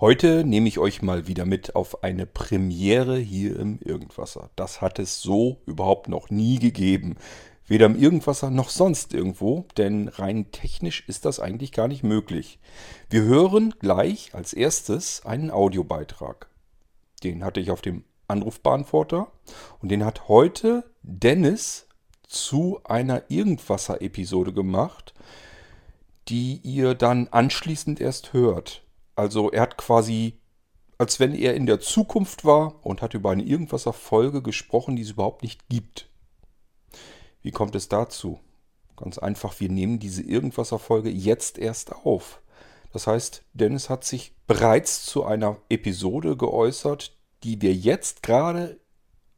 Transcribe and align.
Heute 0.00 0.44
nehme 0.44 0.66
ich 0.66 0.78
euch 0.78 1.02
mal 1.02 1.26
wieder 1.26 1.44
mit 1.44 1.76
auf 1.76 2.02
eine 2.02 2.24
Premiere 2.24 3.18
hier 3.18 3.60
im 3.60 3.78
Irgendwasser. 3.82 4.48
Das 4.56 4.80
hat 4.80 4.98
es 4.98 5.20
so 5.20 5.58
überhaupt 5.66 6.08
noch 6.08 6.30
nie 6.30 6.58
gegeben. 6.58 7.16
Weder 7.66 7.84
im 7.84 8.00
Irgendwasser 8.00 8.48
noch 8.48 8.70
sonst 8.70 9.12
irgendwo, 9.12 9.66
denn 9.76 10.08
rein 10.08 10.50
technisch 10.52 11.04
ist 11.06 11.26
das 11.26 11.38
eigentlich 11.38 11.72
gar 11.72 11.86
nicht 11.86 12.02
möglich. 12.02 12.60
Wir 13.10 13.24
hören 13.24 13.74
gleich 13.78 14.30
als 14.32 14.54
erstes 14.54 15.26
einen 15.26 15.50
Audiobeitrag. 15.50 16.48
Den 17.22 17.44
hatte 17.44 17.60
ich 17.60 17.70
auf 17.70 17.82
dem 17.82 18.04
Anrufbeantworter 18.26 19.30
und 19.80 19.90
den 19.90 20.06
hat 20.06 20.28
heute 20.28 20.90
Dennis 21.02 21.88
zu 22.26 22.80
einer 22.84 23.24
Irgendwasser-Episode 23.28 24.54
gemacht, 24.54 25.12
die 26.28 26.58
ihr 26.62 26.94
dann 26.94 27.28
anschließend 27.28 28.00
erst 28.00 28.32
hört. 28.32 28.82
Also 29.20 29.50
er 29.50 29.60
hat 29.60 29.76
quasi, 29.76 30.38
als 30.96 31.20
wenn 31.20 31.34
er 31.34 31.54
in 31.54 31.66
der 31.66 31.78
Zukunft 31.78 32.46
war 32.46 32.82
und 32.86 33.02
hat 33.02 33.12
über 33.12 33.30
eine 33.30 33.42
irgendwaser 33.42 33.92
Folge 33.92 34.40
gesprochen, 34.40 34.96
die 34.96 35.02
es 35.02 35.10
überhaupt 35.10 35.42
nicht 35.42 35.68
gibt. 35.68 36.08
Wie 37.42 37.50
kommt 37.50 37.74
es 37.74 37.90
dazu? 37.90 38.40
Ganz 38.96 39.18
einfach, 39.18 39.60
wir 39.60 39.68
nehmen 39.68 39.98
diese 39.98 40.22
irgendwaser 40.22 40.78
Folge 40.78 41.10
jetzt 41.10 41.58
erst 41.58 41.92
auf. 41.92 42.40
Das 42.94 43.06
heißt, 43.06 43.44
Dennis 43.52 43.90
hat 43.90 44.04
sich 44.04 44.32
bereits 44.46 45.04
zu 45.04 45.22
einer 45.26 45.58
Episode 45.68 46.38
geäußert, 46.38 47.14
die 47.44 47.60
wir 47.60 47.74
jetzt 47.74 48.22
gerade 48.22 48.80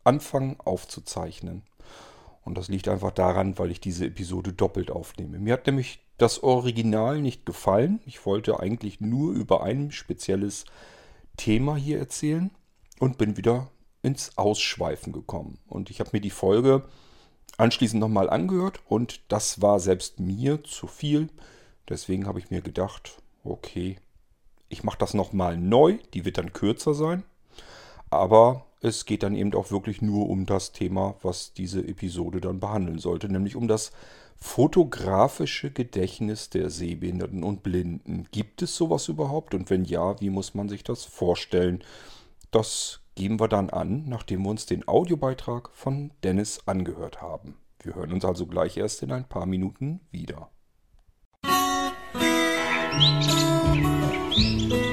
anfangen 0.04 0.60
aufzuzeichnen. 0.60 1.64
Und 2.44 2.58
das 2.58 2.68
liegt 2.68 2.88
einfach 2.88 3.12
daran, 3.12 3.58
weil 3.58 3.70
ich 3.70 3.80
diese 3.80 4.06
Episode 4.06 4.52
doppelt 4.52 4.90
aufnehme. 4.90 5.38
Mir 5.38 5.54
hat 5.54 5.66
nämlich 5.66 6.00
das 6.18 6.42
Original 6.42 7.20
nicht 7.20 7.46
gefallen. 7.46 8.00
Ich 8.06 8.26
wollte 8.26 8.60
eigentlich 8.60 9.00
nur 9.00 9.32
über 9.32 9.62
ein 9.62 9.92
spezielles 9.92 10.64
Thema 11.36 11.76
hier 11.76 11.98
erzählen 11.98 12.50
und 12.98 13.18
bin 13.18 13.36
wieder 13.36 13.68
ins 14.02 14.36
Ausschweifen 14.36 15.12
gekommen. 15.12 15.58
Und 15.68 15.90
ich 15.90 16.00
habe 16.00 16.10
mir 16.12 16.20
die 16.20 16.30
Folge 16.30 16.84
anschließend 17.56 18.00
nochmal 18.00 18.28
angehört 18.28 18.80
und 18.88 19.20
das 19.28 19.62
war 19.62 19.78
selbst 19.78 20.20
mir 20.20 20.64
zu 20.64 20.86
viel. 20.86 21.28
Deswegen 21.88 22.26
habe 22.26 22.38
ich 22.38 22.50
mir 22.50 22.60
gedacht, 22.60 23.22
okay, 23.44 23.98
ich 24.68 24.84
mache 24.84 24.98
das 24.98 25.14
nochmal 25.14 25.56
neu. 25.56 25.98
Die 26.14 26.24
wird 26.24 26.38
dann 26.38 26.52
kürzer 26.52 26.94
sein. 26.94 27.22
Aber 28.10 28.66
es 28.82 29.06
geht 29.06 29.22
dann 29.22 29.36
eben 29.36 29.54
auch 29.54 29.70
wirklich 29.70 30.02
nur 30.02 30.28
um 30.28 30.44
das 30.44 30.72
Thema, 30.72 31.14
was 31.22 31.52
diese 31.54 31.86
Episode 31.86 32.40
dann 32.40 32.58
behandeln 32.58 32.98
sollte, 32.98 33.28
nämlich 33.28 33.54
um 33.54 33.68
das 33.68 33.92
fotografische 34.36 35.70
Gedächtnis 35.70 36.50
der 36.50 36.68
Sehbehinderten 36.68 37.44
und 37.44 37.62
Blinden. 37.62 38.26
Gibt 38.32 38.60
es 38.60 38.74
sowas 38.76 39.06
überhaupt? 39.06 39.54
Und 39.54 39.70
wenn 39.70 39.84
ja, 39.84 40.20
wie 40.20 40.30
muss 40.30 40.54
man 40.54 40.68
sich 40.68 40.82
das 40.82 41.04
vorstellen? 41.04 41.84
Das 42.50 43.00
geben 43.14 43.38
wir 43.38 43.46
dann 43.46 43.70
an, 43.70 44.08
nachdem 44.08 44.42
wir 44.42 44.50
uns 44.50 44.66
den 44.66 44.86
Audiobeitrag 44.88 45.70
von 45.72 46.10
Dennis 46.24 46.62
angehört 46.66 47.22
haben. 47.22 47.56
Wir 47.80 47.94
hören 47.94 48.12
uns 48.12 48.24
also 48.24 48.46
gleich 48.46 48.76
erst 48.76 49.02
in 49.04 49.12
ein 49.12 49.28
paar 49.28 49.46
Minuten 49.46 50.00
wieder. 50.10 50.50
Musik 52.94 54.91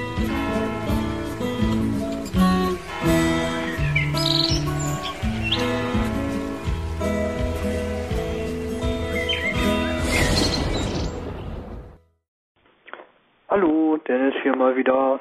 Hallo, 13.51 13.97
Dennis 14.07 14.35
hier 14.43 14.55
mal 14.55 14.75
wieder. 14.75 15.19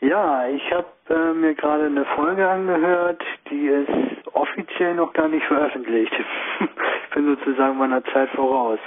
Ja, 0.00 0.48
ich 0.48 0.72
habe 0.72 0.86
äh, 1.10 1.34
mir 1.34 1.54
gerade 1.54 1.84
eine 1.84 2.06
Folge 2.16 2.48
angehört, 2.48 3.22
die 3.50 3.66
ist 3.66 4.26
offiziell 4.32 4.94
noch 4.94 5.12
gar 5.12 5.28
nicht 5.28 5.44
veröffentlicht. 5.44 6.10
ich 6.60 7.14
bin 7.14 7.36
sozusagen 7.36 7.76
meiner 7.76 8.02
Zeit 8.04 8.30
voraus. 8.30 8.78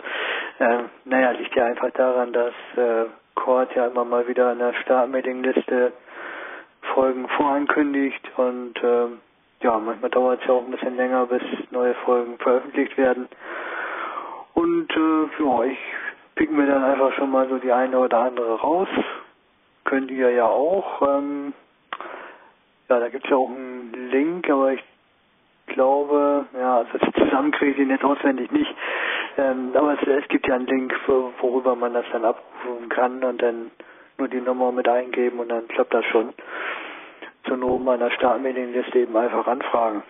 Äh, 0.58 0.80
naja, 1.06 1.32
liegt 1.32 1.56
ja 1.56 1.66
einfach 1.66 1.92
daran, 1.92 2.34
dass 2.34 2.54
äh, 2.78 3.06
Cord 3.36 3.76
ja 3.76 3.86
immer 3.86 4.06
mal 4.06 4.28
wieder 4.28 4.54
in 4.54 4.58
der 4.58 4.74
Startmailingliste 4.74 5.94
Folgen 6.96 7.28
vorankündigt 7.38 8.28
und 8.38 8.76
äh, 8.84 9.06
ja, 9.62 9.78
manchmal 9.78 10.10
dauert 10.10 10.42
es 10.42 10.48
ja 10.48 10.54
auch 10.56 10.66
ein 10.66 10.72
bisschen 10.72 10.96
länger, 10.98 11.28
bis 11.28 11.44
neue 11.70 11.94
Folgen 12.06 12.40
veröffentlicht 12.40 12.98
werden. 12.98 13.30
Und 14.56 14.90
äh, 14.90 15.44
ja, 15.44 15.64
ich 15.66 15.78
picken 16.42 16.58
wir 16.58 16.66
dann 16.66 16.84
einfach 16.84 17.14
schon 17.14 17.30
mal 17.30 17.48
so 17.50 17.60
die 17.60 17.72
eine 17.72 18.00
oder 18.00 18.18
andere 18.18 18.60
raus. 18.60 18.88
Könnt 19.84 20.10
ihr 20.10 20.32
ja 20.32 20.48
auch. 20.48 21.00
Ähm, 21.04 21.54
ja, 22.90 23.00
da 23.00 23.10
gibt 23.10 23.26
es 23.26 23.30
ja 23.30 23.38
auch 23.38 23.48
einen 23.48 24.10
Link, 24.10 24.50
aber 24.50 24.74
ich 24.74 24.84
glaube, 25.68 26.48
ja, 26.60 26.78
also 26.78 26.98
zusammen 27.12 27.52
kriege 27.52 27.72
ich 27.72 27.78
den 27.78 27.92
jetzt 27.92 28.04
auswendig 28.04 28.52
nicht. 28.52 28.74
Ähm, 29.38 29.70
aber 29.76 29.94
es, 29.94 30.08
es, 30.08 30.28
gibt 30.30 30.48
ja 30.48 30.56
einen 30.56 30.66
Link, 30.66 30.96
worüber 31.06 31.76
man 31.76 31.94
das 31.94 32.06
dann 32.12 32.26
abrufen 32.26 32.90
kann 32.90 33.24
und 33.24 33.40
dann 33.40 33.70
nur 34.18 34.28
die 34.28 34.42
Nummer 34.42 34.72
mit 34.72 34.88
eingeben 34.88 35.40
und 35.40 35.50
dann 35.50 35.68
klappt 35.68 35.94
das 35.94 36.06
schon. 36.06 36.34
Zur 37.46 37.58
Not 37.58 37.84
meiner 37.84 38.10
Startmedienliste 38.10 38.98
eben 38.98 39.16
einfach 39.16 39.46
anfragen. 39.46 40.02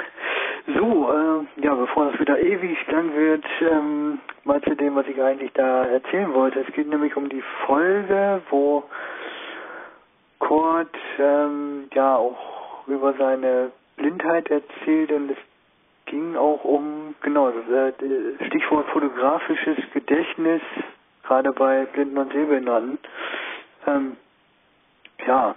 So, 0.67 1.11
äh, 1.11 1.63
ja, 1.63 1.73
bevor 1.73 2.11
das 2.11 2.19
wieder 2.19 2.39
ewig 2.39 2.77
lang 2.87 3.15
wird, 3.15 3.43
ähm, 3.61 4.19
mal 4.43 4.61
zu 4.61 4.75
dem, 4.75 4.95
was 4.95 5.07
ich 5.07 5.21
eigentlich 5.21 5.51
da 5.53 5.85
erzählen 5.85 6.33
wollte. 6.33 6.59
Es 6.59 6.73
geht 6.73 6.87
nämlich 6.87 7.15
um 7.17 7.29
die 7.29 7.43
Folge, 7.65 8.41
wo 8.49 8.83
Kurt 10.39 10.95
ähm, 11.17 11.89
ja 11.93 12.15
auch 12.15 12.87
über 12.87 13.13
seine 13.13 13.71
Blindheit 13.97 14.49
erzählt 14.51 15.11
und 15.11 15.31
es 15.31 15.37
ging 16.05 16.35
auch 16.35 16.63
um, 16.63 17.15
genau, 17.21 17.49
äh, 17.49 18.45
Stichwort 18.47 18.87
fotografisches 18.89 19.77
Gedächtnis, 19.93 20.61
gerade 21.23 21.51
bei 21.53 21.85
Blinden 21.85 22.17
und 22.17 22.33
Sehbehinderten. 22.33 22.99
Ähm, 23.87 24.17
ja, 25.25 25.55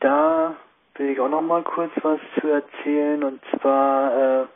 da 0.00 0.56
will 1.00 1.08
ich 1.08 1.18
auch 1.20 1.30
noch 1.30 1.40
mal 1.40 1.62
kurz 1.62 1.90
was 2.02 2.20
zu 2.38 2.46
erzählen 2.46 3.24
und 3.24 3.40
zwar 3.50 4.42
äh, 4.42 4.46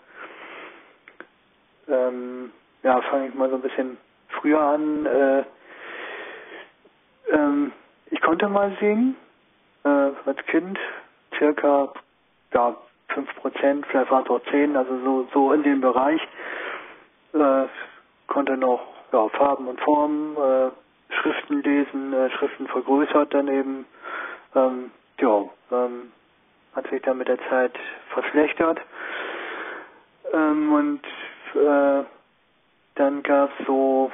ähm, 1.89 2.53
ja 2.83 3.01
fange 3.01 3.29
ich 3.29 3.35
mal 3.35 3.49
so 3.49 3.57
ein 3.57 3.63
bisschen 3.63 3.97
früher 4.29 4.61
an. 4.61 5.07
Äh, 5.07 5.45
ähm, 7.33 7.73
ich 8.11 8.21
konnte 8.21 8.47
mal 8.49 8.77
singen 8.79 9.17
äh, 9.85 9.89
als 9.89 10.45
Kind, 10.49 10.79
circa 11.39 11.91
ja 12.53 12.77
fünf 13.09 13.35
Prozent, 13.37 13.87
vielleicht 13.87 14.11
waren 14.11 14.25
es 14.25 14.31
auch 14.31 14.43
zehn, 14.51 14.77
also 14.77 14.99
so 15.03 15.29
so 15.33 15.53
in 15.55 15.63
dem 15.63 15.81
Bereich. 15.81 16.21
Äh, 17.33 17.65
konnte 18.27 18.59
noch 18.59 18.87
ja, 19.15 19.29
Farben 19.31 19.67
und 19.67 19.81
Formen, 19.81 20.37
äh, 20.37 20.71
Schriften 21.09 21.63
lesen, 21.63 22.13
äh, 22.13 22.29
Schriften 22.33 22.67
vergrößert 22.67 23.33
daneben. 23.33 23.87
Ähm, 24.55 24.91
ja, 25.19 25.45
ähm, 25.73 26.13
hat 26.75 26.89
sich 26.91 27.03
dann 27.03 27.19
mit 27.19 27.29
der 27.29 27.39
Zeit 27.49 27.73
verschlechtert. 28.11 28.81
Ähm, 30.33 30.73
und 30.73 31.01
äh, 31.55 32.05
dann 32.97 33.23
gab 33.23 33.51
es 33.59 33.67
so, 33.67 34.11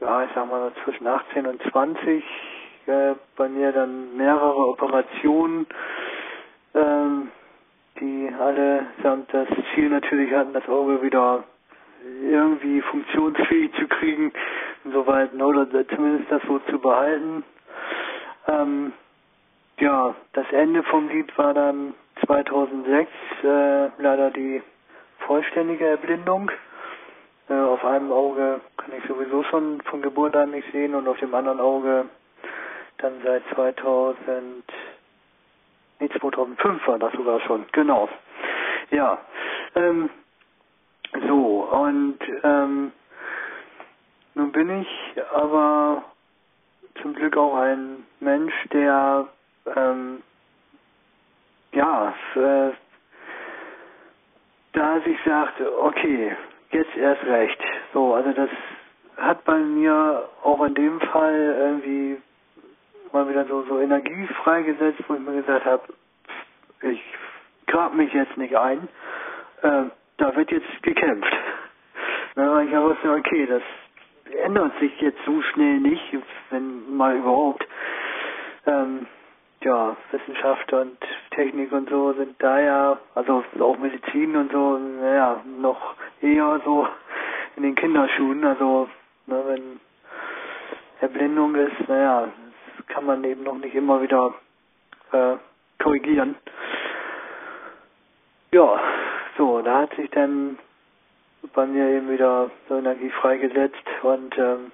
ja, 0.00 0.24
ich 0.24 0.30
sag 0.34 0.48
mal 0.48 0.72
zwischen 0.84 1.06
18 1.06 1.46
und 1.46 1.62
20 1.70 2.24
äh, 2.86 3.14
bei 3.36 3.48
mir 3.48 3.72
dann 3.72 4.16
mehrere 4.16 4.68
Operationen, 4.68 5.66
ähm, 6.74 7.30
die 8.00 8.30
alle 8.38 8.86
samt 9.02 9.32
das 9.32 9.48
Ziel 9.74 9.90
natürlich 9.90 10.32
hatten, 10.32 10.52
das 10.52 10.68
Auge 10.68 11.02
wieder 11.02 11.44
irgendwie 12.22 12.80
funktionsfähig 12.82 13.72
zu 13.74 13.86
kriegen, 13.86 14.32
insoweit, 14.84 15.32
oder 15.34 15.88
zumindest 15.88 16.30
das 16.30 16.42
so 16.48 16.58
zu 16.70 16.78
behalten. 16.80 17.44
Ähm, 18.48 18.92
ja, 19.82 20.14
das 20.32 20.46
Ende 20.52 20.84
vom 20.84 21.08
Lied 21.08 21.36
war 21.36 21.52
dann 21.54 21.94
2006 22.24 23.10
äh, 23.42 23.88
leider 23.98 24.30
die 24.30 24.62
vollständige 25.26 25.88
Erblindung. 25.88 26.52
Äh, 27.48 27.54
auf 27.54 27.84
einem 27.84 28.12
Auge 28.12 28.60
kann 28.76 28.92
ich 28.96 29.04
sowieso 29.08 29.42
schon 29.42 29.80
von 29.82 30.00
Geburt 30.00 30.36
an 30.36 30.52
nicht 30.52 30.70
sehen 30.70 30.94
und 30.94 31.08
auf 31.08 31.18
dem 31.18 31.34
anderen 31.34 31.58
Auge 31.58 32.06
dann 32.98 33.14
seit 33.24 33.42
2000, 33.54 34.62
nee, 35.98 36.08
2005 36.08 36.86
war 36.86 36.98
das 37.00 37.12
sogar 37.14 37.40
schon, 37.40 37.64
genau. 37.72 38.08
Ja, 38.92 39.18
ähm, 39.74 40.10
so, 41.26 41.68
und 41.72 42.18
ähm, 42.44 42.92
nun 44.34 44.52
bin 44.52 44.82
ich 44.82 45.22
aber 45.34 46.04
zum 47.00 47.14
Glück 47.14 47.36
auch 47.36 47.56
ein 47.56 48.06
Mensch, 48.20 48.54
der 48.72 49.26
ähm, 49.76 50.22
ja, 51.72 52.14
äh, 52.34 52.70
da 54.72 55.00
sich 55.00 55.18
sagt, 55.24 55.60
okay, 55.60 56.36
jetzt 56.70 56.96
erst 56.96 57.24
recht. 57.24 57.58
So, 57.92 58.14
also 58.14 58.32
das 58.32 58.50
hat 59.16 59.44
bei 59.44 59.58
mir 59.58 60.28
auch 60.42 60.62
in 60.64 60.74
dem 60.74 61.00
Fall 61.00 61.54
irgendwie 61.58 62.16
mal 63.12 63.28
wieder 63.28 63.44
so, 63.46 63.62
so 63.64 63.80
Energie 63.80 64.26
freigesetzt, 64.42 65.02
wo 65.08 65.14
ich 65.14 65.20
mir 65.20 65.42
gesagt 65.42 65.66
habe, 65.66 65.82
ich 66.82 67.02
grab 67.66 67.94
mich 67.94 68.12
jetzt 68.12 68.36
nicht 68.36 68.56
ein. 68.56 68.88
Äh, 69.62 69.84
da 70.16 70.36
wird 70.36 70.50
jetzt 70.50 70.82
gekämpft. 70.82 71.32
Na, 72.34 72.62
ich 72.62 72.72
wusste, 72.72 73.12
okay, 73.12 73.46
das 73.46 73.62
ändert 74.44 74.78
sich 74.80 74.98
jetzt 75.00 75.18
so 75.26 75.42
schnell 75.42 75.78
nicht, 75.80 76.16
wenn 76.50 76.96
mal 76.96 77.16
überhaupt. 77.16 77.66
Ähm, 78.66 79.06
ja, 79.64 79.96
Wissenschaft 80.10 80.72
und 80.72 80.98
Technik 81.30 81.72
und 81.72 81.88
so 81.88 82.12
sind 82.12 82.34
da 82.42 82.60
ja, 82.60 82.98
also 83.14 83.44
auch 83.60 83.78
Medizin 83.78 84.36
und 84.36 84.52
so, 84.52 84.78
naja, 84.78 85.42
noch 85.58 85.94
eher 86.20 86.60
so 86.64 86.86
in 87.56 87.62
den 87.62 87.74
Kinderschuhen. 87.74 88.44
Also, 88.44 88.88
ne, 89.26 89.42
wenn 89.46 89.80
Erblindung 91.00 91.54
ist, 91.54 91.88
naja, 91.88 92.28
das 92.76 92.86
kann 92.88 93.06
man 93.06 93.24
eben 93.24 93.42
noch 93.44 93.58
nicht 93.58 93.74
immer 93.74 94.02
wieder 94.02 94.34
äh, 95.12 95.36
korrigieren. 95.82 96.36
Ja, 98.52 98.80
so, 99.36 99.62
da 99.62 99.80
hat 99.80 99.94
sich 99.96 100.10
dann 100.10 100.58
bei 101.54 101.66
mir 101.66 101.88
eben 101.88 102.10
wieder 102.10 102.50
so 102.68 102.76
Energie 102.76 103.10
freigesetzt 103.10 103.82
und 104.02 104.36
ähm, 104.38 104.72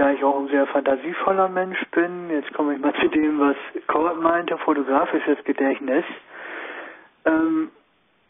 da 0.00 0.10
ich 0.12 0.24
auch 0.24 0.40
ein 0.40 0.48
sehr 0.48 0.66
fantasievoller 0.68 1.48
Mensch 1.48 1.78
bin, 1.90 2.30
jetzt 2.30 2.50
komme 2.54 2.72
ich 2.74 2.80
mal 2.80 2.94
zu 3.00 3.08
dem, 3.08 3.38
was 3.38 3.56
Kurt 3.86 4.18
meinte, 4.18 4.56
fotografisches 4.56 5.44
Gedächtnis. 5.44 6.04
Ähm, 7.26 7.70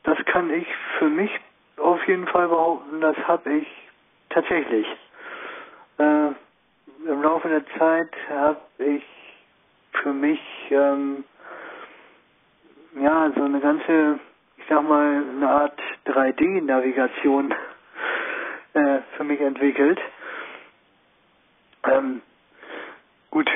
das 0.03 0.19
kann 0.25 0.51
ich 0.51 0.67
für 0.99 1.09
mich 1.09 1.31
auf 1.77 2.05
jeden 2.09 2.27
Fall 2.27 2.49
behaupten, 2.49 3.01
das 3.01 3.17
habe 3.19 3.53
ich 3.53 3.69
tatsächlich. 4.31 4.85
Äh, 5.99 6.31
Im 7.07 7.23
Laufe 7.23 7.49
der 7.49 7.65
Zeit 7.79 8.11
habe 8.29 8.59
ich 8.79 9.05
für 10.03 10.13
mich 10.13 10.41
ähm, 10.71 11.23
ja 13.01 13.31
so 13.37 13.45
eine 13.45 13.61
ganze, 13.61 14.19
ich 14.57 14.65
sag 14.69 14.83
mal, 14.83 15.23
eine 15.37 15.49
Art 15.49 15.79
3D-Navigation 16.07 17.55
äh, 18.73 18.99
für 19.17 19.23
mich 19.23 19.41
entwickelt. 19.41 20.01
Ähm, 21.85 22.23
gut, 23.31 23.51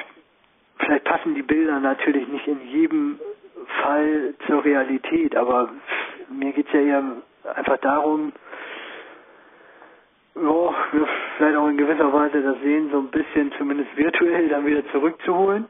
vielleicht 0.78 1.04
passen 1.04 1.34
die 1.34 1.42
Bilder 1.42 1.80
natürlich 1.80 2.26
nicht 2.28 2.46
in 2.46 2.60
jedem 2.68 3.20
Fall 3.82 4.34
zur 4.46 4.64
Realität, 4.64 5.36
aber 5.36 5.70
mir 6.30 6.52
geht 6.52 6.66
es 6.68 6.72
ja 6.72 6.80
eher 6.80 7.04
einfach 7.54 7.78
darum, 7.78 8.32
ja, 10.34 10.74
vielleicht 11.36 11.56
auch 11.56 11.68
in 11.68 11.76
gewisser 11.76 12.12
Weise 12.12 12.42
das 12.42 12.58
Sehen 12.60 12.90
so 12.90 12.98
ein 12.98 13.10
bisschen 13.10 13.52
zumindest 13.58 13.96
virtuell 13.96 14.48
dann 14.48 14.66
wieder 14.66 14.84
zurückzuholen. 14.90 15.66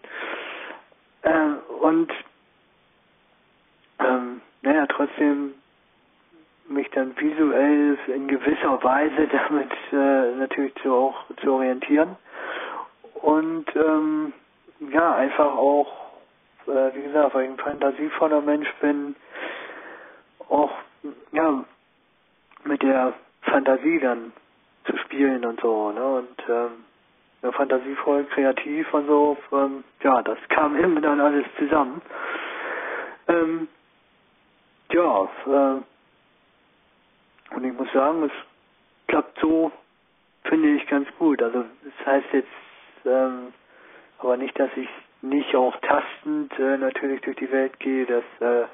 Äh, 1.22 1.48
und 1.80 2.10
ähm, 3.98 4.40
naja, 4.62 4.86
trotzdem 4.86 5.54
mich 6.68 6.88
dann 6.90 7.14
visuell 7.18 7.98
in 8.06 8.26
gewisser 8.26 8.82
Weise 8.82 9.28
damit 9.48 9.70
äh, 9.92 10.36
natürlich 10.36 10.74
zu, 10.76 10.92
auch 10.92 11.24
zu 11.42 11.52
orientieren 11.52 12.16
und 13.24 13.64
ähm, 13.74 14.34
ja, 14.92 15.14
einfach 15.14 15.56
auch, 15.56 15.90
äh, 16.66 16.94
wie 16.94 17.02
gesagt, 17.04 17.34
weil 17.34 17.44
ich 17.44 17.50
ein 17.52 17.56
fantasievoller 17.58 18.42
Mensch 18.42 18.70
bin, 18.82 19.16
auch 20.50 20.70
ja, 21.32 21.64
mit 22.64 22.82
der 22.82 23.14
Fantasie 23.42 23.98
dann 23.98 24.32
zu 24.84 24.94
spielen 24.98 25.42
und 25.46 25.58
so, 25.60 25.90
ne? 25.92 26.04
Und 26.04 26.48
ähm, 26.50 26.84
ja, 27.42 27.52
fantasievoll, 27.52 28.24
kreativ 28.26 28.92
und 28.92 29.06
so, 29.06 29.38
ähm, 29.52 29.84
ja, 30.02 30.20
das 30.22 30.38
kam 30.50 30.76
immer 30.84 31.00
dann 31.00 31.20
alles 31.20 31.46
zusammen. 31.58 32.02
Ähm, 33.28 33.68
ja, 34.92 35.22
äh, 35.46 35.80
und 37.54 37.64
ich 37.64 37.72
muss 37.72 37.90
sagen, 37.92 38.24
es 38.24 38.32
klappt 39.06 39.38
so, 39.40 39.72
finde 40.42 40.68
ich, 40.76 40.86
ganz 40.88 41.08
gut. 41.18 41.42
Also 41.42 41.64
das 41.84 42.06
heißt 42.06 42.26
jetzt 42.32 42.48
ähm, 43.06 43.52
aber 44.18 44.36
nicht, 44.36 44.58
dass 44.58 44.70
ich 44.76 44.88
nicht 45.22 45.54
auch 45.56 45.74
tastend 45.80 46.58
äh, 46.58 46.76
natürlich 46.76 47.20
durch 47.22 47.36
die 47.36 47.50
Welt 47.50 47.78
gehe. 47.80 48.06
Das 48.06 48.24
äh, 48.40 48.64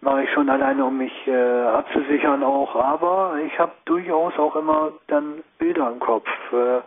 mache 0.00 0.24
ich 0.24 0.30
schon 0.32 0.48
alleine, 0.48 0.84
um 0.84 0.96
mich 0.96 1.26
äh, 1.26 1.62
abzusichern 1.62 2.42
auch. 2.42 2.74
Aber 2.76 3.38
ich 3.44 3.58
habe 3.58 3.72
durchaus 3.84 4.36
auch 4.38 4.56
immer 4.56 4.92
dann 5.08 5.42
Bilder 5.58 5.90
im 5.90 6.00
Kopf. 6.00 6.28
Äh, 6.52 6.80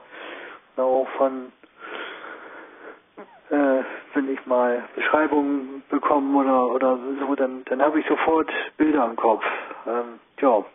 auch 0.81 1.07
von, 1.17 1.51
äh, 3.51 3.83
wenn 4.13 4.33
ich 4.33 4.45
mal 4.47 4.83
Beschreibungen 4.95 5.83
bekomme 5.89 6.39
oder 6.39 6.65
oder 6.67 6.97
so, 7.19 7.35
dann 7.35 7.63
dann 7.65 7.81
habe 7.81 7.99
ich 7.99 8.07
sofort 8.07 8.49
Bilder 8.77 9.05
im 9.05 9.15
Kopf. 9.15 9.45
Ähm, 9.85 10.19
ja, 10.41 10.65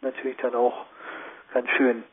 natürlich 0.00 0.36
dann 0.38 0.54
auch 0.54 0.86
ganz 1.52 1.68
schön. 1.70 2.04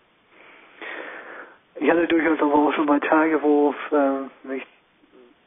Ich 1.81 1.89
hatte 1.89 2.07
durchaus 2.07 2.41
aber 2.41 2.55
auch 2.55 2.73
schon 2.73 2.87
mal 2.87 2.99
Tage, 2.99 3.41
wo 3.41 3.73
äh, 3.91 4.47
mich 4.47 4.65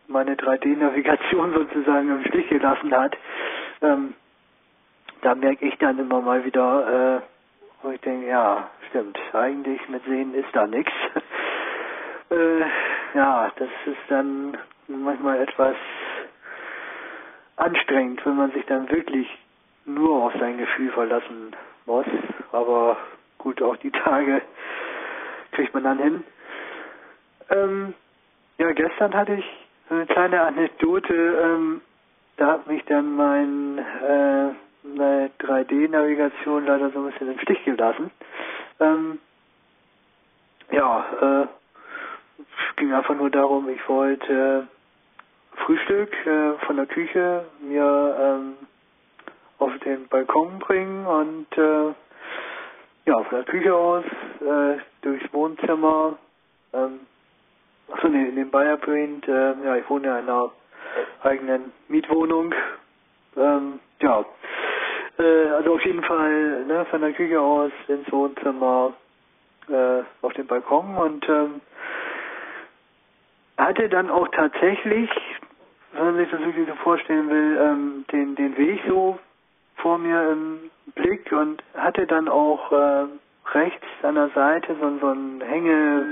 meine 0.09 0.35
3D-Navigation 0.35 1.53
sozusagen 1.53 2.09
im 2.09 2.25
Stich 2.25 2.49
gelassen 2.49 2.91
hat. 2.97 3.15
Ähm, 3.83 4.15
da 5.21 5.35
merke 5.35 5.67
ich 5.67 5.77
dann 5.77 5.99
immer 5.99 6.23
mal 6.23 6.43
wieder, 6.47 7.21
äh, 7.21 7.83
wo 7.83 7.91
ich 7.91 8.01
denke, 8.01 8.29
ja, 8.29 8.71
stimmt, 8.89 9.19
eigentlich 9.35 9.87
mit 9.91 10.05
Sehen 10.07 10.35
ist 10.35 10.49
da 10.55 10.67
nichts. 10.67 10.93
äh, 12.31 12.61
ja, 13.15 13.53
das 13.57 13.69
ist 13.85 14.01
dann 14.09 14.57
manchmal 14.89 15.39
etwas 15.39 15.77
anstrengend, 17.57 18.25
wenn 18.25 18.37
man 18.37 18.53
sich 18.53 18.65
dann 18.65 18.91
wirklich 18.91 19.29
nur 19.85 20.25
auf 20.25 20.33
sein 20.41 20.57
Gefühl 20.57 20.93
verlassen 20.93 21.55
muss. 21.85 22.07
Aber 22.53 22.97
gut, 23.37 23.61
auch 23.61 23.77
die 23.77 23.91
Tage 23.91 24.41
kriegt 25.53 25.75
man 25.75 25.85
dann 25.85 25.99
hin. 25.99 26.25
Ähm, 27.51 27.95
ja, 28.59 28.73
gestern 28.73 29.15
hatte 29.15 29.35
ich 29.35 29.45
eine 29.91 30.07
kleine 30.07 30.43
Anekdote. 30.43 31.15
Ähm, 31.15 31.81
da 32.37 32.53
hat 32.53 32.67
mich 32.67 32.85
dann 32.87 33.15
mein 33.17 33.79
äh, 33.79 34.51
meine 34.85 35.31
3D-Navigation 35.39 36.67
leider 36.67 36.91
so 36.91 37.01
ein 37.01 37.11
bisschen 37.11 37.33
im 37.33 37.39
Stich 37.39 37.65
gelassen. 37.65 38.11
Ähm, 38.81 39.19
ja, 40.71 41.07
äh, 41.21 41.47
es 42.39 42.77
ging 42.77 42.93
einfach 42.93 43.15
nur 43.15 43.31
darum, 43.31 43.69
ich 43.69 43.89
wollte 43.89 44.67
äh, 44.67 45.59
Frühstück 45.65 46.13
von 46.67 46.77
der 46.77 46.87
Küche 46.87 47.45
mir 47.61 48.17
ähm, 48.19 48.55
auf 49.59 49.79
den 49.81 50.09
Balkon 50.09 50.59
bringen 50.59 51.07
und 51.07 51.47
äh, 51.57 51.95
ja, 53.05 53.23
von 53.25 53.39
der 53.39 53.45
Küche 53.45 53.75
aus, 53.75 54.05
äh, 54.41 54.79
durchs 55.03 55.33
Wohnzimmer, 55.33 56.17
ähm, 56.73 57.01
nee, 58.09 58.29
in 58.29 58.37
dem 58.37 58.51
Bayerprint, 58.51 59.29
äh, 59.29 59.55
ja, 59.65 59.77
ich 59.77 59.89
wohne 59.91 60.09
ja 60.09 60.19
in 60.19 60.29
einer 60.29 60.51
eigenen 61.23 61.73
Mietwohnung, 61.89 62.55
ähm, 63.37 63.81
ja, 64.01 64.25
äh, 65.19 65.47
also 65.49 65.75
auf 65.75 65.85
jeden 65.85 66.03
Fall, 66.03 66.65
ne, 66.65 66.87
von 66.87 67.01
der 67.01 67.13
Küche 67.13 67.41
aus 67.41 67.73
ins 67.89 68.11
Wohnzimmer, 68.11 68.95
äh, 69.69 70.03
auf 70.23 70.33
den 70.35 70.47
Balkon 70.47 70.97
und, 70.97 71.29
ähm, 71.29 71.61
hatte 73.59 73.89
dann 73.89 74.11
auch 74.11 74.29
tatsächlich, 74.29 75.11
wenn 75.93 76.05
man 76.05 76.17
sich 76.17 76.31
das 76.31 76.41
wirklich 76.41 76.69
so 76.69 76.75
vorstellen 76.77 77.29
will, 77.29 77.59
ähm, 77.61 78.05
den, 78.11 78.35
den 78.35 78.57
Weg 78.57 78.81
so 78.89 79.19
vor 79.77 79.99
mir 79.99 80.33
im 80.33 80.71
Blick 80.95 81.31
und 81.33 81.63
hatte 81.75 82.07
dann 82.07 82.29
auch 82.29 82.73
äh, 82.73 83.07
rechts 83.55 83.87
an 84.03 84.15
der 84.15 84.29
Seite 84.31 84.77
so, 84.81 84.99
so 84.99 85.09
ein 85.09 85.41
Hänge 85.41 86.07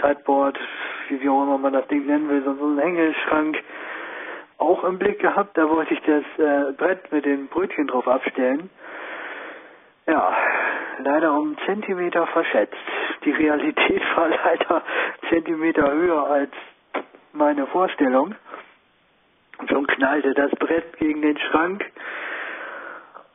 Sideboard, 0.00 0.58
wie, 1.08 1.20
wie 1.20 1.28
auch 1.28 1.42
immer 1.42 1.58
man 1.58 1.72
das 1.72 1.86
Ding 1.88 2.06
nennen 2.06 2.28
will, 2.28 2.42
so, 2.44 2.54
so 2.54 2.66
ein 2.66 2.78
Hängeschrank 2.78 3.56
auch 4.58 4.84
im 4.84 4.98
Blick 4.98 5.20
gehabt. 5.20 5.56
Da 5.56 5.68
wollte 5.68 5.94
ich 5.94 6.00
das 6.02 6.24
äh, 6.38 6.72
Brett 6.72 7.10
mit 7.12 7.24
dem 7.24 7.48
Brötchen 7.48 7.86
drauf 7.86 8.06
abstellen. 8.08 8.70
Ja, 10.06 10.36
leider 10.98 11.32
um 11.32 11.56
Zentimeter 11.64 12.26
verschätzt. 12.26 12.76
Die 13.24 13.32
Realität 13.32 14.02
war 14.16 14.28
leider 14.28 14.82
Zentimeter 15.28 15.90
höher 15.90 16.26
als 16.26 16.52
meine 17.32 17.66
Vorstellung. 17.66 18.34
Und 19.58 19.70
schon 19.70 19.86
knallte 19.86 20.34
das 20.34 20.50
Brett 20.52 20.96
gegen 20.98 21.22
den 21.22 21.38
Schrank 21.38 21.84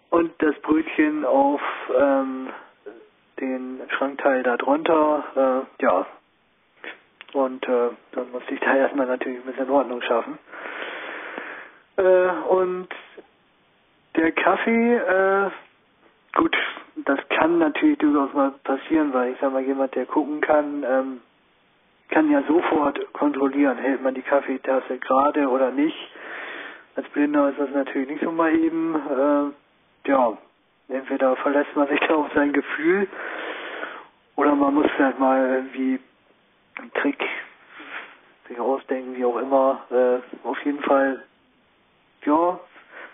und 0.09 0.31
das 0.39 0.55
Brötchen 0.61 1.25
auf 1.25 1.61
ähm, 1.97 2.49
den 3.39 3.81
Schrankteil 3.89 4.43
da 4.43 4.57
drunter. 4.57 5.67
Äh, 5.79 5.83
ja. 5.83 6.05
Und 7.33 7.67
äh, 7.67 7.89
dann 8.11 8.31
musste 8.31 8.53
ich 8.53 8.59
da 8.59 8.75
erstmal 8.77 9.07
natürlich 9.07 9.39
ein 9.39 9.51
bisschen 9.51 9.69
Ordnung 9.69 10.01
schaffen. 10.01 10.37
Äh, 11.97 12.29
und 12.47 12.87
der 14.15 14.31
Kaffee, 14.31 14.95
äh, 14.95 15.49
gut, 16.35 16.55
das 17.05 17.19
kann 17.29 17.59
natürlich 17.59 17.97
durchaus 17.99 18.33
mal 18.33 18.51
passieren, 18.63 19.13
weil 19.13 19.33
ich 19.33 19.37
sag 19.39 19.53
mal, 19.53 19.61
jemand, 19.61 19.95
der 19.95 20.05
gucken 20.05 20.41
kann, 20.41 20.83
ähm, 20.83 21.21
kann 22.09 22.31
ja 22.31 22.41
sofort 22.47 23.13
kontrollieren, 23.13 23.77
hält 23.77 24.01
man 24.01 24.15
die 24.15 24.21
Kaffeetasse 24.21 24.97
gerade 24.97 25.47
oder 25.47 25.71
nicht. 25.71 25.95
Als 26.95 27.07
Blinder 27.09 27.49
ist 27.49 27.59
das 27.59 27.69
natürlich 27.69 28.09
nicht 28.09 28.23
so 28.23 28.31
mal 28.31 28.53
eben. 28.53 28.95
Äh, 28.95 30.09
ja, 30.09 30.37
entweder 30.89 31.35
verlässt 31.37 31.75
man 31.75 31.87
sich 31.87 31.99
da 32.01 32.15
auf 32.15 32.31
sein 32.33 32.53
Gefühl 32.53 33.07
oder 34.35 34.55
man 34.55 34.73
muss 34.73 34.87
halt 34.97 35.19
mal 35.19 35.49
irgendwie 35.49 35.99
einen 36.79 36.93
Trick 36.93 37.23
sich 38.47 38.59
ausdenken, 38.59 39.15
wie 39.15 39.25
auch 39.25 39.37
immer. 39.37 39.81
Äh, 39.91 40.47
auf 40.47 40.63
jeden 40.65 40.81
Fall, 40.81 41.23
ja, 42.25 42.59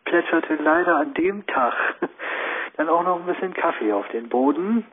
plätscherte 0.05 0.55
leider 0.55 0.97
an 0.97 1.13
dem 1.13 1.45
Tag 1.47 1.73
dann 2.77 2.89
auch 2.89 3.03
noch 3.03 3.19
ein 3.19 3.25
bisschen 3.25 3.53
Kaffee 3.53 3.91
auf 3.91 4.07
den 4.09 4.29
Boden. 4.29 4.85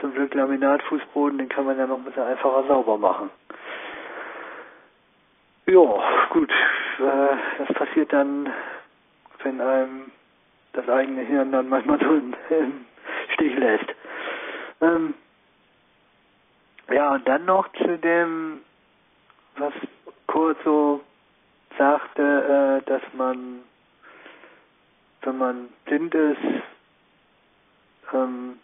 Zum 0.00 0.12
Glück 0.12 0.34
Laminatfußboden, 0.34 1.38
den 1.38 1.48
kann 1.48 1.64
man 1.64 1.78
ja 1.78 1.86
noch 1.86 1.96
ein 1.96 2.04
bisschen 2.04 2.22
einfacher 2.22 2.64
sauber 2.66 2.98
machen. 2.98 3.30
Ja, 5.66 6.26
gut. 6.30 6.50
Äh, 6.50 7.36
das 7.58 7.68
passiert 7.74 8.12
dann, 8.12 8.52
wenn 9.42 9.60
einem 9.60 10.12
das 10.76 10.88
eigene 10.88 11.22
Hirn 11.22 11.52
dann 11.52 11.68
manchmal 11.68 11.98
so 11.98 12.14
im 12.14 12.34
Stich 13.34 13.56
lässt. 13.56 13.86
Ähm, 14.80 15.14
ja, 16.90 17.14
und 17.14 17.26
dann 17.26 17.44
noch 17.46 17.66
zu 17.72 17.98
dem, 17.98 18.60
was 19.56 19.72
Kurt 20.26 20.58
so 20.64 21.02
sagte, 21.78 22.82
äh, 22.82 22.88
dass 22.88 23.02
man, 23.14 23.62
wenn 25.22 25.38
man 25.38 25.68
blind 25.86 26.14
ist, 26.14 26.62
ähm, 28.12 28.58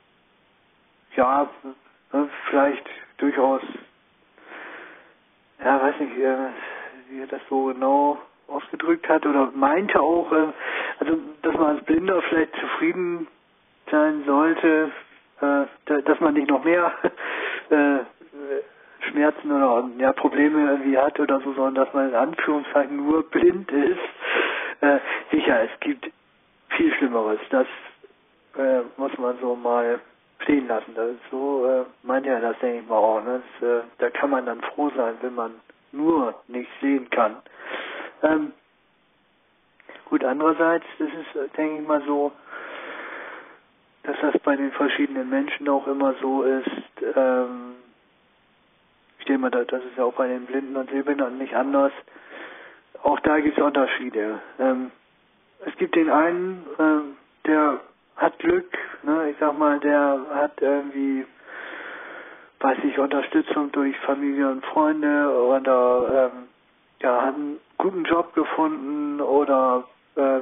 ja, 1.16 1.50
ne, 2.12 2.28
vielleicht 2.48 2.88
durchaus, 3.18 3.62
ja, 5.64 5.82
weiß 5.82 5.98
nicht, 6.00 6.16
wie 6.16 7.20
er 7.20 7.26
das 7.28 7.40
so 7.48 7.66
genau 7.66 8.18
ausgedrückt 8.48 9.08
hat 9.08 9.26
oder 9.26 9.50
meinte 9.54 10.00
auch, 10.00 10.30
äh, 10.32 10.48
also 11.00 11.18
dass 11.42 11.54
man 11.54 11.76
als 11.76 11.84
Blinder 11.84 12.20
vielleicht 12.22 12.54
zufrieden 12.56 13.26
sein 13.90 14.22
sollte, 14.26 14.90
äh, 15.40 16.02
dass 16.02 16.20
man 16.20 16.34
nicht 16.34 16.48
noch 16.48 16.64
mehr 16.64 16.92
äh, 17.70 17.98
Schmerzen 19.10 19.50
oder 19.50 19.88
ja, 19.98 20.12
Probleme 20.12 20.70
irgendwie 20.70 20.96
hat 20.96 21.18
oder 21.18 21.40
so, 21.40 21.52
sondern 21.54 21.86
dass 21.86 21.94
man 21.94 22.10
in 22.10 22.14
Anführungszeichen 22.14 22.96
nur 22.96 23.28
blind 23.30 23.70
ist. 23.72 23.98
Sicher, 25.32 25.62
es 25.62 25.80
gibt 25.80 26.08
viel 26.70 26.92
Schlimmeres. 26.94 27.40
Das 27.50 27.66
muss 28.96 29.16
man 29.18 29.36
so 29.40 29.56
mal 29.56 30.00
stehen 30.42 30.68
lassen. 30.68 30.94
Das 30.94 31.10
so 31.30 31.66
äh, 31.66 31.84
meint 32.02 32.26
er 32.26 32.40
das, 32.40 32.58
denke 32.58 32.80
ich 32.80 32.88
mal 32.88 32.96
auch. 32.96 33.22
Ne? 33.24 33.42
Das, 33.60 33.68
äh, 33.68 33.82
da 33.98 34.10
kann 34.10 34.30
man 34.30 34.46
dann 34.46 34.60
froh 34.60 34.90
sein, 34.96 35.14
wenn 35.22 35.34
man 35.34 35.52
nur 35.92 36.34
nicht 36.48 36.70
sehen 36.80 37.08
kann. 37.10 37.36
Ähm, 38.22 38.52
gut, 40.06 40.24
andererseits 40.24 40.86
ist 40.98 41.12
es, 41.34 41.52
denke 41.52 41.82
ich 41.82 41.88
mal, 41.88 42.02
so, 42.06 42.32
dass 44.04 44.16
das 44.20 44.38
bei 44.42 44.56
den 44.56 44.72
verschiedenen 44.72 45.28
Menschen 45.30 45.68
auch 45.68 45.86
immer 45.86 46.14
so 46.20 46.42
ist. 46.42 46.70
Ähm, 47.16 47.74
ich 49.18 49.26
denke 49.26 49.42
mal, 49.42 49.50
das 49.50 49.84
ist 49.84 49.96
ja 49.96 50.04
auch 50.04 50.14
bei 50.14 50.26
den 50.26 50.46
Blinden 50.46 50.76
und 50.76 50.90
Sehbehinderten 50.90 51.38
nicht 51.38 51.54
anders. 51.54 51.92
Auch 53.02 53.20
da 53.20 53.38
gibt 53.40 53.56
es 53.56 53.64
Unterschiede. 53.64 54.40
Ähm, 54.58 54.90
es 55.64 55.76
gibt 55.76 55.94
den 55.94 56.10
einen, 56.10 56.66
ähm, 56.78 57.16
der 57.46 57.80
hat 58.16 58.38
Glück, 58.38 58.76
ne? 59.02 59.30
ich 59.30 59.36
sag 59.38 59.56
mal, 59.58 59.78
der 59.80 60.26
hat 60.34 60.60
irgendwie, 60.60 61.24
weiß 62.60 62.78
ich, 62.84 62.98
Unterstützung 62.98 63.70
durch 63.72 63.96
Familie 64.00 64.48
und 64.48 64.64
Freunde 64.66 65.30
oder 65.30 66.30
ähm, 66.32 66.48
ja, 67.00 67.22
hat 67.22 67.34
einen 67.34 67.58
guten 67.82 68.04
Job 68.04 68.32
gefunden 68.34 69.20
oder 69.20 69.82
äh, 70.14 70.40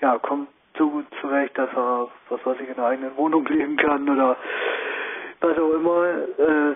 ja, 0.00 0.18
kommt 0.18 0.48
so 0.76 0.90
gut 0.90 1.06
zurecht, 1.20 1.56
dass 1.56 1.70
er, 1.74 2.08
was 2.28 2.44
weiß 2.44 2.56
ich, 2.60 2.68
in 2.68 2.74
einer 2.74 2.86
eigenen 2.86 3.16
Wohnung 3.16 3.46
leben 3.46 3.76
kann 3.76 4.08
oder 4.08 4.36
was 5.40 5.56
auch 5.58 5.70
immer. 5.74 6.06
Äh, 6.38 6.74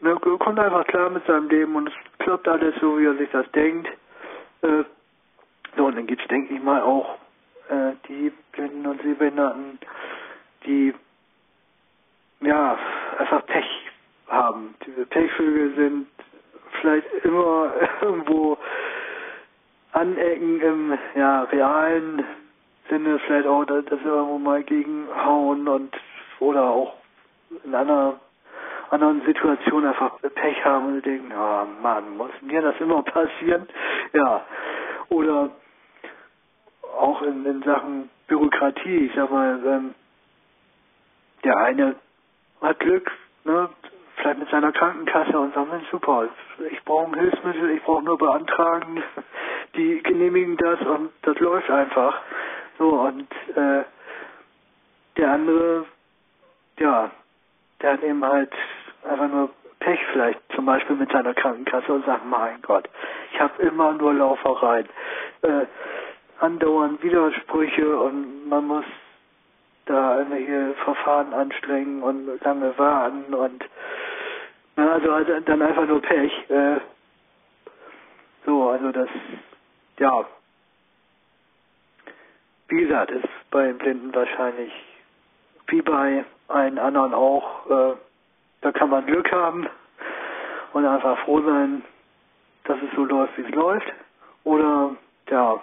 ne, 0.00 0.16
kommt 0.20 0.58
einfach 0.58 0.84
klar 0.86 1.10
mit 1.10 1.24
seinem 1.26 1.48
Leben 1.48 1.76
und 1.76 1.88
es 1.88 1.94
klappt 2.18 2.48
alles 2.48 2.74
so, 2.80 2.98
wie 2.98 3.06
er 3.06 3.14
sich 3.14 3.30
das 3.30 3.48
denkt. 3.52 3.88
Äh, 4.62 4.82
so, 5.76 5.86
und 5.86 5.96
dann 5.96 6.08
gibt's, 6.08 6.26
denke 6.26 6.52
ich 6.54 6.62
mal, 6.62 6.82
auch 6.82 7.16
äh, 7.68 7.92
die 8.08 8.32
Blinden 8.50 8.84
und 8.84 9.00
Sehbehinderten, 9.00 9.78
die 10.66 10.92
ja 12.40 12.76
einfach 13.16 13.46
Pech 13.46 13.90
haben. 14.26 14.74
Diese 14.84 15.06
Pechvögel 15.06 15.76
sind 15.76 16.08
vielleicht 16.80 17.06
immer 17.22 17.72
irgendwo 18.00 18.58
anecken 19.92 20.60
im 20.60 20.98
ja, 21.14 21.42
realen 21.44 22.24
Sinne, 22.88 23.18
vielleicht 23.20 23.46
auch, 23.46 23.64
dass 23.64 23.84
sie 23.88 24.04
irgendwo 24.04 24.38
mal 24.38 24.62
gegenhauen 24.62 25.68
und 25.68 25.96
oder 26.40 26.64
auch 26.64 26.94
in 27.64 27.74
einer 27.74 28.18
anderen 28.90 29.22
Situationen 29.24 29.90
einfach 29.90 30.18
Pech 30.34 30.64
haben 30.64 30.86
und 30.86 31.06
denken, 31.06 31.30
ja 31.30 31.62
oh 31.62 31.82
Mann, 31.82 32.16
muss 32.16 32.30
mir 32.40 32.60
das 32.62 32.74
immer 32.80 33.02
passieren? 33.02 33.68
Ja. 34.12 34.44
Oder 35.08 35.50
auch 36.98 37.22
in, 37.22 37.44
in 37.46 37.62
Sachen 37.62 38.10
Bürokratie, 38.26 39.06
ich 39.06 39.12
sag 39.14 39.30
mal, 39.30 39.60
ähm, 39.64 39.94
der 41.44 41.56
eine 41.56 41.96
hat 42.60 42.78
Glück, 42.80 43.10
ne, 43.44 43.68
vielleicht 44.16 44.38
mit 44.38 44.50
seiner 44.50 44.72
Krankenkasse 44.72 45.38
und 45.38 45.54
sagt, 45.54 45.70
Mensch, 45.70 45.88
super, 45.90 46.28
ich 46.70 46.84
brauche 46.84 47.06
ein 47.06 47.14
Hilfsmittel, 47.18 47.70
ich 47.70 47.82
brauche 47.82 48.02
nur 48.02 48.18
beantragen, 48.18 49.02
die 49.76 50.02
genehmigen 50.02 50.56
das 50.56 50.80
und 50.80 51.10
das 51.22 51.38
läuft 51.38 51.70
einfach. 51.70 52.20
So, 52.78 52.88
und 52.88 53.30
äh, 53.54 53.84
der 55.16 55.30
andere, 55.30 55.86
ja, 56.78 57.10
der 57.82 57.92
hat 57.92 58.02
eben 58.02 58.24
halt 58.24 58.52
einfach 59.08 59.28
nur 59.28 59.50
Pech 59.80 60.00
vielleicht, 60.12 60.40
zum 60.54 60.66
Beispiel 60.66 60.96
mit 60.96 61.10
seiner 61.10 61.34
Krankenkasse 61.34 61.92
und 61.92 62.04
sagt, 62.04 62.24
mein 62.26 62.60
Gott, 62.62 62.88
ich 63.32 63.40
habe 63.40 63.62
immer 63.62 63.92
nur 63.92 64.14
Laufereien. 64.14 64.88
Äh, 65.42 65.66
andauernd 66.40 67.02
Widersprüche 67.02 67.98
und 67.98 68.48
man 68.48 68.66
muss 68.66 68.84
da 69.86 70.18
irgendwelche 70.18 70.74
Verfahren 70.84 71.32
anstrengen 71.34 72.02
und 72.02 72.42
lange 72.42 72.76
warten 72.78 73.34
und 73.34 73.64
also, 74.76 75.12
also 75.12 75.40
dann 75.40 75.62
einfach 75.62 75.86
nur 75.86 76.00
Pech. 76.00 76.32
Äh, 76.48 76.80
so, 78.46 78.70
also 78.70 78.92
das, 78.92 79.08
ja, 80.00 80.24
wie 82.68 82.80
gesagt, 82.80 83.10
ist 83.10 83.28
bei 83.50 83.66
den 83.66 83.78
Blinden 83.78 84.14
wahrscheinlich 84.14 84.72
wie 85.68 85.82
bei 85.82 86.24
allen 86.48 86.78
anderen 86.78 87.14
auch, 87.14 87.70
äh, 87.70 87.96
da 88.62 88.72
kann 88.72 88.90
man 88.90 89.06
Glück 89.06 89.30
haben 89.30 89.68
und 90.72 90.86
einfach 90.86 91.18
froh 91.20 91.40
sein, 91.42 91.84
dass 92.64 92.78
es 92.82 92.94
so 92.96 93.04
läuft, 93.04 93.36
wie 93.38 93.42
es 93.42 93.50
läuft. 93.50 93.92
Oder, 94.44 94.96
ja, 95.28 95.62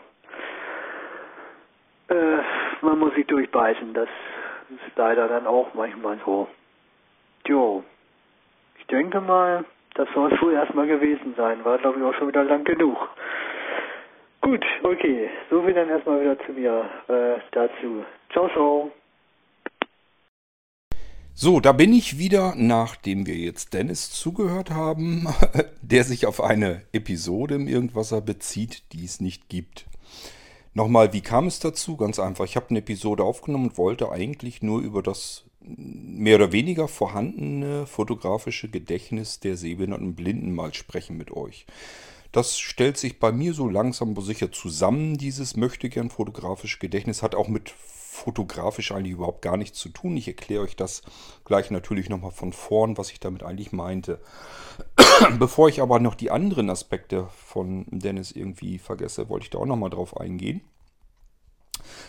äh, 2.09 2.37
man 2.81 2.99
muss 2.99 3.13
sich 3.15 3.25
durchbeißen. 3.27 3.93
Das 3.93 4.09
ist 4.69 4.97
leider 4.97 5.27
dann 5.27 5.47
auch 5.47 5.73
manchmal 5.73 6.19
so. 6.25 6.47
Jo, 7.45 7.83
ich 8.77 8.85
denke 8.87 9.19
mal, 9.19 9.65
das 9.95 10.07
soll 10.13 10.31
es 10.31 10.41
wohl 10.41 10.53
erstmal 10.53 10.87
gewesen 10.87 11.33
sein. 11.35 11.65
War, 11.65 11.77
glaube 11.79 11.99
ich, 11.99 12.05
auch 12.05 12.13
schon 12.15 12.27
wieder 12.27 12.43
lang 12.43 12.63
genug. 12.63 12.97
Gut, 14.47 14.63
okay. 14.81 15.29
So 15.49 15.61
viel 15.61 15.73
dann 15.73 15.89
erstmal 15.89 16.21
wieder 16.21 16.37
zu 16.45 16.53
mir 16.53 16.89
äh, 17.09 17.37
dazu. 17.51 18.05
Ciao, 18.31 18.47
ciao. 18.47 18.91
So, 21.33 21.59
da 21.59 21.73
bin 21.73 21.91
ich 21.91 22.17
wieder, 22.17 22.53
nachdem 22.55 23.27
wir 23.27 23.35
jetzt 23.35 23.73
Dennis 23.73 24.09
zugehört 24.09 24.71
haben, 24.71 25.27
der 25.81 26.05
sich 26.05 26.27
auf 26.27 26.41
eine 26.41 26.83
Episode 26.93 27.55
im 27.55 27.67
Irgendwasser 27.67 28.21
bezieht, 28.21 28.93
die 28.93 29.03
es 29.03 29.19
nicht 29.19 29.49
gibt. 29.49 29.85
Nochmal, 30.73 31.11
wie 31.11 31.19
kam 31.19 31.47
es 31.47 31.59
dazu? 31.59 31.97
Ganz 31.97 32.17
einfach. 32.17 32.45
Ich 32.45 32.55
habe 32.55 32.69
eine 32.69 32.79
Episode 32.79 33.25
aufgenommen 33.25 33.71
und 33.71 33.77
wollte 33.77 34.13
eigentlich 34.13 34.61
nur 34.61 34.79
über 34.79 35.03
das 35.03 35.43
mehr 35.59 36.37
oder 36.37 36.53
weniger 36.53 36.87
vorhandene 36.87 37.85
fotografische 37.85 38.69
Gedächtnis 38.69 39.41
der 39.41 39.57
sehbehinderten 39.57 40.15
Blinden 40.15 40.55
mal 40.55 40.73
sprechen 40.73 41.17
mit 41.17 41.31
euch. 41.31 41.65
Das 42.31 42.59
stellt 42.59 42.97
sich 42.97 43.19
bei 43.19 43.31
mir 43.31 43.53
so 43.53 43.67
langsam 43.67 44.11
aber 44.11 44.21
sicher 44.21 44.51
zusammen, 44.51 45.17
dieses 45.17 45.55
möchte 45.55 45.89
gern 45.89 46.09
fotografische 46.09 46.79
Gedächtnis, 46.79 47.23
hat 47.23 47.35
auch 47.35 47.47
mit 47.47 47.73
fotografisch 48.17 48.91
eigentlich 48.91 49.13
überhaupt 49.13 49.41
gar 49.41 49.57
nichts 49.57 49.77
zu 49.79 49.89
tun. 49.89 50.17
Ich 50.17 50.27
erkläre 50.27 50.63
euch 50.63 50.75
das 50.75 51.03
gleich 51.45 51.69
natürlich 51.69 52.09
nochmal 52.09 52.31
von 52.31 52.51
vorn, 52.51 52.97
was 52.97 53.11
ich 53.11 53.19
damit 53.19 53.43
eigentlich 53.43 53.71
meinte. 53.71 54.19
Bevor 55.39 55.69
ich 55.69 55.81
aber 55.81 55.99
noch 55.99 56.15
die 56.15 56.31
anderen 56.31 56.69
Aspekte 56.69 57.29
von 57.45 57.85
Dennis 57.89 58.31
irgendwie 58.31 58.79
vergesse, 58.79 59.29
wollte 59.29 59.45
ich 59.45 59.49
da 59.51 59.59
auch 59.59 59.65
nochmal 59.65 59.91
drauf 59.91 60.17
eingehen. 60.17 60.61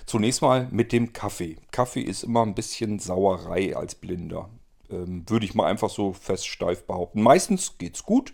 Zunächst 0.06 0.42
mal 0.42 0.68
mit 0.70 0.92
dem 0.92 1.12
Kaffee. 1.12 1.56
Kaffee 1.70 2.00
ist 2.00 2.22
immer 2.22 2.42
ein 2.42 2.54
bisschen 2.54 2.98
Sauerei 2.98 3.76
als 3.76 3.94
Blinder. 3.94 4.48
Ähm, 4.90 5.24
würde 5.28 5.44
ich 5.44 5.54
mal 5.54 5.66
einfach 5.66 5.90
so 5.90 6.14
fest 6.14 6.46
steif 6.46 6.86
behaupten. 6.86 7.22
Meistens 7.22 7.76
geht's 7.76 8.02
gut. 8.04 8.32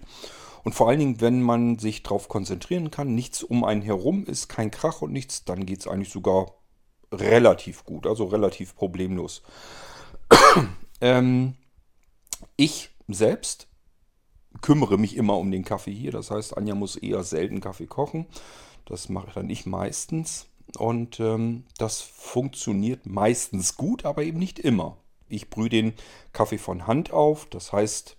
Und 0.65 0.75
vor 0.75 0.89
allen 0.89 0.99
Dingen, 0.99 1.21
wenn 1.21 1.43
man 1.43 1.79
sich 1.79 2.03
darauf 2.03 2.29
konzentrieren 2.29 2.91
kann, 2.91 3.15
nichts 3.15 3.43
um 3.43 3.65
einen 3.65 3.83
herum 3.83 4.25
ist, 4.25 4.49
kein 4.49 4.71
Krach 4.71 5.03
und 5.03 5.13
nichts, 5.13 5.45
dann 5.45 5.67
geht 5.67 5.81
es 5.81 5.87
eigentlich 5.87 6.11
sogar 6.11 6.55
relativ 7.13 7.85
gut, 7.85 8.07
also 8.07 8.25
relativ 8.25 8.75
problemlos. 8.75 9.43
ähm, 11.01 11.55
ich 12.57 12.91
selbst 13.09 13.69
kümmere 14.63 14.99
mich 14.99 15.17
immer 15.17 15.37
um 15.37 15.51
den 15.51 15.65
Kaffee 15.65 15.93
hier. 15.93 16.13
Das 16.13 16.31
heißt, 16.31 16.57
Anja 16.57 16.75
muss 16.75 16.97
eher 16.97 17.23
selten 17.23 17.61
Kaffee 17.61 17.87
kochen. 17.87 18.27
Das 18.87 19.09
mache 19.09 19.33
dann 19.35 19.51
ich 19.51 19.67
meistens. 19.67 20.47
Und 20.79 21.21
ähm, 21.21 21.65
das 21.79 22.01
funktioniert 22.01 23.07
meistens 23.07 23.77
gut, 23.77 24.05
aber 24.05 24.23
eben 24.23 24.39
nicht 24.39 24.59
immer. 24.59 24.97
Ich 25.29 25.51
brühe 25.51 25.69
den 25.69 25.93
Kaffee 26.33 26.59
von 26.59 26.87
Hand 26.87 27.13
auf. 27.13 27.47
Das 27.47 27.73
heißt, 27.73 28.17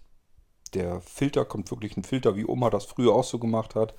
der 0.76 1.02
Filter 1.02 1.46
kommt 1.46 1.72
wirklich 1.72 1.98
ein 1.98 2.04
Filter, 2.04 2.36
wie 2.36 2.46
Oma 2.46 2.70
das 2.70 2.86
früher 2.86 3.14
auch 3.14 3.24
so 3.24 3.40
gemacht 3.40 3.76
hat. 3.76 3.96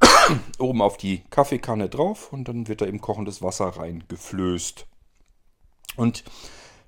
Oben 0.58 0.80
auf 0.80 0.96
die 0.96 1.22
Kaffeekanne 1.30 1.88
drauf 1.88 2.32
und 2.32 2.48
dann 2.48 2.68
wird 2.68 2.80
da 2.80 2.86
eben 2.86 3.00
kochendes 3.00 3.42
Wasser 3.42 3.66
reingeflößt. 3.66 4.86
Und 5.96 6.24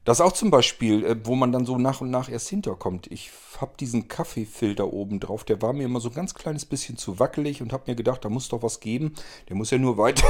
das 0.05 0.21
auch 0.21 0.33
zum 0.33 0.51
Beispiel, 0.51 1.05
äh, 1.05 1.17
wo 1.25 1.35
man 1.35 1.51
dann 1.51 1.65
so 1.65 1.79
nach 1.79 2.01
und 2.01 2.11
nach 2.11 2.29
erst 2.29 2.49
hinterkommt. 2.49 3.11
Ich 3.11 3.31
habe 3.61 3.73
diesen 3.81 4.09
Kaffeefilter 4.09 4.93
oben 4.93 5.19
drauf, 5.19 5.45
der 5.45 5.63
war 5.63 5.73
mir 5.73 5.85
immer 5.85 6.01
so 6.01 6.11
ein 6.11 6.15
ganz 6.15 6.35
kleines 6.35 6.67
bisschen 6.67 6.99
zu 6.99 7.19
wackelig 7.19 7.63
und 7.63 7.73
habe 7.73 7.85
mir 7.87 7.97
gedacht, 7.97 8.25
da 8.25 8.29
muss 8.29 8.49
doch 8.49 8.63
was 8.63 8.81
geben. 8.81 9.15
Der 9.49 9.57
muss 9.57 9.71
ja 9.71 9.79
nur 9.79 9.97
weiter, 9.97 10.29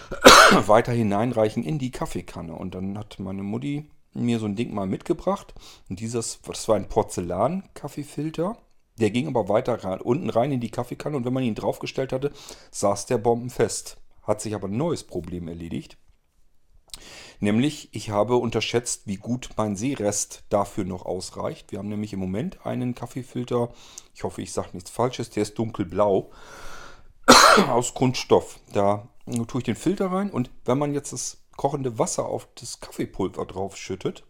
weiter 0.66 0.92
hineinreichen 0.92 1.62
in 1.62 1.78
die 1.78 1.92
Kaffeekanne. 1.92 2.54
Und 2.54 2.74
dann 2.74 2.98
hat 2.98 3.18
meine 3.20 3.42
Mutti 3.42 3.88
mir 4.14 4.38
so 4.38 4.46
ein 4.46 4.56
Ding 4.56 4.72
mal 4.72 4.86
mitgebracht. 4.86 5.54
Und 5.88 6.00
dieses, 6.00 6.40
das 6.42 6.68
war 6.68 6.76
ein 6.76 6.88
Porzellan-Kaffeefilter. 6.88 8.56
Der 8.98 9.10
ging 9.10 9.26
aber 9.26 9.48
weiter 9.48 9.82
rein, 9.82 10.00
unten 10.00 10.30
rein 10.30 10.52
in 10.52 10.60
die 10.60 10.70
Kaffeekanne 10.70 11.16
und 11.16 11.24
wenn 11.24 11.32
man 11.32 11.42
ihn 11.42 11.56
draufgestellt 11.56 12.12
hatte, 12.12 12.32
saß 12.70 13.06
der 13.06 13.18
bombenfest. 13.18 13.96
Hat 14.22 14.40
sich 14.40 14.54
aber 14.54 14.68
ein 14.68 14.76
neues 14.76 15.02
Problem 15.02 15.48
erledigt. 15.48 15.98
Nämlich, 17.40 17.88
ich 17.92 18.10
habe 18.10 18.36
unterschätzt, 18.36 19.02
wie 19.06 19.16
gut 19.16 19.50
mein 19.56 19.74
Seerest 19.74 20.44
dafür 20.48 20.84
noch 20.84 21.04
ausreicht. 21.04 21.72
Wir 21.72 21.80
haben 21.80 21.88
nämlich 21.88 22.12
im 22.12 22.20
Moment 22.20 22.64
einen 22.64 22.94
Kaffeefilter, 22.94 23.70
ich 24.14 24.22
hoffe, 24.22 24.42
ich 24.42 24.52
sage 24.52 24.70
nichts 24.72 24.90
Falsches, 24.90 25.30
der 25.30 25.42
ist 25.42 25.58
dunkelblau, 25.58 26.30
aus 27.68 27.94
Kunststoff. 27.94 28.60
Da 28.72 29.08
tue 29.48 29.60
ich 29.60 29.64
den 29.64 29.76
Filter 29.76 30.12
rein 30.12 30.30
und 30.30 30.50
wenn 30.64 30.78
man 30.78 30.94
jetzt 30.94 31.12
das 31.12 31.43
kochende 31.56 31.98
Wasser 31.98 32.26
auf 32.26 32.48
das 32.54 32.80
Kaffeepulver 32.80 33.46
drauf 33.46 33.76
schüttet, 33.76 34.24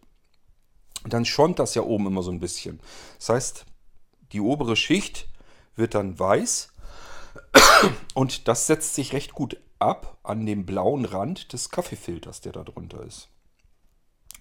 dann 1.07 1.25
schäumt 1.25 1.59
das 1.59 1.75
ja 1.75 1.83
oben 1.83 2.07
immer 2.07 2.23
so 2.23 2.31
ein 2.31 2.39
bisschen. 2.39 2.79
Das 3.17 3.29
heißt, 3.29 3.65
die 4.31 4.41
obere 4.41 4.75
Schicht 4.75 5.29
wird 5.75 5.93
dann 5.93 6.17
weiß 6.17 6.73
und 8.13 8.47
das 8.47 8.67
setzt 8.67 8.95
sich 8.95 9.13
recht 9.13 9.33
gut 9.33 9.57
ab 9.79 10.17
an 10.23 10.45
dem 10.45 10.65
blauen 10.65 11.05
Rand 11.05 11.53
des 11.53 11.69
Kaffeefilters, 11.69 12.41
der 12.41 12.53
da 12.53 12.63
drunter 12.63 13.03
ist. 13.03 13.29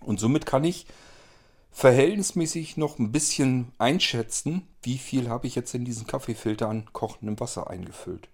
Und 0.01 0.21
somit 0.21 0.47
kann 0.47 0.65
ich 0.65 0.87
verhältnismäßig 1.71 2.77
noch 2.77 2.99
ein 2.99 3.11
bisschen 3.11 3.73
einschätzen, 3.79 4.69
wie 4.83 4.99
viel 4.99 5.29
habe 5.29 5.47
ich 5.47 5.55
jetzt 5.55 5.75
in 5.75 5.85
diesen 5.85 6.07
Kaffeefilter 6.07 6.69
an 6.69 6.93
kochendem 6.93 7.39
Wasser 7.41 7.69
eingefüllt. 7.69 8.29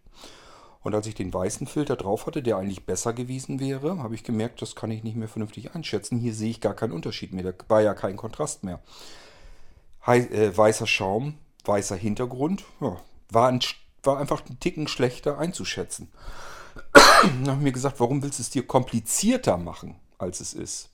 Und 0.82 0.94
als 0.94 1.06
ich 1.06 1.14
den 1.14 1.32
weißen 1.32 1.66
Filter 1.66 1.96
drauf 1.96 2.26
hatte, 2.26 2.42
der 2.42 2.56
eigentlich 2.56 2.87
besser 2.87 3.12
gewesen 3.12 3.60
wäre, 3.60 3.99
habe 4.02 4.14
ich 4.14 4.25
gemerkt, 4.25 4.62
das 4.62 4.75
kann 4.75 4.90
ich 4.90 5.02
nicht 5.02 5.16
mehr 5.16 5.28
vernünftig 5.28 5.75
einschätzen. 5.75 6.18
Hier 6.18 6.34
sehe 6.34 6.50
ich 6.50 6.60
gar 6.60 6.75
keinen 6.75 6.92
Unterschied 6.92 7.32
mehr. 7.32 7.52
Da 7.52 7.64
war 7.68 7.82
ja 7.82 7.94
kein 7.94 8.16
Kontrast 8.16 8.64
mehr. 8.64 8.80
Äh, 10.06 10.56
weißer 10.56 10.87
Schaum, 10.87 11.34
weißer 11.64 11.96
Hintergrund, 11.96 12.64
ja, 12.80 12.96
war, 13.28 13.49
ein, 13.49 13.60
war 14.02 14.18
einfach 14.18 14.42
ein 14.49 14.58
Ticken 14.58 14.88
schlechter 14.88 15.38
einzuschätzen. 15.38 16.10
Dann 16.94 17.49
habe 17.49 17.58
ich 17.58 17.64
mir 17.64 17.72
gesagt, 17.72 18.00
warum 18.00 18.23
willst 18.23 18.38
du 18.38 18.43
es 18.43 18.50
dir 18.50 18.66
komplizierter 18.66 19.58
machen, 19.58 19.97
als 20.16 20.40
es 20.40 20.54
ist? 20.54 20.90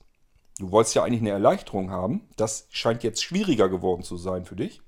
Du 0.59 0.71
wolltest 0.71 0.95
ja 0.95 1.03
eigentlich 1.03 1.21
eine 1.21 1.29
Erleichterung 1.29 1.91
haben. 1.91 2.27
Das 2.35 2.67
scheint 2.71 3.03
jetzt 3.03 3.23
schwieriger 3.23 3.69
geworden 3.69 4.03
zu 4.03 4.17
sein 4.17 4.45
für 4.45 4.55
dich. 4.55 4.81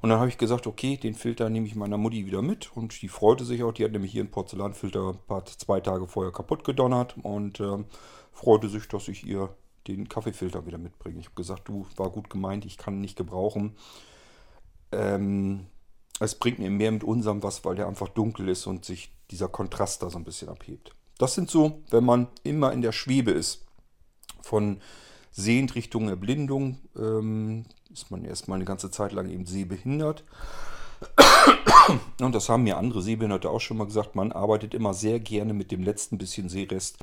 Und 0.00 0.10
dann 0.10 0.18
habe 0.18 0.28
ich 0.28 0.38
gesagt, 0.38 0.66
okay, 0.66 0.96
den 0.96 1.14
Filter 1.14 1.48
nehme 1.48 1.66
ich 1.66 1.74
meiner 1.74 1.96
Mutti 1.96 2.26
wieder 2.26 2.42
mit. 2.42 2.76
Und 2.76 3.00
die 3.00 3.08
freute 3.08 3.44
sich 3.44 3.62
auch. 3.62 3.72
Die 3.72 3.84
hat 3.84 3.92
nämlich 3.92 4.12
hier 4.12 4.22
einen 4.22 4.30
Porzellanfilter 4.30 5.14
zwei 5.58 5.80
Tage 5.80 6.06
vorher 6.06 6.32
kaputt 6.32 6.64
gedonnert 6.64 7.16
und 7.22 7.60
äh, 7.60 7.84
freute 8.32 8.68
sich, 8.68 8.88
dass 8.88 9.08
ich 9.08 9.24
ihr 9.26 9.54
den 9.86 10.08
Kaffeefilter 10.08 10.66
wieder 10.66 10.78
mitbringe. 10.78 11.20
Ich 11.20 11.26
habe 11.26 11.36
gesagt, 11.36 11.68
du, 11.68 11.86
war 11.96 12.10
gut 12.10 12.30
gemeint, 12.30 12.64
ich 12.64 12.78
kann 12.78 12.94
ihn 12.94 13.00
nicht 13.00 13.16
gebrauchen. 13.16 13.76
Ähm, 14.92 15.66
es 16.20 16.34
bringt 16.34 16.58
mir 16.58 16.70
mehr 16.70 16.92
mit 16.92 17.04
unserem 17.04 17.42
was, 17.42 17.64
weil 17.64 17.76
der 17.76 17.86
einfach 17.86 18.08
dunkel 18.08 18.48
ist 18.48 18.66
und 18.66 18.84
sich 18.84 19.12
dieser 19.30 19.48
Kontrast 19.48 20.02
da 20.02 20.10
so 20.10 20.18
ein 20.18 20.24
bisschen 20.24 20.48
abhebt. 20.48 20.94
Das 21.18 21.34
sind 21.34 21.50
so, 21.50 21.82
wenn 21.90 22.04
man 22.04 22.28
immer 22.42 22.72
in 22.72 22.82
der 22.82 22.92
Schwebe 22.92 23.30
ist. 23.30 23.64
Von 24.42 24.80
sehend 25.34 25.74
Richtung 25.74 26.08
Erblindung 26.08 26.78
ähm, 26.96 27.64
ist 27.92 28.10
man 28.10 28.24
erstmal 28.24 28.56
eine 28.56 28.64
ganze 28.64 28.90
Zeit 28.90 29.12
lang 29.12 29.28
eben 29.28 29.46
sehbehindert. 29.46 30.24
Und 32.20 32.34
das 32.34 32.48
haben 32.48 32.62
mir 32.62 32.78
andere 32.78 33.02
Sehbehinderte 33.02 33.50
auch 33.50 33.60
schon 33.60 33.76
mal 33.76 33.86
gesagt, 33.86 34.14
man 34.14 34.32
arbeitet 34.32 34.74
immer 34.74 34.94
sehr 34.94 35.18
gerne 35.20 35.52
mit 35.52 35.70
dem 35.72 35.82
letzten 35.82 36.18
bisschen 36.18 36.48
Sehrest. 36.48 36.98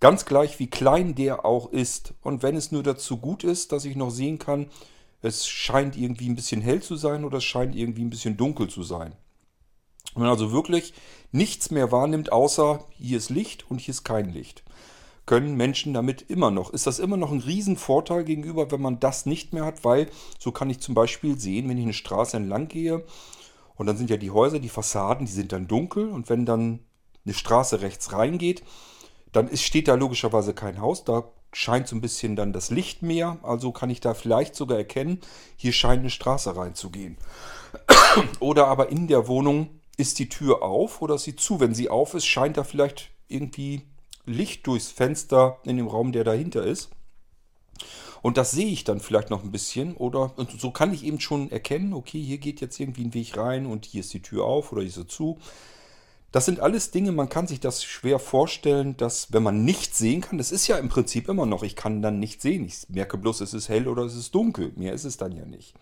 Ganz 0.00 0.26
gleich, 0.26 0.58
wie 0.58 0.68
klein 0.68 1.14
der 1.14 1.46
auch 1.46 1.72
ist. 1.72 2.14
Und 2.20 2.42
wenn 2.42 2.56
es 2.56 2.72
nur 2.72 2.82
dazu 2.82 3.16
gut 3.16 3.44
ist, 3.44 3.72
dass 3.72 3.84
ich 3.84 3.96
noch 3.96 4.10
sehen 4.10 4.38
kann, 4.38 4.66
es 5.22 5.46
scheint 5.46 5.96
irgendwie 5.96 6.28
ein 6.28 6.36
bisschen 6.36 6.60
hell 6.60 6.82
zu 6.82 6.96
sein 6.96 7.24
oder 7.24 7.38
es 7.38 7.44
scheint 7.44 7.74
irgendwie 7.74 8.04
ein 8.04 8.10
bisschen 8.10 8.36
dunkel 8.36 8.68
zu 8.68 8.82
sein. 8.82 9.12
Wenn 10.14 10.24
man 10.24 10.32
also 10.32 10.52
wirklich 10.52 10.94
nichts 11.30 11.70
mehr 11.70 11.92
wahrnimmt, 11.92 12.32
außer 12.32 12.84
hier 12.90 13.16
ist 13.16 13.30
Licht 13.30 13.70
und 13.70 13.80
hier 13.80 13.92
ist 13.92 14.04
kein 14.04 14.30
Licht 14.30 14.65
können 15.26 15.56
Menschen 15.56 15.92
damit 15.92 16.22
immer 16.22 16.50
noch. 16.50 16.70
Ist 16.70 16.86
das 16.86 16.98
immer 16.98 17.16
noch 17.16 17.32
ein 17.32 17.40
Riesenvorteil 17.40 18.24
gegenüber, 18.24 18.70
wenn 18.70 18.80
man 18.80 19.00
das 19.00 19.26
nicht 19.26 19.52
mehr 19.52 19.64
hat, 19.64 19.84
weil 19.84 20.08
so 20.38 20.52
kann 20.52 20.70
ich 20.70 20.80
zum 20.80 20.94
Beispiel 20.94 21.38
sehen, 21.38 21.68
wenn 21.68 21.78
ich 21.78 21.84
eine 21.84 21.92
Straße 21.92 22.36
entlang 22.36 22.68
gehe 22.68 23.04
und 23.74 23.86
dann 23.86 23.96
sind 23.96 24.08
ja 24.08 24.16
die 24.16 24.30
Häuser, 24.30 24.60
die 24.60 24.68
Fassaden, 24.68 25.26
die 25.26 25.32
sind 25.32 25.52
dann 25.52 25.66
dunkel 25.66 26.08
und 26.08 26.28
wenn 26.30 26.46
dann 26.46 26.80
eine 27.24 27.34
Straße 27.34 27.82
rechts 27.82 28.12
reingeht, 28.12 28.62
dann 29.32 29.48
ist, 29.48 29.64
steht 29.64 29.88
da 29.88 29.94
logischerweise 29.94 30.54
kein 30.54 30.80
Haus, 30.80 31.04
da 31.04 31.24
scheint 31.52 31.88
so 31.88 31.96
ein 31.96 32.00
bisschen 32.00 32.36
dann 32.36 32.52
das 32.52 32.70
Licht 32.70 33.02
mehr, 33.02 33.38
also 33.42 33.72
kann 33.72 33.90
ich 33.90 34.00
da 34.00 34.14
vielleicht 34.14 34.54
sogar 34.54 34.78
erkennen, 34.78 35.20
hier 35.56 35.72
scheint 35.72 36.00
eine 36.00 36.10
Straße 36.10 36.56
reinzugehen. 36.56 37.16
Oder 38.40 38.68
aber 38.68 38.90
in 38.90 39.08
der 39.08 39.26
Wohnung 39.26 39.70
ist 39.96 40.18
die 40.18 40.28
Tür 40.28 40.62
auf 40.62 41.00
oder 41.00 41.14
ist 41.14 41.24
sie 41.24 41.36
zu. 41.36 41.58
Wenn 41.58 41.74
sie 41.74 41.88
auf 41.88 42.14
ist, 42.14 42.26
scheint 42.26 42.58
da 42.58 42.64
vielleicht 42.64 43.10
irgendwie 43.28 43.82
Licht 44.26 44.66
durchs 44.66 44.88
Fenster 44.90 45.58
in 45.64 45.76
dem 45.76 45.88
Raum, 45.88 46.12
der 46.12 46.24
dahinter 46.24 46.64
ist. 46.64 46.90
Und 48.22 48.36
das 48.36 48.50
sehe 48.50 48.66
ich 48.66 48.84
dann 48.84 49.00
vielleicht 49.00 49.30
noch 49.30 49.44
ein 49.44 49.52
bisschen. 49.52 49.94
Oder 49.94 50.34
so 50.58 50.70
kann 50.70 50.92
ich 50.92 51.04
eben 51.04 51.20
schon 51.20 51.50
erkennen, 51.50 51.92
okay, 51.92 52.20
hier 52.22 52.38
geht 52.38 52.60
jetzt 52.60 52.78
irgendwie 52.80 53.04
ein 53.04 53.14
Weg 53.14 53.36
rein 53.36 53.66
und 53.66 53.84
hier 53.84 54.00
ist 54.00 54.12
die 54.12 54.22
Tür 54.22 54.44
auf 54.44 54.72
oder 54.72 54.82
sie 54.82 55.06
zu. 55.06 55.38
Das 56.32 56.44
sind 56.44 56.60
alles 56.60 56.90
Dinge, 56.90 57.12
man 57.12 57.28
kann 57.28 57.46
sich 57.46 57.60
das 57.60 57.84
schwer 57.84 58.18
vorstellen, 58.18 58.96
dass 58.96 59.32
wenn 59.32 59.42
man 59.42 59.64
nichts 59.64 59.96
sehen 59.98 60.20
kann, 60.20 60.38
das 60.38 60.52
ist 60.52 60.66
ja 60.66 60.76
im 60.76 60.88
Prinzip 60.88 61.28
immer 61.28 61.46
noch, 61.46 61.62
ich 61.62 61.76
kann 61.76 62.02
dann 62.02 62.18
nicht 62.18 62.42
sehen. 62.42 62.66
Ich 62.66 62.88
merke 62.88 63.16
bloß, 63.16 63.40
es 63.40 63.54
ist 63.54 63.68
hell 63.68 63.88
oder 63.88 64.02
es 64.02 64.14
ist 64.14 64.34
dunkel. 64.34 64.72
Mehr 64.76 64.92
ist 64.92 65.04
es 65.04 65.16
dann 65.16 65.32
ja 65.32 65.46
nicht. 65.46 65.74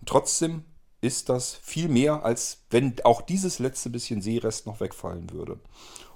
Und 0.00 0.08
trotzdem 0.08 0.64
ist 1.00 1.28
das 1.28 1.54
viel 1.54 1.88
mehr, 1.88 2.24
als 2.24 2.64
wenn 2.70 2.94
auch 3.04 3.22
dieses 3.22 3.58
letzte 3.58 3.90
bisschen 3.90 4.20
Seerest 4.20 4.66
noch 4.66 4.80
wegfallen 4.80 5.30
würde. 5.30 5.60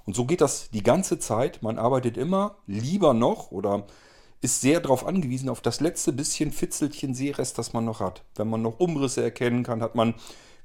Und 0.05 0.15
so 0.15 0.25
geht 0.25 0.41
das 0.41 0.69
die 0.69 0.83
ganze 0.83 1.19
Zeit. 1.19 1.63
Man 1.63 1.79
arbeitet 1.79 2.17
immer 2.17 2.57
lieber 2.67 3.13
noch 3.13 3.51
oder 3.51 3.85
ist 4.41 4.61
sehr 4.61 4.79
darauf 4.79 5.05
angewiesen, 5.05 5.49
auf 5.49 5.61
das 5.61 5.79
letzte 5.79 6.13
bisschen 6.13 6.51
Fitzelchen 6.51 7.15
Seerest, 7.15 7.57
das 7.57 7.73
man 7.73 7.85
noch 7.85 7.99
hat. 7.99 8.23
Wenn 8.35 8.49
man 8.49 8.61
noch 8.61 8.79
Umrisse 8.79 9.23
erkennen 9.23 9.63
kann, 9.63 9.81
hat 9.81 9.95
man 9.95 10.13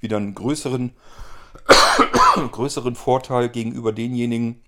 wieder 0.00 0.18
einen 0.18 0.34
größeren, 0.34 0.92
größeren 2.52 2.94
Vorteil 2.94 3.48
gegenüber 3.48 3.92
denjenigen, 3.92 4.62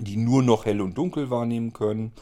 die 0.00 0.16
nur 0.16 0.42
noch 0.42 0.64
hell 0.64 0.80
und 0.80 0.96
dunkel 0.96 1.30
wahrnehmen 1.30 1.72
können. 1.72 2.12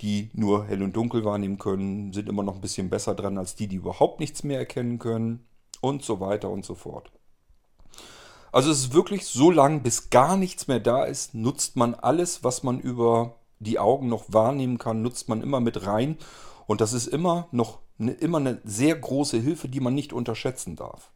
Die 0.00 0.30
nur 0.32 0.66
hell 0.66 0.82
und 0.82 0.96
dunkel 0.96 1.24
wahrnehmen 1.24 1.58
können, 1.58 2.12
sind 2.12 2.28
immer 2.28 2.42
noch 2.42 2.56
ein 2.56 2.60
bisschen 2.60 2.90
besser 2.90 3.14
dran 3.14 3.38
als 3.38 3.54
die, 3.54 3.68
die 3.68 3.76
überhaupt 3.76 4.18
nichts 4.18 4.42
mehr 4.42 4.58
erkennen 4.58 4.98
können. 4.98 5.46
Und 5.80 6.02
so 6.02 6.18
weiter 6.18 6.50
und 6.50 6.64
so 6.64 6.74
fort. 6.74 7.12
Also 8.54 8.70
es 8.70 8.82
ist 8.82 8.94
wirklich 8.94 9.26
so 9.26 9.50
lang, 9.50 9.82
bis 9.82 10.10
gar 10.10 10.36
nichts 10.36 10.68
mehr 10.68 10.78
da 10.78 11.02
ist, 11.02 11.34
nutzt 11.34 11.74
man 11.74 11.92
alles, 11.92 12.44
was 12.44 12.62
man 12.62 12.78
über 12.78 13.34
die 13.58 13.80
Augen 13.80 14.08
noch 14.08 14.26
wahrnehmen 14.28 14.78
kann, 14.78 15.02
nutzt 15.02 15.28
man 15.28 15.42
immer 15.42 15.58
mit 15.58 15.86
rein. 15.86 16.18
Und 16.68 16.80
das 16.80 16.92
ist 16.92 17.08
immer 17.08 17.48
noch 17.50 17.80
eine, 17.98 18.12
immer 18.12 18.38
eine 18.38 18.60
sehr 18.62 18.94
große 18.94 19.40
Hilfe, 19.40 19.68
die 19.68 19.80
man 19.80 19.96
nicht 19.96 20.12
unterschätzen 20.12 20.76
darf. 20.76 21.10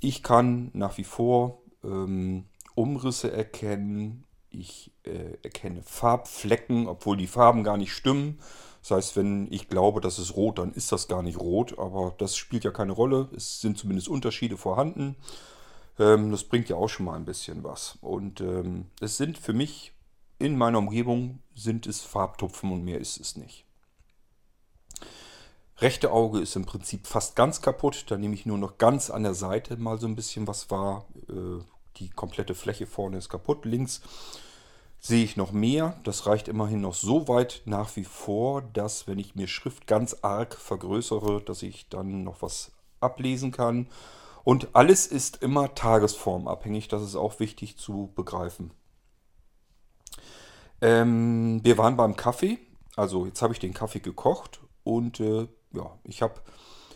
Ich 0.00 0.22
kann 0.22 0.70
nach 0.74 0.98
wie 0.98 1.04
vor 1.04 1.62
ähm, 1.82 2.44
Umrisse 2.74 3.32
erkennen. 3.32 4.24
Ich 4.50 4.92
äh, 5.04 5.38
erkenne 5.42 5.80
Farbflecken, 5.82 6.88
obwohl 6.88 7.16
die 7.16 7.26
Farben 7.26 7.64
gar 7.64 7.78
nicht 7.78 7.94
stimmen. 7.94 8.38
Das 8.82 8.90
heißt, 8.90 9.16
wenn 9.16 9.50
ich 9.50 9.68
glaube, 9.70 10.02
das 10.02 10.18
ist 10.18 10.36
rot, 10.36 10.58
dann 10.58 10.74
ist 10.74 10.92
das 10.92 11.08
gar 11.08 11.22
nicht 11.22 11.40
rot. 11.40 11.78
Aber 11.78 12.14
das 12.18 12.36
spielt 12.36 12.64
ja 12.64 12.70
keine 12.70 12.92
Rolle. 12.92 13.30
Es 13.34 13.62
sind 13.62 13.78
zumindest 13.78 14.08
Unterschiede 14.08 14.58
vorhanden. 14.58 15.16
Ähm, 15.98 16.30
das 16.30 16.44
bringt 16.44 16.68
ja 16.68 16.76
auch 16.76 16.88
schon 16.88 17.06
mal 17.06 17.14
ein 17.14 17.24
bisschen 17.24 17.64
was. 17.64 17.98
Und 18.00 18.40
ähm, 18.40 18.86
es 19.00 19.16
sind 19.16 19.38
für 19.38 19.52
mich 19.52 19.92
in 20.38 20.56
meiner 20.56 20.78
Umgebung 20.78 21.40
sind 21.54 21.86
es 21.86 22.00
Farbtupfen 22.00 22.72
und 22.72 22.84
mehr 22.84 23.00
ist 23.00 23.20
es 23.20 23.36
nicht. 23.36 23.64
Rechte 25.78 26.12
Auge 26.12 26.40
ist 26.40 26.56
im 26.56 26.66
Prinzip 26.66 27.06
fast 27.06 27.34
ganz 27.36 27.60
kaputt. 27.60 28.06
Da 28.08 28.16
nehme 28.16 28.34
ich 28.34 28.46
nur 28.46 28.58
noch 28.58 28.78
ganz 28.78 29.10
an 29.10 29.24
der 29.24 29.34
Seite 29.34 29.76
mal 29.76 29.98
so 29.98 30.06
ein 30.06 30.16
bisschen 30.16 30.46
was 30.46 30.70
wahr. 30.70 31.06
Äh, 31.28 31.62
die 31.96 32.10
komplette 32.10 32.54
Fläche 32.54 32.86
vorne 32.86 33.18
ist 33.18 33.28
kaputt. 33.28 33.64
Links 33.64 34.00
sehe 35.00 35.24
ich 35.24 35.36
noch 35.36 35.52
mehr. 35.52 36.00
Das 36.04 36.26
reicht 36.26 36.48
immerhin 36.48 36.80
noch 36.80 36.94
so 36.94 37.28
weit 37.28 37.62
nach 37.66 37.94
wie 37.96 38.04
vor, 38.04 38.62
dass 38.62 39.06
wenn 39.06 39.18
ich 39.18 39.34
mir 39.34 39.48
Schrift 39.48 39.86
ganz 39.86 40.16
arg 40.22 40.54
vergrößere, 40.54 41.42
dass 41.42 41.62
ich 41.62 41.88
dann 41.88 42.24
noch 42.24 42.40
was 42.40 42.72
ablesen 43.00 43.52
kann. 43.52 43.88
Und 44.44 44.68
alles 44.74 45.06
ist 45.06 45.42
immer 45.42 45.74
tagesformabhängig. 45.74 46.88
Das 46.88 47.02
ist 47.02 47.16
auch 47.16 47.40
wichtig 47.40 47.78
zu 47.78 48.12
begreifen. 48.14 48.72
Ähm, 50.80 51.60
wir 51.64 51.78
waren 51.78 51.96
beim 51.96 52.14
Kaffee. 52.14 52.58
Also 52.94 53.26
jetzt 53.26 53.42
habe 53.42 53.54
ich 53.54 53.58
den 53.58 53.74
Kaffee 53.74 54.00
gekocht 54.00 54.60
und 54.84 55.18
äh, 55.18 55.48
ja, 55.72 55.98
ich 56.04 56.22
habe 56.22 56.34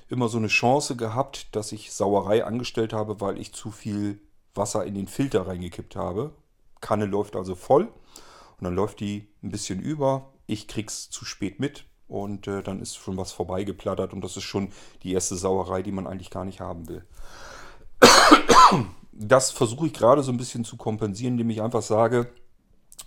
immer 0.08 0.28
so 0.28 0.38
eine 0.38 0.46
Chance 0.46 0.94
gehabt, 0.94 1.56
dass 1.56 1.72
ich 1.72 1.92
Sauerei 1.92 2.44
angestellt 2.44 2.92
habe, 2.92 3.20
weil 3.20 3.38
ich 3.40 3.52
zu 3.52 3.70
viel 3.70 4.20
Wasser 4.54 4.84
in 4.84 4.94
den 4.94 5.08
Filter 5.08 5.46
reingekippt 5.46 5.96
habe. 5.96 6.34
Kanne 6.80 7.06
läuft 7.06 7.34
also 7.34 7.54
voll 7.54 7.84
und 7.84 8.64
dann 8.64 8.74
läuft 8.74 9.00
die 9.00 9.28
ein 9.42 9.50
bisschen 9.50 9.80
über. 9.80 10.32
Ich 10.46 10.68
krieg's 10.68 11.11
zu 11.11 11.24
spät 11.24 11.58
mit 11.58 11.84
und 12.09 12.47
äh, 12.47 12.62
dann 12.62 12.81
ist 12.81 12.97
schon 12.97 13.16
was 13.16 13.33
vorbeigeplattert 13.33 14.12
und 14.12 14.23
das 14.23 14.37
ist 14.37 14.44
schon 14.44 14.71
die 15.03 15.12
erste 15.12 15.37
Sauerei, 15.37 15.83
die 15.83 15.92
man 15.92 16.07
eigentlich 16.07 16.31
gar 16.31 16.44
nicht 16.44 16.61
haben 16.61 16.88
will. 16.88 17.05
Das 19.21 19.51
versuche 19.51 19.88
ich 19.88 19.94
gerade 19.94 20.23
so 20.23 20.31
ein 20.31 20.37
bisschen 20.37 20.64
zu 20.64 20.77
kompensieren, 20.77 21.35
indem 21.35 21.51
ich 21.51 21.61
einfach 21.61 21.83
sage, 21.83 22.31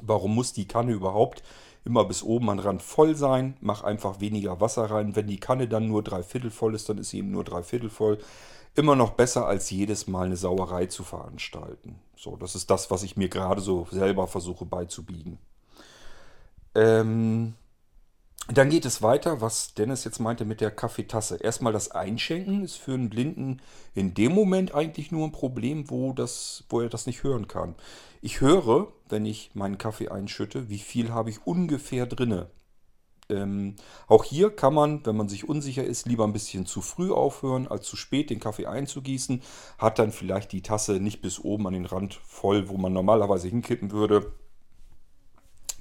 warum 0.01 0.35
muss 0.35 0.51
die 0.51 0.67
Kanne 0.67 0.91
überhaupt 0.91 1.41
immer 1.85 2.03
bis 2.03 2.21
oben 2.21 2.49
an 2.49 2.59
Rand 2.59 2.81
voll 2.81 3.15
sein? 3.15 3.55
Mach 3.61 3.85
einfach 3.85 4.19
weniger 4.19 4.59
Wasser 4.59 4.91
rein. 4.91 5.15
Wenn 5.15 5.27
die 5.27 5.39
Kanne 5.39 5.69
dann 5.69 5.87
nur 5.87 6.03
drei 6.03 6.21
Viertel 6.21 6.51
voll 6.51 6.75
ist, 6.75 6.89
dann 6.89 6.97
ist 6.97 7.11
sie 7.11 7.19
eben 7.19 7.31
nur 7.31 7.45
drei 7.45 7.63
Viertel 7.63 7.89
voll 7.89 8.17
immer 8.75 8.95
noch 8.95 9.11
besser, 9.11 9.47
als 9.47 9.69
jedes 9.69 10.07
Mal 10.07 10.27
eine 10.27 10.37
Sauerei 10.37 10.85
zu 10.85 11.03
veranstalten. 11.03 11.99
So, 12.15 12.35
das 12.35 12.55
ist 12.55 12.69
das, 12.69 12.91
was 12.91 13.03
ich 13.03 13.17
mir 13.17 13.29
gerade 13.29 13.61
so 13.61 13.87
selber 13.91 14.27
versuche 14.27 14.65
beizubiegen. 14.65 15.37
Ähm, 16.75 17.55
dann 18.47 18.69
geht 18.69 18.85
es 18.85 19.01
weiter, 19.01 19.39
was 19.39 19.73
Dennis 19.75 20.03
jetzt 20.03 20.19
meinte 20.19 20.45
mit 20.45 20.61
der 20.61 20.71
Kaffeetasse. 20.71 21.37
Erstmal 21.37 21.73
das 21.73 21.91
Einschenken 21.91 22.63
ist 22.63 22.75
für 22.75 22.93
einen 22.93 23.09
Blinden 23.09 23.61
in 23.93 24.13
dem 24.13 24.33
Moment 24.33 24.73
eigentlich 24.73 25.11
nur 25.11 25.25
ein 25.27 25.31
Problem, 25.31 25.89
wo, 25.89 26.11
das, 26.13 26.63
wo 26.69 26.81
er 26.81 26.89
das 26.89 27.05
nicht 27.05 27.23
hören 27.23 27.47
kann. 27.47 27.75
Ich 28.21 28.41
höre, 28.41 28.91
wenn 29.09 29.25
ich 29.25 29.51
meinen 29.53 29.77
Kaffee 29.77 30.09
einschütte, 30.09 30.69
wie 30.69 30.79
viel 30.79 31.11
habe 31.11 31.29
ich 31.29 31.45
ungefähr 31.45 32.05
drinne. 32.05 32.49
Ähm, 33.29 33.75
auch 34.07 34.23
hier 34.23 34.53
kann 34.53 34.73
man, 34.73 35.05
wenn 35.05 35.15
man 35.15 35.29
sich 35.29 35.47
unsicher 35.47 35.83
ist, 35.83 36.05
lieber 36.05 36.25
ein 36.25 36.33
bisschen 36.33 36.65
zu 36.65 36.81
früh 36.81 37.11
aufhören, 37.11 37.67
als 37.67 37.87
zu 37.87 37.95
spät 37.95 38.29
den 38.29 38.39
Kaffee 38.39 38.65
einzugießen. 38.65 39.41
Hat 39.77 39.99
dann 39.99 40.11
vielleicht 40.11 40.51
die 40.51 40.61
Tasse 40.61 40.99
nicht 40.99 41.21
bis 41.21 41.39
oben 41.39 41.67
an 41.67 41.73
den 41.73 41.85
Rand 41.85 42.15
voll, 42.25 42.67
wo 42.69 42.77
man 42.77 42.91
normalerweise 42.91 43.47
hinkippen 43.47 43.91
würde, 43.91 44.33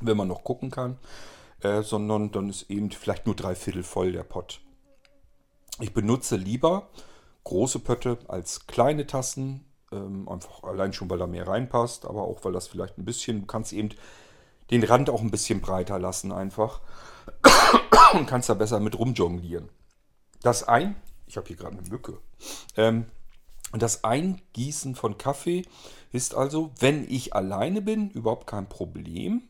wenn 0.00 0.16
man 0.16 0.28
noch 0.28 0.44
gucken 0.44 0.70
kann. 0.70 0.98
Äh, 1.62 1.82
sondern 1.82 2.30
dann 2.30 2.48
ist 2.48 2.70
eben 2.70 2.90
vielleicht 2.90 3.26
nur 3.26 3.34
drei 3.34 3.54
Viertel 3.54 3.82
voll 3.82 4.12
der 4.12 4.22
Pott. 4.22 4.60
Ich 5.78 5.92
benutze 5.92 6.36
lieber 6.36 6.88
große 7.44 7.80
Pötte 7.80 8.18
als 8.28 8.66
kleine 8.66 9.06
Tassen. 9.06 9.64
Ähm, 9.92 10.28
einfach 10.28 10.62
allein 10.62 10.92
schon, 10.92 11.10
weil 11.10 11.18
da 11.18 11.26
mehr 11.26 11.46
reinpasst, 11.46 12.06
aber 12.06 12.22
auch, 12.22 12.44
weil 12.44 12.52
das 12.52 12.68
vielleicht 12.68 12.96
ein 12.96 13.04
bisschen, 13.04 13.40
du 13.40 13.46
kannst 13.46 13.72
eben 13.72 13.90
den 14.70 14.84
Rand 14.84 15.10
auch 15.10 15.20
ein 15.20 15.30
bisschen 15.30 15.60
breiter 15.60 15.98
lassen 15.98 16.32
einfach 16.32 16.80
und 18.12 18.26
kannst 18.26 18.48
da 18.48 18.54
besser 18.54 18.80
mit 18.80 18.98
rumjonglieren. 18.98 19.68
Das 20.42 20.66
ein, 20.66 20.96
ich 21.26 21.36
habe 21.36 21.48
hier 21.48 21.56
gerade 21.56 21.76
eine 21.76 21.88
Mücke. 21.88 22.18
Ähm, 22.76 23.06
das 23.72 24.04
Eingießen 24.04 24.94
von 24.94 25.18
Kaffee 25.18 25.64
ist 26.12 26.34
also, 26.34 26.72
wenn 26.80 27.08
ich 27.08 27.34
alleine 27.34 27.82
bin, 27.82 28.10
überhaupt 28.10 28.46
kein 28.46 28.68
Problem. 28.68 29.42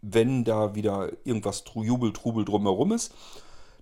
Wenn 0.00 0.44
da 0.44 0.74
wieder 0.74 1.10
irgendwas 1.24 1.64
Jubel, 1.74 2.12
Trubel 2.12 2.44
drumherum 2.44 2.92
ist, 2.92 3.12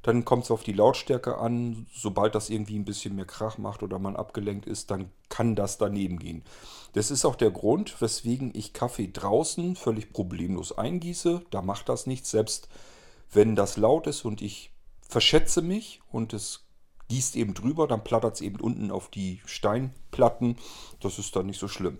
dann 0.02 0.24
kommt 0.24 0.44
es 0.44 0.50
auf 0.50 0.62
die 0.62 0.72
Lautstärke 0.72 1.38
an. 1.38 1.86
Sobald 1.92 2.34
das 2.34 2.48
irgendwie 2.48 2.78
ein 2.78 2.84
bisschen 2.84 3.16
mehr 3.16 3.24
Krach 3.24 3.58
macht 3.58 3.82
oder 3.82 3.98
man 3.98 4.16
abgelenkt 4.16 4.66
ist, 4.66 4.90
dann 4.90 5.10
kann 5.28 5.56
das 5.56 5.78
daneben 5.78 6.18
gehen. 6.18 6.44
Das 6.92 7.10
ist 7.10 7.24
auch 7.24 7.34
der 7.34 7.50
Grund, 7.50 8.00
weswegen 8.00 8.52
ich 8.54 8.72
Kaffee 8.72 9.10
draußen 9.12 9.74
völlig 9.76 10.12
problemlos 10.12 10.78
eingieße. 10.78 11.42
Da 11.50 11.60
macht 11.60 11.88
das 11.88 12.06
nichts, 12.06 12.30
selbst 12.30 12.68
wenn 13.32 13.56
das 13.56 13.76
laut 13.76 14.06
ist 14.06 14.24
und 14.24 14.42
ich 14.42 14.70
verschätze 15.08 15.60
mich 15.60 16.00
und 16.10 16.32
es 16.32 16.66
gießt 17.08 17.36
eben 17.36 17.54
drüber, 17.54 17.86
dann 17.86 18.04
plattert 18.04 18.36
es 18.36 18.40
eben 18.40 18.60
unten 18.60 18.90
auf 18.90 19.08
die 19.08 19.40
Steinplatten. 19.44 20.56
Das 21.00 21.18
ist 21.18 21.34
dann 21.36 21.46
nicht 21.46 21.60
so 21.60 21.68
schlimm. 21.68 21.98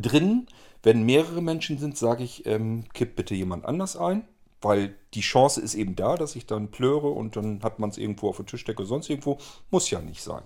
Drin, 0.00 0.46
wenn 0.82 1.04
mehrere 1.04 1.42
Menschen 1.42 1.78
sind, 1.78 1.96
sage 1.96 2.24
ich, 2.24 2.46
ähm, 2.46 2.84
kipp 2.92 3.16
bitte 3.16 3.34
jemand 3.34 3.64
anders 3.64 3.96
ein, 3.96 4.24
weil 4.60 4.94
die 5.14 5.20
Chance 5.20 5.60
ist 5.60 5.74
eben 5.74 5.96
da, 5.96 6.16
dass 6.16 6.36
ich 6.36 6.46
dann 6.46 6.70
plöre 6.70 7.08
und 7.08 7.36
dann 7.36 7.62
hat 7.62 7.78
man 7.78 7.90
es 7.90 7.98
irgendwo 7.98 8.28
auf 8.28 8.36
der 8.36 8.46
Tischdecke, 8.46 8.84
sonst 8.84 9.10
irgendwo. 9.10 9.38
Muss 9.70 9.90
ja 9.90 10.00
nicht 10.00 10.22
sein. 10.22 10.42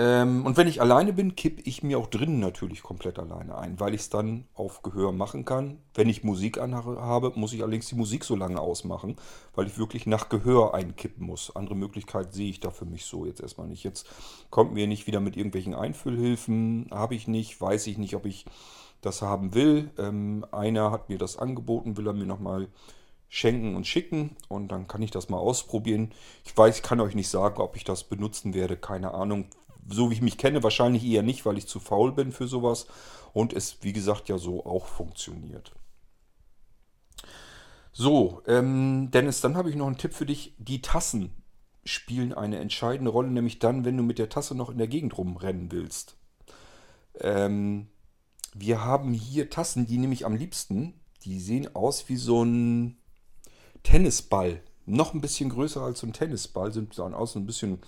Ähm, 0.00 0.46
und 0.46 0.56
wenn 0.56 0.66
ich 0.66 0.80
alleine 0.80 1.12
bin, 1.12 1.36
kippe 1.36 1.60
ich 1.60 1.82
mir 1.82 1.98
auch 1.98 2.06
drinnen 2.06 2.40
natürlich 2.40 2.82
komplett 2.82 3.18
alleine 3.18 3.58
ein, 3.58 3.78
weil 3.80 3.92
ich 3.92 4.00
es 4.00 4.08
dann 4.08 4.46
auf 4.54 4.82
Gehör 4.82 5.12
machen 5.12 5.44
kann. 5.44 5.76
Wenn 5.92 6.08
ich 6.08 6.24
Musik 6.24 6.56
anhabe, 6.56 7.32
muss 7.34 7.52
ich 7.52 7.60
allerdings 7.60 7.88
die 7.88 7.96
Musik 7.96 8.24
so 8.24 8.34
lange 8.34 8.58
ausmachen, 8.60 9.16
weil 9.54 9.66
ich 9.66 9.76
wirklich 9.76 10.06
nach 10.06 10.30
Gehör 10.30 10.72
einkippen 10.72 11.26
muss. 11.26 11.54
Andere 11.54 11.74
Möglichkeit 11.74 12.32
sehe 12.32 12.48
ich 12.48 12.60
da 12.60 12.70
für 12.70 12.86
mich 12.86 13.04
so 13.04 13.26
jetzt 13.26 13.42
erstmal 13.42 13.66
nicht. 13.66 13.84
Jetzt 13.84 14.08
kommt 14.48 14.72
mir 14.72 14.86
nicht 14.86 15.06
wieder 15.06 15.20
mit 15.20 15.36
irgendwelchen 15.36 15.74
Einfüllhilfen, 15.74 16.88
habe 16.90 17.14
ich 17.14 17.28
nicht, 17.28 17.60
weiß 17.60 17.86
ich 17.86 17.98
nicht, 17.98 18.16
ob 18.16 18.24
ich 18.24 18.46
das 19.02 19.20
haben 19.20 19.52
will. 19.52 19.90
Ähm, 19.98 20.46
einer 20.50 20.92
hat 20.92 21.10
mir 21.10 21.18
das 21.18 21.36
angeboten, 21.36 21.98
will 21.98 22.06
er 22.06 22.14
mir 22.14 22.24
nochmal 22.24 22.68
schenken 23.28 23.76
und 23.76 23.86
schicken 23.86 24.34
und 24.48 24.68
dann 24.68 24.88
kann 24.88 25.02
ich 25.02 25.10
das 25.10 25.28
mal 25.28 25.36
ausprobieren. 25.36 26.10
Ich 26.46 26.56
weiß, 26.56 26.76
ich 26.76 26.82
kann 26.82 27.00
euch 27.00 27.14
nicht 27.14 27.28
sagen, 27.28 27.60
ob 27.60 27.76
ich 27.76 27.84
das 27.84 28.04
benutzen 28.04 28.54
werde, 28.54 28.78
keine 28.78 29.12
Ahnung 29.12 29.44
so 29.90 30.10
wie 30.10 30.14
ich 30.14 30.22
mich 30.22 30.38
kenne, 30.38 30.62
wahrscheinlich 30.62 31.04
eher 31.04 31.22
nicht, 31.22 31.44
weil 31.44 31.58
ich 31.58 31.66
zu 31.66 31.80
faul 31.80 32.12
bin 32.12 32.32
für 32.32 32.46
sowas 32.46 32.86
und 33.32 33.52
es, 33.52 33.78
wie 33.82 33.92
gesagt, 33.92 34.28
ja 34.28 34.38
so 34.38 34.64
auch 34.64 34.86
funktioniert. 34.86 35.72
So, 37.92 38.42
ähm, 38.46 39.10
Dennis, 39.10 39.40
dann 39.40 39.56
habe 39.56 39.68
ich 39.68 39.76
noch 39.76 39.86
einen 39.86 39.98
Tipp 39.98 40.14
für 40.14 40.26
dich. 40.26 40.54
Die 40.58 40.80
Tassen 40.80 41.30
spielen 41.84 42.32
eine 42.32 42.58
entscheidende 42.58 43.10
Rolle, 43.10 43.30
nämlich 43.30 43.58
dann, 43.58 43.84
wenn 43.84 43.96
du 43.96 44.02
mit 44.02 44.18
der 44.18 44.28
Tasse 44.28 44.54
noch 44.54 44.70
in 44.70 44.78
der 44.78 44.86
Gegend 44.86 45.18
rumrennen 45.18 45.72
willst. 45.72 46.16
Ähm, 47.20 47.88
wir 48.54 48.84
haben 48.84 49.12
hier 49.12 49.50
Tassen, 49.50 49.86
die 49.86 49.98
nämlich 49.98 50.24
am 50.24 50.36
liebsten, 50.36 51.00
die 51.24 51.40
sehen 51.40 51.74
aus 51.74 52.08
wie 52.08 52.16
so 52.16 52.44
ein 52.44 52.96
Tennisball. 53.82 54.62
Noch 54.86 55.14
ein 55.14 55.20
bisschen 55.20 55.50
größer 55.50 55.82
als 55.82 56.00
so 56.00 56.06
ein 56.06 56.12
Tennisball, 56.12 56.72
sind 56.72 56.98
dann 56.98 57.14
außen 57.14 57.42
ein 57.42 57.46
bisschen 57.46 57.80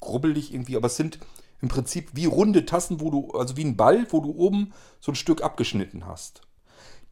grubbelig 0.00 0.52
irgendwie, 0.52 0.76
aber 0.76 0.86
es 0.86 0.96
sind 0.96 1.18
im 1.60 1.68
Prinzip 1.68 2.10
wie 2.14 2.26
runde 2.26 2.64
Tassen, 2.66 3.00
wo 3.00 3.10
du, 3.10 3.30
also 3.32 3.56
wie 3.56 3.64
ein 3.64 3.76
Ball, 3.76 4.06
wo 4.10 4.20
du 4.20 4.30
oben 4.30 4.72
so 5.00 5.12
ein 5.12 5.16
Stück 5.16 5.42
abgeschnitten 5.42 6.06
hast. 6.06 6.42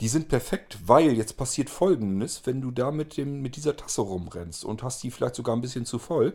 Die 0.01 0.09
sind 0.09 0.29
perfekt, 0.29 0.79
weil 0.87 1.13
jetzt 1.13 1.37
passiert 1.37 1.71
folgendes, 1.71 2.43
wenn 2.45 2.61
du 2.61 2.71
da 2.71 2.91
mit, 2.91 3.17
dem, 3.17 3.41
mit 3.41 3.57
dieser 3.57 3.77
Tasse 3.77 4.03
rumrennst 4.03 4.65
und 4.65 4.83
hast 4.83 5.03
die 5.03 5.11
vielleicht 5.11 5.35
sogar 5.35 5.57
ein 5.57 5.63
bisschen 5.63 5.87
zu 5.87 5.99
voll, 5.99 6.35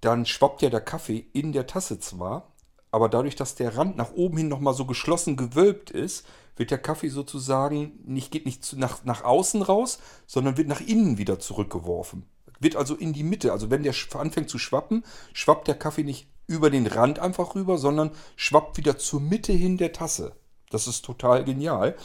dann 0.00 0.24
schwappt 0.24 0.62
ja 0.62 0.70
der 0.70 0.80
Kaffee 0.80 1.26
in 1.32 1.52
der 1.52 1.66
Tasse 1.66 1.98
zwar, 1.98 2.52
aber 2.90 3.08
dadurch, 3.08 3.34
dass 3.34 3.56
der 3.56 3.76
Rand 3.76 3.96
nach 3.96 4.12
oben 4.12 4.36
hin 4.36 4.48
nochmal 4.48 4.74
so 4.74 4.84
geschlossen 4.84 5.36
gewölbt 5.36 5.90
ist, 5.90 6.24
wird 6.56 6.70
der 6.70 6.78
Kaffee 6.78 7.08
sozusagen 7.08 7.98
nicht, 8.04 8.30
geht 8.30 8.46
nicht 8.46 8.64
zu, 8.64 8.78
nach, 8.78 9.04
nach 9.04 9.24
außen 9.24 9.62
raus, 9.62 9.98
sondern 10.28 10.56
wird 10.56 10.68
nach 10.68 10.80
innen 10.80 11.18
wieder 11.18 11.40
zurückgeworfen. 11.40 12.24
Wird 12.60 12.76
also 12.76 12.94
in 12.94 13.12
die 13.12 13.24
Mitte. 13.24 13.50
Also 13.50 13.70
wenn 13.70 13.82
der 13.82 13.94
anfängt 14.14 14.48
zu 14.48 14.60
schwappen, 14.60 15.02
schwappt 15.32 15.66
der 15.66 15.74
Kaffee 15.74 16.04
nicht 16.04 16.28
über 16.46 16.70
den 16.70 16.86
Rand 16.86 17.18
einfach 17.18 17.54
rüber, 17.54 17.78
sondern 17.78 18.10
schwappt 18.36 18.76
wieder 18.76 18.98
zur 18.98 19.20
Mitte 19.20 19.52
hin 19.52 19.76
der 19.76 19.92
Tasse. 19.92 20.32
Das 20.70 20.86
ist 20.86 21.04
total 21.04 21.44
genial. 21.44 21.96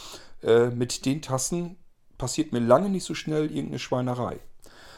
Äh, 0.44 0.70
mit 0.70 1.06
den 1.06 1.22
Tassen 1.22 1.78
passiert 2.18 2.54
mir 2.54 2.60
lange 2.60 2.90
nicht 2.90 3.04
so 3.04 3.14
schnell 3.14 3.46
irgendeine 3.46 3.80
Schweinerei. 3.80 4.40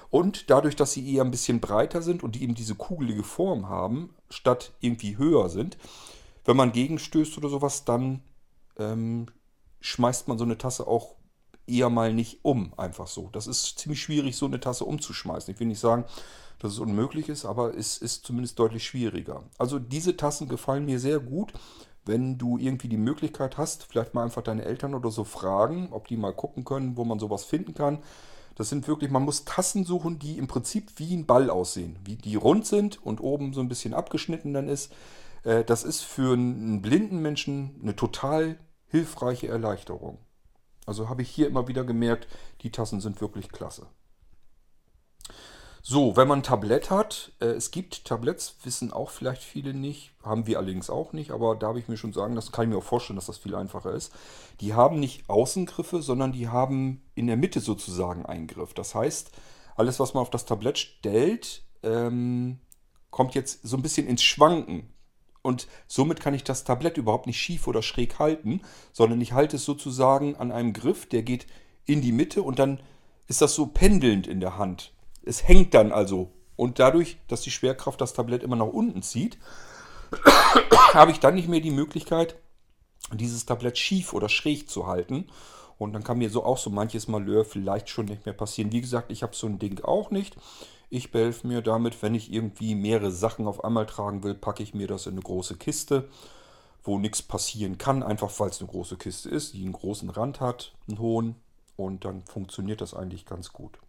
Und 0.10 0.50
dadurch, 0.50 0.76
dass 0.76 0.92
sie 0.92 1.14
eher 1.16 1.24
ein 1.24 1.32
bisschen 1.32 1.62
breiter 1.62 2.02
sind 2.02 2.22
und 2.22 2.36
die 2.36 2.44
eben 2.44 2.54
diese 2.54 2.76
kugelige 2.76 3.24
Form 3.24 3.70
haben, 3.70 4.14
statt 4.30 4.74
irgendwie 4.82 5.18
höher 5.18 5.48
sind, 5.50 5.78
wenn 6.44 6.58
man 6.58 6.74
gegenstößt 6.74 7.38
oder 7.38 7.50
sowas, 7.50 7.86
dann 7.86 8.22
ähm, 8.78 9.28
schmeißt 9.80 10.28
man 10.28 10.38
so 10.38 10.44
eine 10.44 10.58
Tasse 10.58 10.86
auch 10.86 11.16
eher 11.68 11.90
mal 11.90 12.14
nicht 12.14 12.40
um, 12.44 12.74
einfach 12.78 13.08
so. 13.08 13.30
Das 13.32 13.48
ist 13.48 13.80
ziemlich 13.80 14.02
schwierig, 14.02 14.36
so 14.36 14.46
eine 14.46 14.60
Tasse 14.60 14.86
umzuschmeißen. 14.86 15.54
Ich 15.54 15.60
will 15.60 15.68
nicht 15.68 15.80
sagen, 15.80 16.06
dass 16.60 16.74
es 16.74 16.80
unmöglich 16.80 17.30
ist, 17.30 17.46
aber 17.46 17.76
es 17.76 17.98
ist 17.98 18.26
zumindest 18.26 18.60
deutlich 18.60 18.86
schwieriger. 18.86 19.44
Also 19.58 19.80
diese 19.80 20.16
Tassen 20.16 20.48
gefallen 20.48 20.86
mir 20.86 21.00
sehr 21.00 21.20
gut. 21.20 21.54
Wenn 22.06 22.38
du 22.38 22.58
irgendwie 22.58 22.88
die 22.88 22.98
Möglichkeit 22.98 23.58
hast, 23.58 23.84
vielleicht 23.84 24.14
mal 24.14 24.24
einfach 24.24 24.42
deine 24.42 24.66
Eltern 24.66 24.96
oder 24.96 25.12
so 25.12 25.24
fragen, 25.24 25.90
ob 25.92 26.08
die 26.08 26.18
mal 26.18 26.34
gucken 26.34 26.64
können, 26.64 26.98
wo 26.98 27.06
man 27.06 27.20
sowas 27.20 27.46
finden 27.46 27.74
kann. 27.74 28.00
Das 28.56 28.70
sind 28.70 28.88
wirklich, 28.88 29.12
man 29.12 29.24
muss 29.24 29.46
Tassen 29.46 29.86
suchen, 29.86 30.20
die 30.20 30.38
im 30.38 30.48
Prinzip 30.48 30.92
wie 30.98 31.16
ein 31.16 31.26
Ball 31.26 31.50
aussehen, 31.50 31.98
wie 32.04 32.16
die 32.16 32.36
rund 32.36 32.66
sind 32.66 33.04
und 33.04 33.22
oben 33.22 33.54
so 33.54 33.62
ein 33.62 33.70
bisschen 33.70 33.94
abgeschnitten 33.94 34.54
dann 34.54 34.68
ist. 34.68 34.92
Äh, 35.44 35.64
das 35.64 35.84
ist 35.84 36.02
für 36.02 36.34
einen 36.34 36.82
blinden 36.82 37.22
Menschen 37.22 37.80
eine 37.82 37.96
total 37.96 38.58
hilfreiche 38.88 39.48
Erleichterung. 39.48 40.20
Also 40.86 41.10
habe 41.10 41.22
ich 41.22 41.30
hier 41.30 41.48
immer 41.48 41.68
wieder 41.68 41.84
gemerkt, 41.84 42.28
die 42.62 42.72
Tassen 42.72 43.02
sind 43.02 43.22
wirklich 43.22 43.52
klasse. 43.52 43.88
So, 45.84 46.16
wenn 46.16 46.28
man 46.28 46.40
ein 46.40 46.44
Tablett 46.44 46.92
hat, 46.92 47.32
äh, 47.40 47.46
es 47.48 47.72
gibt 47.72 48.06
Tabletts, 48.06 48.56
wissen 48.64 48.94
auch 48.94 49.10
vielleicht 49.10 49.42
viele 49.42 49.74
nicht, 49.74 50.12
haben 50.24 50.46
wir 50.46 50.60
allerdings 50.60 50.92
auch 50.92 51.12
nicht, 51.12 51.32
aber 51.32 51.56
da 51.56 51.70
habe 51.70 51.80
ich 51.80 51.88
mir 51.88 51.98
schon 51.98 52.14
sagen, 52.14 52.36
das 52.36 52.52
kann 52.52 52.66
ich 52.66 52.70
mir 52.70 52.78
auch 52.78 52.84
vorstellen, 52.84 53.16
dass 53.16 53.26
das 53.26 53.40
viel 53.40 53.56
einfacher 53.56 53.92
ist. 53.92 54.14
Die 54.60 54.76
haben 54.76 55.00
nicht 55.00 55.28
Außengriffe, 55.28 56.04
sondern 56.04 56.34
die 56.34 56.50
haben 56.50 57.02
in 57.16 57.26
der 57.26 57.38
Mitte 57.38 57.62
sozusagen 57.62 58.28
einen 58.28 58.46
Griff. 58.46 58.76
Das 58.76 58.94
heißt, 58.94 59.32
alles, 59.76 60.00
was 60.00 60.14
man 60.14 60.22
auf 60.22 60.30
das 60.30 60.46
Tablett 60.46 60.78
stellt, 60.78 61.64
ähm, 61.82 62.60
kommt 63.10 63.34
jetzt 63.34 63.68
so 63.68 63.76
ein 63.76 63.82
bisschen 63.82 64.06
ins 64.06 64.22
Schwanken. 64.22 64.94
Und 65.42 65.68
somit 65.88 66.20
kann 66.20 66.34
ich 66.34 66.44
das 66.44 66.64
Tablett 66.64 66.98
überhaupt 66.98 67.28
nicht 67.28 67.40
schief 67.40 67.68
oder 67.68 67.82
schräg 67.82 68.20
halten, 68.20 68.62
sondern 68.92 69.22
ich 69.22 69.34
halte 69.34 69.56
es 69.56 69.66
sozusagen 69.66 70.36
an 70.36 70.52
einem 70.52 70.74
Griff, 70.74 71.08
der 71.08 71.24
geht 71.24 71.48
in 71.86 72.02
die 72.02 72.12
Mitte 72.12 72.44
und 72.44 72.60
dann 72.60 72.80
ist 73.28 73.42
das 73.42 73.56
so 73.56 73.68
pendelnd 73.68 74.28
in 74.28 74.40
der 74.40 74.58
Hand. 74.58 74.94
Es 75.24 75.48
hängt 75.48 75.74
dann 75.74 75.92
also. 75.92 76.32
Und 76.56 76.80
dadurch, 76.80 77.18
dass 77.28 77.42
die 77.42 77.52
Schwerkraft 77.52 78.02
das 78.02 78.14
Tablett 78.14 78.44
immer 78.44 78.56
nach 78.56 78.68
unten 78.68 79.02
zieht, 79.02 79.40
habe 80.94 81.12
ich 81.12 81.20
dann 81.20 81.36
nicht 81.36 81.48
mehr 81.48 81.62
die 81.62 81.72
Möglichkeit, 81.72 82.36
dieses 83.14 83.46
Tablett 83.46 83.78
schief 83.78 84.14
oder 84.14 84.30
schräg 84.30 84.70
zu 84.70 84.86
halten. 84.86 85.28
Und 85.78 85.94
dann 85.94 86.04
kann 86.04 86.20
mir 86.20 86.30
so 86.30 86.44
auch 86.44 86.60
so 86.60 86.70
manches 86.70 87.08
Malheur 87.08 87.44
vielleicht 87.44 87.90
schon 87.90 88.06
nicht 88.06 88.26
mehr 88.26 88.36
passieren. 88.36 88.72
Wie 88.72 88.82
gesagt, 88.82 89.12
ich 89.12 89.24
habe 89.24 89.36
so 89.36 89.48
ein 89.48 89.58
Ding 89.58 89.84
auch 89.84 90.12
nicht. 90.12 90.36
Ich 90.94 91.10
behelfe 91.10 91.48
mir 91.48 91.62
damit, 91.62 92.02
wenn 92.04 92.14
ich 92.14 92.34
irgendwie 92.34 92.76
mehrere 92.76 93.12
Sachen 93.12 93.48
auf 93.48 93.64
einmal 93.64 93.86
tragen 93.86 94.24
will, 94.24 94.36
packe 94.36 94.62
ich 94.62 94.74
mir 94.74 94.88
das 94.88 95.06
in 95.06 95.14
eine 95.14 95.22
große 95.22 95.56
Kiste, 95.56 96.10
wo 96.84 97.00
nichts 97.00 97.22
passieren 97.22 97.78
kann, 97.78 98.04
einfach 98.04 98.30
weil 98.42 98.50
es 98.50 98.60
eine 98.60 98.70
große 98.70 98.98
Kiste 98.98 99.30
ist, 99.30 99.54
die 99.54 99.64
einen 99.64 99.72
großen 99.72 100.10
Rand 100.10 100.42
hat, 100.42 100.74
einen 100.90 101.00
hohen. 101.00 101.36
Und 101.78 102.04
dann 102.04 102.24
funktioniert 102.24 102.82
das 102.82 102.94
eigentlich 102.94 103.26
ganz 103.26 103.54
gut. 103.54 103.80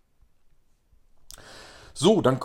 So, 1.92 2.22
dann 2.22 2.38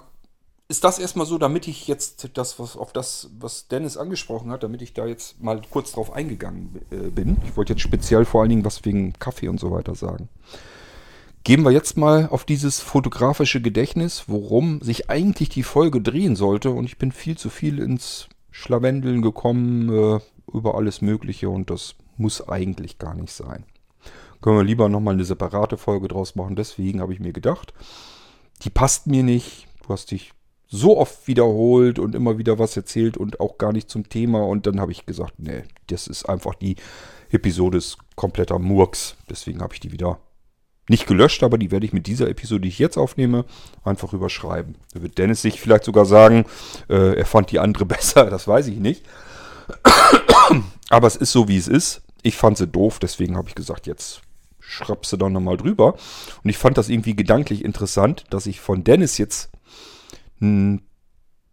ist 0.68 0.84
das 0.84 0.98
erstmal 0.98 1.28
so, 1.28 1.38
damit 1.38 1.68
ich 1.68 1.88
jetzt 1.88 2.32
das, 2.34 2.58
was 2.58 2.76
auf 2.76 2.92
das, 2.92 3.30
was 3.38 3.68
Dennis 3.68 3.96
angesprochen 3.96 4.50
hat, 4.50 4.64
damit 4.64 4.82
ich 4.82 4.96
da 4.96 5.06
jetzt 5.06 5.40
mal 5.40 5.62
kurz 5.70 5.92
drauf 5.92 6.12
eingegangen 6.12 6.82
äh, 6.90 7.12
bin. 7.12 7.38
Ich 7.46 7.56
wollte 7.56 7.74
jetzt 7.74 7.84
speziell 7.84 8.26
vor 8.26 8.42
allen 8.42 8.50
Dingen 8.50 8.66
was 8.66 8.84
wegen 8.86 9.14
Kaffee 9.14 9.50
und 9.50 9.60
so 9.60 9.70
weiter 9.70 9.94
sagen. 9.94 10.30
Gehen 11.48 11.64
wir 11.64 11.72
jetzt 11.72 11.96
mal 11.96 12.28
auf 12.28 12.44
dieses 12.44 12.82
fotografische 12.82 13.62
Gedächtnis, 13.62 14.26
worum 14.28 14.82
sich 14.82 15.10
eigentlich 15.10 15.48
die 15.48 15.64
Folge 15.64 16.02
drehen 16.02 16.36
sollte. 16.36 16.72
Und 16.72 16.88
ich 16.88 16.98
bin 16.98 17.14
viel 17.14 17.38
zu 17.38 17.50
viel 17.50 17.80
ins 17.80 18.28
Schlawendeln 18.52 19.22
gekommen 19.22 19.88
äh, 19.88 20.20
über 20.52 20.76
alles 20.76 21.02
Mögliche 21.02 21.50
und 21.50 21.70
das 21.70 21.96
muss 22.18 22.50
eigentlich 22.50 23.00
gar 23.00 23.16
nicht 23.16 23.32
sein. 23.32 23.64
Können 24.42 24.58
wir 24.58 24.66
lieber 24.66 24.90
nochmal 24.90 25.14
eine 25.14 25.24
separate 25.24 25.78
Folge 25.78 26.10
draus 26.10 26.36
machen. 26.36 26.58
Deswegen 26.58 27.00
habe 27.00 27.14
ich 27.14 27.22
mir 27.22 27.32
gedacht, 27.32 27.74
die 28.64 28.70
passt 28.70 29.08
mir 29.08 29.24
nicht. 29.24 29.70
Du 29.84 29.94
hast 29.94 30.12
dich 30.12 30.34
so 30.68 30.98
oft 30.98 31.30
wiederholt 31.30 31.98
und 31.98 32.14
immer 32.14 32.38
wieder 32.38 32.60
was 32.60 32.76
erzählt 32.76 33.16
und 33.16 33.40
auch 33.40 33.58
gar 33.58 33.72
nicht 33.72 33.90
zum 33.90 34.10
Thema. 34.10 34.46
Und 34.46 34.68
dann 34.68 34.82
habe 34.82 34.92
ich 34.92 35.06
gesagt, 35.06 35.36
nee, 35.38 35.64
das 35.88 36.08
ist 36.08 36.28
einfach 36.28 36.56
die 36.56 36.76
Episode 37.30 37.78
ist 37.78 38.00
kompletter 38.18 38.60
Murks. 38.60 39.16
Deswegen 39.30 39.62
habe 39.62 39.74
ich 39.74 39.80
die 39.80 39.94
wieder 39.94 40.20
nicht 40.90 41.08
gelöscht, 41.08 41.44
aber 41.44 41.58
die 41.58 41.72
werde 41.72 41.86
ich 41.86 41.94
mit 41.94 42.08
dieser 42.08 42.30
Episode, 42.30 42.62
die 42.62 42.70
ich 42.70 42.80
jetzt 42.80 42.98
aufnehme, 42.98 43.46
einfach 43.84 44.14
überschreiben. 44.14 44.76
Da 44.94 45.02
wird 45.02 45.18
Dennis 45.18 45.42
sich 45.42 45.60
vielleicht 45.60 45.84
sogar 45.84 46.06
sagen, 46.06 46.46
äh, 46.90 47.18
er 47.18 47.26
fand 47.26 47.52
die 47.52 47.60
andere 47.60 47.86
besser, 47.88 48.26
das 48.30 48.48
weiß 48.48 48.68
ich 48.68 48.78
nicht. 48.78 49.04
aber 50.90 51.08
es 51.08 51.16
ist 51.16 51.32
so, 51.32 51.48
wie 51.48 51.58
es 51.58 51.68
ist. 51.68 52.02
Ich 52.24 52.36
fand 52.36 52.58
sie 52.58 52.68
doof, 52.68 53.00
deswegen 53.00 53.38
habe 53.38 53.50
ich 53.50 53.56
gesagt, 53.56 53.88
jetzt 53.88 54.22
schraubst 54.60 55.14
du 55.14 55.18
da 55.18 55.30
nochmal 55.30 55.58
drüber. 55.58 55.96
Und 56.44 56.50
ich 56.50 56.58
fand 56.58 56.78
das 56.78 56.90
irgendwie 56.90 57.16
gedanklich 57.16 57.64
interessant, 57.64 58.26
dass 58.30 58.46
ich 58.46 58.60
von 58.60 58.84
Dennis 58.84 59.18
jetzt 59.18 59.50
einen 60.42 60.82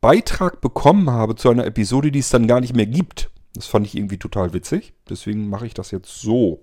Beitrag 0.01 0.61
bekommen 0.61 1.11
habe 1.11 1.37
zu 1.37 1.49
einer 1.49 1.64
Episode, 1.64 2.11
die 2.11 2.18
es 2.18 2.29
dann 2.29 2.47
gar 2.47 2.61
nicht 2.61 2.75
mehr 2.75 2.87
gibt. 2.87 3.31
Das 3.55 3.66
fand 3.66 3.87
ich 3.87 3.97
irgendwie 3.97 4.18
total 4.18 4.53
witzig. 4.53 4.94
Deswegen 5.09 5.49
mache 5.49 5.66
ich 5.66 5.75
das 5.75 5.90
jetzt 5.92 6.20
so. 6.20 6.62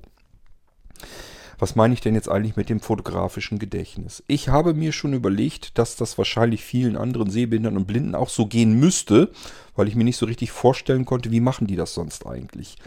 Was 1.61 1.75
meine 1.75 1.93
ich 1.93 2.01
denn 2.01 2.15
jetzt 2.15 2.27
eigentlich 2.27 2.55
mit 2.55 2.69
dem 2.69 2.79
fotografischen 2.79 3.59
Gedächtnis? 3.59 4.23
Ich 4.25 4.49
habe 4.49 4.73
mir 4.73 4.91
schon 4.91 5.13
überlegt, 5.13 5.77
dass 5.77 5.95
das 5.95 6.17
wahrscheinlich 6.17 6.63
vielen 6.63 6.97
anderen 6.97 7.29
Sehbehindern 7.29 7.77
und 7.77 7.85
Blinden 7.85 8.15
auch 8.15 8.29
so 8.29 8.47
gehen 8.47 8.79
müsste, 8.79 9.29
weil 9.75 9.87
ich 9.87 9.93
mir 9.93 10.03
nicht 10.03 10.17
so 10.17 10.25
richtig 10.25 10.49
vorstellen 10.49 11.05
konnte, 11.05 11.29
wie 11.29 11.39
machen 11.39 11.67
die 11.67 11.75
das 11.75 11.93
sonst 11.93 12.25
eigentlich. 12.25 12.77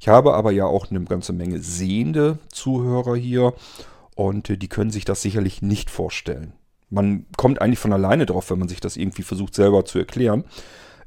Ich 0.00 0.08
habe 0.08 0.34
aber 0.34 0.50
ja 0.50 0.66
auch 0.66 0.90
eine 0.90 1.04
ganze 1.04 1.32
Menge 1.32 1.60
sehende 1.60 2.40
Zuhörer 2.48 3.14
hier 3.14 3.54
und 4.16 4.50
äh, 4.50 4.56
die 4.56 4.68
können 4.68 4.90
sich 4.90 5.04
das 5.04 5.22
sicherlich 5.22 5.62
nicht 5.62 5.88
vorstellen. 5.88 6.54
Man 6.90 7.26
kommt 7.36 7.62
eigentlich 7.62 7.78
von 7.78 7.92
alleine 7.92 8.26
drauf, 8.26 8.50
wenn 8.50 8.58
man 8.58 8.68
sich 8.68 8.80
das 8.80 8.96
irgendwie 8.96 9.22
versucht 9.22 9.54
selber 9.54 9.84
zu 9.84 10.00
erklären. 10.00 10.42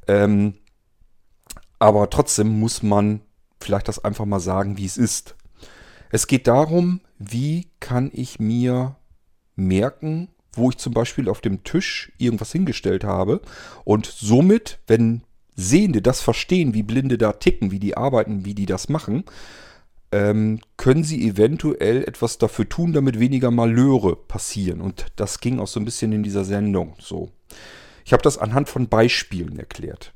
Ähm, 0.07 0.53
aber 1.77 2.09
trotzdem 2.09 2.57
muss 2.57 2.83
man 2.83 3.19
vielleicht 3.59 3.89
das 3.89 4.01
einfach 4.01 4.23
mal 4.23 4.39
sagen, 4.39 4.77
wie 4.77 4.85
es 4.85 4.95
ist. 4.95 5.35
Es 6.09 6.27
geht 6.27 6.47
darum, 6.47 7.01
wie 7.19 7.67
kann 7.79 8.11
ich 8.13 8.39
mir 8.39 8.95
merken, 9.55 10.29
wo 10.53 10.69
ich 10.69 10.77
zum 10.77 10.93
Beispiel 10.93 11.29
auf 11.29 11.41
dem 11.41 11.63
Tisch 11.63 12.11
irgendwas 12.17 12.51
hingestellt 12.51 13.03
habe 13.03 13.41
und 13.83 14.05
somit, 14.05 14.79
wenn 14.87 15.23
Sehende 15.55 16.03
das 16.03 16.21
verstehen, 16.21 16.75
wie 16.75 16.83
Blinde 16.83 17.17
da 17.17 17.33
ticken, 17.33 17.71
wie 17.71 17.79
die 17.79 17.97
arbeiten, 17.97 18.45
wie 18.45 18.53
die 18.53 18.67
das 18.67 18.89
machen, 18.89 19.23
ähm, 20.11 20.59
können 20.77 21.03
sie 21.03 21.27
eventuell 21.27 22.03
etwas 22.03 22.37
dafür 22.37 22.69
tun, 22.69 22.93
damit 22.93 23.19
weniger 23.19 23.49
Malheure 23.49 24.15
passieren. 24.15 24.81
Und 24.81 25.07
das 25.15 25.39
ging 25.39 25.59
auch 25.59 25.67
so 25.67 25.79
ein 25.79 25.85
bisschen 25.85 26.11
in 26.11 26.21
dieser 26.21 26.45
Sendung 26.45 26.95
so. 26.99 27.31
Ich 28.05 28.13
habe 28.13 28.23
das 28.23 28.37
anhand 28.37 28.69
von 28.69 28.87
Beispielen 28.87 29.57
erklärt. 29.57 30.13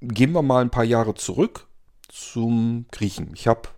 Gehen 0.00 0.32
wir 0.32 0.42
mal 0.42 0.62
ein 0.62 0.70
paar 0.70 0.84
Jahre 0.84 1.14
zurück 1.14 1.66
zum 2.08 2.86
Griechen. 2.90 3.30
Ich 3.34 3.46
habe 3.46 3.68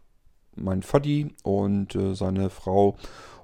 mein 0.61 0.83
Vati 0.83 1.35
und 1.43 1.95
äh, 1.95 2.15
seine 2.15 2.51
Frau 2.51 2.97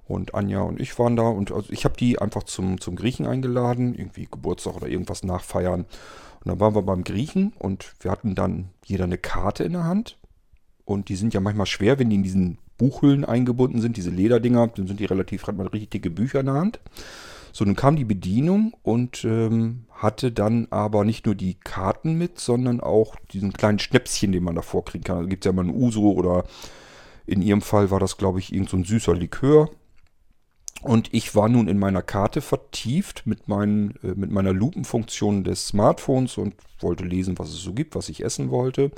und 0.07 0.35
Anja 0.35 0.61
und 0.61 0.81
ich 0.81 0.99
waren 0.99 1.17
da 1.17 1.29
und 1.29 1.53
also 1.53 1.73
ich 1.73 1.85
habe 1.85 1.97
die 1.97 2.21
einfach 2.21 2.45
zum, 2.45 2.81
zum 2.81 2.97
Griechen 2.97 3.27
eingeladen, 3.27 3.95
irgendwie 3.95 4.29
Geburtstag 4.31 4.77
oder 4.77 4.89
irgendwas 4.89 5.25
nachfeiern. 5.25 5.81
Und 5.83 6.51
dann 6.51 6.61
waren 6.61 6.75
wir 6.75 6.83
beim 6.83 7.03
Griechen 7.03 7.53
und 7.59 7.95
wir 8.01 8.11
hatten 8.11 8.35
dann 8.35 8.69
jeder 8.85 9.05
eine 9.05 9.19
Karte 9.19 9.65
in 9.65 9.73
der 9.73 9.85
Hand. 9.85 10.17
Und 10.85 11.09
die 11.09 11.17
sind 11.17 11.35
ja 11.35 11.41
manchmal 11.41 11.67
schwer, 11.67 11.99
wenn 11.99 12.11
die 12.11 12.17
in 12.17 12.23
diesen 12.23 12.59
Buchhüllen 12.79 13.25
eingebunden 13.25 13.81
sind, 13.81 13.97
diese 13.97 14.11
Lederdinger, 14.11 14.69
dann 14.69 14.87
sind 14.87 15.01
die 15.01 15.07
relativ, 15.07 15.47
hat 15.47 15.57
man 15.57 15.67
richtig 15.67 15.91
dicke 15.91 16.11
Bücher 16.11 16.41
in 16.41 16.47
der 16.47 16.55
Hand. 16.55 16.81
So, 17.53 17.65
nun 17.65 17.75
kam 17.75 17.97
die 17.97 18.05
Bedienung 18.05 18.75
und 18.83 19.25
ähm, 19.25 19.87
hatte 19.91 20.31
dann 20.31 20.69
aber 20.71 21.05
nicht 21.05 21.25
nur 21.25 21.35
die 21.35 21.55
Karten 21.55 22.19
mit, 22.19 22.39
sondern 22.39 22.81
auch 22.81 23.17
diesen 23.33 23.55
kleinen 23.55 23.79
Schnäpschen, 23.79 24.31
den 24.31 24.45
man 24.45 24.55
davor 24.55 24.85
kriegen 24.85 25.05
kann. 25.05 25.17
Also 25.17 25.29
gibt 25.29 25.45
es 25.45 25.49
ja 25.49 25.55
mal 25.55 25.65
ein 25.65 25.75
Uso 25.75 26.13
oder 26.13 26.45
in 27.27 27.43
ihrem 27.43 27.63
Fall 27.63 27.91
war 27.91 28.01
das, 28.01 28.17
glaube 28.17 28.39
ich, 28.39 28.53
irgend 28.53 28.71
so 28.71 28.77
ein 28.77 28.85
süßer 28.85 29.15
Likör. 29.15 29.71
Und 30.83 31.13
ich 31.13 31.35
war 31.35 31.49
nun 31.49 31.69
in 31.69 31.79
meiner 31.79 32.03
Karte 32.03 32.41
vertieft 32.41 33.27
mit, 33.27 33.49
meinen, 33.49 33.95
äh, 34.03 34.15
mit 34.15 34.31
meiner 34.31 34.53
Lupenfunktion 34.53 35.43
des 35.43 35.69
Smartphones 35.69 36.39
und 36.39 36.55
wollte 36.81 37.05
lesen, 37.05 37.39
was 37.39 37.49
es 37.49 37.63
so 37.63 37.73
gibt, 37.73 37.95
was 37.95 38.09
ich 38.09 38.25
essen 38.25 38.51
wollte. 38.51 38.91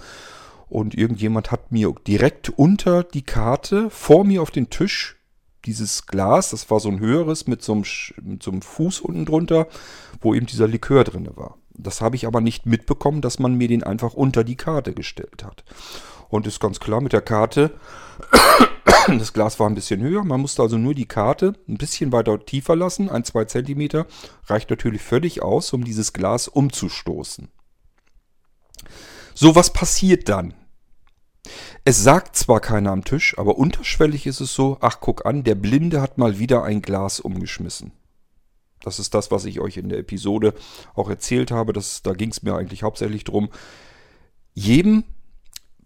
Und 0.69 0.95
irgendjemand 0.95 1.51
hat 1.51 1.73
mir 1.73 1.95
direkt 2.07 2.51
unter 2.51 3.05
die 3.05 3.23
Karte 3.23 3.89
vor 3.91 4.25
mir 4.25 4.43
auf 4.43 4.51
den 4.51 4.69
Tisch 4.69 5.17
dieses 5.65 6.07
Glas, 6.07 6.51
das 6.51 6.71
war 6.71 6.81
so 6.81 6.89
ein 6.89 7.01
höheres 7.01 7.47
mit 7.47 7.63
so 7.63 7.73
einem, 7.73 7.85
mit 8.23 8.43
so 8.43 8.51
einem 8.51 8.63
Fuß 8.63 9.01
unten 9.01 9.25
drunter, 9.25 9.67
wo 10.21 10.35
eben 10.35 10.47
dieser 10.47 10.69
Likör 10.69 11.05
drin 11.05 11.29
war. 11.35 11.57
Das 11.71 12.01
habe 12.01 12.17
ich 12.17 12.27
aber 12.27 12.41
nicht 12.41 12.67
mitbekommen, 12.67 13.21
dass 13.21 13.39
man 13.39 13.55
mir 13.55 13.69
den 13.69 13.83
einfach 13.83 14.15
unter 14.15 14.45
die 14.45 14.57
Karte 14.57 14.93
gestellt 14.93 15.45
hat. 15.45 15.65
Und 16.29 16.47
ist 16.47 16.61
ganz 16.61 16.81
klar 16.81 17.01
mit 17.01 17.13
der 17.13 17.23
Karte, 17.23 17.73
das 19.09 19.33
Glas 19.33 19.59
war 19.59 19.69
ein 19.69 19.75
bisschen 19.75 20.01
höher, 20.01 20.25
man 20.25 20.41
musste 20.41 20.63
also 20.63 20.77
nur 20.77 20.95
die 20.95 21.07
Karte 21.07 21.55
ein 21.69 21.79
bisschen 21.79 22.13
weiter 22.13 22.45
tiefer 22.45 22.77
lassen, 22.77 23.09
ein, 23.09 23.25
zwei 23.25 23.45
Zentimeter, 23.45 24.07
reicht 24.47 24.71
natürlich 24.71 25.03
völlig 25.03 25.43
aus, 25.43 25.73
um 25.73 25.85
dieses 25.85 26.13
Glas 26.13 26.49
umzustoßen. 26.49 27.49
So, 29.35 29.55
was 29.55 29.73
passiert 29.73 30.29
dann? 30.29 30.55
Es 31.85 32.03
sagt 32.03 32.37
zwar 32.37 32.61
keiner 32.61 32.91
am 32.91 33.05
Tisch, 33.05 33.39
aber 33.39 33.57
unterschwellig 33.57 34.27
ist 34.27 34.41
es 34.41 34.55
so, 34.55 34.77
ach 34.81 34.99
guck 35.01 35.25
an, 35.25 35.45
der 35.45 35.55
Blinde 35.55 36.01
hat 36.01 36.19
mal 36.19 36.39
wieder 36.39 36.63
ein 36.65 36.83
Glas 36.83 37.21
umgeschmissen. 37.21 37.93
Das 38.83 38.99
ist 38.99 39.15
das, 39.15 39.31
was 39.31 39.45
ich 39.45 39.61
euch 39.61 39.77
in 39.77 39.89
der 39.89 39.99
Episode 39.99 40.55
auch 40.95 41.09
erzählt 41.09 41.51
habe. 41.51 41.73
Das, 41.73 42.03
da 42.03 42.13
ging 42.13 42.31
es 42.31 42.43
mir 42.43 42.55
eigentlich 42.55 42.83
hauptsächlich 42.83 43.25
drum. 43.25 43.49
Jedem 44.55 45.05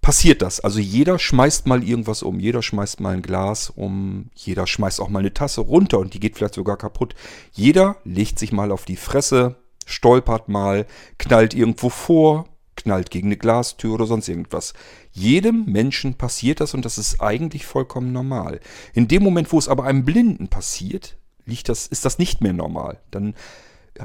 passiert 0.02 0.42
das. 0.42 0.60
Also 0.60 0.80
jeder 0.80 1.18
schmeißt 1.18 1.66
mal 1.66 1.82
irgendwas 1.82 2.22
um. 2.22 2.38
Jeder 2.38 2.60
schmeißt 2.60 3.00
mal 3.00 3.14
ein 3.14 3.22
Glas 3.22 3.70
um. 3.70 4.30
Jeder 4.34 4.66
schmeißt 4.66 5.00
auch 5.00 5.08
mal 5.08 5.20
eine 5.20 5.32
Tasse 5.32 5.62
runter 5.62 5.98
und 6.00 6.12
die 6.12 6.20
geht 6.20 6.36
vielleicht 6.36 6.54
sogar 6.54 6.76
kaputt. 6.76 7.14
Jeder 7.52 7.96
legt 8.04 8.38
sich 8.38 8.52
mal 8.52 8.72
auf 8.72 8.84
die 8.84 8.96
Fresse, 8.96 9.56
stolpert 9.86 10.48
mal, 10.48 10.86
knallt 11.18 11.54
irgendwo 11.54 11.88
vor, 11.88 12.46
knallt 12.74 13.10
gegen 13.10 13.28
eine 13.28 13.36
Glastür 13.36 13.94
oder 13.94 14.06
sonst 14.06 14.28
irgendwas. 14.28 14.74
Jedem 15.12 15.66
Menschen 15.66 16.14
passiert 16.14 16.60
das 16.60 16.74
und 16.74 16.84
das 16.84 16.98
ist 16.98 17.20
eigentlich 17.20 17.64
vollkommen 17.64 18.12
normal. 18.12 18.60
In 18.94 19.08
dem 19.08 19.22
Moment, 19.22 19.52
wo 19.52 19.58
es 19.58 19.68
aber 19.68 19.84
einem 19.84 20.04
Blinden 20.04 20.48
passiert, 20.48 21.16
liegt 21.46 21.68
das, 21.68 21.86
ist 21.86 22.04
das 22.04 22.18
nicht 22.18 22.40
mehr 22.40 22.52
normal. 22.52 23.00
Dann 23.12 23.34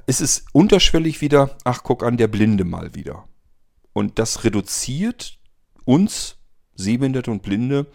ist 0.06 0.22
es 0.22 0.46
unterschwellig 0.54 1.22
wieder, 1.22 1.58
ach 1.64 1.82
guck 1.82 2.04
an, 2.04 2.18
der 2.18 2.28
Blinde 2.28 2.66
mal 2.66 2.94
wieder. 2.94 3.28
Und 3.94 4.20
das 4.20 4.44
reduziert 4.44 5.37
uns, 5.88 6.38
Sehbehinderte 6.76 7.32
und 7.32 7.42
Blinde, 7.42 7.88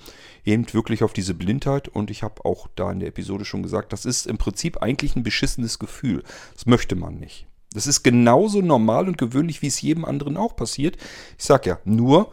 eben 0.44 0.66
wirklich 0.72 1.02
auf 1.02 1.12
diese 1.12 1.34
Blindheit. 1.34 1.88
Und 1.88 2.10
ich 2.10 2.22
habe 2.22 2.44
auch 2.44 2.68
da 2.74 2.90
in 2.90 3.00
der 3.00 3.08
Episode 3.08 3.44
schon 3.44 3.62
gesagt, 3.62 3.92
das 3.92 4.04
ist 4.04 4.26
im 4.26 4.38
Prinzip 4.38 4.82
eigentlich 4.82 5.14
ein 5.14 5.22
beschissenes 5.22 5.78
Gefühl. 5.78 6.22
Das 6.54 6.66
möchte 6.66 6.96
man 6.96 7.14
nicht. 7.14 7.46
Das 7.72 7.86
ist 7.86 8.02
genauso 8.02 8.60
normal 8.60 9.08
und 9.08 9.18
gewöhnlich, 9.18 9.62
wie 9.62 9.68
es 9.68 9.80
jedem 9.80 10.04
anderen 10.04 10.36
auch 10.36 10.56
passiert. 10.56 10.96
Ich 11.38 11.44
sage 11.44 11.70
ja, 11.70 11.78
nur, 11.84 12.32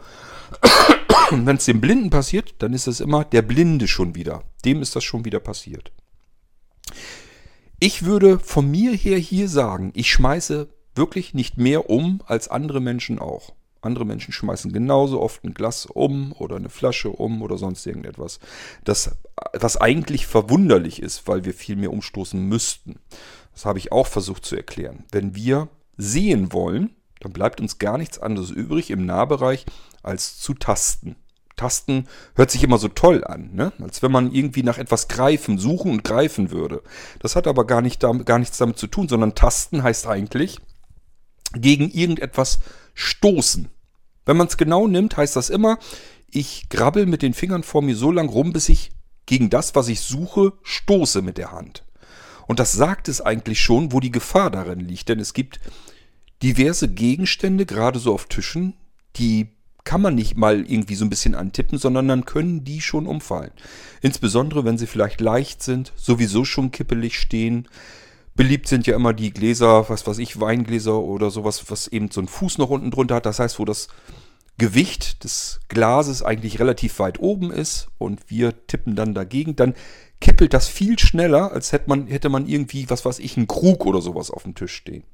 wenn 1.30 1.56
es 1.56 1.64
dem 1.64 1.80
Blinden 1.80 2.10
passiert, 2.10 2.54
dann 2.58 2.74
ist 2.74 2.86
es 2.86 3.00
immer 3.00 3.24
der 3.24 3.42
Blinde 3.42 3.88
schon 3.88 4.14
wieder. 4.14 4.42
Dem 4.64 4.82
ist 4.82 4.96
das 4.96 5.04
schon 5.04 5.24
wieder 5.24 5.40
passiert. 5.40 5.92
Ich 7.78 8.04
würde 8.04 8.38
von 8.38 8.70
mir 8.70 8.92
her 8.92 9.16
hier 9.16 9.48
sagen, 9.48 9.92
ich 9.94 10.10
schmeiße 10.10 10.68
wirklich 10.94 11.32
nicht 11.32 11.56
mehr 11.56 11.88
um 11.88 12.20
als 12.26 12.48
andere 12.48 12.80
Menschen 12.80 13.18
auch. 13.18 13.54
Andere 13.82 14.04
Menschen 14.04 14.32
schmeißen 14.32 14.72
genauso 14.72 15.20
oft 15.20 15.42
ein 15.44 15.54
Glas 15.54 15.86
um 15.86 16.32
oder 16.32 16.56
eine 16.56 16.68
Flasche 16.68 17.10
um 17.10 17.42
oder 17.42 17.56
sonst 17.56 17.86
irgendetwas. 17.86 18.38
Das, 18.84 19.16
was 19.52 19.76
eigentlich 19.78 20.26
verwunderlich 20.26 21.00
ist, 21.00 21.26
weil 21.26 21.44
wir 21.44 21.54
viel 21.54 21.76
mehr 21.76 21.92
umstoßen 21.92 22.40
müssten. 22.40 22.98
Das 23.54 23.64
habe 23.64 23.78
ich 23.78 23.92
auch 23.92 24.06
versucht 24.06 24.44
zu 24.44 24.56
erklären. 24.56 25.04
Wenn 25.10 25.34
wir 25.34 25.68
sehen 25.96 26.52
wollen, 26.52 26.94
dann 27.20 27.32
bleibt 27.32 27.60
uns 27.60 27.78
gar 27.78 27.98
nichts 27.98 28.18
anderes 28.18 28.50
übrig 28.50 28.90
im 28.90 29.06
Nahbereich 29.06 29.66
als 30.02 30.38
zu 30.38 30.54
tasten. 30.54 31.16
Tasten 31.56 32.06
hört 32.36 32.50
sich 32.50 32.62
immer 32.62 32.78
so 32.78 32.88
toll 32.88 33.22
an, 33.22 33.50
ne? 33.52 33.72
als 33.82 34.02
wenn 34.02 34.10
man 34.10 34.32
irgendwie 34.32 34.62
nach 34.62 34.78
etwas 34.78 35.08
greifen, 35.08 35.58
suchen 35.58 35.90
und 35.90 36.04
greifen 36.04 36.50
würde. 36.50 36.82
Das 37.18 37.36
hat 37.36 37.46
aber 37.46 37.66
gar, 37.66 37.82
nicht, 37.82 38.00
gar 38.00 38.38
nichts 38.38 38.56
damit 38.56 38.78
zu 38.78 38.86
tun, 38.86 39.08
sondern 39.08 39.34
Tasten 39.34 39.82
heißt 39.82 40.06
eigentlich 40.06 40.58
gegen 41.52 41.90
irgendetwas 41.90 42.60
stoßen. 42.94 43.68
Wenn 44.26 44.36
man 44.36 44.46
es 44.46 44.56
genau 44.56 44.86
nimmt, 44.86 45.16
heißt 45.16 45.36
das 45.36 45.50
immer, 45.50 45.78
ich 46.30 46.68
grabbel 46.68 47.06
mit 47.06 47.22
den 47.22 47.34
Fingern 47.34 47.62
vor 47.62 47.82
mir 47.82 47.96
so 47.96 48.10
lang 48.10 48.28
rum, 48.28 48.52
bis 48.52 48.68
ich 48.68 48.90
gegen 49.26 49.50
das, 49.50 49.74
was 49.74 49.88
ich 49.88 50.00
suche, 50.00 50.52
stoße 50.62 51.22
mit 51.22 51.38
der 51.38 51.52
Hand. 51.52 51.84
Und 52.46 52.58
das 52.58 52.72
sagt 52.72 53.08
es 53.08 53.20
eigentlich 53.20 53.60
schon, 53.60 53.92
wo 53.92 54.00
die 54.00 54.10
Gefahr 54.10 54.50
darin 54.50 54.80
liegt. 54.80 55.08
Denn 55.08 55.20
es 55.20 55.34
gibt 55.34 55.60
diverse 56.42 56.88
Gegenstände, 56.88 57.66
gerade 57.66 57.98
so 57.98 58.12
auf 58.12 58.26
Tischen, 58.26 58.74
die 59.16 59.48
kann 59.84 60.02
man 60.02 60.14
nicht 60.14 60.36
mal 60.36 60.60
irgendwie 60.68 60.94
so 60.94 61.04
ein 61.04 61.10
bisschen 61.10 61.34
antippen, 61.34 61.78
sondern 61.78 62.08
dann 62.08 62.24
können 62.24 62.64
die 62.64 62.80
schon 62.80 63.06
umfallen. 63.06 63.52
Insbesondere, 64.02 64.64
wenn 64.64 64.78
sie 64.78 64.86
vielleicht 64.86 65.20
leicht 65.20 65.62
sind, 65.62 65.92
sowieso 65.96 66.44
schon 66.44 66.70
kippelig 66.70 67.18
stehen. 67.18 67.68
Beliebt 68.34 68.68
sind 68.68 68.86
ja 68.86 68.94
immer 68.94 69.12
die 69.12 69.32
Gläser, 69.32 69.88
was 69.88 70.06
weiß 70.06 70.18
ich, 70.18 70.40
Weingläser 70.40 70.98
oder 70.98 71.30
sowas, 71.30 71.70
was 71.70 71.88
eben 71.88 72.10
so 72.10 72.20
einen 72.20 72.28
Fuß 72.28 72.58
noch 72.58 72.70
unten 72.70 72.90
drunter 72.90 73.16
hat. 73.16 73.26
Das 73.26 73.38
heißt, 73.38 73.58
wo 73.58 73.64
das 73.64 73.88
Gewicht 74.58 75.24
des 75.24 75.60
Glases 75.68 76.22
eigentlich 76.22 76.58
relativ 76.58 76.98
weit 76.98 77.18
oben 77.18 77.50
ist 77.50 77.88
und 77.98 78.30
wir 78.30 78.66
tippen 78.66 78.94
dann 78.94 79.14
dagegen, 79.14 79.56
dann 79.56 79.74
kippelt 80.20 80.52
das 80.52 80.68
viel 80.68 80.98
schneller, 80.98 81.52
als 81.52 81.72
hätte 81.72 81.88
man, 81.88 82.06
hätte 82.06 82.28
man 82.28 82.46
irgendwie, 82.46 82.88
was 82.90 83.04
weiß 83.04 83.18
ich, 83.20 83.36
einen 83.36 83.48
Krug 83.48 83.86
oder 83.86 84.02
sowas 84.02 84.30
auf 84.30 84.42
dem 84.42 84.54
Tisch 84.54 84.74
stehen. 84.74 85.04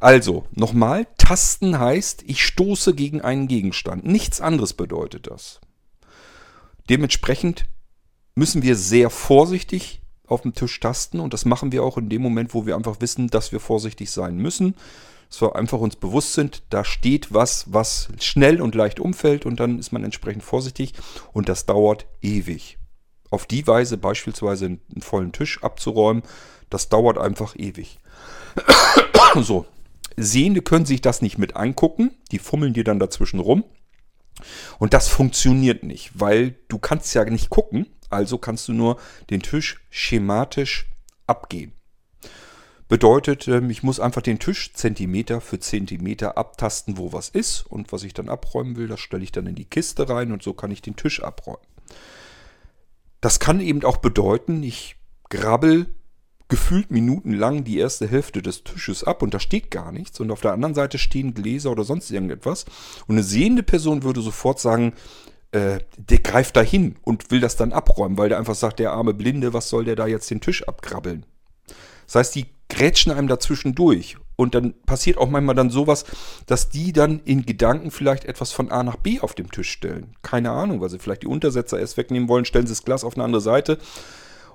Also, 0.00 0.46
nochmal, 0.50 1.06
tasten 1.16 1.78
heißt, 1.78 2.24
ich 2.26 2.44
stoße 2.44 2.94
gegen 2.94 3.20
einen 3.20 3.48
Gegenstand. 3.48 4.04
Nichts 4.04 4.40
anderes 4.40 4.74
bedeutet 4.74 5.28
das. 5.28 5.60
Dementsprechend 6.90 7.66
müssen 8.34 8.62
wir 8.62 8.76
sehr 8.76 9.10
vorsichtig 9.10 10.02
auf 10.26 10.42
dem 10.42 10.54
Tisch 10.54 10.78
tasten 10.80 11.20
und 11.20 11.32
das 11.32 11.44
machen 11.44 11.72
wir 11.72 11.82
auch 11.82 11.98
in 11.98 12.08
dem 12.08 12.22
Moment, 12.22 12.54
wo 12.54 12.66
wir 12.66 12.76
einfach 12.76 13.00
wissen, 13.00 13.28
dass 13.28 13.52
wir 13.52 13.60
vorsichtig 13.60 14.10
sein 14.10 14.36
müssen. 14.36 14.74
Dass 15.28 15.42
wir 15.42 15.56
einfach 15.56 15.80
uns 15.80 15.96
bewusst 15.96 16.34
sind, 16.34 16.62
da 16.70 16.84
steht 16.84 17.34
was, 17.34 17.64
was 17.72 18.08
schnell 18.20 18.60
und 18.60 18.76
leicht 18.76 19.00
umfällt 19.00 19.44
und 19.44 19.58
dann 19.58 19.78
ist 19.78 19.92
man 19.92 20.04
entsprechend 20.04 20.44
vorsichtig 20.44 20.94
und 21.32 21.48
das 21.48 21.66
dauert 21.66 22.06
ewig 22.22 22.78
auf 23.30 23.46
die 23.46 23.66
Weise 23.66 23.96
beispielsweise 23.98 24.66
einen 24.66 24.80
vollen 25.00 25.32
Tisch 25.32 25.62
abzuräumen, 25.62 26.22
das 26.70 26.88
dauert 26.88 27.18
einfach 27.18 27.56
ewig. 27.56 27.98
so, 29.40 29.66
Sehende 30.16 30.62
können 30.62 30.86
sich 30.86 31.02
das 31.02 31.20
nicht 31.20 31.36
mit 31.36 31.56
angucken, 31.56 32.14
die 32.32 32.38
fummeln 32.38 32.72
dir 32.72 32.84
dann 32.84 32.98
dazwischen 32.98 33.38
rum. 33.38 33.64
Und 34.78 34.94
das 34.94 35.08
funktioniert 35.08 35.82
nicht, 35.82 36.10
weil 36.14 36.56
du 36.68 36.78
kannst 36.78 37.14
ja 37.14 37.24
nicht 37.24 37.50
gucken, 37.50 37.86
also 38.10 38.38
kannst 38.38 38.68
du 38.68 38.72
nur 38.72 38.98
den 39.30 39.42
Tisch 39.42 39.80
schematisch 39.90 40.86
abgehen. 41.26 41.72
Bedeutet, 42.88 43.48
ähm, 43.48 43.68
ich 43.70 43.82
muss 43.82 43.98
einfach 43.98 44.22
den 44.22 44.38
Tisch 44.38 44.72
Zentimeter 44.72 45.40
für 45.40 45.58
Zentimeter 45.58 46.38
abtasten, 46.38 46.98
wo 46.98 47.12
was 47.12 47.28
ist. 47.28 47.62
Und 47.62 47.90
was 47.92 48.04
ich 48.04 48.14
dann 48.14 48.28
abräumen 48.28 48.76
will, 48.76 48.86
das 48.86 49.00
stelle 49.00 49.24
ich 49.24 49.32
dann 49.32 49.46
in 49.46 49.56
die 49.56 49.64
Kiste 49.64 50.08
rein 50.08 50.30
und 50.32 50.42
so 50.42 50.52
kann 50.52 50.70
ich 50.70 50.82
den 50.82 50.94
Tisch 50.94 51.22
abräumen. 51.22 51.66
Das 53.20 53.40
kann 53.40 53.60
eben 53.60 53.82
auch 53.84 53.96
bedeuten, 53.96 54.62
ich 54.62 54.96
grabbel 55.30 55.86
gefühlt 56.48 56.92
minutenlang 56.92 57.64
die 57.64 57.78
erste 57.78 58.06
Hälfte 58.06 58.40
des 58.40 58.62
Tisches 58.62 59.02
ab 59.02 59.22
und 59.22 59.34
da 59.34 59.40
steht 59.40 59.72
gar 59.72 59.90
nichts 59.90 60.20
und 60.20 60.30
auf 60.30 60.40
der 60.40 60.52
anderen 60.52 60.74
Seite 60.74 60.96
stehen 60.96 61.34
Gläser 61.34 61.72
oder 61.72 61.82
sonst 61.82 62.10
irgendetwas 62.12 62.66
und 63.08 63.16
eine 63.16 63.24
sehende 63.24 63.64
Person 63.64 64.04
würde 64.04 64.20
sofort 64.20 64.60
sagen, 64.60 64.92
äh, 65.52 65.78
der 65.96 66.18
greift 66.18 66.56
da 66.56 66.62
hin 66.62 66.96
und 67.02 67.30
will 67.30 67.40
das 67.40 67.56
dann 67.56 67.72
abräumen, 67.72 68.18
weil 68.18 68.28
der 68.28 68.38
einfach 68.38 68.54
sagt, 68.54 68.78
der 68.78 68.92
arme 68.92 69.14
Blinde, 69.14 69.52
was 69.52 69.68
soll 69.68 69.84
der 69.84 69.96
da 69.96 70.06
jetzt 70.06 70.30
den 70.30 70.40
Tisch 70.40 70.66
abgrabbeln? 70.66 71.24
Das 72.06 72.16
heißt, 72.16 72.34
die 72.34 72.46
grätschen 72.68 73.12
einem 73.12 73.28
dazwischen 73.28 73.74
durch 73.74 74.16
und 74.36 74.54
dann 74.54 74.74
passiert 74.84 75.18
auch 75.18 75.28
manchmal 75.28 75.54
dann 75.54 75.70
sowas, 75.70 76.04
dass 76.46 76.68
die 76.68 76.92
dann 76.92 77.20
in 77.24 77.46
Gedanken 77.46 77.90
vielleicht 77.90 78.24
etwas 78.26 78.52
von 78.52 78.70
A 78.70 78.82
nach 78.82 78.96
B 78.96 79.20
auf 79.20 79.34
dem 79.34 79.50
Tisch 79.50 79.70
stellen. 79.70 80.14
Keine 80.22 80.50
Ahnung, 80.50 80.80
weil 80.80 80.90
sie 80.90 80.98
vielleicht 80.98 81.22
die 81.22 81.28
Untersetzer 81.28 81.78
erst 81.78 81.96
wegnehmen 81.96 82.28
wollen, 82.28 82.44
stellen 82.44 82.66
sie 82.66 82.72
das 82.72 82.84
Glas 82.84 83.02
auf 83.02 83.14
eine 83.14 83.24
andere 83.24 83.40
Seite. 83.40 83.78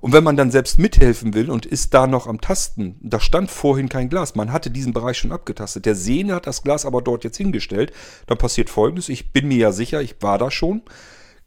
Und 0.02 0.14
wenn 0.14 0.24
man 0.24 0.36
dann 0.36 0.52
selbst 0.52 0.80
mithelfen 0.80 1.34
will 1.34 1.50
und 1.50 1.66
ist 1.66 1.94
da 1.94 2.08
noch 2.08 2.28
am 2.28 2.42
Tasten, 2.42 2.98
da 3.02 3.20
stand 3.20 3.52
vorhin 3.52 3.88
kein 3.88 4.10
Glas, 4.10 4.36
man 4.36 4.52
hatte 4.52 4.72
diesen 4.72 4.94
Bereich 4.94 5.18
schon 5.18 5.32
abgetastet. 5.32 5.86
Der 5.86 5.96
Sehne 5.96 6.36
hat 6.36 6.48
das 6.48 6.64
Glas 6.64 6.86
aber 6.86 7.02
dort 7.02 7.24
jetzt 7.24 7.38
hingestellt. 7.38 7.94
Dann 8.26 8.38
passiert 8.38 8.70
folgendes, 8.70 9.10
ich 9.10 9.32
bin 9.32 9.48
mir 9.48 9.58
ja 9.58 9.72
sicher, 9.72 10.02
ich 10.02 10.16
war 10.20 10.38
da 10.38 10.52
schon 10.52 10.82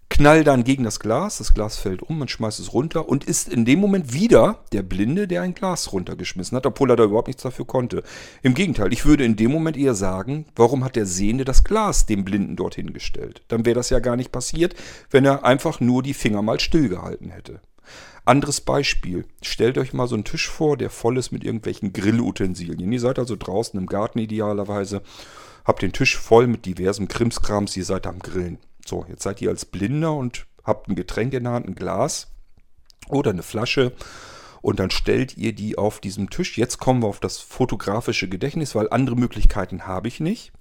knall 0.09 0.45
dann 0.45 0.63
gegen 0.63 0.85
das 0.85 1.01
Glas, 1.01 1.39
das 1.39 1.55
Glas 1.55 1.77
fällt 1.77 2.03
um, 2.03 2.19
man 2.19 2.29
schmeißt 2.29 2.61
es 2.61 2.73
runter 2.73 3.09
und 3.09 3.25
ist 3.25 3.49
in 3.49 3.65
dem 3.65 3.81
Moment 3.81 4.13
wieder 4.13 4.65
der 4.73 4.83
Blinde, 4.83 5.27
der 5.27 5.43
ein 5.43 5.55
Glas 5.55 5.93
runtergeschmissen 5.93 6.57
hat, 6.57 6.67
obwohl 6.67 6.91
er 6.91 6.97
da 6.97 7.05
überhaupt 7.05 7.27
nichts 7.27 7.43
dafür 7.43 7.67
konnte. 7.67 8.05
Im 8.43 8.55
Gegenteil, 8.55 8.93
ich 8.93 9.05
würde 9.05 9.25
in 9.25 9.35
dem 9.35 9.51
Moment 9.51 9.77
eher 9.77 9.95
sagen, 9.95 10.47
warum 10.55 10.85
hat 10.85 10.95
der 10.95 11.07
Sehende 11.07 11.45
das 11.45 11.65
Glas 11.65 12.07
dem 12.07 12.25
Blinden 12.25 12.55
dorthin 12.55 12.93
gestellt? 12.93 13.43
Dann 13.49 13.65
wäre 13.67 13.75
das 13.75 13.91
ja 13.91 13.99
gar 13.99 14.17
nicht 14.17 14.31
passiert, 14.31 14.75
wenn 15.11 15.25
er 15.25 15.45
einfach 15.45 15.81
nur 15.81 16.03
die 16.03 16.15
Finger 16.15 16.43
mal 16.43 16.61
stillgehalten 16.61 17.31
hätte. 17.31 17.61
Anderes 18.25 18.61
Beispiel. 18.61 19.27
Stellt 19.43 19.79
euch 19.79 19.93
mal 19.93 20.07
so 20.07 20.15
einen 20.15 20.25
Tisch 20.25 20.49
vor, 20.49 20.77
der 20.77 20.91
voll 20.91 21.19
ist 21.19 21.33
mit 21.33 21.45
irgendwelchen 21.45 21.93
Grillutensilien. 21.93 22.93
Ihr 22.93 23.01
seid 23.01 23.19
also 23.19 23.37
draußen 23.37 23.79
im 23.79 23.87
Garten 23.87 24.19
idealerweise, 24.19 25.03
habt 25.65 25.83
den 25.83 25.93
Tisch 25.93 26.17
voll 26.17 26.47
mit 26.47 26.67
diversem 26.67 27.09
Krimskrams, 27.09 27.77
ihr 27.77 27.85
seid 27.85 28.07
am 28.07 28.19
Grillen. 28.19 28.59
So, 28.87 29.05
jetzt 29.09 29.23
seid 29.23 29.41
ihr 29.43 29.51
als 29.51 29.65
Blinder 29.65 30.15
und 30.15 30.47
habt 30.63 30.89
ein 30.89 30.97
Getränk 30.97 31.35
in 31.35 31.45
der 31.45 31.53
Hand, 31.53 31.69
ein 31.69 31.75
Glas 31.75 32.29
oder 33.09 33.31
eine 33.31 33.43
Flasche 33.43 33.93
und 34.65 34.81
dann 34.81 34.91
stellt 34.91 35.37
ihr 35.37 35.53
die 35.53 35.77
auf 35.77 36.01
diesem 36.01 36.31
Tisch. 36.31 36.57
Jetzt 36.57 36.79
kommen 36.79 37.03
wir 37.03 37.09
auf 37.09 37.21
das 37.21 37.37
fotografische 37.37 38.31
Gedächtnis, 38.31 38.75
weil 38.75 38.89
andere 38.89 39.15
Möglichkeiten 39.15 39.87
habe 39.87 40.09
ich 40.09 40.21
nicht. 40.21 40.53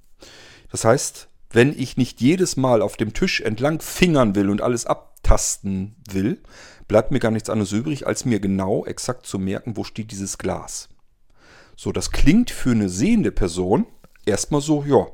Das 0.71 0.83
heißt, 0.83 1.29
wenn 1.51 1.71
ich 1.71 1.95
nicht 1.95 2.19
jedes 2.19 2.57
Mal 2.57 2.81
auf 2.81 2.97
dem 2.97 3.13
Tisch 3.13 3.39
entlang 3.39 3.79
fingern 3.79 4.35
will 4.35 4.49
und 4.49 4.61
alles 4.61 4.85
abtasten 4.85 5.95
will, 6.11 6.41
bleibt 6.87 7.11
mir 7.11 7.19
gar 7.19 7.31
nichts 7.31 7.49
anderes 7.49 7.71
übrig, 7.71 8.07
als 8.07 8.25
mir 8.25 8.39
genau 8.39 8.85
exakt 8.85 9.25
zu 9.25 9.39
merken, 9.39 9.77
wo 9.77 9.83
steht 9.83 10.11
dieses 10.11 10.37
Glas. 10.37 10.89
So, 11.75 11.91
das 11.91 12.11
klingt 12.11 12.51
für 12.51 12.71
eine 12.71 12.89
sehende 12.89 13.31
Person 13.31 13.85
erstmal 14.25 14.61
so, 14.61 14.83
ja, 14.83 15.07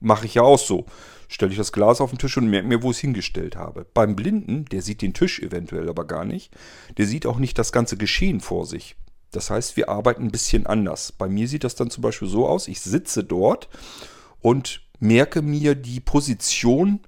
mache 0.00 0.26
ich 0.26 0.34
ja 0.34 0.42
auch 0.42 0.58
so. 0.58 0.86
Stelle 1.28 1.52
ich 1.52 1.58
das 1.58 1.72
Glas 1.72 2.00
auf 2.00 2.10
den 2.10 2.18
Tisch 2.18 2.36
und 2.36 2.48
merke 2.48 2.68
mir, 2.68 2.82
wo 2.82 2.90
ich 2.90 2.98
es 2.98 3.00
hingestellt 3.00 3.56
habe. 3.56 3.86
Beim 3.94 4.14
Blinden, 4.14 4.66
der 4.66 4.82
sieht 4.82 5.02
den 5.02 5.14
Tisch 5.14 5.40
eventuell 5.40 5.88
aber 5.88 6.06
gar 6.06 6.24
nicht. 6.24 6.52
Der 6.98 7.06
sieht 7.06 7.26
auch 7.26 7.38
nicht 7.38 7.58
das 7.58 7.72
ganze 7.72 7.96
Geschehen 7.96 8.40
vor 8.40 8.66
sich. 8.66 8.96
Das 9.32 9.50
heißt, 9.50 9.76
wir 9.76 9.88
arbeiten 9.88 10.24
ein 10.24 10.30
bisschen 10.30 10.66
anders. 10.66 11.10
Bei 11.10 11.28
mir 11.28 11.48
sieht 11.48 11.64
das 11.64 11.74
dann 11.74 11.90
zum 11.90 12.02
Beispiel 12.02 12.28
so 12.28 12.46
aus, 12.46 12.68
ich 12.68 12.80
sitze 12.80 13.24
dort 13.24 13.68
und 14.40 14.82
merke 15.00 15.42
mir 15.42 15.74
die 15.74 16.00
Position, 16.00 17.00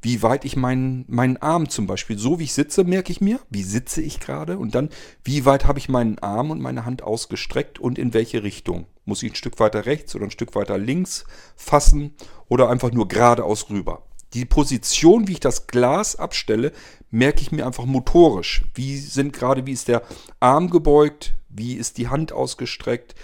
wie 0.00 0.22
weit 0.22 0.44
ich 0.44 0.56
meinen, 0.56 1.04
meinen 1.08 1.36
Arm 1.38 1.68
zum 1.68 1.86
Beispiel, 1.86 2.18
so 2.18 2.38
wie 2.38 2.44
ich 2.44 2.52
sitze, 2.52 2.84
merke 2.84 3.10
ich 3.10 3.20
mir, 3.20 3.40
wie 3.50 3.64
sitze 3.64 4.00
ich 4.00 4.20
gerade 4.20 4.58
und 4.58 4.74
dann, 4.74 4.90
wie 5.24 5.44
weit 5.44 5.66
habe 5.66 5.78
ich 5.78 5.88
meinen 5.88 6.18
Arm 6.20 6.50
und 6.50 6.60
meine 6.60 6.84
Hand 6.84 7.02
ausgestreckt 7.02 7.78
und 7.78 7.98
in 7.98 8.14
welche 8.14 8.42
Richtung. 8.42 8.86
Muss 9.04 9.22
ich 9.22 9.32
ein 9.32 9.36
Stück 9.36 9.58
weiter 9.58 9.86
rechts 9.86 10.14
oder 10.14 10.24
ein 10.24 10.30
Stück 10.30 10.54
weiter 10.54 10.78
links 10.78 11.24
fassen 11.56 12.14
oder 12.48 12.68
einfach 12.68 12.92
nur 12.92 13.08
geradeaus 13.08 13.70
rüber. 13.70 14.02
Die 14.34 14.44
Position, 14.44 15.26
wie 15.26 15.32
ich 15.32 15.40
das 15.40 15.66
Glas 15.66 16.14
abstelle, 16.16 16.72
merke 17.10 17.40
ich 17.40 17.50
mir 17.50 17.66
einfach 17.66 17.86
motorisch. 17.86 18.64
Wie 18.74 18.98
sind 18.98 19.32
gerade, 19.32 19.66
wie 19.66 19.72
ist 19.72 19.88
der 19.88 20.02
Arm 20.38 20.68
gebeugt, 20.70 21.34
wie 21.48 21.74
ist 21.74 21.96
die 21.96 22.08
Hand 22.08 22.32
ausgestreckt, 22.32 23.14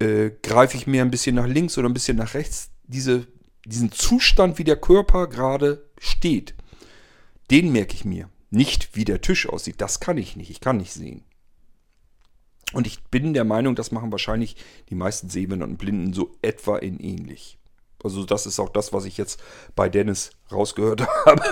äh, 0.00 0.30
greife 0.42 0.76
ich 0.76 0.86
mehr 0.86 1.04
ein 1.04 1.10
bisschen 1.10 1.36
nach 1.36 1.46
links 1.46 1.78
oder 1.78 1.88
ein 1.88 1.94
bisschen 1.94 2.16
nach 2.16 2.34
rechts. 2.34 2.70
Diese, 2.88 3.26
diesen 3.66 3.92
Zustand, 3.92 4.58
wie 4.58 4.64
der 4.64 4.76
Körper 4.76 5.26
gerade 5.26 5.84
steht, 5.98 6.54
den 7.50 7.72
merke 7.72 7.94
ich 7.94 8.04
mir. 8.04 8.28
Nicht, 8.50 8.94
wie 8.94 9.04
der 9.04 9.20
Tisch 9.20 9.48
aussieht. 9.48 9.80
Das 9.80 10.00
kann 10.00 10.18
ich 10.18 10.36
nicht. 10.36 10.50
Ich 10.50 10.60
kann 10.60 10.76
nicht 10.78 10.92
sehen. 10.92 11.24
Und 12.72 12.86
ich 12.86 13.02
bin 13.04 13.34
der 13.34 13.44
Meinung, 13.44 13.74
das 13.74 13.92
machen 13.92 14.12
wahrscheinlich 14.12 14.56
die 14.88 14.94
meisten 14.94 15.28
Sehbehinderten 15.28 15.74
und 15.74 15.78
Blinden 15.78 16.12
so 16.12 16.36
etwa 16.42 16.78
in 16.78 16.98
ähnlich. 16.98 17.58
Also 18.02 18.24
das 18.24 18.46
ist 18.46 18.60
auch 18.60 18.68
das, 18.68 18.92
was 18.92 19.04
ich 19.04 19.16
jetzt 19.16 19.40
bei 19.74 19.88
Dennis 19.88 20.30
rausgehört 20.50 21.06
habe. 21.26 21.42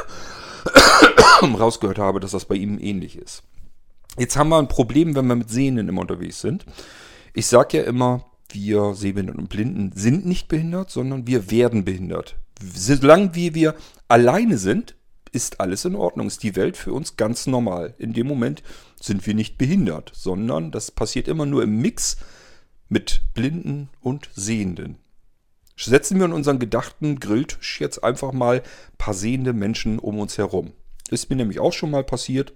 rausgehört 1.42 1.98
habe, 1.98 2.20
dass 2.20 2.32
das 2.32 2.44
bei 2.44 2.56
ihm 2.56 2.78
ähnlich 2.78 3.16
ist. 3.16 3.42
Jetzt 4.18 4.36
haben 4.36 4.48
wir 4.48 4.58
ein 4.58 4.68
Problem, 4.68 5.16
wenn 5.16 5.26
wir 5.26 5.34
mit 5.34 5.50
Sehenden 5.50 5.88
immer 5.88 6.02
unterwegs 6.02 6.40
sind. 6.40 6.64
Ich 7.32 7.46
sage 7.46 7.78
ja 7.78 7.84
immer, 7.84 8.24
wir 8.50 8.94
Sehbehinderten 8.94 9.42
und 9.42 9.48
Blinden 9.48 9.92
sind 9.94 10.26
nicht 10.26 10.48
behindert, 10.48 10.90
sondern 10.90 11.26
wir 11.26 11.50
werden 11.50 11.84
behindert. 11.84 12.36
Solange 12.62 13.34
wir, 13.34 13.54
wir 13.54 13.74
alleine 14.08 14.58
sind, 14.58 14.96
ist 15.32 15.60
alles 15.60 15.84
in 15.84 15.96
Ordnung, 15.96 16.28
ist 16.28 16.42
die 16.42 16.56
Welt 16.56 16.76
für 16.76 16.92
uns 16.92 17.16
ganz 17.16 17.46
normal. 17.46 17.94
In 17.98 18.12
dem 18.12 18.26
Moment 18.26 18.62
sind 19.00 19.26
wir 19.26 19.34
nicht 19.34 19.58
behindert, 19.58 20.12
sondern 20.14 20.70
das 20.70 20.90
passiert 20.90 21.26
immer 21.26 21.46
nur 21.46 21.62
im 21.62 21.80
Mix 21.80 22.18
mit 22.88 23.22
Blinden 23.34 23.90
und 24.00 24.30
Sehenden. 24.34 24.98
Setzen 25.76 26.18
wir 26.18 26.26
in 26.26 26.32
unseren 26.32 26.60
gedachten 26.60 27.18
Grilltisch 27.18 27.80
jetzt 27.80 28.04
einfach 28.04 28.32
mal 28.32 28.58
ein 28.58 28.96
paar 28.96 29.14
sehende 29.14 29.52
Menschen 29.52 29.98
um 29.98 30.20
uns 30.20 30.38
herum. 30.38 30.72
Ist 31.10 31.30
mir 31.30 31.36
nämlich 31.36 31.58
auch 31.58 31.72
schon 31.72 31.90
mal 31.90 32.04
passiert. 32.04 32.52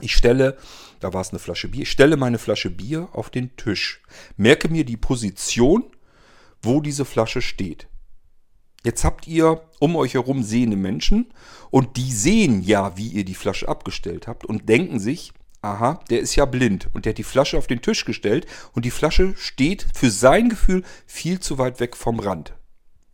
Ich 0.00 0.16
stelle, 0.16 0.56
da 1.04 1.12
war 1.12 1.20
es 1.20 1.30
eine 1.30 1.38
Flasche 1.38 1.68
Bier, 1.68 1.82
ich 1.82 1.90
stelle 1.90 2.16
meine 2.16 2.38
Flasche 2.38 2.70
Bier 2.70 3.10
auf 3.12 3.28
den 3.28 3.54
Tisch. 3.56 4.00
Merke 4.38 4.70
mir 4.70 4.86
die 4.86 4.96
Position, 4.96 5.84
wo 6.62 6.80
diese 6.80 7.04
Flasche 7.04 7.42
steht. 7.42 7.88
Jetzt 8.84 9.04
habt 9.04 9.28
ihr 9.28 9.60
um 9.80 9.96
euch 9.96 10.14
herum 10.14 10.42
sehende 10.42 10.78
Menschen 10.78 11.26
und 11.70 11.98
die 11.98 12.10
sehen 12.10 12.62
ja, 12.62 12.96
wie 12.96 13.08
ihr 13.08 13.26
die 13.26 13.34
Flasche 13.34 13.68
abgestellt 13.68 14.26
habt 14.26 14.46
und 14.46 14.66
denken 14.70 14.98
sich, 14.98 15.34
aha, 15.60 16.00
der 16.08 16.20
ist 16.20 16.36
ja 16.36 16.46
blind 16.46 16.88
und 16.94 17.04
der 17.04 17.10
hat 17.10 17.18
die 17.18 17.22
Flasche 17.22 17.58
auf 17.58 17.66
den 17.66 17.82
Tisch 17.82 18.06
gestellt 18.06 18.46
und 18.72 18.86
die 18.86 18.90
Flasche 18.90 19.34
steht 19.36 19.86
für 19.94 20.10
sein 20.10 20.48
Gefühl 20.48 20.84
viel 21.06 21.38
zu 21.38 21.58
weit 21.58 21.80
weg 21.80 21.98
vom 21.98 22.18
Rand. 22.18 22.54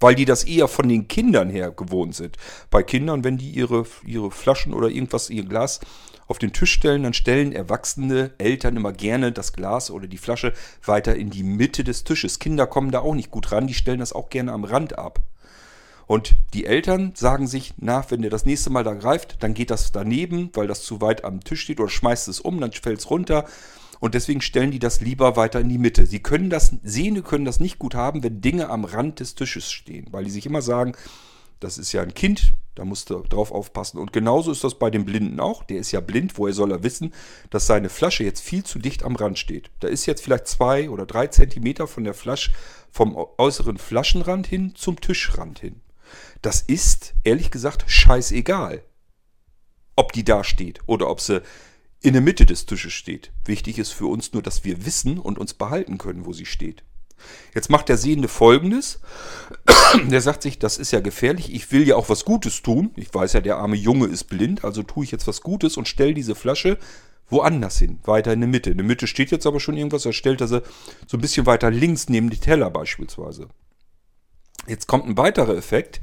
Weil 0.01 0.15
die 0.15 0.25
das 0.25 0.45
eher 0.45 0.67
von 0.67 0.89
den 0.89 1.09
Kindern 1.09 1.51
her 1.51 1.71
gewohnt 1.71 2.15
sind. 2.15 2.37
Bei 2.71 2.83
Kindern, 2.83 3.23
wenn 3.23 3.39
die 3.39 3.51
ihre, 3.51 3.87
ihre 4.05 4.31
Flaschen 4.31 4.73
oder 4.73 4.89
irgendwas, 4.89 5.31
ihr 5.31 5.45
Glas 5.45 5.81
auf 6.27 6.39
den 6.39 6.53
Tisch 6.53 6.73
stellen, 6.73 7.03
dann 7.03 7.13
stellen 7.13 7.53
erwachsene 7.53 8.31
Eltern 8.39 8.77
immer 8.77 8.93
gerne 8.93 9.33
das 9.33 9.53
Glas 9.53 9.91
oder 9.91 10.07
die 10.07 10.17
Flasche 10.17 10.53
weiter 10.85 11.17
in 11.17 11.29
die 11.29 11.43
Mitte 11.43 11.83
des 11.85 12.05
Tisches. 12.05 12.39
Kinder 12.39 12.67
kommen 12.67 12.93
da 12.93 13.01
auch 13.01 13.15
nicht 13.15 13.31
gut 13.31 13.51
ran, 13.51 13.67
die 13.67 13.75
stellen 13.75 13.99
das 13.99 14.13
auch 14.13 14.31
gerne 14.31 14.53
am 14.53 14.65
Rand 14.65 14.97
ab. 14.97 15.21
Und 16.07 16.35
die 16.55 16.67
Eltern 16.67 17.13
sagen 17.15 17.47
sich, 17.47 17.75
na, 17.79 18.05
wenn 18.09 18.23
der 18.23 18.33
das 18.33 18.45
nächste 18.45 18.71
Mal 18.71 18.83
da 18.83 18.95
greift, 18.95 19.43
dann 19.45 19.55
geht 19.55 19.71
das 19.71 19.93
daneben, 19.93 20.51
weil 20.55 20.67
das 20.67 20.83
zu 20.83 21.01
weit 21.01 21.25
am 21.25 21.39
Tisch 21.39 21.61
steht 21.63 21.79
oder 21.79 21.89
schmeißt 21.89 22.27
es 22.27 22.41
um, 22.41 22.61
dann 22.61 22.73
fällt 22.73 22.99
es 22.99 23.11
runter. 23.11 23.45
Und 24.01 24.15
deswegen 24.15 24.41
stellen 24.41 24.71
die 24.71 24.79
das 24.79 25.01
lieber 25.01 25.37
weiter 25.37 25.61
in 25.61 25.69
die 25.69 25.79
Mitte. 25.79 26.07
Sie 26.07 26.21
können 26.21 26.51
das, 26.51 26.75
Sehende 26.83 27.23
können 27.23 27.45
das 27.45 27.61
nicht 27.61 27.79
gut 27.79 27.95
haben, 27.95 28.23
wenn 28.23 28.41
Dinge 28.41 28.71
am 28.71 28.85
Rand 28.85 29.21
des 29.21 29.35
Tisches 29.35 29.71
stehen, 29.71 30.07
weil 30.11 30.25
die 30.25 30.31
sich 30.31 30.47
immer 30.47 30.63
sagen, 30.63 30.95
das 31.61 31.77
ist 31.77 31.93
ja 31.93 32.01
ein 32.01 32.15
Kind, 32.15 32.55
da 32.75 32.87
musst 32.87 33.11
du 33.11 33.21
drauf 33.21 33.53
aufpassen. 33.53 33.99
Und 33.99 34.15
genauso 34.15 34.51
ist 34.51 34.65
das 34.65 34.79
bei 34.79 34.91
dem 34.91 35.05
Blinden 35.05 35.39
auch. 35.39 35.63
Der 35.63 35.79
ist 35.79 35.93
ja 35.93 36.01
blind, 36.01 36.39
woher 36.39 36.55
soll 36.55 36.73
er 36.73 36.83
wissen, 36.83 37.13
dass 37.51 37.67
seine 37.67 37.91
Flasche 37.91 38.25
jetzt 38.25 38.41
viel 38.41 38.65
zu 38.65 38.79
dicht 38.79 39.05
am 39.05 39.17
Rand 39.17 39.39
steht. 39.39 39.71
Da 39.81 39.89
ist 39.89 40.07
jetzt 40.07 40.25
vielleicht 40.25 40.49
zwei 40.49 40.89
oder 40.89 41.05
drei 41.05 41.27
Zentimeter 41.27 41.87
von 41.87 42.05
der 42.05 42.15
Flasche 42.15 42.53
vom 42.91 43.15
äußeren 43.37 43.77
Flaschenrand 43.77 44.47
hin 44.47 44.73
zum 44.75 44.99
Tischrand 45.01 45.59
hin. 45.59 45.83
Das 46.41 46.63
ist, 46.63 47.13
ehrlich 47.23 47.51
gesagt, 47.51 47.85
scheißegal. 47.87 48.83
Ob 49.95 50.13
die 50.13 50.25
da 50.25 50.43
steht 50.43 50.81
oder 50.87 51.11
ob 51.11 51.21
sie 51.21 51.43
in 52.03 52.13
der 52.15 52.23
Mitte 52.23 52.47
des 52.47 52.67
Tisches 52.67 52.93
steht. 52.93 53.33
Wichtig 53.45 53.79
ist 53.79 53.91
für 53.93 54.07
uns 54.07 54.33
nur, 54.33 54.43
dass 54.43 54.65
wir 54.65 54.87
wissen 54.87 55.19
und 55.19 55.39
uns 55.39 55.55
behalten 55.55 55.99
können, 55.99 56.25
wo 56.27 56.33
sie 56.33 56.47
steht. 56.47 56.83
Jetzt 57.55 57.69
macht 57.69 57.89
der 57.89 57.99
Sehende 57.99 58.29
folgendes. 58.29 59.01
Der 60.11 60.23
sagt 60.23 60.43
sich, 60.43 60.59
das 60.59 60.79
ist 60.79 60.93
ja 60.93 61.01
gefährlich, 61.01 61.53
ich 61.53 61.71
will 61.71 61.87
ja 61.87 61.97
auch 61.97 62.09
was 62.09 62.25
Gutes 62.25 62.63
tun. 62.63 62.93
Ich 62.97 63.13
weiß 63.13 63.35
ja, 63.35 63.41
der 63.41 63.59
arme 63.59 63.77
Junge 63.77 64.07
ist 64.07 64.25
blind, 64.25 64.65
also 64.65 64.83
tue 64.83 65.05
ich 65.05 65.11
jetzt 65.11 65.27
was 65.27 65.43
Gutes 65.43 65.77
und 65.77 65.89
stelle 65.89 66.15
diese 66.15 66.35
Flasche 66.35 66.79
woanders 67.29 67.79
hin, 67.79 67.99
weiter 68.05 68.33
in 68.33 68.41
der 68.41 68.49
Mitte. 68.49 68.71
In 68.71 68.79
der 68.79 68.87
Mitte 68.87 69.07
steht 69.07 69.31
jetzt 69.31 69.47
aber 69.47 69.61
schon 69.61 69.77
irgendwas, 69.77 70.07
er 70.07 70.13
stellt 70.13 70.41
sie 70.41 70.63
so 71.07 71.17
ein 71.17 71.21
bisschen 71.21 71.47
weiter 71.47 71.71
links 71.71 72.09
neben 72.09 72.31
die 72.31 72.39
Teller 72.39 72.71
beispielsweise. 72.71 73.49
Jetzt 74.67 74.87
kommt 74.87 75.07
ein 75.07 75.17
weiterer 75.17 75.57
Effekt. 75.57 76.01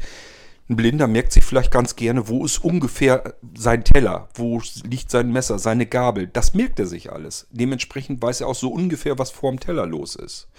Ein 0.70 0.76
Blinder 0.76 1.08
merkt 1.08 1.32
sich 1.32 1.46
vielleicht 1.46 1.72
ganz 1.72 1.96
gerne, 1.96 2.28
wo 2.28 2.44
ist 2.44 2.64
ungefähr 2.64 3.36
sein 3.58 3.86
Teller, 3.86 4.28
wo 4.34 4.62
liegt 4.84 5.10
sein 5.10 5.32
Messer, 5.32 5.60
seine 5.60 5.86
Gabel. 5.86 6.28
Das 6.28 6.54
merkt 6.54 6.80
er 6.80 6.88
sich 6.88 7.12
alles. 7.12 7.48
Dementsprechend 7.52 8.22
weiß 8.22 8.42
er 8.42 8.48
auch 8.48 8.56
so 8.56 8.70
ungefähr, 8.70 9.18
was 9.18 9.32
vor 9.32 9.52
dem 9.52 9.62
Teller 9.62 9.86
los 9.86 10.16
ist. 10.16 10.50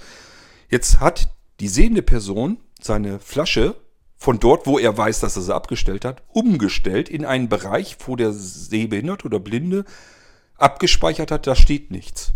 Jetzt 0.70 1.00
hat 1.00 1.28
die 1.60 1.68
sehende 1.68 2.02
Person 2.02 2.58
seine 2.80 3.18
Flasche 3.18 3.74
von 4.16 4.40
dort, 4.40 4.66
wo 4.66 4.78
er 4.78 4.96
weiß, 4.96 5.20
dass 5.20 5.36
er 5.36 5.42
sie 5.42 5.54
abgestellt 5.54 6.04
hat, 6.04 6.22
umgestellt 6.28 7.08
in 7.08 7.24
einen 7.24 7.48
Bereich, 7.48 7.96
wo 8.06 8.16
der 8.16 8.32
Sehbehinderte 8.32 9.26
oder 9.26 9.40
Blinde 9.40 9.84
abgespeichert 10.56 11.30
hat, 11.30 11.46
da 11.46 11.54
steht 11.54 11.90
nichts. 11.90 12.32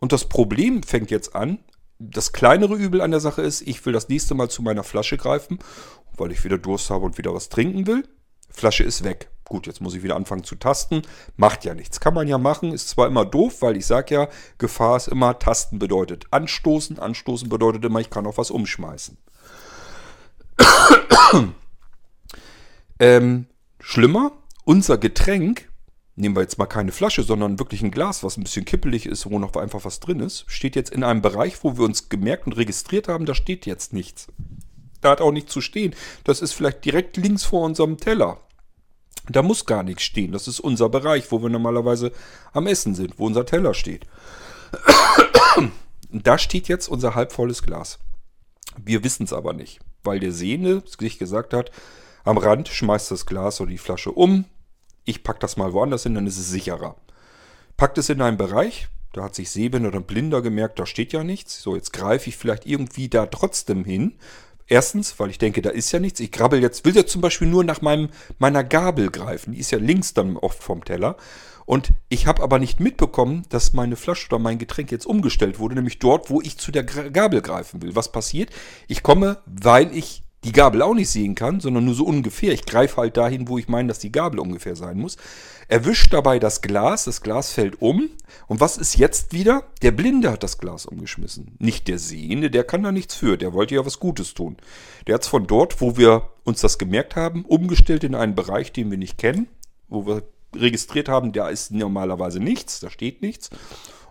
Und 0.00 0.12
das 0.12 0.28
Problem 0.28 0.82
fängt 0.82 1.10
jetzt 1.10 1.34
an. 1.34 1.58
Das 1.98 2.32
kleinere 2.32 2.74
Übel 2.74 3.00
an 3.00 3.10
der 3.10 3.20
Sache 3.20 3.42
ist, 3.42 3.62
ich 3.62 3.84
will 3.84 3.92
das 3.92 4.08
nächste 4.08 4.34
Mal 4.34 4.50
zu 4.50 4.62
meiner 4.62 4.84
Flasche 4.84 5.16
greifen, 5.16 5.58
weil 6.18 6.32
ich 6.32 6.44
wieder 6.44 6.58
Durst 6.58 6.90
habe 6.90 7.04
und 7.04 7.18
wieder 7.18 7.34
was 7.34 7.48
trinken 7.48 7.86
will. 7.86 8.06
Flasche 8.50 8.84
ist 8.84 9.04
weg. 9.04 9.30
Gut, 9.44 9.66
jetzt 9.68 9.80
muss 9.80 9.94
ich 9.94 10.02
wieder 10.02 10.16
anfangen 10.16 10.42
zu 10.42 10.56
tasten. 10.56 11.02
Macht 11.36 11.64
ja 11.64 11.74
nichts. 11.74 12.00
Kann 12.00 12.14
man 12.14 12.26
ja 12.26 12.36
machen. 12.36 12.72
Ist 12.72 12.88
zwar 12.88 13.06
immer 13.06 13.24
doof, 13.24 13.62
weil 13.62 13.76
ich 13.76 13.86
sage 13.86 14.14
ja, 14.14 14.28
Gefahr 14.58 14.96
ist 14.96 15.08
immer, 15.08 15.38
Tasten 15.38 15.78
bedeutet 15.78 16.26
anstoßen. 16.32 16.98
Anstoßen 16.98 17.48
bedeutet 17.48 17.84
immer, 17.84 18.00
ich 18.00 18.10
kann 18.10 18.26
auch 18.26 18.38
was 18.38 18.50
umschmeißen. 18.50 19.16
ähm, 22.98 23.46
schlimmer, 23.78 24.32
unser 24.64 24.98
Getränk, 24.98 25.70
nehmen 26.16 26.34
wir 26.34 26.42
jetzt 26.42 26.58
mal 26.58 26.66
keine 26.66 26.90
Flasche, 26.90 27.22
sondern 27.22 27.60
wirklich 27.60 27.82
ein 27.82 27.92
Glas, 27.92 28.24
was 28.24 28.36
ein 28.36 28.42
bisschen 28.42 28.64
kippelig 28.64 29.06
ist, 29.06 29.30
wo 29.30 29.38
noch 29.38 29.54
einfach 29.54 29.84
was 29.84 30.00
drin 30.00 30.20
ist, 30.20 30.44
steht 30.48 30.74
jetzt 30.74 30.90
in 30.90 31.04
einem 31.04 31.22
Bereich, 31.22 31.62
wo 31.62 31.76
wir 31.76 31.84
uns 31.84 32.08
gemerkt 32.08 32.46
und 32.46 32.54
registriert 32.54 33.06
haben, 33.06 33.26
da 33.26 33.34
steht 33.34 33.64
jetzt 33.66 33.92
nichts. 33.92 34.26
Da 35.06 35.12
hat 35.12 35.20
auch 35.20 35.30
nichts 35.30 35.52
zu 35.52 35.60
stehen. 35.60 35.94
Das 36.24 36.42
ist 36.42 36.52
vielleicht 36.52 36.84
direkt 36.84 37.16
links 37.16 37.44
vor 37.44 37.64
unserem 37.64 37.96
Teller. 37.96 38.40
Da 39.28 39.40
muss 39.42 39.64
gar 39.64 39.84
nichts 39.84 40.02
stehen. 40.02 40.32
Das 40.32 40.48
ist 40.48 40.58
unser 40.58 40.88
Bereich, 40.88 41.30
wo 41.30 41.40
wir 41.40 41.48
normalerweise 41.48 42.10
am 42.52 42.66
Essen 42.66 42.96
sind, 42.96 43.16
wo 43.16 43.26
unser 43.26 43.46
Teller 43.46 43.72
steht. 43.72 44.04
Da 46.10 46.38
steht 46.38 46.66
jetzt 46.66 46.88
unser 46.88 47.14
halbvolles 47.14 47.62
Glas. 47.62 48.00
Wir 48.84 49.04
wissen 49.04 49.22
es 49.22 49.32
aber 49.32 49.52
nicht, 49.52 49.78
weil 50.02 50.18
der 50.18 50.32
Sehende 50.32 50.82
sich 50.98 51.20
gesagt 51.20 51.54
hat, 51.54 51.70
am 52.24 52.36
Rand 52.36 52.66
schmeißt 52.66 53.12
das 53.12 53.26
Glas 53.26 53.60
oder 53.60 53.70
die 53.70 53.78
Flasche 53.78 54.10
um. 54.10 54.44
Ich 55.04 55.22
pack 55.22 55.38
das 55.38 55.56
mal 55.56 55.72
woanders 55.72 56.02
hin, 56.02 56.16
dann 56.16 56.26
ist 56.26 56.36
es 56.36 56.50
sicherer. 56.50 56.96
Packt 57.76 57.98
es 57.98 58.08
in 58.08 58.20
einen 58.20 58.38
Bereich, 58.38 58.88
da 59.12 59.22
hat 59.22 59.36
sich 59.36 59.50
Sehbehindert 59.50 59.94
oder 59.94 60.04
Blinder 60.04 60.42
gemerkt, 60.42 60.80
da 60.80 60.84
steht 60.84 61.12
ja 61.12 61.22
nichts. 61.22 61.62
So, 61.62 61.76
jetzt 61.76 61.92
greife 61.92 62.28
ich 62.28 62.36
vielleicht 62.36 62.66
irgendwie 62.66 63.08
da 63.08 63.26
trotzdem 63.26 63.84
hin, 63.84 64.18
Erstens, 64.68 65.18
weil 65.18 65.30
ich 65.30 65.38
denke, 65.38 65.62
da 65.62 65.70
ist 65.70 65.92
ja 65.92 66.00
nichts. 66.00 66.20
Ich 66.20 66.32
grabbel 66.32 66.60
jetzt, 66.60 66.84
will 66.84 66.94
jetzt 66.94 67.12
zum 67.12 67.20
Beispiel 67.20 67.48
nur 67.48 67.64
nach 67.64 67.82
meinem, 67.82 68.08
meiner 68.38 68.64
Gabel 68.64 69.10
greifen. 69.10 69.52
Die 69.52 69.60
ist 69.60 69.70
ja 69.70 69.78
links 69.78 70.14
dann 70.14 70.36
oft 70.36 70.62
vom 70.62 70.84
Teller. 70.84 71.16
Und 71.66 71.90
ich 72.08 72.26
habe 72.26 72.42
aber 72.42 72.58
nicht 72.58 72.78
mitbekommen, 72.78 73.44
dass 73.48 73.72
meine 73.72 73.96
Flasche 73.96 74.28
oder 74.28 74.38
mein 74.38 74.58
Getränk 74.58 74.92
jetzt 74.92 75.06
umgestellt 75.06 75.58
wurde, 75.58 75.74
nämlich 75.74 75.98
dort, 75.98 76.30
wo 76.30 76.40
ich 76.40 76.58
zu 76.58 76.70
der 76.70 76.84
Gabel 76.84 77.42
greifen 77.42 77.82
will. 77.82 77.96
Was 77.96 78.12
passiert? 78.12 78.50
Ich 78.86 79.02
komme, 79.02 79.38
weil 79.46 79.94
ich 79.96 80.22
die 80.46 80.52
Gabel 80.52 80.80
auch 80.82 80.94
nicht 80.94 81.10
sehen 81.10 81.34
kann, 81.34 81.58
sondern 81.58 81.84
nur 81.84 81.94
so 81.94 82.04
ungefähr. 82.04 82.52
Ich 82.52 82.66
greife 82.66 82.98
halt 82.98 83.16
dahin, 83.16 83.48
wo 83.48 83.58
ich 83.58 83.68
meine, 83.68 83.88
dass 83.88 83.98
die 83.98 84.12
Gabel 84.12 84.38
ungefähr 84.38 84.76
sein 84.76 84.98
muss. 84.98 85.16
Erwischt 85.66 86.12
dabei 86.12 86.38
das 86.38 86.62
Glas, 86.62 87.06
das 87.06 87.20
Glas 87.20 87.50
fällt 87.50 87.82
um. 87.82 88.10
Und 88.46 88.60
was 88.60 88.76
ist 88.76 88.96
jetzt 88.96 89.32
wieder? 89.32 89.64
Der 89.82 89.90
Blinde 89.90 90.30
hat 90.30 90.44
das 90.44 90.58
Glas 90.58 90.86
umgeschmissen. 90.86 91.56
Nicht 91.58 91.88
der 91.88 91.98
Sehende, 91.98 92.48
der 92.48 92.62
kann 92.62 92.84
da 92.84 92.92
nichts 92.92 93.16
für. 93.16 93.36
Der 93.36 93.54
wollte 93.54 93.74
ja 93.74 93.84
was 93.84 93.98
Gutes 93.98 94.34
tun. 94.34 94.56
Der 95.08 95.16
hat 95.16 95.22
es 95.22 95.28
von 95.28 95.48
dort, 95.48 95.80
wo 95.80 95.96
wir 95.96 96.30
uns 96.44 96.60
das 96.60 96.78
gemerkt 96.78 97.16
haben, 97.16 97.44
umgestellt 97.44 98.04
in 98.04 98.14
einen 98.14 98.36
Bereich, 98.36 98.72
den 98.72 98.88
wir 98.92 98.98
nicht 98.98 99.18
kennen, 99.18 99.48
wo 99.88 100.06
wir 100.06 100.22
registriert 100.54 101.08
haben, 101.08 101.32
da 101.32 101.48
ist 101.48 101.72
normalerweise 101.72 102.38
nichts, 102.38 102.78
da 102.78 102.88
steht 102.88 103.20
nichts. 103.20 103.50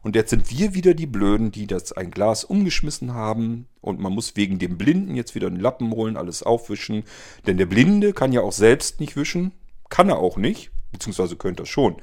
Und 0.06 0.16
jetzt 0.16 0.30
sind 0.30 0.52
wir 0.52 0.76
wieder 0.76 0.94
die 0.94 1.08
Blöden, 1.08 1.52
die 1.52 1.66
das 1.66 1.92
ein 1.92 2.12
Glas 2.12 2.44
umgeschmissen 2.44 3.16
haben. 3.16 3.68
Und 3.82 4.00
man 4.00 4.14
muss 4.14 4.36
wegen 4.36 4.60
dem 4.60 4.78
Blinden 4.78 5.16
jetzt 5.16 5.34
wieder 5.34 5.48
einen 5.48 5.60
Lappen 5.60 5.90
holen, 5.90 6.16
alles 6.16 6.44
aufwischen. 6.44 7.06
Denn 7.48 7.58
der 7.58 7.66
Blinde 7.66 8.14
kann 8.14 8.32
ja 8.32 8.42
auch 8.42 8.52
selbst 8.52 9.00
nicht 9.00 9.16
wischen. 9.16 9.52
Kann 9.90 10.10
er 10.10 10.20
auch 10.20 10.38
nicht. 10.38 10.70
Beziehungsweise 10.92 11.38
könnte 11.38 11.64
er 11.64 11.66
schon. 11.66 11.96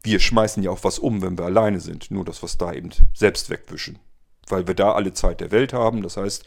Wir 0.00 0.20
schmeißen 0.20 0.62
ja 0.62 0.70
auch 0.70 0.84
was 0.84 1.00
um, 1.00 1.22
wenn 1.22 1.36
wir 1.36 1.44
alleine 1.44 1.80
sind. 1.80 2.12
Nur 2.12 2.24
das, 2.24 2.40
was 2.44 2.56
da 2.56 2.72
eben 2.72 2.90
selbst 3.14 3.50
wegwischen. 3.50 3.98
Weil 4.46 4.68
wir 4.68 4.74
da 4.74 4.92
alle 4.92 5.12
Zeit 5.12 5.40
der 5.40 5.50
Welt 5.50 5.72
haben. 5.72 6.04
Das 6.04 6.16
heißt, 6.16 6.44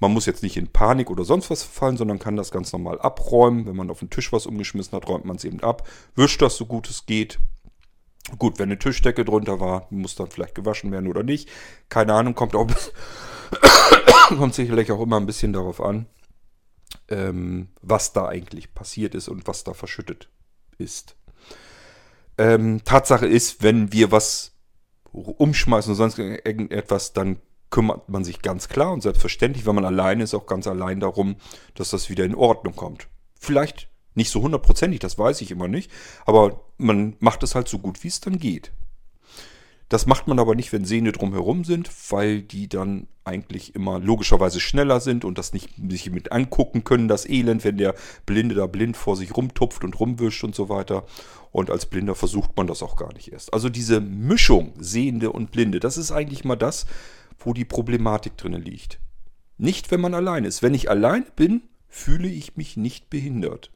man 0.00 0.14
muss 0.14 0.24
jetzt 0.24 0.42
nicht 0.42 0.56
in 0.56 0.68
Panik 0.68 1.10
oder 1.10 1.24
sonst 1.24 1.50
was 1.50 1.62
fallen, 1.62 1.98
sondern 1.98 2.18
kann 2.18 2.36
das 2.36 2.50
ganz 2.50 2.72
normal 2.72 2.98
abräumen. 3.02 3.66
Wenn 3.66 3.76
man 3.76 3.90
auf 3.90 3.98
den 3.98 4.08
Tisch 4.08 4.32
was 4.32 4.46
umgeschmissen 4.46 4.96
hat, 4.96 5.08
räumt 5.08 5.26
man 5.26 5.36
es 5.36 5.44
eben 5.44 5.60
ab, 5.60 5.86
wischt 6.16 6.40
das 6.40 6.56
so 6.56 6.64
gut 6.64 6.88
es 6.88 7.04
geht, 7.04 7.38
Gut, 8.38 8.58
wenn 8.58 8.68
eine 8.68 8.78
Tischdecke 8.78 9.24
drunter 9.24 9.60
war, 9.60 9.86
muss 9.90 10.14
dann 10.14 10.30
vielleicht 10.30 10.54
gewaschen 10.54 10.92
werden 10.92 11.08
oder 11.08 11.22
nicht. 11.22 11.48
Keine 11.88 12.14
Ahnung, 12.14 12.34
kommt 12.34 12.54
auch 12.54 12.68
kommt 14.28 14.54
sicherlich 14.54 14.92
auch 14.92 15.00
immer 15.00 15.18
ein 15.18 15.26
bisschen 15.26 15.52
darauf 15.52 15.80
an, 15.80 16.06
ähm, 17.08 17.68
was 17.82 18.12
da 18.12 18.28
eigentlich 18.28 18.74
passiert 18.74 19.14
ist 19.14 19.28
und 19.28 19.46
was 19.46 19.64
da 19.64 19.74
verschüttet 19.74 20.28
ist. 20.78 21.16
Ähm, 22.38 22.82
Tatsache 22.84 23.26
ist, 23.26 23.62
wenn 23.62 23.92
wir 23.92 24.10
was 24.12 24.52
umschmeißen 25.12 25.90
oder 25.92 25.98
sonst 25.98 26.18
irgendetwas, 26.18 27.12
dann 27.12 27.38
kümmert 27.70 28.08
man 28.08 28.24
sich 28.24 28.42
ganz 28.42 28.68
klar 28.68 28.92
und 28.92 29.02
selbstverständlich, 29.02 29.66
wenn 29.66 29.74
man 29.74 29.84
alleine 29.84 30.24
ist, 30.24 30.34
auch 30.34 30.46
ganz 30.46 30.66
allein 30.66 31.00
darum, 31.00 31.36
dass 31.74 31.90
das 31.90 32.08
wieder 32.08 32.24
in 32.24 32.34
Ordnung 32.34 32.76
kommt. 32.76 33.08
Vielleicht 33.38 33.88
nicht 34.14 34.30
so 34.30 34.42
hundertprozentig, 34.42 35.00
das 35.00 35.18
weiß 35.18 35.40
ich 35.40 35.50
immer 35.50 35.68
nicht. 35.68 35.90
Aber 36.26 36.64
man 36.78 37.16
macht 37.20 37.42
es 37.42 37.54
halt 37.54 37.68
so 37.68 37.78
gut, 37.78 38.02
wie 38.04 38.08
es 38.08 38.20
dann 38.20 38.38
geht. 38.38 38.72
Das 39.92 40.06
macht 40.06 40.26
man 40.26 40.38
aber 40.38 40.54
nicht, 40.54 40.72
wenn 40.72 40.86
Sehne 40.86 41.12
drumherum 41.12 41.64
sind, 41.64 41.90
weil 42.10 42.40
die 42.40 42.66
dann 42.66 43.08
eigentlich 43.24 43.74
immer 43.74 43.98
logischerweise 43.98 44.58
schneller 44.58 45.00
sind 45.00 45.22
und 45.22 45.36
das 45.36 45.52
nicht 45.52 45.68
sich 45.90 46.10
mit 46.10 46.32
angucken 46.32 46.82
können, 46.82 47.08
das 47.08 47.28
Elend, 47.28 47.62
wenn 47.62 47.76
der 47.76 47.94
Blinde 48.24 48.54
da 48.54 48.66
blind 48.66 48.96
vor 48.96 49.16
sich 49.16 49.36
rumtupft 49.36 49.84
und 49.84 50.00
rumwischt 50.00 50.44
und 50.44 50.54
so 50.54 50.70
weiter. 50.70 51.04
Und 51.50 51.70
als 51.70 51.84
Blinder 51.84 52.14
versucht 52.14 52.56
man 52.56 52.66
das 52.66 52.82
auch 52.82 52.96
gar 52.96 53.12
nicht 53.12 53.32
erst. 53.32 53.52
Also 53.52 53.68
diese 53.68 54.00
Mischung 54.00 54.72
Sehende 54.78 55.30
und 55.30 55.50
Blinde, 55.50 55.78
das 55.78 55.98
ist 55.98 56.10
eigentlich 56.10 56.44
mal 56.44 56.56
das, 56.56 56.86
wo 57.38 57.52
die 57.52 57.66
Problematik 57.66 58.38
drin 58.38 58.54
liegt. 58.54 58.98
Nicht, 59.58 59.90
wenn 59.90 60.00
man 60.00 60.14
allein 60.14 60.44
ist. 60.46 60.62
Wenn 60.62 60.72
ich 60.72 60.88
allein 60.88 61.26
bin, 61.36 61.64
fühle 61.86 62.28
ich 62.28 62.56
mich 62.56 62.78
nicht 62.78 63.10
behindert. 63.10 63.70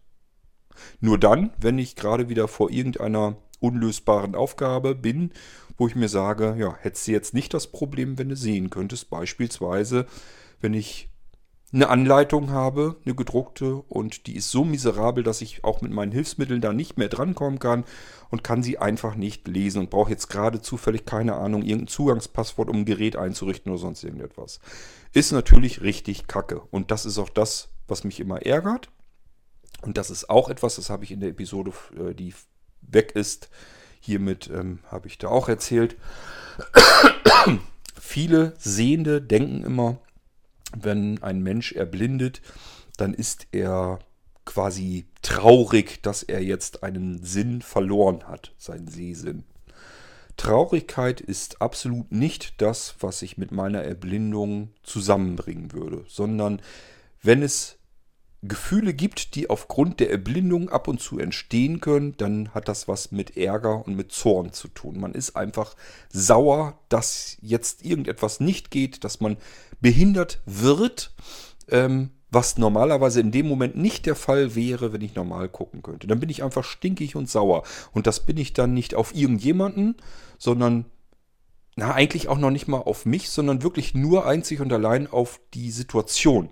Nur 1.00 1.18
dann, 1.18 1.50
wenn 1.58 1.78
ich 1.78 1.96
gerade 1.96 2.28
wieder 2.28 2.48
vor 2.48 2.70
irgendeiner 2.70 3.36
unlösbaren 3.60 4.34
Aufgabe 4.34 4.94
bin, 4.94 5.32
wo 5.78 5.86
ich 5.88 5.94
mir 5.94 6.08
sage, 6.08 6.56
ja, 6.58 6.76
hättest 6.80 7.06
du 7.06 7.12
jetzt 7.12 7.34
nicht 7.34 7.52
das 7.52 7.66
Problem, 7.66 8.18
wenn 8.18 8.28
du 8.28 8.36
sehen 8.36 8.70
könntest. 8.70 9.10
Beispielsweise, 9.10 10.06
wenn 10.60 10.74
ich 10.74 11.10
eine 11.72 11.88
Anleitung 11.88 12.50
habe, 12.50 12.96
eine 13.04 13.14
gedruckte, 13.14 13.74
und 13.74 14.26
die 14.26 14.36
ist 14.36 14.50
so 14.50 14.64
miserabel, 14.64 15.24
dass 15.24 15.40
ich 15.40 15.64
auch 15.64 15.82
mit 15.82 15.92
meinen 15.92 16.12
Hilfsmitteln 16.12 16.60
da 16.60 16.72
nicht 16.72 16.96
mehr 16.96 17.08
drankommen 17.08 17.58
kann 17.58 17.84
und 18.30 18.44
kann 18.44 18.62
sie 18.62 18.78
einfach 18.78 19.16
nicht 19.16 19.48
lesen 19.48 19.80
und 19.80 19.90
brauche 19.90 20.10
jetzt 20.10 20.28
gerade 20.28 20.60
zufällig 20.60 21.04
keine 21.04 21.34
Ahnung, 21.34 21.62
irgendein 21.62 21.88
Zugangspasswort, 21.88 22.70
um 22.70 22.78
ein 22.78 22.84
Gerät 22.84 23.16
einzurichten 23.16 23.72
oder 23.72 23.80
sonst 23.80 24.04
irgendetwas. 24.04 24.60
Ist 25.12 25.32
natürlich 25.32 25.82
richtig 25.82 26.28
kacke. 26.28 26.62
Und 26.70 26.90
das 26.90 27.04
ist 27.04 27.18
auch 27.18 27.30
das, 27.30 27.68
was 27.88 28.04
mich 28.04 28.20
immer 28.20 28.42
ärgert. 28.42 28.88
Und 29.82 29.98
das 29.98 30.10
ist 30.10 30.30
auch 30.30 30.48
etwas, 30.48 30.76
das 30.76 30.90
habe 30.90 31.04
ich 31.04 31.12
in 31.12 31.20
der 31.20 31.30
Episode, 31.30 31.72
äh, 31.98 32.14
die 32.14 32.34
weg 32.80 33.12
ist, 33.12 33.48
hiermit 34.00 34.48
ähm, 34.52 34.80
habe 34.90 35.08
ich 35.08 35.18
da 35.18 35.28
auch 35.28 35.48
erzählt. 35.48 35.96
Viele 38.00 38.54
Sehende 38.58 39.20
denken 39.20 39.64
immer, 39.64 39.98
wenn 40.76 41.22
ein 41.22 41.42
Mensch 41.42 41.72
erblindet, 41.72 42.40
dann 42.96 43.14
ist 43.14 43.46
er 43.52 43.98
quasi 44.44 45.06
traurig, 45.22 46.02
dass 46.02 46.22
er 46.22 46.42
jetzt 46.42 46.82
einen 46.82 47.22
Sinn 47.22 47.62
verloren 47.62 48.26
hat, 48.28 48.54
seinen 48.58 48.88
Sehsinn. 48.88 49.44
Traurigkeit 50.36 51.20
ist 51.20 51.62
absolut 51.62 52.12
nicht 52.12 52.60
das, 52.60 52.94
was 53.00 53.22
ich 53.22 53.38
mit 53.38 53.52
meiner 53.52 53.82
Erblindung 53.82 54.70
zusammenbringen 54.82 55.72
würde, 55.72 56.04
sondern 56.08 56.60
wenn 57.22 57.42
es 57.42 57.78
Gefühle 58.42 58.94
gibt, 58.94 59.34
die 59.34 59.50
aufgrund 59.50 60.00
der 60.00 60.10
Erblindung 60.10 60.68
ab 60.68 60.88
und 60.88 61.00
zu 61.00 61.18
entstehen 61.18 61.80
können, 61.80 62.16
dann 62.16 62.54
hat 62.54 62.68
das 62.68 62.86
was 62.86 63.10
mit 63.10 63.36
Ärger 63.36 63.84
und 63.86 63.96
mit 63.96 64.12
Zorn 64.12 64.52
zu 64.52 64.68
tun. 64.68 65.00
Man 65.00 65.14
ist 65.14 65.36
einfach 65.36 65.74
sauer, 66.10 66.78
dass 66.88 67.38
jetzt 67.40 67.84
irgendetwas 67.84 68.40
nicht 68.40 68.70
geht, 68.70 69.04
dass 69.04 69.20
man 69.20 69.36
behindert 69.80 70.40
wird, 70.44 71.14
ähm, 71.68 72.10
was 72.30 72.58
normalerweise 72.58 73.20
in 73.20 73.30
dem 73.30 73.48
Moment 73.48 73.76
nicht 73.76 74.04
der 74.06 74.16
Fall 74.16 74.54
wäre, 74.54 74.92
wenn 74.92 75.00
ich 75.00 75.14
normal 75.14 75.48
gucken 75.48 75.82
könnte. 75.82 76.06
Dann 76.06 76.20
bin 76.20 76.28
ich 76.28 76.42
einfach 76.42 76.64
stinkig 76.64 77.16
und 77.16 77.30
sauer. 77.30 77.62
Und 77.92 78.06
das 78.06 78.26
bin 78.26 78.36
ich 78.36 78.52
dann 78.52 78.74
nicht 78.74 78.94
auf 78.94 79.14
irgendjemanden, 79.14 79.96
sondern 80.38 80.86
na, 81.76 81.94
eigentlich 81.94 82.28
auch 82.28 82.38
noch 82.38 82.50
nicht 82.50 82.68
mal 82.68 82.78
auf 82.78 83.06
mich, 83.06 83.30
sondern 83.30 83.62
wirklich 83.62 83.94
nur 83.94 84.26
einzig 84.26 84.60
und 84.60 84.72
allein 84.72 85.06
auf 85.06 85.40
die 85.54 85.70
Situation 85.70 86.48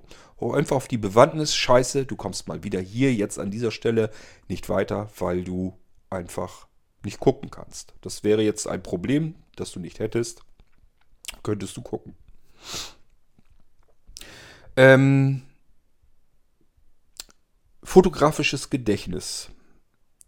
einfach 0.53 0.76
auf 0.76 0.88
die 0.88 0.99
Bewandtnis, 0.99 1.55
scheiße, 1.55 2.07
du 2.07 2.16
kommst 2.16 2.49
mal 2.49 2.62
wieder 2.64 2.80
hier 2.80 3.14
jetzt 3.14 3.38
an 3.38 3.51
dieser 3.51 3.70
Stelle 3.70 4.11
nicht 4.49 4.68
weiter, 4.68 5.09
weil 5.18 5.45
du 5.45 5.78
einfach 6.11 6.66
nicht 7.05 7.20
gucken 7.20 7.51
kannst. 7.51 7.95
Das 8.01 8.24
wäre 8.24 8.42
jetzt 8.42 8.66
ein 8.66 8.82
Problem, 8.82 9.34
das 9.57 9.72
du 9.72 9.80
nicht 9.80 9.99
hättest. 9.99 10.42
Könntest 11.42 11.76
du 11.76 11.82
gucken. 11.82 12.14
Ähm, 14.76 15.42
fotografisches 17.82 18.70
Gedächtnis. 18.70 19.51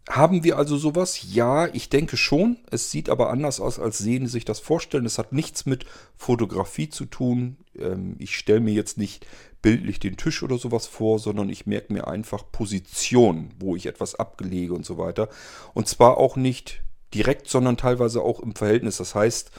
Haben 0.09 0.45
wir 0.45 0.57
also 0.57 0.77
sowas? 0.77 1.33
Ja, 1.33 1.67
ich 1.67 1.89
denke 1.89 2.15
schon. 2.15 2.57
Es 2.71 2.91
sieht 2.91 3.09
aber 3.09 3.29
anders 3.29 3.59
aus, 3.59 3.77
als 3.77 3.97
sehen 3.97 4.27
sich 4.27 4.45
das 4.45 4.61
vorstellen. 4.61 5.05
Es 5.05 5.17
hat 5.17 5.33
nichts 5.33 5.65
mit 5.65 5.85
Fotografie 6.15 6.89
zu 6.89 7.05
tun. 7.05 7.57
Ähm, 7.75 8.15
ich 8.17 8.37
stelle 8.37 8.61
mir 8.61 8.73
jetzt 8.73 8.97
nicht 8.97 9.27
bildlich 9.67 9.99
den 9.99 10.15
Tisch 10.15 10.43
oder 10.43 10.57
sowas 10.57 10.87
vor, 10.87 11.19
sondern 11.19 11.49
ich 11.49 11.65
merke 11.65 11.91
mir 11.91 12.07
einfach 12.07 12.49
Position, 12.53 13.49
wo 13.59 13.75
ich 13.75 13.85
etwas 13.85 14.15
abgelege 14.15 14.73
und 14.73 14.85
so 14.85 14.97
weiter. 14.97 15.27
Und 15.73 15.89
zwar 15.89 16.17
auch 16.19 16.37
nicht 16.37 16.83
direkt, 17.13 17.49
sondern 17.49 17.75
teilweise 17.75 18.21
auch 18.21 18.39
im 18.39 18.55
Verhältnis. 18.55 18.95
Das 18.95 19.13
heißt, 19.13 19.51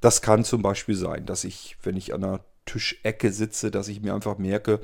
das 0.00 0.22
kann 0.22 0.44
zum 0.44 0.62
Beispiel 0.62 0.94
sein, 0.94 1.26
dass 1.26 1.42
ich, 1.42 1.76
wenn 1.82 1.96
ich 1.96 2.14
an 2.14 2.22
einer 2.22 2.40
Tischecke 2.66 3.32
sitze, 3.32 3.72
dass 3.72 3.88
ich 3.88 4.00
mir 4.00 4.14
einfach 4.14 4.38
merke, 4.38 4.78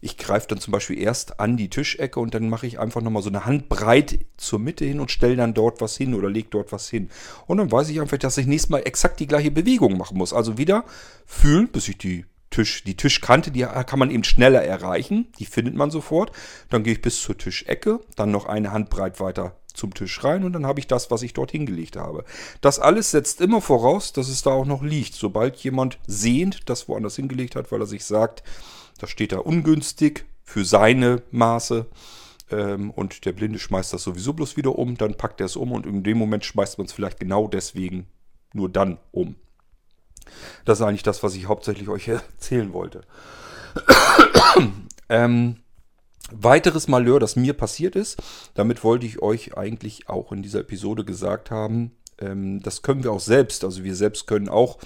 ich 0.00 0.16
greife 0.16 0.48
dann 0.48 0.58
zum 0.58 0.72
Beispiel 0.72 0.98
erst 0.98 1.38
an 1.38 1.58
die 1.58 1.68
Tischecke 1.68 2.18
und 2.18 2.32
dann 2.32 2.48
mache 2.48 2.66
ich 2.66 2.78
einfach 2.78 3.02
nochmal 3.02 3.22
so 3.22 3.28
eine 3.28 3.44
Handbreit 3.44 4.20
zur 4.38 4.58
Mitte 4.58 4.86
hin 4.86 5.00
und 5.00 5.10
stelle 5.10 5.36
dann 5.36 5.52
dort 5.52 5.82
was 5.82 5.98
hin 5.98 6.14
oder 6.14 6.30
lege 6.30 6.48
dort 6.50 6.72
was 6.72 6.88
hin. 6.88 7.10
Und 7.46 7.58
dann 7.58 7.70
weiß 7.70 7.90
ich 7.90 8.00
einfach, 8.00 8.16
dass 8.16 8.38
ich 8.38 8.46
nächstes 8.46 8.70
Mal 8.70 8.86
exakt 8.86 9.20
die 9.20 9.26
gleiche 9.26 9.50
Bewegung 9.50 9.98
machen 9.98 10.16
muss. 10.16 10.32
Also 10.32 10.56
wieder 10.56 10.86
fühlen, 11.26 11.68
bis 11.68 11.88
ich 11.88 11.98
die 11.98 12.24
Tisch, 12.54 12.84
die 12.84 12.96
Tischkante, 12.96 13.50
die 13.50 13.62
kann 13.62 13.98
man 13.98 14.10
eben 14.10 14.22
schneller 14.22 14.62
erreichen. 14.62 15.26
Die 15.40 15.44
findet 15.44 15.74
man 15.74 15.90
sofort. 15.90 16.30
Dann 16.70 16.84
gehe 16.84 16.92
ich 16.92 17.02
bis 17.02 17.20
zur 17.20 17.36
Tischecke, 17.36 17.98
dann 18.14 18.30
noch 18.30 18.46
eine 18.46 18.70
Handbreit 18.70 19.18
weiter 19.18 19.56
zum 19.72 19.92
Tisch 19.92 20.22
rein 20.22 20.44
und 20.44 20.52
dann 20.52 20.64
habe 20.64 20.78
ich 20.78 20.86
das, 20.86 21.10
was 21.10 21.22
ich 21.22 21.34
dort 21.34 21.50
hingelegt 21.50 21.96
habe. 21.96 22.24
Das 22.60 22.78
alles 22.78 23.10
setzt 23.10 23.40
immer 23.40 23.60
voraus, 23.60 24.12
dass 24.12 24.28
es 24.28 24.42
da 24.42 24.50
auch 24.50 24.66
noch 24.66 24.84
liegt. 24.84 25.14
Sobald 25.14 25.56
jemand 25.56 25.98
sehend 26.06 26.70
das 26.70 26.88
woanders 26.88 27.16
hingelegt 27.16 27.56
hat, 27.56 27.72
weil 27.72 27.80
er 27.80 27.86
sich 27.86 28.04
sagt, 28.04 28.44
das 28.98 29.10
steht 29.10 29.32
da 29.32 29.38
ungünstig 29.38 30.26
für 30.44 30.64
seine 30.64 31.22
Maße. 31.32 31.86
Ähm, 32.52 32.92
und 32.92 33.24
der 33.24 33.32
Blinde 33.32 33.58
schmeißt 33.58 33.92
das 33.92 34.04
sowieso 34.04 34.32
bloß 34.32 34.56
wieder 34.56 34.78
um. 34.78 34.96
Dann 34.96 35.16
packt 35.16 35.40
er 35.40 35.46
es 35.46 35.56
um 35.56 35.72
und 35.72 35.86
in 35.86 36.04
dem 36.04 36.18
Moment 36.18 36.44
schmeißt 36.44 36.78
man 36.78 36.86
es 36.86 36.92
vielleicht 36.92 37.18
genau 37.18 37.48
deswegen 37.48 38.06
nur 38.52 38.68
dann 38.68 38.98
um. 39.10 39.34
Das 40.64 40.80
ist 40.80 40.86
eigentlich 40.86 41.02
das, 41.02 41.22
was 41.22 41.34
ich 41.34 41.46
hauptsächlich 41.46 41.88
euch 41.88 42.08
erzählen 42.08 42.72
wollte. 42.72 43.02
ähm, 45.08 45.56
weiteres 46.30 46.88
Malheur, 46.88 47.20
das 47.20 47.36
mir 47.36 47.54
passiert 47.54 47.96
ist, 47.96 48.22
damit 48.54 48.84
wollte 48.84 49.06
ich 49.06 49.20
euch 49.20 49.56
eigentlich 49.56 50.08
auch 50.08 50.32
in 50.32 50.42
dieser 50.42 50.60
Episode 50.60 51.04
gesagt 51.04 51.50
haben, 51.50 51.92
ähm, 52.18 52.60
das 52.62 52.82
können 52.82 53.04
wir 53.04 53.12
auch 53.12 53.20
selbst. 53.20 53.64
Also 53.64 53.84
wir 53.84 53.96
selbst 53.96 54.26
können 54.26 54.48
auch 54.48 54.78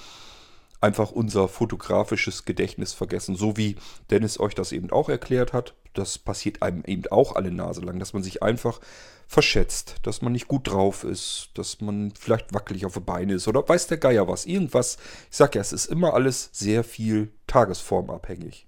einfach 0.81 1.11
unser 1.11 1.49
fotografisches 1.49 2.45
Gedächtnis 2.45 2.93
vergessen. 2.93 3.37
So 3.37 3.57
wie 3.57 3.77
Dennis 4.11 4.39
euch 4.39 4.55
das 4.55 4.73
eben 4.73 4.91
auch 4.91 5.09
erklärt 5.09 5.53
hat. 5.53 5.75
Das 5.95 6.19
passiert 6.19 6.63
einem 6.63 6.85
eben 6.85 7.07
auch 7.11 7.35
alle 7.35 7.51
Nase 7.51 7.81
lang, 7.81 7.99
dass 7.99 8.13
man 8.13 8.23
sich 8.23 8.43
einfach 8.43 8.81
verschätzt, 9.27 9.97
dass 10.05 10.23
man 10.23 10.33
nicht 10.33 10.49
gut 10.49 10.71
drauf 10.71 11.05
ist, 11.05 11.51
dass 11.55 11.81
man 11.81 12.13
vielleicht 12.19 12.55
wackelig 12.55 12.87
auf 12.87 12.95
den 12.95 13.05
Beinen 13.05 13.37
ist 13.37 13.47
oder 13.47 13.69
weiß 13.69 13.89
der 13.89 13.99
Geier 13.99 14.27
was. 14.27 14.47
Irgendwas. 14.47 14.97
Ich 15.31 15.37
sag 15.37 15.55
ja, 15.55 15.61
es 15.61 15.73
ist 15.73 15.87
immer 15.87 16.15
alles 16.15 16.49
sehr 16.53 16.83
viel 16.85 17.31
tagesformabhängig. 17.47 18.67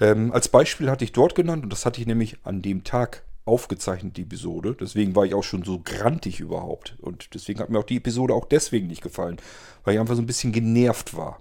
Ähm, 0.00 0.32
als 0.32 0.48
Beispiel 0.48 0.90
hatte 0.90 1.04
ich 1.04 1.12
dort 1.12 1.34
genannt, 1.34 1.64
und 1.64 1.72
das 1.72 1.84
hatte 1.84 2.00
ich 2.00 2.06
nämlich 2.06 2.38
an 2.44 2.62
dem 2.62 2.84
Tag 2.84 3.25
aufgezeichnet, 3.46 4.16
die 4.16 4.22
Episode. 4.22 4.76
Deswegen 4.78 5.14
war 5.14 5.24
ich 5.24 5.34
auch 5.34 5.44
schon 5.44 5.62
so 5.62 5.80
grantig 5.82 6.40
überhaupt. 6.40 6.96
Und 7.00 7.34
deswegen 7.34 7.60
hat 7.60 7.70
mir 7.70 7.78
auch 7.78 7.84
die 7.84 7.96
Episode 7.96 8.34
auch 8.34 8.44
deswegen 8.44 8.88
nicht 8.88 9.02
gefallen, 9.02 9.38
weil 9.84 9.94
ich 9.94 10.00
einfach 10.00 10.16
so 10.16 10.22
ein 10.22 10.26
bisschen 10.26 10.52
genervt 10.52 11.16
war 11.16 11.40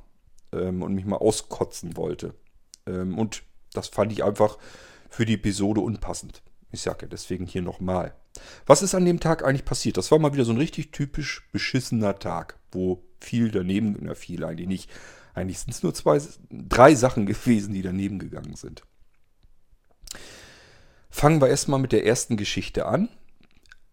ähm, 0.53 0.84
und 0.84 0.93
mich 0.93 1.06
mal 1.06 1.18
auskotzen 1.18 1.97
wollte. 1.97 2.36
Ähm, 2.86 3.18
und 3.18 3.43
das 3.74 3.89
fand 3.89 4.12
ich 4.12 4.24
einfach 4.24 4.58
für 5.10 5.26
die 5.26 5.34
Episode 5.34 5.82
unpassend. 5.82 6.43
Ich 6.72 6.82
sage 6.82 7.03
ja 7.03 7.08
deswegen 7.08 7.45
hier 7.45 7.62
nochmal. 7.62 8.14
Was 8.66 8.82
ist 8.82 8.95
an 8.95 9.06
dem 9.06 9.20
Tag 9.20 9.43
eigentlich 9.43 9.66
passiert? 9.66 9.97
Das 9.97 10.12
war 10.12 10.20
mal 10.20 10.34
wieder 10.34 10.45
so 10.45 10.51
ein 10.51 10.58
richtig 10.58 10.91
typisch 10.91 11.47
beschissener 11.51 12.20
Tag, 12.20 12.60
wo 12.72 13.03
viel 13.20 13.49
daneben, 13.49 13.97
na 14.01 14.14
viel 14.14 14.43
eigentlich 14.43 14.68
nicht. 14.68 14.91
Eigentlich 15.34 15.60
sind 15.60 15.74
es 15.74 15.84
nur 15.84 15.93
zwei, 15.93 16.22
drei 16.51 16.93
Sachen 16.95 17.26
gewesen, 17.26 17.74
die 17.74 17.82
daneben 17.82 18.20
gegangen 18.20 18.56
sind. 18.56 18.84
Fangen 21.16 21.39
wir 21.39 21.47
erstmal 21.47 21.80
mit 21.80 21.93
der 21.93 22.05
ersten 22.05 22.36
Geschichte 22.36 22.88
an. 22.88 23.07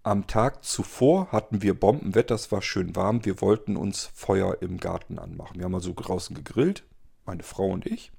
Am 0.03 0.27
Tag 0.27 0.65
zuvor 0.65 1.31
hatten 1.31 1.63
wir 1.63 1.79
Bombenwetter, 1.79 2.35
es 2.35 2.51
war 2.51 2.63
schön 2.63 2.97
warm. 2.97 3.25
Wir 3.25 3.41
wollten 3.41 3.77
uns 3.77 4.11
Feuer 4.13 4.57
im 4.61 4.79
Garten 4.79 5.21
anmachen. 5.21 5.57
Wir 5.57 5.67
haben 5.67 5.75
also 5.77 5.93
draußen 5.95 6.35
gegrillt, 6.35 6.83
meine 7.25 7.45
Frau 7.45 7.69
und 7.69 7.87
ich 7.87 8.11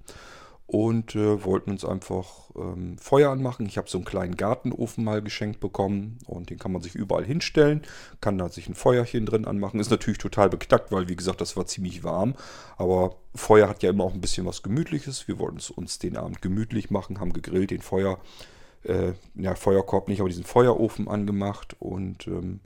und 0.67 1.15
äh, 1.15 1.43
wollten 1.43 1.71
uns 1.71 1.83
einfach 1.83 2.49
ähm, 2.55 2.97
Feuer 2.97 3.31
anmachen. 3.31 3.65
Ich 3.65 3.77
habe 3.77 3.89
so 3.89 3.97
einen 3.97 4.05
kleinen 4.05 4.37
Gartenofen 4.37 5.03
mal 5.03 5.21
geschenkt 5.21 5.59
bekommen 5.59 6.17
und 6.25 6.49
den 6.49 6.57
kann 6.57 6.71
man 6.71 6.81
sich 6.81 6.95
überall 6.95 7.25
hinstellen, 7.25 7.81
kann 8.21 8.37
da 8.37 8.47
sich 8.47 8.69
ein 8.69 8.75
Feuerchen 8.75 9.25
drin 9.25 9.45
anmachen. 9.45 9.79
Ist 9.79 9.91
natürlich 9.91 10.17
total 10.17 10.49
beknackt, 10.49 10.91
weil 10.91 11.09
wie 11.09 11.15
gesagt, 11.15 11.41
das 11.41 11.57
war 11.57 11.65
ziemlich 11.65 12.03
warm, 12.03 12.35
aber 12.77 13.17
Feuer 13.35 13.67
hat 13.67 13.83
ja 13.83 13.89
immer 13.89 14.05
auch 14.05 14.13
ein 14.13 14.21
bisschen 14.21 14.45
was 14.45 14.63
Gemütliches. 14.63 15.27
Wir 15.27 15.39
wollten 15.39 15.57
es 15.57 15.69
uns 15.69 15.99
den 15.99 16.15
Abend 16.15 16.41
gemütlich 16.41 16.89
machen, 16.89 17.19
haben 17.19 17.33
gegrillt, 17.33 17.71
den 17.71 17.81
Feuer, 17.81 18.19
äh, 18.83 19.13
ja, 19.35 19.55
Feuerkorb 19.55 20.07
nicht, 20.07 20.19
aber 20.19 20.29
diesen 20.29 20.43
Feuerofen 20.43 21.07
angemacht 21.07 21.75
und 21.79 22.27
ähm, 22.27 22.59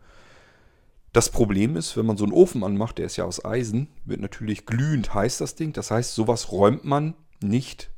das 1.13 1.29
Problem 1.29 1.75
ist, 1.75 1.97
wenn 1.97 2.05
man 2.05 2.17
so 2.17 2.25
einen 2.25 2.33
Ofen 2.33 2.63
anmacht, 2.63 2.99
der 2.99 3.07
ist 3.07 3.17
ja 3.17 3.25
aus 3.25 3.43
Eisen, 3.43 3.87
wird 4.05 4.19
natürlich 4.19 4.67
glühend 4.67 5.15
heiß 5.15 5.39
das 5.39 5.55
Ding. 5.55 5.73
Das 5.73 5.89
heißt, 5.89 6.13
sowas 6.13 6.51
räumt 6.51 6.85
man 6.85 7.15
nicht 7.41 7.89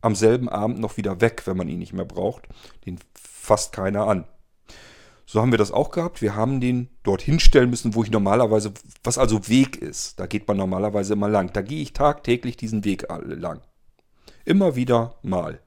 am 0.00 0.16
selben 0.16 0.48
Abend 0.48 0.80
noch 0.80 0.96
wieder 0.96 1.20
weg, 1.20 1.42
wenn 1.44 1.56
man 1.56 1.68
ihn 1.68 1.78
nicht 1.78 1.92
mehr 1.92 2.04
braucht. 2.04 2.48
Den 2.84 2.98
fasst 3.14 3.72
keiner 3.72 4.08
an. 4.08 4.24
So 5.24 5.40
haben 5.40 5.52
wir 5.52 5.58
das 5.58 5.72
auch 5.72 5.90
gehabt. 5.90 6.20
Wir 6.20 6.34
haben 6.34 6.60
den 6.60 6.88
dort 7.02 7.22
hinstellen 7.22 7.70
müssen, 7.70 7.94
wo 7.94 8.02
ich 8.02 8.10
normalerweise, 8.10 8.72
was 9.02 9.18
also 9.18 9.48
Weg 9.48 9.76
ist. 9.76 10.18
Da 10.18 10.26
geht 10.26 10.48
man 10.48 10.56
normalerweise 10.56 11.12
immer 11.12 11.28
lang. 11.28 11.52
Da 11.52 11.62
gehe 11.62 11.80
ich 11.80 11.92
tagtäglich 11.92 12.56
diesen 12.56 12.84
Weg 12.84 13.06
lang. 13.08 13.60
Immer 14.44 14.76
wieder 14.76 15.14
mal. 15.22 15.60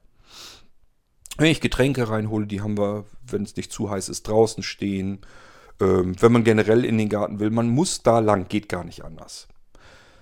Wenn 1.38 1.50
ich 1.50 1.60
Getränke 1.60 2.08
reinhole, 2.08 2.46
die 2.46 2.60
haben 2.60 2.76
wir, 2.76 3.04
wenn 3.26 3.44
es 3.44 3.56
nicht 3.56 3.72
zu 3.72 3.90
heiß 3.90 4.08
ist, 4.08 4.28
draußen 4.28 4.62
stehen. 4.62 5.20
Ähm, 5.80 6.14
wenn 6.20 6.32
man 6.32 6.44
generell 6.44 6.84
in 6.84 6.98
den 6.98 7.08
Garten 7.08 7.40
will, 7.40 7.50
man 7.50 7.68
muss 7.68 8.02
da 8.02 8.18
lang, 8.18 8.48
geht 8.48 8.68
gar 8.68 8.84
nicht 8.84 9.04
anders. 9.04 9.48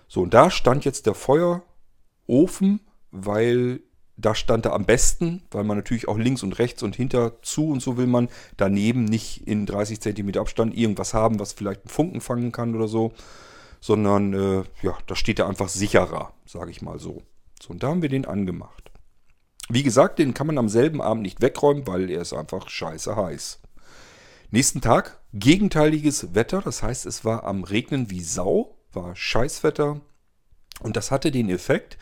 So, 0.07 0.23
und 0.23 0.35
da 0.35 0.51
stand 0.51 0.85
jetzt 0.85 1.07
der 1.07 1.14
Feuerofen 1.14 2.81
weil 3.25 3.81
da 4.17 4.35
stand 4.35 4.64
er 4.64 4.73
am 4.73 4.87
besten, 4.87 5.43
weil 5.51 5.64
man 5.64 5.77
natürlich 5.77 6.09
auch 6.09 6.17
links 6.17 6.43
und 6.43 6.59
rechts 6.59 6.83
und 6.83 6.97
hinter 6.97 7.43
zu 7.43 7.69
und 7.69 7.83
so 7.83 7.97
will 7.97 8.07
man 8.07 8.29
daneben 8.57 9.05
nicht 9.05 9.47
in 9.47 9.67
30 9.67 10.01
cm 10.01 10.37
Abstand 10.39 10.77
irgendwas 10.77 11.12
haben, 11.12 11.39
was 11.39 11.53
vielleicht 11.53 11.83
einen 11.83 11.91
Funken 11.91 12.21
fangen 12.21 12.53
kann 12.53 12.75
oder 12.75 12.89
so, 12.89 13.12
sondern 13.81 14.33
äh, 14.33 14.64
ja, 14.83 14.97
da 15.07 15.17
steht 15.17 15.39
er 15.39 15.49
einfach 15.49 15.69
sicherer, 15.69 16.33
sage 16.47 16.71
ich 16.71 16.81
mal 16.81 16.99
so. 16.99 17.23
So, 17.61 17.71
und 17.71 17.83
da 17.83 17.89
haben 17.89 18.03
wir 18.03 18.09
den 18.09 18.25
angemacht. 18.25 18.86
Wie 19.69 19.83
gesagt, 19.83 20.19
den 20.19 20.33
kann 20.33 20.47
man 20.47 20.59
am 20.59 20.69
selben 20.69 21.03
Abend 21.03 21.23
nicht 21.23 21.43
wegräumen, 21.43 21.87
weil 21.87 22.09
er 22.11 22.23
ist 22.23 22.33
einfach 22.33 22.69
scheiße 22.69 23.17
heiß. 23.17 23.61
Nächsten 24.51 24.81
Tag 24.81 25.21
gegenteiliges 25.35 26.35
Wetter, 26.35 26.62
das 26.62 26.83
heißt, 26.83 27.05
es 27.07 27.25
war 27.25 27.45
am 27.45 27.64
Regnen 27.64 28.11
wie 28.11 28.23
Sau, 28.23 28.77
war 28.93 29.17
Scheißwetter. 29.17 30.01
Und 30.81 30.97
das 30.97 31.11
hatte 31.11 31.33
den 31.33 31.49
Effekt, 31.49 31.99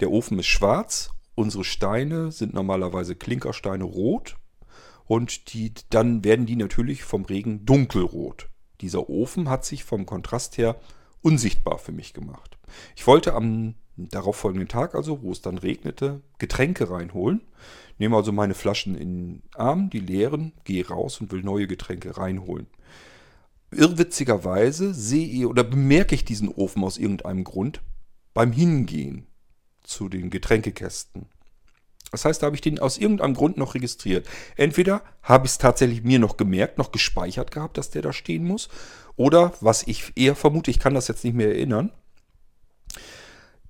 der 0.00 0.10
Ofen 0.10 0.38
ist 0.38 0.46
schwarz, 0.46 1.10
unsere 1.34 1.64
Steine 1.64 2.32
sind 2.32 2.52
normalerweise 2.52 3.16
Klinkersteine 3.16 3.84
rot 3.84 4.36
und 5.06 5.54
die, 5.54 5.72
dann 5.90 6.22
werden 6.22 6.44
die 6.44 6.56
natürlich 6.56 7.02
vom 7.02 7.24
Regen 7.24 7.64
dunkelrot. 7.64 8.48
Dieser 8.82 9.08
Ofen 9.08 9.48
hat 9.48 9.64
sich 9.64 9.84
vom 9.84 10.04
Kontrast 10.04 10.58
her 10.58 10.76
unsichtbar 11.22 11.78
für 11.78 11.92
mich 11.92 12.12
gemacht. 12.12 12.58
Ich 12.94 13.06
wollte 13.06 13.32
am 13.32 13.74
darauffolgenden 13.96 14.68
Tag, 14.68 14.94
also 14.94 15.22
wo 15.22 15.32
es 15.32 15.40
dann 15.40 15.58
regnete, 15.58 16.20
Getränke 16.38 16.90
reinholen. 16.90 17.40
Nehme 17.98 18.16
also 18.16 18.32
meine 18.32 18.54
Flaschen 18.54 18.94
in 18.94 19.14
den 19.14 19.42
Arm, 19.54 19.90
die 19.90 20.00
leeren, 20.00 20.52
gehe 20.64 20.86
raus 20.86 21.20
und 21.20 21.32
will 21.32 21.42
neue 21.42 21.66
Getränke 21.66 22.16
reinholen. 22.16 22.66
Irrwitzigerweise 23.70 24.94
sehe 24.94 25.48
oder 25.48 25.64
bemerke 25.64 26.14
ich 26.14 26.24
diesen 26.24 26.48
Ofen 26.48 26.84
aus 26.84 26.98
irgendeinem 26.98 27.44
Grund 27.44 27.80
beim 28.34 28.52
Hingehen 28.52 29.26
zu 29.82 30.08
den 30.08 30.30
Getränkekästen. 30.30 31.26
Das 32.12 32.24
heißt, 32.24 32.42
da 32.42 32.46
habe 32.46 32.56
ich 32.56 32.62
den 32.62 32.78
aus 32.78 32.98
irgendeinem 32.98 33.34
Grund 33.34 33.56
noch 33.56 33.74
registriert. 33.74 34.28
Entweder 34.56 35.02
habe 35.22 35.46
ich 35.46 35.52
es 35.52 35.58
tatsächlich 35.58 36.04
mir 36.04 36.18
noch 36.18 36.36
gemerkt, 36.36 36.78
noch 36.78 36.92
gespeichert 36.92 37.50
gehabt, 37.50 37.78
dass 37.78 37.90
der 37.90 38.02
da 38.02 38.12
stehen 38.12 38.44
muss. 38.44 38.68
Oder, 39.16 39.52
was 39.60 39.82
ich 39.82 40.12
eher 40.14 40.36
vermute, 40.36 40.70
ich 40.70 40.78
kann 40.78 40.94
das 40.94 41.08
jetzt 41.08 41.24
nicht 41.24 41.34
mehr 41.34 41.48
erinnern, 41.48 41.90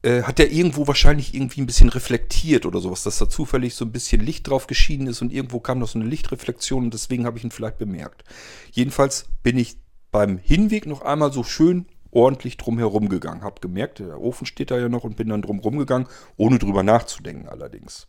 äh, 0.06 0.22
hat 0.22 0.38
der 0.38 0.52
irgendwo 0.52 0.86
wahrscheinlich 0.86 1.34
irgendwie 1.34 1.60
ein 1.60 1.66
bisschen 1.66 1.88
reflektiert 1.88 2.64
oder 2.64 2.80
sowas, 2.80 3.02
dass 3.02 3.18
da 3.18 3.28
zufällig 3.28 3.74
so 3.74 3.84
ein 3.84 3.90
bisschen 3.90 4.20
Licht 4.20 4.48
drauf 4.48 4.68
geschienen 4.68 5.08
ist 5.08 5.20
und 5.20 5.32
irgendwo 5.32 5.58
kam 5.58 5.80
noch 5.80 5.88
so 5.88 5.98
eine 5.98 6.08
Lichtreflexion 6.08 6.84
und 6.84 6.94
deswegen 6.94 7.26
habe 7.26 7.38
ich 7.38 7.44
ihn 7.44 7.50
vielleicht 7.50 7.78
bemerkt. 7.78 8.22
Jedenfalls 8.70 9.26
bin 9.42 9.58
ich 9.58 9.78
beim 10.12 10.38
Hinweg 10.38 10.86
noch 10.86 11.02
einmal 11.02 11.32
so 11.32 11.42
schön 11.42 11.86
ordentlich 12.12 12.56
drum 12.56 12.78
herum 12.78 13.08
gegangen. 13.08 13.42
Hab 13.42 13.60
gemerkt, 13.60 13.98
der 13.98 14.20
Ofen 14.20 14.46
steht 14.46 14.70
da 14.70 14.78
ja 14.78 14.88
noch 14.88 15.02
und 15.02 15.16
bin 15.16 15.28
dann 15.28 15.42
drum 15.42 15.60
gegangen, 15.76 16.06
ohne 16.36 16.60
drüber 16.60 16.84
nachzudenken 16.84 17.48
allerdings. 17.48 18.06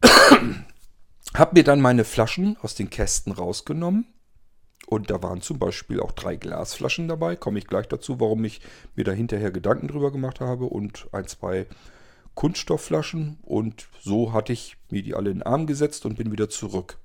hab 1.34 1.54
mir 1.54 1.64
dann 1.64 1.80
meine 1.80 2.04
Flaschen 2.04 2.56
aus 2.62 2.76
den 2.76 2.88
Kästen 2.88 3.32
rausgenommen. 3.32 4.06
Und 4.86 5.10
da 5.10 5.22
waren 5.22 5.42
zum 5.42 5.58
Beispiel 5.58 6.00
auch 6.00 6.12
drei 6.12 6.36
Glasflaschen 6.36 7.08
dabei. 7.08 7.34
Komme 7.34 7.58
ich 7.58 7.66
gleich 7.66 7.88
dazu, 7.88 8.20
warum 8.20 8.44
ich 8.44 8.60
mir 8.94 9.04
da 9.04 9.12
hinterher 9.12 9.50
Gedanken 9.50 9.88
drüber 9.88 10.12
gemacht 10.12 10.40
habe. 10.40 10.66
Und 10.66 11.08
ein, 11.12 11.26
zwei 11.26 11.66
Kunststoffflaschen. 12.34 13.38
Und 13.42 13.88
so 14.00 14.32
hatte 14.32 14.52
ich 14.52 14.76
mir 14.90 15.02
die 15.02 15.14
alle 15.14 15.30
in 15.30 15.38
den 15.38 15.42
Arm 15.42 15.66
gesetzt 15.66 16.06
und 16.06 16.16
bin 16.16 16.30
wieder 16.30 16.48
zurück. 16.48 16.98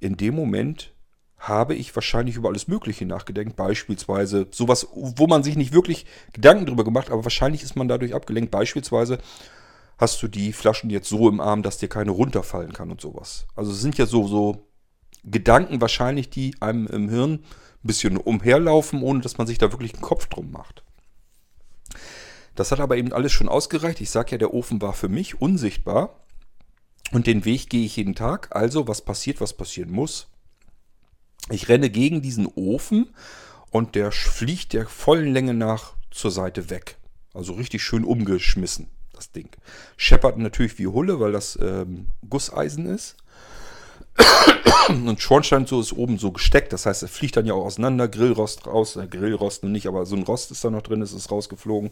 In 0.00 0.16
dem 0.16 0.34
Moment 0.34 0.92
habe 1.36 1.74
ich 1.74 1.94
wahrscheinlich 1.94 2.36
über 2.36 2.48
alles 2.48 2.66
Mögliche 2.68 3.04
nachgedenkt. 3.04 3.56
Beispielsweise 3.56 4.46
sowas, 4.50 4.88
wo 4.94 5.26
man 5.26 5.42
sich 5.42 5.56
nicht 5.56 5.74
wirklich 5.74 6.06
Gedanken 6.32 6.66
drüber 6.66 6.84
gemacht, 6.84 7.10
aber 7.10 7.24
wahrscheinlich 7.24 7.62
ist 7.62 7.76
man 7.76 7.88
dadurch 7.88 8.14
abgelenkt. 8.14 8.50
Beispielsweise 8.50 9.18
hast 9.98 10.22
du 10.22 10.28
die 10.28 10.52
Flaschen 10.52 10.88
jetzt 10.88 11.08
so 11.08 11.28
im 11.28 11.40
Arm, 11.40 11.62
dass 11.62 11.78
dir 11.78 11.88
keine 11.88 12.12
runterfallen 12.12 12.72
kann 12.72 12.90
und 12.90 13.00
sowas. 13.00 13.46
Also 13.54 13.72
es 13.72 13.80
sind 13.80 13.98
ja 13.98 14.06
so, 14.06 14.26
so 14.28 14.71
Gedanken 15.24 15.80
wahrscheinlich, 15.80 16.30
die 16.30 16.54
einem 16.60 16.86
im 16.86 17.08
Hirn 17.08 17.32
ein 17.34 17.40
bisschen 17.82 18.16
umherlaufen, 18.16 19.02
ohne 19.02 19.20
dass 19.20 19.38
man 19.38 19.46
sich 19.46 19.58
da 19.58 19.72
wirklich 19.72 19.94
einen 19.94 20.02
Kopf 20.02 20.26
drum 20.26 20.50
macht. 20.50 20.82
Das 22.54 22.70
hat 22.70 22.80
aber 22.80 22.96
eben 22.96 23.12
alles 23.12 23.32
schon 23.32 23.48
ausgereicht. 23.48 24.00
Ich 24.00 24.10
sage 24.10 24.32
ja, 24.32 24.38
der 24.38 24.52
Ofen 24.52 24.82
war 24.82 24.92
für 24.92 25.08
mich 25.08 25.40
unsichtbar. 25.40 26.20
Und 27.12 27.26
den 27.26 27.44
Weg 27.44 27.70
gehe 27.70 27.84
ich 27.84 27.96
jeden 27.96 28.14
Tag. 28.14 28.54
Also, 28.54 28.88
was 28.88 29.02
passiert, 29.02 29.40
was 29.40 29.52
passieren 29.54 29.90
muss. 29.90 30.28
Ich 31.50 31.68
renne 31.68 31.90
gegen 31.90 32.22
diesen 32.22 32.46
Ofen 32.46 33.14
und 33.70 33.94
der 33.94 34.12
fliegt 34.12 34.72
der 34.72 34.86
vollen 34.86 35.32
Länge 35.32 35.54
nach 35.54 35.94
zur 36.10 36.30
Seite 36.30 36.70
weg. 36.70 36.98
Also 37.34 37.54
richtig 37.54 37.82
schön 37.82 38.04
umgeschmissen, 38.04 38.88
das 39.12 39.32
Ding. 39.32 39.48
Scheppert 39.96 40.38
natürlich 40.38 40.78
wie 40.78 40.86
Hulle, 40.86 41.18
weil 41.20 41.32
das 41.32 41.58
ähm, 41.60 42.08
Gusseisen 42.28 42.86
ist. 42.86 43.16
Und 44.88 45.20
Schornstein 45.20 45.66
so 45.66 45.80
ist 45.80 45.92
oben 45.92 46.18
so 46.18 46.32
gesteckt, 46.32 46.72
das 46.72 46.86
heißt, 46.86 47.02
er 47.02 47.08
fliegt 47.08 47.36
dann 47.36 47.46
ja 47.46 47.54
auch 47.54 47.64
auseinander, 47.64 48.08
Grillrost 48.08 48.66
raus, 48.66 48.96
äh, 48.96 49.06
Grillrost 49.06 49.64
nicht, 49.64 49.86
aber 49.86 50.06
so 50.06 50.16
ein 50.16 50.24
Rost 50.24 50.50
ist 50.50 50.64
da 50.64 50.70
noch 50.70 50.82
drin, 50.82 51.02
ist 51.02 51.12
es 51.12 51.30
rausgeflogen. 51.30 51.90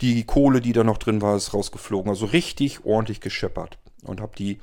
Die 0.00 0.24
Kohle, 0.24 0.60
die 0.60 0.72
da 0.72 0.84
noch 0.84 0.98
drin 0.98 1.20
war, 1.22 1.36
ist 1.36 1.52
rausgeflogen. 1.52 2.10
Also 2.10 2.26
richtig 2.26 2.84
ordentlich 2.84 3.20
gescheppert. 3.20 3.78
Und 4.02 4.20
habe 4.20 4.32
die 4.36 4.60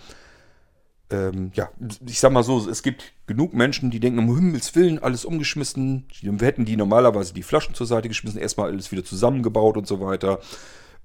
ähm, 1.10 1.52
ja, 1.54 1.70
ich 2.06 2.20
sag 2.20 2.34
mal 2.34 2.44
so, 2.44 2.70
es 2.70 2.84
gibt 2.84 3.14
genug 3.28 3.54
Menschen, 3.54 3.92
die 3.92 4.00
denken, 4.00 4.20
um 4.20 4.36
Himmels 4.36 4.76
Willen, 4.76 5.00
alles 5.00 5.24
umgeschmissen. 5.24 6.06
Wir 6.22 6.46
hätten 6.46 6.66
die 6.66 6.76
normalerweise 6.76 7.34
die 7.34 7.44
Flaschen 7.44 7.74
zur 7.74 7.88
Seite 7.88 8.10
geschmissen, 8.10 8.40
erstmal 8.40 8.70
alles 8.70 8.92
wieder 8.92 9.06
zusammengebaut 9.06 9.78
und 9.78 9.88
so 9.88 10.02
weiter. 10.02 10.40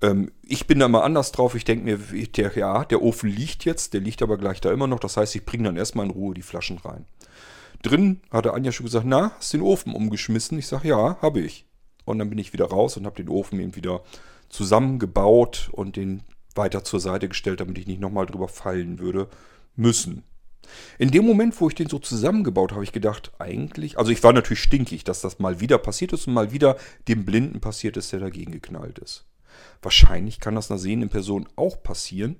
Ähm, 0.02 0.30
ich 0.42 0.66
bin 0.66 0.80
da 0.80 0.88
mal 0.88 1.02
anders 1.02 1.32
drauf. 1.32 1.54
Ich 1.54 1.64
denke 1.64 1.84
mir, 1.84 1.98
der, 2.26 2.52
ja, 2.56 2.84
der 2.84 3.00
Ofen 3.00 3.30
liegt 3.30 3.64
jetzt, 3.64 3.94
der 3.94 4.00
liegt 4.00 4.20
aber 4.20 4.36
gleich 4.36 4.60
da 4.60 4.70
immer 4.72 4.86
noch. 4.86 5.00
Das 5.00 5.16
heißt, 5.16 5.34
ich 5.36 5.46
bringe 5.46 5.64
dann 5.64 5.76
erstmal 5.76 6.06
in 6.06 6.12
Ruhe 6.12 6.34
die 6.34 6.42
Flaschen 6.42 6.78
rein. 6.78 7.06
Drin 7.82 8.20
hatte 8.30 8.52
Anja 8.52 8.72
schon 8.72 8.86
gesagt, 8.86 9.06
na, 9.06 9.32
hast 9.36 9.52
du 9.52 9.58
den 9.58 9.66
Ofen 9.66 9.94
umgeschmissen? 9.94 10.58
Ich 10.58 10.66
sage, 10.66 10.88
ja, 10.88 11.16
habe 11.22 11.40
ich. 11.40 11.66
Und 12.04 12.18
dann 12.18 12.28
bin 12.28 12.38
ich 12.38 12.52
wieder 12.52 12.66
raus 12.66 12.96
und 12.96 13.06
habe 13.06 13.16
den 13.16 13.28
Ofen 13.28 13.60
eben 13.60 13.76
wieder 13.76 14.02
zusammengebaut 14.48 15.70
und 15.72 15.96
den 15.96 16.22
weiter 16.54 16.84
zur 16.84 17.00
Seite 17.00 17.28
gestellt, 17.28 17.60
damit 17.60 17.78
ich 17.78 17.86
nicht 17.86 18.00
nochmal 18.00 18.26
drüber 18.26 18.48
fallen 18.48 18.98
würde 18.98 19.28
müssen. 19.74 20.24
In 20.98 21.10
dem 21.10 21.26
Moment, 21.26 21.60
wo 21.60 21.68
ich 21.68 21.74
den 21.74 21.88
so 21.88 21.98
zusammengebaut 21.98 22.70
habe, 22.70 22.76
habe 22.76 22.84
ich 22.84 22.92
gedacht, 22.92 23.32
eigentlich, 23.38 23.98
also 23.98 24.10
ich 24.10 24.22
war 24.22 24.32
natürlich 24.32 24.62
stinkig, 24.62 25.04
dass 25.04 25.20
das 25.20 25.38
mal 25.38 25.60
wieder 25.60 25.78
passiert 25.78 26.12
ist 26.12 26.28
und 26.28 26.34
mal 26.34 26.52
wieder 26.52 26.76
dem 27.08 27.24
Blinden 27.24 27.60
passiert 27.60 27.96
ist, 27.96 28.12
der 28.12 28.20
dagegen 28.20 28.52
geknallt 28.52 28.98
ist. 28.98 29.24
Wahrscheinlich 29.82 30.40
kann 30.40 30.54
das 30.54 30.70
einer 30.70 30.78
sehenden 30.78 31.10
Person 31.10 31.48
auch 31.56 31.82
passieren. 31.82 32.36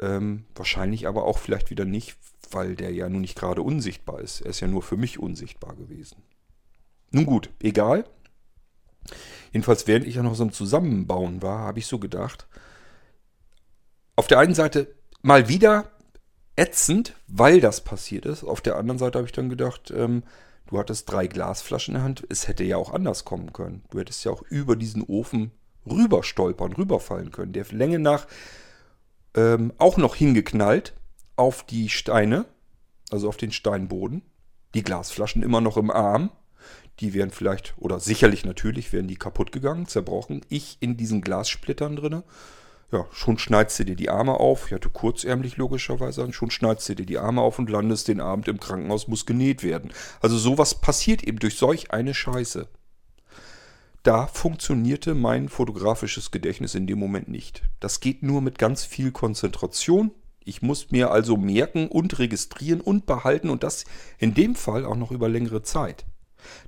Ähm, 0.00 0.44
wahrscheinlich 0.54 1.06
aber 1.06 1.24
auch 1.24 1.38
vielleicht 1.38 1.70
wieder 1.70 1.84
nicht, 1.84 2.16
weil 2.50 2.74
der 2.76 2.92
ja 2.92 3.08
nun 3.08 3.20
nicht 3.20 3.38
gerade 3.38 3.62
unsichtbar 3.62 4.20
ist. 4.20 4.40
Er 4.40 4.50
ist 4.50 4.60
ja 4.60 4.68
nur 4.68 4.82
für 4.82 4.96
mich 4.96 5.18
unsichtbar 5.18 5.74
gewesen. 5.76 6.22
Nun 7.10 7.26
gut, 7.26 7.50
egal. 7.60 8.04
Jedenfalls, 9.52 9.86
während 9.86 10.06
ich 10.06 10.16
ja 10.16 10.22
noch 10.22 10.34
so 10.34 10.42
im 10.42 10.52
Zusammenbauen 10.52 11.42
war, 11.42 11.60
habe 11.60 11.78
ich 11.78 11.86
so 11.86 11.98
gedacht, 11.98 12.46
auf 14.16 14.26
der 14.26 14.40
einen 14.40 14.54
Seite 14.54 14.94
mal 15.22 15.48
wieder 15.48 15.90
ätzend, 16.56 17.14
weil 17.28 17.60
das 17.60 17.82
passiert 17.82 18.26
ist. 18.26 18.44
Auf 18.44 18.60
der 18.60 18.76
anderen 18.76 18.98
Seite 18.98 19.18
habe 19.18 19.26
ich 19.26 19.32
dann 19.32 19.48
gedacht, 19.48 19.92
ähm, 19.94 20.24
du 20.66 20.78
hattest 20.78 21.10
drei 21.10 21.28
Glasflaschen 21.28 21.94
in 21.94 21.98
der 21.98 22.04
Hand. 22.04 22.26
Es 22.28 22.48
hätte 22.48 22.64
ja 22.64 22.76
auch 22.76 22.92
anders 22.92 23.24
kommen 23.24 23.52
können. 23.52 23.84
Du 23.90 24.00
hättest 24.00 24.24
ja 24.24 24.32
auch 24.32 24.42
über 24.42 24.76
diesen 24.76 25.02
Ofen 25.02 25.52
rüber 25.90 26.22
stolpern, 26.22 26.72
rüberfallen 26.72 27.30
können. 27.30 27.52
Der 27.52 27.66
Länge 27.70 27.98
nach 27.98 28.26
ähm, 29.34 29.72
auch 29.78 29.96
noch 29.96 30.16
hingeknallt 30.16 30.94
auf 31.36 31.64
die 31.64 31.88
Steine, 31.88 32.46
also 33.10 33.28
auf 33.28 33.36
den 33.36 33.52
Steinboden. 33.52 34.22
Die 34.74 34.82
Glasflaschen 34.82 35.42
immer 35.42 35.60
noch 35.60 35.76
im 35.76 35.90
Arm. 35.90 36.30
Die 37.00 37.14
wären 37.14 37.30
vielleicht, 37.30 37.74
oder 37.78 38.00
sicherlich 38.00 38.44
natürlich, 38.44 38.92
wären 38.92 39.06
die 39.06 39.16
kaputt 39.16 39.52
gegangen, 39.52 39.86
zerbrochen. 39.86 40.40
Ich 40.48 40.78
in 40.80 40.96
diesen 40.96 41.20
Glassplittern 41.20 41.96
drinne. 41.96 42.24
Ja, 42.90 43.06
schon 43.12 43.38
schneidest 43.38 43.78
du 43.78 43.84
dir 43.84 43.96
die 43.96 44.10
Arme 44.10 44.40
auf. 44.40 44.66
Ich 44.66 44.72
hatte 44.72 44.88
kurzärmlich 44.88 45.56
logischerweise 45.58 46.24
an. 46.24 46.32
Schon 46.32 46.50
schneidest 46.50 46.88
du 46.88 46.96
dir 46.96 47.06
die 47.06 47.18
Arme 47.18 47.42
auf 47.42 47.58
und 47.58 47.70
landest 47.70 48.08
den 48.08 48.20
Abend 48.20 48.48
im 48.48 48.58
Krankenhaus, 48.58 49.08
muss 49.08 49.26
genäht 49.26 49.62
werden. 49.62 49.92
Also 50.20 50.38
sowas 50.38 50.80
passiert 50.80 51.22
eben 51.22 51.38
durch 51.38 51.56
solch 51.56 51.92
eine 51.92 52.14
Scheiße 52.14 52.66
da 54.08 54.26
funktionierte 54.26 55.14
mein 55.14 55.50
fotografisches 55.50 56.30
Gedächtnis 56.30 56.74
in 56.74 56.86
dem 56.86 56.98
Moment 56.98 57.28
nicht. 57.28 57.60
Das 57.78 58.00
geht 58.00 58.22
nur 58.22 58.40
mit 58.40 58.58
ganz 58.58 58.86
viel 58.86 59.12
Konzentration. 59.12 60.12
Ich 60.46 60.62
muss 60.62 60.90
mir 60.90 61.10
also 61.10 61.36
merken 61.36 61.88
und 61.88 62.18
registrieren 62.18 62.80
und 62.80 63.04
behalten 63.04 63.50
und 63.50 63.62
das 63.62 63.84
in 64.16 64.32
dem 64.32 64.54
Fall 64.54 64.86
auch 64.86 64.96
noch 64.96 65.10
über 65.10 65.28
längere 65.28 65.60
Zeit. 65.60 66.06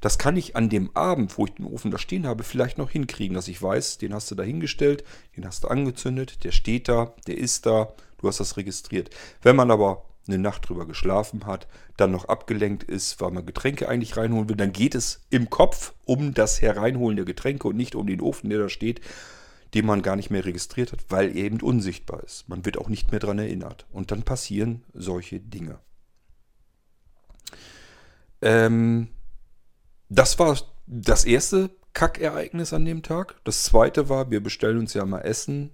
Das 0.02 0.18
kann 0.18 0.36
ich 0.36 0.54
an 0.54 0.68
dem 0.68 0.94
Abend, 0.94 1.38
wo 1.38 1.46
ich 1.46 1.54
den 1.54 1.64
Ofen 1.64 1.90
da 1.90 1.96
stehen 1.96 2.26
habe, 2.26 2.44
vielleicht 2.44 2.76
noch 2.76 2.90
hinkriegen, 2.90 3.34
dass 3.34 3.48
ich 3.48 3.62
weiß, 3.62 3.96
den 3.96 4.12
hast 4.12 4.30
du 4.30 4.34
da 4.34 4.42
hingestellt, 4.42 5.02
den 5.34 5.46
hast 5.46 5.64
du 5.64 5.68
angezündet, 5.68 6.44
der 6.44 6.52
steht 6.52 6.88
da, 6.88 7.14
der 7.26 7.38
ist 7.38 7.64
da, 7.64 7.94
du 8.18 8.28
hast 8.28 8.40
das 8.40 8.58
registriert. 8.58 9.08
Wenn 9.40 9.56
man 9.56 9.70
aber 9.70 10.04
eine 10.26 10.38
Nacht 10.38 10.68
drüber 10.68 10.86
geschlafen 10.86 11.46
hat, 11.46 11.66
dann 11.96 12.12
noch 12.12 12.26
abgelenkt 12.26 12.84
ist, 12.84 13.20
weil 13.20 13.30
man 13.30 13.46
Getränke 13.46 13.88
eigentlich 13.88 14.16
reinholen 14.16 14.48
will, 14.48 14.56
dann 14.56 14.72
geht 14.72 14.94
es 14.94 15.20
im 15.30 15.50
Kopf 15.50 15.94
um 16.04 16.34
das 16.34 16.62
Hereinholen 16.62 17.16
der 17.16 17.24
Getränke 17.24 17.68
und 17.68 17.76
nicht 17.76 17.94
um 17.94 18.06
den 18.06 18.20
Ofen, 18.20 18.50
der 18.50 18.58
da 18.58 18.68
steht, 18.68 19.00
den 19.74 19.86
man 19.86 20.02
gar 20.02 20.16
nicht 20.16 20.30
mehr 20.30 20.44
registriert 20.44 20.92
hat, 20.92 21.04
weil 21.08 21.28
er 21.28 21.44
eben 21.44 21.60
unsichtbar 21.60 22.22
ist. 22.24 22.48
Man 22.48 22.64
wird 22.64 22.78
auch 22.78 22.88
nicht 22.88 23.10
mehr 23.10 23.20
daran 23.20 23.38
erinnert. 23.38 23.86
Und 23.92 24.10
dann 24.10 24.22
passieren 24.22 24.82
solche 24.94 25.40
Dinge. 25.40 25.78
Ähm, 28.42 29.08
das 30.08 30.38
war 30.38 30.58
das 30.86 31.24
erste 31.24 31.70
Kackereignis 31.92 32.72
an 32.72 32.84
dem 32.84 33.02
Tag. 33.02 33.36
Das 33.44 33.64
zweite 33.64 34.08
war, 34.08 34.30
wir 34.30 34.42
bestellen 34.42 34.78
uns 34.78 34.94
ja 34.94 35.04
mal 35.04 35.20
Essen. 35.20 35.70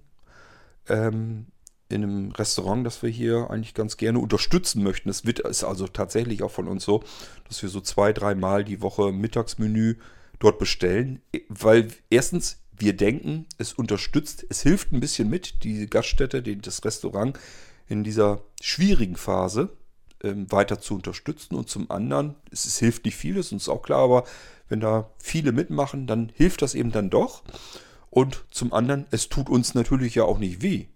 Ähm, 0.87 1.47
in 1.89 2.03
einem 2.03 2.31
Restaurant, 2.31 2.85
das 2.85 3.01
wir 3.01 3.09
hier 3.09 3.49
eigentlich 3.49 3.73
ganz 3.73 3.97
gerne 3.97 4.19
unterstützen 4.19 4.83
möchten. 4.83 5.09
Es 5.09 5.25
wird 5.25 5.39
ist 5.39 5.63
also 5.63 5.87
tatsächlich 5.87 6.43
auch 6.43 6.51
von 6.51 6.67
uns 6.67 6.83
so, 6.83 7.03
dass 7.47 7.61
wir 7.61 7.69
so 7.69 7.81
zwei, 7.81 8.13
dreimal 8.13 8.63
die 8.63 8.81
Woche 8.81 9.11
Mittagsmenü 9.11 9.95
dort 10.39 10.59
bestellen, 10.59 11.21
weil 11.49 11.87
erstens 12.09 12.59
wir 12.77 12.95
denken, 12.95 13.45
es 13.57 13.73
unterstützt, 13.73 14.45
es 14.49 14.61
hilft 14.61 14.91
ein 14.91 14.99
bisschen 14.99 15.29
mit, 15.29 15.63
die 15.63 15.87
Gaststätte, 15.87 16.41
das 16.41 16.85
Restaurant 16.85 17.39
in 17.87 18.03
dieser 18.03 18.41
schwierigen 18.61 19.15
Phase 19.15 19.69
ähm, 20.23 20.51
weiter 20.51 20.79
zu 20.79 20.95
unterstützen 20.95 21.55
und 21.55 21.69
zum 21.69 21.89
anderen, 21.89 22.35
es, 22.51 22.65
es 22.65 22.77
hilft 22.77 23.05
nicht 23.05 23.15
viel, 23.15 23.37
ist 23.37 23.51
uns 23.51 23.69
auch 23.69 23.81
klar, 23.81 24.03
aber 24.03 24.25
wenn 24.69 24.79
da 24.79 25.09
viele 25.17 25.51
mitmachen, 25.53 26.07
dann 26.07 26.31
hilft 26.35 26.61
das 26.61 26.75
eben 26.75 26.91
dann 26.91 27.09
doch. 27.09 27.43
Und 28.09 28.45
zum 28.51 28.73
anderen, 28.73 29.05
es 29.11 29.29
tut 29.29 29.49
uns 29.49 29.73
natürlich 29.73 30.15
ja 30.15 30.23
auch 30.23 30.39
nicht 30.39 30.61
weh. 30.61 30.87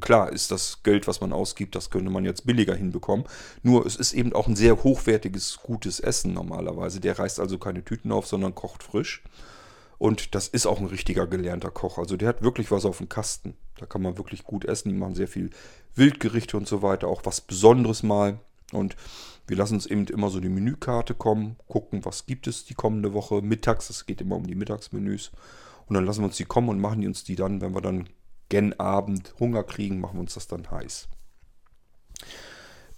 Klar 0.00 0.32
ist 0.32 0.50
das 0.50 0.82
Geld, 0.82 1.06
was 1.06 1.20
man 1.20 1.32
ausgibt, 1.32 1.74
das 1.74 1.90
könnte 1.90 2.10
man 2.10 2.24
jetzt 2.24 2.46
billiger 2.46 2.74
hinbekommen. 2.74 3.26
Nur 3.62 3.86
es 3.86 3.96
ist 3.96 4.12
eben 4.12 4.32
auch 4.34 4.46
ein 4.46 4.56
sehr 4.56 4.84
hochwertiges, 4.84 5.58
gutes 5.62 5.98
Essen 5.98 6.34
normalerweise. 6.34 7.00
Der 7.00 7.18
reißt 7.18 7.40
also 7.40 7.58
keine 7.58 7.84
Tüten 7.84 8.12
auf, 8.12 8.26
sondern 8.26 8.54
kocht 8.54 8.82
frisch. 8.82 9.22
Und 9.98 10.34
das 10.34 10.46
ist 10.46 10.66
auch 10.66 10.78
ein 10.78 10.86
richtiger 10.86 11.26
gelernter 11.26 11.70
Koch. 11.70 11.98
Also 11.98 12.16
der 12.16 12.28
hat 12.28 12.42
wirklich 12.42 12.70
was 12.70 12.84
auf 12.84 12.98
dem 12.98 13.08
Kasten. 13.08 13.54
Da 13.78 13.86
kann 13.86 14.02
man 14.02 14.16
wirklich 14.16 14.44
gut 14.44 14.64
essen. 14.64 14.90
Die 14.90 14.94
machen 14.94 15.14
sehr 15.14 15.26
viel 15.26 15.50
Wildgerichte 15.96 16.56
und 16.56 16.68
so 16.68 16.82
weiter. 16.82 17.08
Auch 17.08 17.22
was 17.24 17.40
Besonderes 17.40 18.04
mal. 18.04 18.38
Und 18.72 18.94
wir 19.48 19.56
lassen 19.56 19.74
uns 19.74 19.86
eben 19.86 20.06
immer 20.06 20.30
so 20.30 20.40
die 20.40 20.50
Menükarte 20.50 21.14
kommen, 21.14 21.56
gucken, 21.66 22.04
was 22.04 22.26
gibt 22.26 22.46
es 22.46 22.64
die 22.64 22.74
kommende 22.74 23.12
Woche 23.12 23.42
mittags. 23.42 23.90
Es 23.90 24.06
geht 24.06 24.20
immer 24.20 24.36
um 24.36 24.46
die 24.46 24.54
Mittagsmenüs. 24.54 25.32
Und 25.86 25.94
dann 25.94 26.04
lassen 26.04 26.20
wir 26.20 26.26
uns 26.26 26.36
die 26.36 26.44
kommen 26.44 26.68
und 26.68 26.80
machen 26.80 27.00
die 27.00 27.06
uns 27.06 27.24
die 27.24 27.34
dann, 27.34 27.60
wenn 27.60 27.74
wir 27.74 27.80
dann 27.80 28.08
gen 28.48 28.78
Abend 28.78 29.34
Hunger 29.38 29.62
kriegen, 29.64 30.00
machen 30.00 30.16
wir 30.16 30.20
uns 30.20 30.34
das 30.34 30.46
dann 30.46 30.70
heiß. 30.70 31.08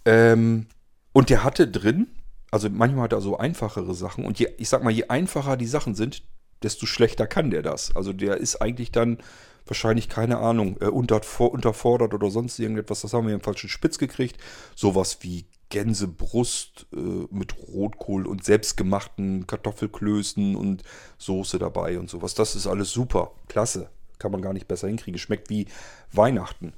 Ähm, 0.05 0.67
und 1.13 1.29
der 1.29 1.43
hatte 1.43 1.67
drin, 1.67 2.07
also 2.51 2.69
manchmal 2.69 3.05
hat 3.05 3.13
er 3.13 3.21
so 3.21 3.37
einfachere 3.37 3.93
Sachen. 3.93 4.25
Und 4.25 4.39
je, 4.39 4.49
ich 4.57 4.69
sag 4.69 4.83
mal, 4.83 4.91
je 4.91 5.05
einfacher 5.05 5.57
die 5.57 5.67
Sachen 5.67 5.95
sind, 5.95 6.23
desto 6.63 6.85
schlechter 6.85 7.27
kann 7.27 7.49
der 7.49 7.61
das. 7.61 7.95
Also 7.95 8.13
der 8.13 8.37
ist 8.37 8.61
eigentlich 8.61 8.91
dann 8.91 9.17
wahrscheinlich, 9.65 10.09
keine 10.09 10.37
Ahnung, 10.37 10.77
äh, 10.81 10.85
unterfordert 10.85 12.13
oder 12.13 12.29
sonst 12.29 12.59
irgendetwas. 12.59 13.01
Das 13.01 13.13
haben 13.13 13.25
wir 13.25 13.31
jedenfalls 13.31 13.59
schon 13.59 13.69
spitz 13.69 13.97
gekriegt. 13.97 14.37
Sowas 14.75 15.19
wie 15.21 15.45
Gänsebrust 15.69 16.87
äh, 16.93 16.97
mit 17.29 17.57
Rotkohl 17.57 18.27
und 18.27 18.43
selbstgemachten 18.43 19.47
Kartoffelklößen 19.47 20.55
und 20.55 20.83
Soße 21.17 21.59
dabei 21.59 21.99
und 21.99 22.09
sowas. 22.09 22.33
Das 22.33 22.55
ist 22.55 22.67
alles 22.67 22.91
super. 22.91 23.31
Klasse 23.47 23.89
kann 24.21 24.31
man 24.31 24.41
gar 24.41 24.53
nicht 24.53 24.67
besser 24.67 24.87
hinkriegen. 24.87 25.19
Schmeckt 25.19 25.49
wie 25.49 25.67
Weihnachten. 26.13 26.73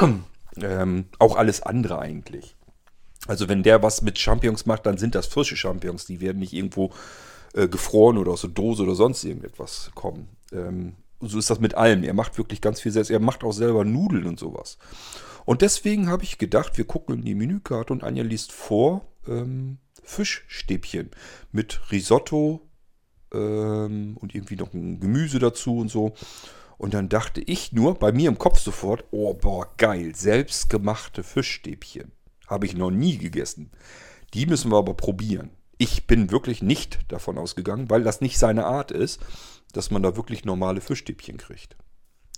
ähm, 0.56 1.06
auch 1.18 1.36
alles 1.36 1.62
andere 1.62 1.98
eigentlich. 1.98 2.56
Also 3.26 3.48
wenn 3.48 3.62
der 3.62 3.82
was 3.82 4.02
mit 4.02 4.18
Champignons 4.18 4.66
macht, 4.66 4.86
dann 4.86 4.98
sind 4.98 5.14
das 5.14 5.26
frische 5.26 5.56
Champignons. 5.56 6.06
Die 6.06 6.20
werden 6.20 6.38
nicht 6.38 6.52
irgendwo 6.52 6.92
äh, 7.54 7.68
gefroren 7.68 8.18
oder 8.18 8.32
aus 8.32 8.42
der 8.42 8.50
Dose 8.50 8.84
oder 8.84 8.94
sonst 8.94 9.24
irgendetwas 9.24 9.90
kommen. 9.94 10.28
Ähm, 10.52 10.94
so 11.20 11.38
ist 11.38 11.50
das 11.50 11.60
mit 11.60 11.74
allem. 11.74 12.04
Er 12.04 12.14
macht 12.14 12.38
wirklich 12.38 12.60
ganz 12.60 12.80
viel 12.80 12.92
selbst. 12.92 13.10
Er 13.10 13.20
macht 13.20 13.42
auch 13.42 13.52
selber 13.52 13.84
Nudeln 13.84 14.26
und 14.26 14.38
sowas. 14.38 14.78
Und 15.44 15.62
deswegen 15.62 16.08
habe 16.08 16.24
ich 16.24 16.38
gedacht, 16.38 16.76
wir 16.76 16.86
gucken 16.86 17.16
in 17.16 17.24
die 17.24 17.34
Menükarte 17.34 17.92
und 17.92 18.04
Anja 18.04 18.22
liest 18.22 18.52
vor 18.52 19.06
ähm, 19.26 19.78
Fischstäbchen 20.02 21.10
mit 21.52 21.80
Risotto, 21.90 22.65
ähm, 23.32 24.16
und 24.20 24.34
irgendwie 24.34 24.56
noch 24.56 24.72
ein 24.74 25.00
Gemüse 25.00 25.38
dazu 25.38 25.78
und 25.78 25.90
so. 25.90 26.14
Und 26.78 26.94
dann 26.94 27.08
dachte 27.08 27.40
ich 27.40 27.72
nur 27.72 27.94
bei 27.98 28.12
mir 28.12 28.28
im 28.28 28.38
Kopf 28.38 28.58
sofort, 28.58 29.04
oh 29.10 29.34
boah, 29.34 29.66
geil, 29.78 30.14
selbstgemachte 30.14 31.22
Fischstäbchen. 31.22 32.12
Habe 32.46 32.66
ich 32.66 32.76
noch 32.76 32.90
nie 32.90 33.18
gegessen. 33.18 33.70
Die 34.34 34.46
müssen 34.46 34.70
wir 34.70 34.78
aber 34.78 34.94
probieren. 34.94 35.50
Ich 35.78 36.06
bin 36.06 36.30
wirklich 36.30 36.62
nicht 36.62 37.00
davon 37.08 37.38
ausgegangen, 37.38 37.90
weil 37.90 38.02
das 38.02 38.20
nicht 38.20 38.38
seine 38.38 38.66
Art 38.66 38.90
ist, 38.90 39.20
dass 39.72 39.90
man 39.90 40.02
da 40.02 40.16
wirklich 40.16 40.44
normale 40.44 40.80
Fischstäbchen 40.80 41.38
kriegt. 41.38 41.76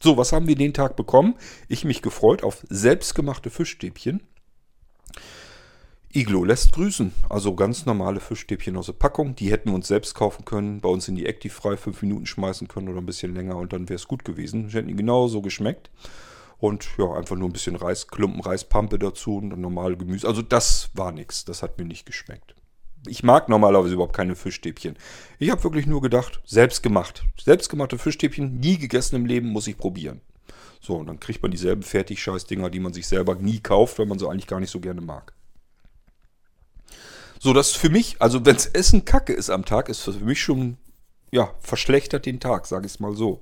So, 0.00 0.16
was 0.16 0.32
haben 0.32 0.46
wir 0.46 0.56
den 0.56 0.74
Tag 0.74 0.96
bekommen? 0.96 1.34
Ich 1.68 1.84
mich 1.84 2.02
gefreut 2.02 2.42
auf 2.42 2.64
selbstgemachte 2.68 3.50
Fischstäbchen. 3.50 4.22
Iglo 6.14 6.42
lässt 6.42 6.72
grüßen. 6.72 7.12
Also 7.28 7.54
ganz 7.54 7.84
normale 7.84 8.20
Fischstäbchen 8.20 8.78
aus 8.78 8.86
der 8.86 8.94
Packung. 8.94 9.34
Die 9.36 9.50
hätten 9.50 9.68
wir 9.68 9.74
uns 9.74 9.88
selbst 9.88 10.14
kaufen 10.14 10.46
können, 10.46 10.80
bei 10.80 10.88
uns 10.88 11.06
in 11.06 11.16
die 11.16 11.26
Active 11.26 11.52
frei 11.52 11.76
fünf 11.76 12.00
Minuten 12.00 12.24
schmeißen 12.24 12.66
können 12.66 12.88
oder 12.88 12.98
ein 12.98 13.06
bisschen 13.06 13.34
länger 13.34 13.56
und 13.56 13.74
dann 13.74 13.90
wäre 13.90 13.96
es 13.96 14.08
gut 14.08 14.24
gewesen. 14.24 14.68
Die 14.68 14.74
hätten 14.74 14.96
genauso 14.96 15.42
geschmeckt. 15.42 15.90
Und 16.56 16.88
ja, 16.96 17.12
einfach 17.12 17.36
nur 17.36 17.48
ein 17.48 17.52
bisschen 17.52 17.76
Reis, 17.76 18.08
Klumpen 18.08 18.40
Reispampe 18.40 18.98
dazu 18.98 19.36
und 19.36 19.50
dann 19.50 19.60
normale 19.60 19.98
Gemüse. 19.98 20.26
Also 20.26 20.40
das 20.40 20.88
war 20.94 21.12
nichts. 21.12 21.44
Das 21.44 21.62
hat 21.62 21.78
mir 21.78 21.84
nicht 21.84 22.06
geschmeckt. 22.06 22.54
Ich 23.06 23.22
mag 23.22 23.50
normalerweise 23.50 23.92
überhaupt 23.92 24.16
keine 24.16 24.34
Fischstäbchen. 24.34 24.96
Ich 25.38 25.50
habe 25.50 25.62
wirklich 25.62 25.86
nur 25.86 26.00
gedacht, 26.00 26.40
selbst 26.46 26.82
gemacht. 26.82 27.22
Selbstgemachte 27.38 27.98
Fischstäbchen, 27.98 28.58
nie 28.58 28.78
gegessen 28.78 29.16
im 29.16 29.26
Leben, 29.26 29.50
muss 29.50 29.66
ich 29.66 29.76
probieren. 29.76 30.22
So, 30.80 30.96
und 30.96 31.06
dann 31.06 31.20
kriegt 31.20 31.42
man 31.42 31.50
dieselben 31.50 31.82
Fertigscheißdinger, 31.82 32.70
die 32.70 32.80
man 32.80 32.94
sich 32.94 33.06
selber 33.06 33.34
nie 33.34 33.60
kauft, 33.60 33.98
weil 33.98 34.06
man 34.06 34.18
sie 34.18 34.26
eigentlich 34.26 34.46
gar 34.46 34.58
nicht 34.58 34.70
so 34.70 34.80
gerne 34.80 35.02
mag. 35.02 35.34
So, 37.40 37.52
das 37.52 37.72
für 37.72 37.88
mich, 37.88 38.20
also 38.20 38.44
wenns 38.44 38.66
Essen 38.66 39.04
kacke 39.04 39.32
ist 39.32 39.50
am 39.50 39.64
Tag, 39.64 39.88
ist 39.88 40.06
das 40.06 40.16
für 40.16 40.24
mich 40.24 40.42
schon, 40.42 40.76
ja, 41.30 41.54
verschlechtert 41.60 42.26
den 42.26 42.40
Tag, 42.40 42.66
sage 42.66 42.86
ich 42.86 42.92
es 42.92 43.00
mal 43.00 43.14
so. 43.14 43.40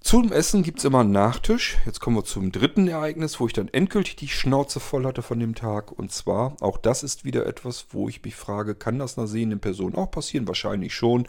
Zum 0.00 0.30
Essen 0.30 0.62
gibt 0.62 0.78
es 0.78 0.84
immer 0.84 1.00
einen 1.00 1.10
Nachtisch. 1.10 1.78
Jetzt 1.84 1.98
kommen 1.98 2.16
wir 2.16 2.24
zum 2.24 2.52
dritten 2.52 2.86
Ereignis, 2.86 3.40
wo 3.40 3.46
ich 3.48 3.52
dann 3.52 3.66
endgültig 3.66 4.14
die 4.14 4.28
Schnauze 4.28 4.78
voll 4.78 5.04
hatte 5.04 5.22
von 5.22 5.40
dem 5.40 5.56
Tag. 5.56 5.90
Und 5.90 6.12
zwar, 6.12 6.56
auch 6.60 6.78
das 6.78 7.02
ist 7.02 7.24
wieder 7.24 7.44
etwas, 7.46 7.86
wo 7.90 8.08
ich 8.08 8.22
mich 8.22 8.36
frage, 8.36 8.76
kann 8.76 9.00
das 9.00 9.18
einer 9.18 9.26
sehenden 9.26 9.58
Person 9.58 9.96
auch 9.96 10.10
passieren? 10.10 10.46
Wahrscheinlich 10.46 10.94
schon. 10.94 11.26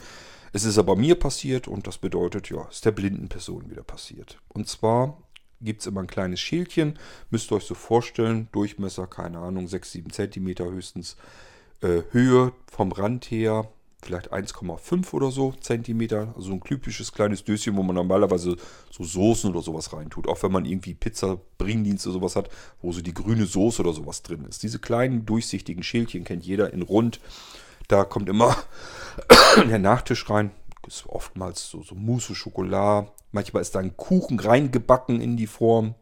Es 0.53 0.63
ist 0.63 0.77
aber 0.77 0.95
mir 0.95 1.15
passiert 1.15 1.67
und 1.67 1.87
das 1.87 1.97
bedeutet, 1.97 2.51
ja, 2.51 2.67
ist 2.69 2.85
der 2.85 2.91
blinden 2.91 3.29
Person 3.29 3.71
wieder 3.71 3.81
passiert. 3.83 4.37
Und 4.49 4.67
zwar 4.67 5.17
gibt 5.61 5.81
es 5.81 5.87
immer 5.87 6.01
ein 6.01 6.07
kleines 6.07 6.39
Schälchen, 6.39 6.99
müsst 7.29 7.51
ihr 7.51 7.55
euch 7.55 7.63
so 7.63 7.75
vorstellen, 7.75 8.47
Durchmesser, 8.51 9.07
keine 9.07 9.39
Ahnung, 9.39 9.67
6, 9.67 9.91
7 9.91 10.11
cm 10.11 10.47
höchstens, 10.59 11.17
äh, 11.81 12.01
Höhe 12.11 12.53
vom 12.71 12.91
Rand 12.91 13.25
her, 13.25 13.69
vielleicht 14.01 14.31
1,5 14.31 15.13
oder 15.13 15.31
so 15.31 15.53
Zentimeter. 15.59 16.33
Also 16.35 16.53
ein 16.53 16.63
typisches 16.63 17.11
kleines 17.11 17.43
Döschen, 17.43 17.75
wo 17.75 17.83
man 17.83 17.95
normalerweise 17.95 18.55
so 18.91 19.03
Soßen 19.03 19.49
oder 19.49 19.61
sowas 19.61 19.91
reintut. 19.93 20.27
Auch 20.27 20.41
wenn 20.43 20.51
man 20.51 20.65
irgendwie 20.65 20.93
Pizza, 20.93 21.39
Bringdienst 21.57 22.05
oder 22.07 22.13
sowas 22.13 22.35
hat, 22.35 22.49
wo 22.81 22.91
so 22.91 23.01
die 23.01 23.13
grüne 23.13 23.45
Soße 23.45 23.81
oder 23.81 23.93
sowas 23.93 24.23
drin 24.23 24.45
ist. 24.45 24.63
Diese 24.63 24.79
kleinen 24.79 25.25
durchsichtigen 25.25 25.83
Schälchen 25.83 26.23
kennt 26.23 26.45
jeder 26.45 26.73
in 26.73 26.81
rund. 26.81 27.19
Da 27.87 28.03
kommt 28.03 28.29
immer 28.29 28.55
der 29.57 29.79
Nachtisch 29.79 30.29
rein. 30.29 30.51
Ist 30.87 31.05
oftmals 31.07 31.69
so, 31.69 31.83
so 31.83 31.95
Mousse 31.95 32.33
Schokolade. 32.33 33.09
Manchmal 33.37 33.61
ist 33.61 33.75
da 33.75 33.79
ein 33.81 33.95
Kuchen 33.95 34.39
reingebacken 34.39 35.21
in 35.21 35.37
die 35.37 35.45
Form. 35.45 35.93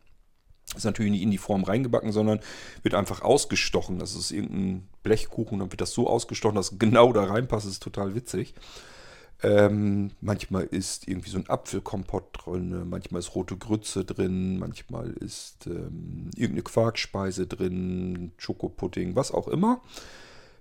Ist 0.74 0.86
natürlich 0.86 1.12
nicht 1.12 1.22
in 1.22 1.32
die 1.32 1.38
Form 1.38 1.66
reingebacken, 1.66 2.14
sondern 2.14 2.40
wird 2.82 2.96
einfach 2.96 3.24
ausgestochen. 3.24 4.00
Das 4.00 4.16
ist 4.16 4.32
irgendein 4.32 4.88
Blechkuchen, 5.04 5.60
dann 5.60 5.70
wird 5.70 5.82
das 5.82 5.92
so 5.92 6.08
ausgestochen, 6.08 6.56
dass 6.56 6.80
genau 6.80 7.12
da 7.12 7.26
reinpasst. 7.26 7.66
Das 7.66 7.74
ist 7.74 7.84
total 7.84 8.16
witzig. 8.16 8.54
Ähm, 9.44 10.12
manchmal 10.22 10.64
ist 10.64 11.10
irgendwie 11.10 11.30
so 11.30 11.38
ein 11.38 11.50
Apfelkompott 11.50 12.46
drin, 12.46 12.88
manchmal 12.88 13.20
ist 13.20 13.36
rote 13.36 13.58
Grütze 13.58 14.06
drin, 14.06 14.58
manchmal 14.58 15.12
ist 15.12 15.68
ähm, 15.68 16.30
irgendeine 16.36 16.64
Quarkspeise 16.64 17.48
drin, 17.48 18.32
Schokopudding, 18.38 19.18
was 19.18 19.34
auch 19.34 19.50
immer. 19.50 19.82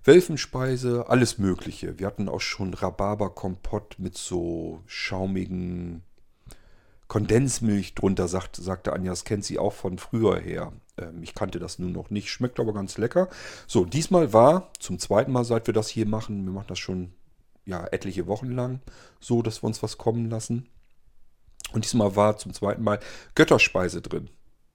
Welfenspeise, 0.03 1.09
alles 1.09 1.39
Mögliche. 1.39 2.01
Wir 2.01 2.09
hatten 2.09 2.29
auch 2.29 2.41
schon 2.41 2.75
Rhabarberkompott 2.75 4.01
mit 4.01 4.19
so 4.19 4.81
schaumigen 4.87 6.03
Kondensmilch 7.15 7.95
drunter, 7.95 8.27
sagt, 8.27 8.57
sagte 8.57 8.93
Anja. 8.93 9.13
Das 9.13 9.23
kennt 9.23 9.45
sie 9.45 9.61
auch 9.61 9.73
von 9.73 9.99
früher 9.99 10.37
her. 10.41 10.73
Ähm, 10.99 11.23
ich 11.23 11.37
kannte 11.37 11.61
das 11.61 11.79
nun 11.79 11.93
noch 11.93 12.11
nicht, 12.11 12.29
schmeckt 12.29 12.59
aber 12.59 12.75
ganz 12.75 12.99
lecker. 12.99 13.29
So, 13.69 13.85
diesmal 13.85 14.33
war 14.33 14.73
zum 14.81 14.99
zweiten 14.99 15.31
Mal, 15.31 15.45
seit 15.45 15.69
wir 15.69 15.75
das 15.75 15.89
hier 15.89 16.07
machen, 16.07 16.45
wir 16.45 16.53
machen 16.53 16.67
das 16.67 16.81
schon 16.81 17.13
ja, 17.67 17.87
etliche 17.87 18.27
Wochen 18.27 18.51
lang 18.51 18.81
so, 19.21 19.43
dass 19.43 19.63
wir 19.63 19.69
uns 19.69 19.81
was 19.81 19.97
kommen 19.97 20.29
lassen. 20.29 20.67
Und 21.73 21.85
diesmal 21.85 22.17
war 22.17 22.37
zum 22.37 22.53
zweiten 22.53 22.83
Mal 22.83 22.99
Götterspeise 23.37 24.03
drin. 24.03 24.29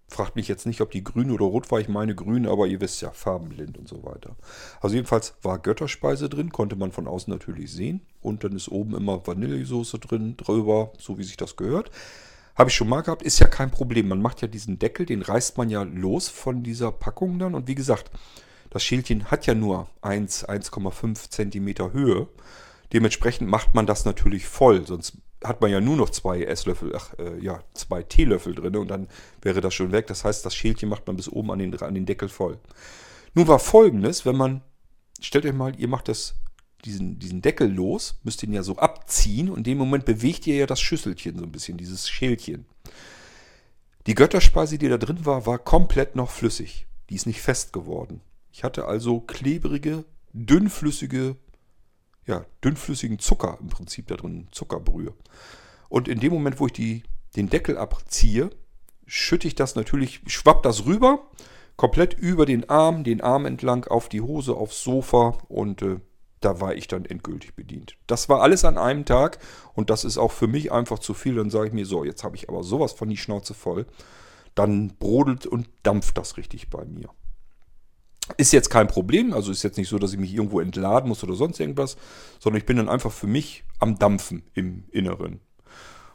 Fragt 0.09 0.35
mich 0.35 0.47
jetzt 0.47 0.65
nicht, 0.65 0.81
ob 0.81 0.89
die 0.89 1.03
grün 1.03 1.29
oder 1.29 1.45
rot 1.45 1.71
war. 1.71 1.79
Ich 1.79 1.87
meine 1.87 2.15
grün, 2.15 2.47
aber 2.47 2.65
ihr 2.65 2.81
wisst 2.81 3.01
ja, 3.01 3.11
farbenblind 3.11 3.77
und 3.77 3.87
so 3.87 4.03
weiter. 4.03 4.35
Also 4.81 4.95
jedenfalls 4.95 5.35
war 5.43 5.59
Götterspeise 5.59 6.29
drin, 6.29 6.51
konnte 6.51 6.75
man 6.75 6.91
von 6.91 7.07
außen 7.07 7.31
natürlich 7.31 7.71
sehen. 7.71 8.01
Und 8.21 8.43
dann 8.43 8.53
ist 8.53 8.69
oben 8.69 8.95
immer 8.95 9.25
Vanillesoße 9.25 9.99
drin, 9.99 10.35
drüber, 10.35 10.91
so 10.97 11.19
wie 11.19 11.23
sich 11.23 11.37
das 11.37 11.55
gehört. 11.55 11.91
Habe 12.55 12.71
ich 12.71 12.75
schon 12.75 12.89
mal 12.89 13.01
gehabt, 13.01 13.21
ist 13.21 13.39
ja 13.39 13.47
kein 13.47 13.71
Problem. 13.71 14.07
Man 14.07 14.21
macht 14.21 14.41
ja 14.41 14.47
diesen 14.47 14.79
Deckel, 14.79 15.05
den 15.05 15.21
reißt 15.21 15.57
man 15.57 15.69
ja 15.69 15.83
los 15.83 16.27
von 16.27 16.63
dieser 16.63 16.91
Packung 16.91 17.37
dann. 17.37 17.53
Und 17.53 17.67
wie 17.67 17.75
gesagt, 17.75 18.11
das 18.71 18.83
Schälchen 18.83 19.31
hat 19.31 19.45
ja 19.45 19.53
nur 19.53 19.87
1, 20.01 20.49
1,5 20.49 21.29
Zentimeter 21.29 21.93
Höhe. 21.93 22.27
Dementsprechend 22.93 23.47
macht 23.47 23.75
man 23.75 23.85
das 23.85 24.05
natürlich 24.05 24.47
voll, 24.47 24.85
sonst 24.85 25.19
hat 25.43 25.61
man 25.61 25.71
ja 25.71 25.79
nur 25.79 25.95
noch 25.95 26.09
zwei 26.09 26.43
Esslöffel, 26.43 26.93
ach 26.95 27.13
äh, 27.17 27.39
ja, 27.39 27.63
zwei 27.73 28.03
Teelöffel 28.03 28.55
drin 28.55 28.75
und 28.75 28.89
dann 28.89 29.07
wäre 29.41 29.61
das 29.61 29.73
schon 29.73 29.91
weg. 29.91 30.07
Das 30.07 30.25
heißt, 30.25 30.45
das 30.45 30.55
Schälchen 30.55 30.89
macht 30.89 31.07
man 31.07 31.15
bis 31.15 31.29
oben 31.29 31.51
an 31.51 31.59
den, 31.59 31.81
an 31.81 31.93
den 31.93 32.05
Deckel 32.05 32.29
voll. 32.29 32.59
Nun 33.33 33.47
war 33.47 33.59
folgendes, 33.59 34.25
wenn 34.25 34.35
man, 34.35 34.61
stellt 35.21 35.45
euch 35.45 35.53
mal, 35.53 35.79
ihr 35.79 35.87
macht 35.87 36.09
das, 36.09 36.35
diesen, 36.83 37.19
diesen 37.19 37.41
Deckel 37.41 37.71
los, 37.71 38.19
müsst 38.23 38.43
ihn 38.43 38.53
ja 38.53 38.63
so 38.63 38.77
abziehen 38.77 39.49
und 39.49 39.59
in 39.59 39.63
dem 39.63 39.77
Moment 39.77 40.05
bewegt 40.05 40.45
ihr 40.47 40.55
ja 40.55 40.65
das 40.65 40.81
Schüsselchen 40.81 41.37
so 41.37 41.45
ein 41.45 41.51
bisschen, 41.51 41.77
dieses 41.77 42.09
Schälchen. 42.09 42.65
Die 44.07 44.15
Götterspeise, 44.15 44.77
die 44.77 44.89
da 44.89 44.97
drin 44.97 45.25
war, 45.25 45.45
war 45.45 45.59
komplett 45.59 46.15
noch 46.15 46.31
flüssig. 46.31 46.87
Die 47.09 47.15
ist 47.15 47.27
nicht 47.27 47.41
fest 47.41 47.73
geworden. 47.73 48.21
Ich 48.51 48.63
hatte 48.63 48.85
also 48.85 49.19
klebrige, 49.19 50.05
dünnflüssige 50.33 51.35
ja, 52.29 52.45
dünnflüssigen 52.63 53.17
Zucker 53.17 53.57
im 53.59 53.69
Prinzip 53.69 54.07
da 54.07 54.15
drin, 54.15 54.47
Zuckerbrühe. 54.51 55.13
Und 55.89 56.07
in 56.07 56.19
dem 56.19 56.31
Moment, 56.31 56.59
wo 56.59 56.67
ich 56.67 56.73
die, 56.73 57.03
den 57.35 57.49
Deckel 57.49 57.77
abziehe, 57.77 58.51
schütte 59.07 59.47
ich 59.47 59.55
das 59.55 59.75
natürlich, 59.75 60.21
schwappt 60.27 60.63
das 60.63 60.85
rüber, 60.85 61.27
komplett 61.75 62.13
über 62.13 62.45
den 62.45 62.69
Arm, 62.69 63.03
den 63.03 63.21
Arm 63.21 63.47
entlang 63.47 63.85
auf 63.85 64.09
die 64.09 64.21
Hose, 64.21 64.55
aufs 64.55 64.83
Sofa 64.83 65.39
und 65.47 65.81
äh, 65.81 65.99
da 66.39 66.61
war 66.61 66.75
ich 66.75 66.87
dann 66.87 67.03
endgültig 67.03 67.55
bedient. 67.55 67.97
Das 68.05 68.29
war 68.29 68.41
alles 68.41 68.63
an 68.63 68.77
einem 68.77 69.05
Tag 69.05 69.39
und 69.73 69.89
das 69.89 70.05
ist 70.05 70.19
auch 70.19 70.31
für 70.31 70.47
mich 70.47 70.71
einfach 70.71 70.99
zu 70.99 71.15
viel. 71.15 71.35
Dann 71.35 71.49
sage 71.49 71.67
ich 71.67 71.73
mir 71.73 71.85
so, 71.85 72.05
jetzt 72.05 72.23
habe 72.23 72.35
ich 72.35 72.47
aber 72.47 72.63
sowas 72.63 72.93
von 72.93 73.09
die 73.09 73.17
Schnauze 73.17 73.55
voll. 73.55 73.87
Dann 74.53 74.95
brodelt 74.99 75.47
und 75.47 75.67
dampft 75.83 76.17
das 76.17 76.37
richtig 76.37 76.69
bei 76.69 76.85
mir. 76.85 77.09
Ist 78.37 78.53
jetzt 78.53 78.69
kein 78.69 78.87
Problem, 78.87 79.33
also 79.33 79.51
ist 79.51 79.63
jetzt 79.63 79.77
nicht 79.77 79.89
so, 79.89 79.99
dass 79.99 80.13
ich 80.13 80.19
mich 80.19 80.33
irgendwo 80.33 80.59
entladen 80.59 81.09
muss 81.09 81.23
oder 81.23 81.33
sonst 81.33 81.59
irgendwas, 81.59 81.97
sondern 82.39 82.59
ich 82.59 82.65
bin 82.65 82.77
dann 82.77 82.89
einfach 82.89 83.11
für 83.11 83.27
mich 83.27 83.63
am 83.79 83.97
Dampfen 83.97 84.43
im 84.53 84.85
Inneren. 84.91 85.41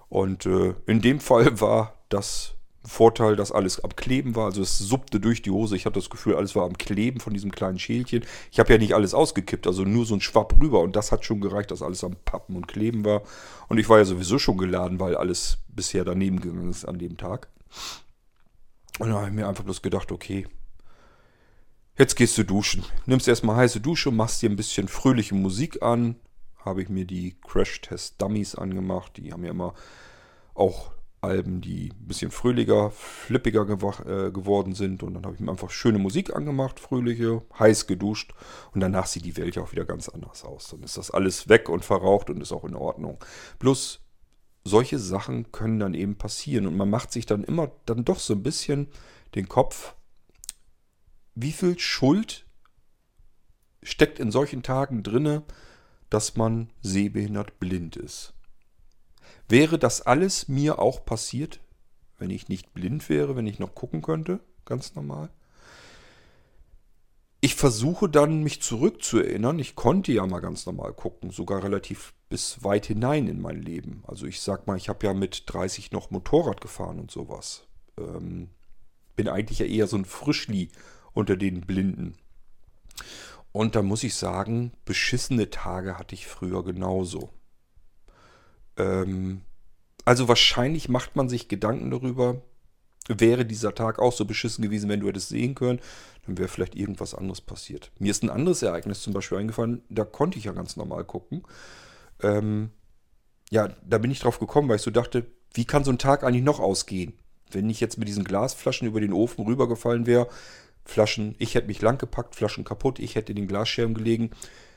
Und 0.08 0.46
äh, 0.46 0.74
in 0.86 1.00
dem 1.00 1.20
Fall 1.20 1.60
war 1.60 1.94
das 2.08 2.54
Vorteil, 2.86 3.34
dass 3.34 3.50
alles 3.50 3.82
am 3.82 3.96
Kleben 3.96 4.36
war. 4.36 4.44
Also 4.44 4.60
es 4.60 4.78
suppte 4.78 5.18
durch 5.18 5.40
die 5.40 5.50
Hose. 5.50 5.74
Ich 5.74 5.86
hatte 5.86 5.98
das 5.98 6.10
Gefühl, 6.10 6.36
alles 6.36 6.54
war 6.54 6.66
am 6.66 6.76
Kleben 6.76 7.18
von 7.18 7.32
diesem 7.32 7.50
kleinen 7.50 7.78
Schälchen. 7.78 8.24
Ich 8.52 8.58
habe 8.58 8.72
ja 8.72 8.78
nicht 8.78 8.94
alles 8.94 9.14
ausgekippt, 9.14 9.66
also 9.66 9.84
nur 9.84 10.04
so 10.04 10.14
ein 10.14 10.20
Schwapp 10.20 10.54
rüber. 10.60 10.80
Und 10.80 10.94
das 10.94 11.10
hat 11.10 11.24
schon 11.24 11.40
gereicht, 11.40 11.70
dass 11.70 11.82
alles 11.82 12.04
am 12.04 12.16
Pappen 12.24 12.56
und 12.56 12.68
Kleben 12.68 13.04
war. 13.04 13.22
Und 13.68 13.78
ich 13.78 13.88
war 13.88 13.98
ja 13.98 14.04
sowieso 14.04 14.38
schon 14.38 14.58
geladen, 14.58 15.00
weil 15.00 15.16
alles 15.16 15.58
bisher 15.68 16.04
daneben 16.04 16.40
gegangen 16.40 16.70
ist 16.70 16.84
an 16.84 16.98
dem 16.98 17.16
Tag. 17.16 17.48
Und 18.98 19.08
da 19.08 19.16
habe 19.16 19.28
ich 19.28 19.34
mir 19.34 19.48
einfach 19.48 19.64
bloß 19.64 19.80
gedacht, 19.80 20.12
okay, 20.12 20.46
Jetzt 21.96 22.16
gehst 22.16 22.36
du 22.36 22.42
duschen. 22.42 22.84
Nimmst 23.06 23.28
erstmal 23.28 23.54
heiße 23.54 23.80
Dusche, 23.80 24.10
machst 24.10 24.42
dir 24.42 24.50
ein 24.50 24.56
bisschen 24.56 24.88
fröhliche 24.88 25.36
Musik 25.36 25.80
an. 25.80 26.16
Habe 26.56 26.82
ich 26.82 26.88
mir 26.88 27.04
die 27.04 27.36
Crash 27.46 27.82
Test 27.82 28.20
Dummies 28.20 28.56
angemacht. 28.56 29.16
Die 29.16 29.32
haben 29.32 29.44
ja 29.44 29.50
immer 29.50 29.74
auch 30.54 30.90
Alben, 31.20 31.60
die 31.60 31.92
ein 31.92 32.08
bisschen 32.08 32.32
fröhlicher, 32.32 32.90
flippiger 32.90 33.62
äh, 33.62 34.32
geworden 34.32 34.74
sind. 34.74 35.04
Und 35.04 35.14
dann 35.14 35.24
habe 35.24 35.36
ich 35.36 35.40
mir 35.40 35.52
einfach 35.52 35.70
schöne 35.70 35.98
Musik 36.00 36.34
angemacht, 36.34 36.80
fröhliche, 36.80 37.42
heiß 37.60 37.86
geduscht. 37.86 38.34
Und 38.72 38.80
danach 38.80 39.06
sieht 39.06 39.24
die 39.24 39.36
Welt 39.36 39.54
ja 39.54 39.62
auch 39.62 39.70
wieder 39.70 39.84
ganz 39.84 40.08
anders 40.08 40.44
aus. 40.44 40.70
Dann 40.70 40.82
ist 40.82 40.96
das 40.96 41.12
alles 41.12 41.48
weg 41.48 41.68
und 41.68 41.84
verraucht 41.84 42.28
und 42.28 42.40
ist 42.40 42.52
auch 42.52 42.64
in 42.64 42.74
Ordnung. 42.74 43.22
Bloß 43.60 44.00
solche 44.64 44.98
Sachen 44.98 45.52
können 45.52 45.78
dann 45.78 45.94
eben 45.94 46.16
passieren. 46.16 46.66
Und 46.66 46.76
man 46.76 46.90
macht 46.90 47.12
sich 47.12 47.24
dann 47.24 47.44
immer 47.44 47.70
dann 47.86 48.04
doch 48.04 48.18
so 48.18 48.34
ein 48.34 48.42
bisschen 48.42 48.88
den 49.36 49.48
Kopf 49.48 49.94
wie 51.34 51.52
viel 51.52 51.78
Schuld 51.78 52.46
steckt 53.82 54.18
in 54.18 54.30
solchen 54.30 54.62
Tagen 54.62 55.02
drinne, 55.02 55.42
dass 56.10 56.36
man 56.36 56.70
sehbehindert 56.80 57.58
blind 57.58 57.96
ist? 57.96 58.34
Wäre 59.48 59.78
das 59.78 60.02
alles 60.02 60.48
mir 60.48 60.78
auch 60.78 61.04
passiert, 61.04 61.60
wenn 62.18 62.30
ich 62.30 62.48
nicht 62.48 62.72
blind 62.72 63.08
wäre, 63.08 63.36
wenn 63.36 63.46
ich 63.46 63.58
noch 63.58 63.74
gucken 63.74 64.00
könnte, 64.02 64.40
ganz 64.64 64.94
normal? 64.94 65.30
Ich 67.40 67.56
versuche 67.56 68.08
dann, 68.08 68.42
mich 68.42 68.62
zurückzuerinnern. 68.62 69.58
Ich 69.58 69.76
konnte 69.76 70.12
ja 70.12 70.26
mal 70.26 70.40
ganz 70.40 70.64
normal 70.64 70.94
gucken, 70.94 71.28
sogar 71.28 71.62
relativ 71.62 72.14
bis 72.30 72.64
weit 72.64 72.86
hinein 72.86 73.28
in 73.28 73.38
mein 73.38 73.60
Leben. 73.60 74.02
Also 74.06 74.24
ich 74.24 74.40
sag 74.40 74.66
mal, 74.66 74.78
ich 74.78 74.88
habe 74.88 75.06
ja 75.06 75.12
mit 75.12 75.42
30 75.46 75.92
noch 75.92 76.10
Motorrad 76.10 76.62
gefahren 76.62 76.98
und 76.98 77.10
sowas. 77.10 77.66
Ähm, 77.98 78.48
bin 79.14 79.28
eigentlich 79.28 79.58
ja 79.58 79.66
eher 79.66 79.86
so 79.86 79.98
ein 79.98 80.06
Frischli 80.06 80.70
unter 81.14 81.36
den 81.36 81.62
Blinden. 81.62 82.14
Und 83.52 83.76
da 83.76 83.82
muss 83.82 84.02
ich 84.02 84.16
sagen, 84.16 84.72
beschissene 84.84 85.48
Tage 85.48 85.96
hatte 85.98 86.14
ich 86.14 86.26
früher 86.26 86.64
genauso. 86.64 87.30
Ähm, 88.76 89.42
also 90.04 90.28
wahrscheinlich 90.28 90.88
macht 90.88 91.16
man 91.16 91.28
sich 91.28 91.48
Gedanken 91.48 91.90
darüber, 91.90 92.42
wäre 93.08 93.44
dieser 93.44 93.74
Tag 93.74 93.98
auch 93.98 94.12
so 94.12 94.24
beschissen 94.24 94.62
gewesen, 94.62 94.88
wenn 94.88 95.00
du 95.00 95.08
hättest 95.08 95.28
sehen 95.28 95.54
können, 95.54 95.80
dann 96.26 96.38
wäre 96.38 96.48
vielleicht 96.48 96.74
irgendwas 96.74 97.14
anderes 97.14 97.40
passiert. 97.40 97.92
Mir 97.98 98.10
ist 98.10 98.22
ein 98.22 98.30
anderes 98.30 98.62
Ereignis 98.62 99.02
zum 99.02 99.12
Beispiel 99.12 99.38
eingefallen, 99.38 99.82
da 99.88 100.04
konnte 100.04 100.38
ich 100.38 100.44
ja 100.44 100.52
ganz 100.52 100.76
normal 100.76 101.04
gucken. 101.04 101.42
Ähm, 102.22 102.70
ja, 103.50 103.68
da 103.86 103.98
bin 103.98 104.10
ich 104.10 104.20
drauf 104.20 104.38
gekommen, 104.38 104.68
weil 104.68 104.76
ich 104.76 104.82
so 104.82 104.90
dachte, 104.90 105.26
wie 105.52 105.64
kann 105.64 105.84
so 105.84 105.90
ein 105.90 105.98
Tag 105.98 106.24
eigentlich 106.24 106.42
noch 106.42 106.60
ausgehen? 106.60 107.14
Wenn 107.50 107.70
ich 107.70 107.80
jetzt 107.80 107.98
mit 107.98 108.08
diesen 108.08 108.24
Glasflaschen 108.24 108.88
über 108.88 109.00
den 109.00 109.12
Ofen 109.12 109.44
rübergefallen 109.44 110.06
wäre, 110.06 110.28
Flaschen, 110.84 111.34
ich 111.38 111.54
hätte 111.54 111.66
mich 111.66 111.80
lang 111.82 111.98
gepackt, 111.98 112.34
Flaschen 112.34 112.64
kaputt, 112.64 112.98
ich 112.98 113.14
hätte 113.14 113.34
den 113.34 113.48
Glasscherben 113.48 113.94
gelegen, 113.94 114.30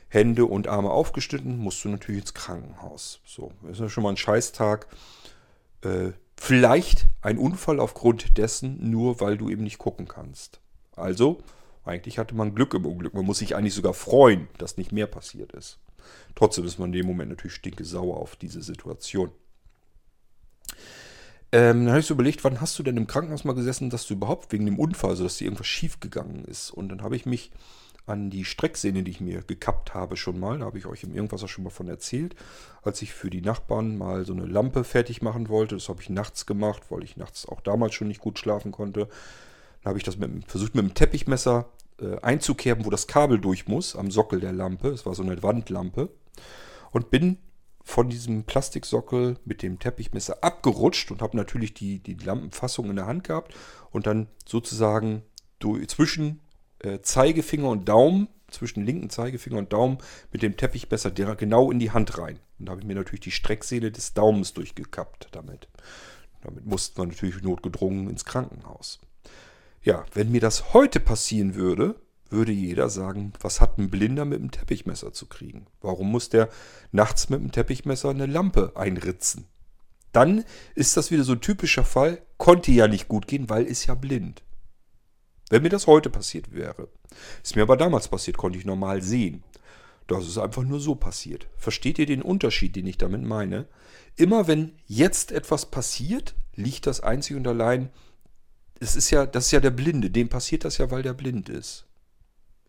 Hände 0.08 0.46
und 0.46 0.68
Arme 0.68 0.90
aufgeschnitten, 0.90 1.58
musst 1.58 1.84
du 1.84 1.88
natürlich 1.90 2.22
ins 2.22 2.34
Krankenhaus. 2.34 3.20
So, 3.26 3.52
ist 3.70 3.80
ja 3.80 3.88
schon 3.88 4.02
mal 4.02 4.10
ein 4.10 4.16
Scheißtag. 4.16 4.86
Äh, 5.82 6.12
vielleicht 6.36 7.06
ein 7.20 7.38
Unfall 7.38 7.78
aufgrund 7.78 8.38
dessen, 8.38 8.90
nur 8.90 9.20
weil 9.20 9.36
du 9.36 9.50
eben 9.50 9.64
nicht 9.64 9.78
gucken 9.78 10.08
kannst. 10.08 10.60
Also, 10.96 11.42
eigentlich 11.84 12.18
hatte 12.18 12.34
man 12.34 12.54
Glück 12.54 12.74
im 12.74 12.86
Unglück. 12.86 13.14
Man 13.14 13.24
muss 13.24 13.38
sich 13.38 13.54
eigentlich 13.54 13.74
sogar 13.74 13.94
freuen, 13.94 14.48
dass 14.58 14.76
nicht 14.76 14.92
mehr 14.92 15.06
passiert 15.06 15.52
ist. 15.52 15.78
Trotzdem 16.34 16.64
ist 16.64 16.78
man 16.78 16.88
in 16.88 16.98
dem 17.00 17.06
Moment 17.06 17.30
natürlich 17.30 17.54
stinke 17.54 17.84
sauer 17.84 18.16
auf 18.16 18.36
diese 18.36 18.62
Situation. 18.62 19.30
Ähm, 21.50 21.84
dann 21.84 21.90
habe 21.90 22.00
ich 22.00 22.06
so 22.06 22.14
überlegt, 22.14 22.44
wann 22.44 22.60
hast 22.60 22.78
du 22.78 22.82
denn 22.82 22.96
im 22.96 23.06
Krankenhaus 23.06 23.44
mal 23.44 23.54
gesessen, 23.54 23.88
dass 23.90 24.06
du 24.06 24.14
überhaupt 24.14 24.52
wegen 24.52 24.66
dem 24.66 24.78
Unfall, 24.78 25.10
also 25.10 25.24
dass 25.24 25.38
dir 25.38 25.44
irgendwas 25.44 25.66
schief 25.66 26.00
gegangen 26.00 26.44
ist. 26.44 26.70
Und 26.70 26.90
dann 26.90 27.02
habe 27.02 27.16
ich 27.16 27.24
mich 27.24 27.50
an 28.08 28.30
die 28.30 28.44
Strecksehne, 28.44 29.02
die 29.02 29.10
ich 29.10 29.20
mir 29.20 29.42
gekappt 29.42 29.94
habe 29.94 30.16
schon 30.16 30.40
mal, 30.40 30.58
da 30.58 30.66
habe 30.66 30.78
ich 30.78 30.86
euch 30.86 31.04
im 31.04 31.14
Irgendwas 31.14 31.42
auch 31.44 31.48
schon 31.48 31.64
mal 31.64 31.70
von 31.70 31.88
erzählt, 31.88 32.34
als 32.82 33.02
ich 33.02 33.12
für 33.12 33.30
die 33.30 33.42
Nachbarn 33.42 33.98
mal 33.98 34.24
so 34.24 34.32
eine 34.32 34.46
Lampe 34.46 34.84
fertig 34.84 35.22
machen 35.22 35.48
wollte. 35.48 35.74
Das 35.74 35.88
habe 35.88 36.00
ich 36.00 36.08
nachts 36.08 36.46
gemacht, 36.46 36.84
weil 36.90 37.04
ich 37.04 37.16
nachts 37.16 37.46
auch 37.46 37.60
damals 37.60 37.94
schon 37.94 38.08
nicht 38.08 38.20
gut 38.20 38.38
schlafen 38.38 38.72
konnte. 38.72 39.08
Dann 39.82 39.90
habe 39.90 39.98
ich 39.98 40.04
das 40.04 40.16
mit, 40.16 40.50
versucht 40.50 40.74
mit 40.74 40.84
dem 40.84 40.94
Teppichmesser 40.94 41.68
äh, 42.00 42.18
einzukerben, 42.20 42.84
wo 42.84 42.90
das 42.90 43.06
Kabel 43.06 43.38
durch 43.38 43.68
muss, 43.68 43.94
am 43.94 44.10
Sockel 44.10 44.40
der 44.40 44.52
Lampe. 44.52 44.88
Es 44.88 45.04
war 45.04 45.14
so 45.14 45.22
eine 45.22 45.42
Wandlampe. 45.42 46.08
Und 46.90 47.10
bin 47.10 47.38
von 47.88 48.10
diesem 48.10 48.44
Plastiksockel 48.44 49.38
mit 49.46 49.62
dem 49.62 49.78
Teppichmesser 49.78 50.44
abgerutscht 50.44 51.10
und 51.10 51.22
habe 51.22 51.38
natürlich 51.38 51.72
die, 51.72 52.00
die 52.00 52.16
Lampenfassung 52.16 52.90
in 52.90 52.96
der 52.96 53.06
Hand 53.06 53.24
gehabt 53.24 53.54
und 53.90 54.06
dann 54.06 54.28
sozusagen 54.46 55.22
durch, 55.58 55.88
zwischen 55.88 56.40
äh, 56.80 57.00
Zeigefinger 57.00 57.70
und 57.70 57.88
Daumen, 57.88 58.28
zwischen 58.50 58.84
linken 58.84 59.08
Zeigefinger 59.08 59.56
und 59.56 59.72
Daumen 59.72 59.98
mit 60.30 60.42
dem 60.42 60.58
Teppichmesser 60.58 61.10
genau 61.10 61.70
in 61.70 61.78
die 61.78 61.90
Hand 61.90 62.18
rein. 62.18 62.38
Und 62.58 62.66
da 62.66 62.72
habe 62.72 62.82
ich 62.82 62.86
mir 62.86 62.94
natürlich 62.94 63.20
die 63.20 63.30
Strecksehne 63.30 63.90
des 63.90 64.12
Daumens 64.12 64.52
durchgekappt 64.52 65.28
damit. 65.32 65.68
Damit 66.42 66.66
mussten 66.66 66.98
wir 66.98 67.06
natürlich 67.06 67.42
notgedrungen 67.42 68.10
ins 68.10 68.26
Krankenhaus. 68.26 69.00
Ja, 69.82 70.04
wenn 70.12 70.30
mir 70.30 70.42
das 70.42 70.74
heute 70.74 71.00
passieren 71.00 71.54
würde, 71.54 71.94
würde 72.30 72.52
jeder 72.52 72.90
sagen, 72.90 73.32
was 73.40 73.60
hat 73.60 73.78
ein 73.78 73.90
Blinder 73.90 74.24
mit 74.24 74.40
dem 74.40 74.50
Teppichmesser 74.50 75.12
zu 75.12 75.26
kriegen? 75.26 75.66
Warum 75.80 76.10
muss 76.10 76.28
der 76.28 76.48
nachts 76.92 77.28
mit 77.28 77.40
dem 77.40 77.52
Teppichmesser 77.52 78.10
eine 78.10 78.26
Lampe 78.26 78.72
einritzen? 78.74 79.46
Dann 80.12 80.44
ist 80.74 80.96
das 80.96 81.10
wieder 81.10 81.24
so 81.24 81.32
ein 81.32 81.40
typischer 81.40 81.84
Fall, 81.84 82.22
konnte 82.36 82.72
ja 82.72 82.88
nicht 82.88 83.08
gut 83.08 83.26
gehen, 83.26 83.48
weil 83.48 83.64
ist 83.64 83.86
ja 83.86 83.94
blind. 83.94 84.42
Wenn 85.50 85.62
mir 85.62 85.70
das 85.70 85.86
heute 85.86 86.10
passiert 86.10 86.52
wäre, 86.52 86.88
ist 87.42 87.56
mir 87.56 87.62
aber 87.62 87.76
damals 87.76 88.08
passiert, 88.08 88.36
konnte 88.36 88.58
ich 88.58 88.64
normal 88.64 89.02
sehen. 89.02 89.42
Das 90.06 90.26
ist 90.26 90.38
einfach 90.38 90.62
nur 90.62 90.80
so 90.80 90.94
passiert. 90.94 91.46
Versteht 91.56 91.98
ihr 91.98 92.06
den 92.06 92.22
Unterschied, 92.22 92.76
den 92.76 92.86
ich 92.86 92.98
damit 92.98 93.22
meine? 93.22 93.66
Immer 94.16 94.46
wenn 94.46 94.72
jetzt 94.86 95.32
etwas 95.32 95.66
passiert, 95.66 96.34
liegt 96.54 96.86
das 96.86 97.00
einzig 97.00 97.36
und 97.36 97.46
allein, 97.46 97.90
es 98.80 98.96
ist 98.96 99.10
ja, 99.10 99.26
das 99.26 99.46
ist 99.46 99.52
ja 99.52 99.60
der 99.60 99.70
Blinde, 99.70 100.10
dem 100.10 100.28
passiert 100.28 100.64
das 100.64 100.78
ja, 100.78 100.90
weil 100.90 101.02
der 101.02 101.14
blind 101.14 101.48
ist. 101.48 101.87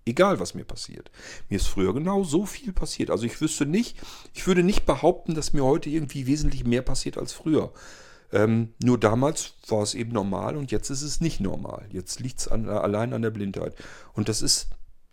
Egal, 0.10 0.40
was 0.40 0.56
mir 0.56 0.64
passiert. 0.64 1.12
Mir 1.50 1.58
ist 1.58 1.68
früher 1.68 1.94
genau 1.94 2.24
so 2.24 2.48
viel 2.48 2.74
passiert. 2.74 3.12
Also 3.12 3.26
ich 3.26 3.40
wüsste 3.42 3.68
nicht, 3.68 3.96
ich 4.34 4.48
würde 4.48 4.64
nicht 4.64 4.88
behaupten, 4.88 5.36
dass 5.36 5.54
mir 5.54 5.64
heute 5.64 5.92
irgendwie 5.92 6.26
wesentlich 6.26 6.66
mehr 6.66 6.82
passiert 6.82 7.20
als 7.20 7.32
früher. 7.32 7.72
Ähm, 8.32 8.74
nur 8.82 9.00
damals 9.00 9.54
war 9.68 9.84
es 9.84 9.94
eben 9.94 10.12
normal 10.12 10.58
und 10.58 10.72
jetzt 10.72 10.90
ist 10.90 11.04
es 11.04 11.22
nicht 11.22 11.42
normal. 11.42 11.86
Jetzt 11.92 12.20
liegt 12.20 12.40
es 12.40 12.48
an, 12.48 12.68
allein 12.68 13.14
an 13.14 13.22
der 13.22 13.30
Blindheit. 13.30 13.76
Und 14.14 14.30
das 14.30 14.42
ist 14.42 14.70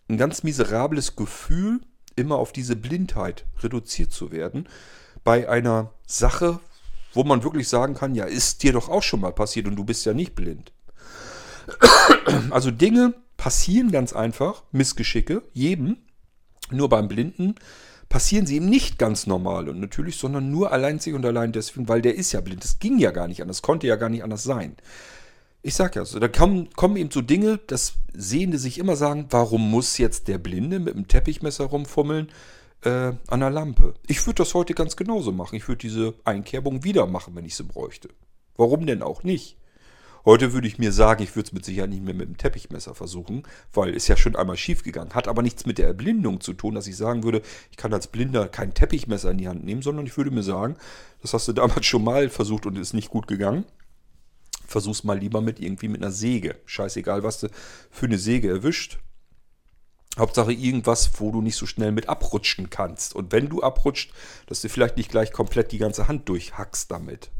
ein 0.09 0.17
ganz 0.17 0.41
miserables 0.41 1.15
Gefühl, 1.15 1.81
immer 2.15 2.37
auf 2.37 2.51
diese 2.51 2.75
Blindheit 2.75 3.45
reduziert 3.59 4.11
zu 4.11 4.31
werden. 4.31 4.67
Bei 5.23 5.47
einer 5.47 5.91
Sache, 6.07 6.59
wo 7.13 7.23
man 7.23 7.43
wirklich 7.43 7.69
sagen 7.69 7.93
kann, 7.93 8.15
ja, 8.15 8.25
ist 8.25 8.63
dir 8.63 8.73
doch 8.73 8.89
auch 8.89 9.03
schon 9.03 9.21
mal 9.21 9.31
passiert 9.33 9.67
und 9.67 9.75
du 9.75 9.83
bist 9.83 10.07
ja 10.07 10.15
nicht 10.15 10.33
blind. 10.33 10.71
Also 12.49 12.71
Dinge 12.71 13.13
passieren 13.37 13.91
ganz 13.91 14.13
einfach, 14.13 14.63
Missgeschicke, 14.71 15.43
jedem. 15.53 15.97
Nur 16.69 16.89
beim 16.89 17.07
Blinden 17.07 17.55
passieren 18.09 18.45
sie 18.45 18.57
ihm 18.57 18.69
nicht 18.69 18.97
ganz 18.97 19.27
normal 19.27 19.69
und 19.69 19.79
natürlich, 19.79 20.17
sondern 20.17 20.51
nur 20.51 20.71
alleinzig 20.71 21.13
und 21.13 21.25
allein 21.25 21.51
deswegen, 21.51 21.87
weil 21.87 22.01
der 22.01 22.15
ist 22.15 22.31
ja 22.31 22.41
blind. 22.41 22.63
Das 22.63 22.79
ging 22.79 22.97
ja 22.97 23.11
gar 23.11 23.27
nicht 23.27 23.41
anders, 23.41 23.61
konnte 23.61 23.87
ja 23.87 23.95
gar 23.95 24.09
nicht 24.09 24.23
anders 24.23 24.43
sein. 24.43 24.75
Ich 25.61 25.75
sag 25.75 25.95
ja 25.95 26.05
so, 26.05 26.19
da 26.19 26.27
kommen, 26.27 26.69
kommen 26.75 26.97
eben 26.97 27.11
so 27.11 27.21
Dinge, 27.21 27.59
dass 27.67 27.95
Sehende 28.13 28.57
sich 28.57 28.77
immer 28.77 28.95
sagen, 28.95 29.27
warum 29.29 29.69
muss 29.69 29.97
jetzt 29.97 30.27
der 30.27 30.37
Blinde 30.37 30.79
mit 30.79 30.95
dem 30.95 31.07
Teppichmesser 31.07 31.65
rumfummeln 31.65 32.29
äh, 32.83 33.13
an 33.27 33.39
der 33.39 33.49
Lampe? 33.49 33.95
Ich 34.07 34.25
würde 34.25 34.43
das 34.43 34.53
heute 34.53 34.73
ganz 34.73 34.95
genauso 34.95 35.31
machen. 35.31 35.55
Ich 35.55 35.67
würde 35.67 35.79
diese 35.79 36.13
Einkerbung 36.23 36.83
wieder 36.83 37.05
machen, 37.05 37.35
wenn 37.35 37.45
ich 37.45 37.55
sie 37.55 37.63
bräuchte. 37.63 38.09
Warum 38.55 38.85
denn 38.85 39.01
auch 39.01 39.23
nicht? 39.23 39.56
Heute 40.27 40.51
würde 40.51 40.67
ich 40.67 40.77
mir 40.77 40.91
sagen, 40.91 41.23
ich 41.23 41.37
würde 41.37 41.47
es 41.47 41.53
mit 41.53 41.63
Sicherheit 41.63 41.89
nicht 41.89 42.03
mehr 42.03 42.13
mit 42.13 42.27
dem 42.27 42.35
Teppichmesser 42.35 42.93
versuchen, 42.93 43.43
weil 43.73 43.95
es 43.95 44.09
ja 44.09 44.17
schon 44.17 44.35
einmal 44.35 44.57
schief 44.57 44.83
gegangen. 44.83 45.13
Hat 45.13 45.29
aber 45.29 45.41
nichts 45.41 45.65
mit 45.65 45.77
der 45.77 45.87
Erblindung 45.87 46.41
zu 46.41 46.51
tun, 46.51 46.75
dass 46.75 46.85
ich 46.85 46.97
sagen 46.97 47.23
würde, 47.23 47.41
ich 47.71 47.77
kann 47.77 47.93
als 47.93 48.07
Blinder 48.07 48.49
kein 48.49 48.73
Teppichmesser 48.73 49.31
in 49.31 49.37
die 49.37 49.47
Hand 49.47 49.63
nehmen, 49.63 49.81
sondern 49.81 50.05
ich 50.05 50.17
würde 50.17 50.31
mir 50.31 50.43
sagen, 50.43 50.75
das 51.21 51.33
hast 51.33 51.47
du 51.47 51.53
damals 51.53 51.85
schon 51.85 52.03
mal 52.03 52.27
versucht 52.27 52.65
und 52.65 52.77
ist 52.77 52.91
nicht 52.91 53.09
gut 53.09 53.27
gegangen. 53.27 53.63
Versuch's 54.65 55.05
mal 55.05 55.17
lieber 55.17 55.39
mit 55.39 55.61
irgendwie 55.61 55.87
mit 55.87 56.03
einer 56.03 56.11
Säge. 56.11 56.57
Scheißegal, 56.65 57.23
was 57.23 57.39
du 57.39 57.47
für 57.89 58.07
eine 58.07 58.17
Säge 58.17 58.49
erwischt. 58.49 58.99
Hauptsache 60.19 60.51
irgendwas, 60.51 61.09
wo 61.21 61.31
du 61.31 61.41
nicht 61.41 61.55
so 61.55 61.65
schnell 61.65 61.93
mit 61.93 62.09
abrutschen 62.09 62.69
kannst. 62.69 63.15
Und 63.15 63.31
wenn 63.31 63.47
du 63.47 63.63
abrutscht, 63.63 64.11
dass 64.47 64.59
du 64.59 64.67
vielleicht 64.67 64.97
nicht 64.97 65.09
gleich 65.09 65.31
komplett 65.31 65.71
die 65.71 65.77
ganze 65.77 66.09
Hand 66.09 66.27
durchhackst 66.27 66.91
damit. 66.91 67.31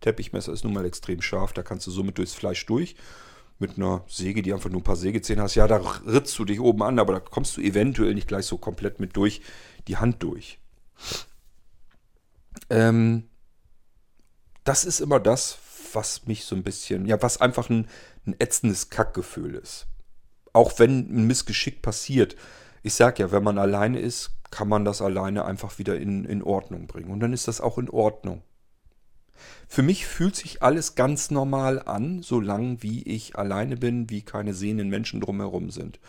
Teppichmesser 0.00 0.52
ist 0.52 0.64
nun 0.64 0.72
mal 0.72 0.86
extrem 0.86 1.22
scharf, 1.22 1.52
da 1.52 1.62
kannst 1.62 1.86
du 1.86 1.90
somit 1.90 2.18
durchs 2.18 2.34
Fleisch 2.34 2.64
durch. 2.66 2.96
Mit 3.58 3.76
einer 3.76 4.04
Säge, 4.06 4.42
die 4.42 4.52
einfach 4.54 4.70
nur 4.70 4.80
ein 4.80 4.84
paar 4.84 4.96
Sägezähne 4.96 5.42
hast, 5.42 5.56
ja, 5.56 5.66
da 5.66 5.78
ritzt 6.06 6.38
du 6.38 6.44
dich 6.44 6.60
oben 6.60 6.82
an, 6.82 6.98
aber 7.00 7.14
da 7.14 7.20
kommst 7.20 7.56
du 7.56 7.60
eventuell 7.60 8.14
nicht 8.14 8.28
gleich 8.28 8.46
so 8.46 8.56
komplett 8.56 9.00
mit 9.00 9.16
durch 9.16 9.40
die 9.88 9.96
Hand 9.96 10.22
durch. 10.22 10.60
Ähm, 12.70 13.24
das 14.64 14.84
ist 14.84 15.00
immer 15.00 15.18
das, 15.18 15.58
was 15.92 16.26
mich 16.26 16.44
so 16.44 16.54
ein 16.54 16.62
bisschen, 16.62 17.06
ja, 17.06 17.20
was 17.20 17.40
einfach 17.40 17.68
ein, 17.70 17.88
ein 18.26 18.36
ätzendes 18.38 18.90
Kackgefühl 18.90 19.54
ist. 19.54 19.86
Auch 20.52 20.78
wenn 20.78 21.08
ein 21.08 21.26
Missgeschick 21.26 21.82
passiert. 21.82 22.36
Ich 22.82 22.94
sag 22.94 23.18
ja, 23.18 23.32
wenn 23.32 23.42
man 23.42 23.58
alleine 23.58 23.98
ist, 23.98 24.30
kann 24.50 24.68
man 24.68 24.84
das 24.84 25.02
alleine 25.02 25.44
einfach 25.44 25.78
wieder 25.78 25.98
in, 25.98 26.24
in 26.24 26.42
Ordnung 26.42 26.86
bringen. 26.86 27.10
Und 27.10 27.20
dann 27.20 27.32
ist 27.32 27.48
das 27.48 27.60
auch 27.60 27.78
in 27.78 27.90
Ordnung. 27.90 28.42
Für 29.68 29.82
mich 29.82 30.06
fühlt 30.06 30.36
sich 30.36 30.62
alles 30.62 30.94
ganz 30.94 31.30
normal 31.30 31.82
an, 31.82 32.22
solange 32.22 32.82
wie 32.82 33.02
ich 33.02 33.36
alleine 33.36 33.76
bin, 33.76 34.10
wie 34.10 34.22
keine 34.22 34.54
sehenden 34.54 34.88
Menschen 34.88 35.20
drumherum 35.20 35.70
sind. 35.70 36.00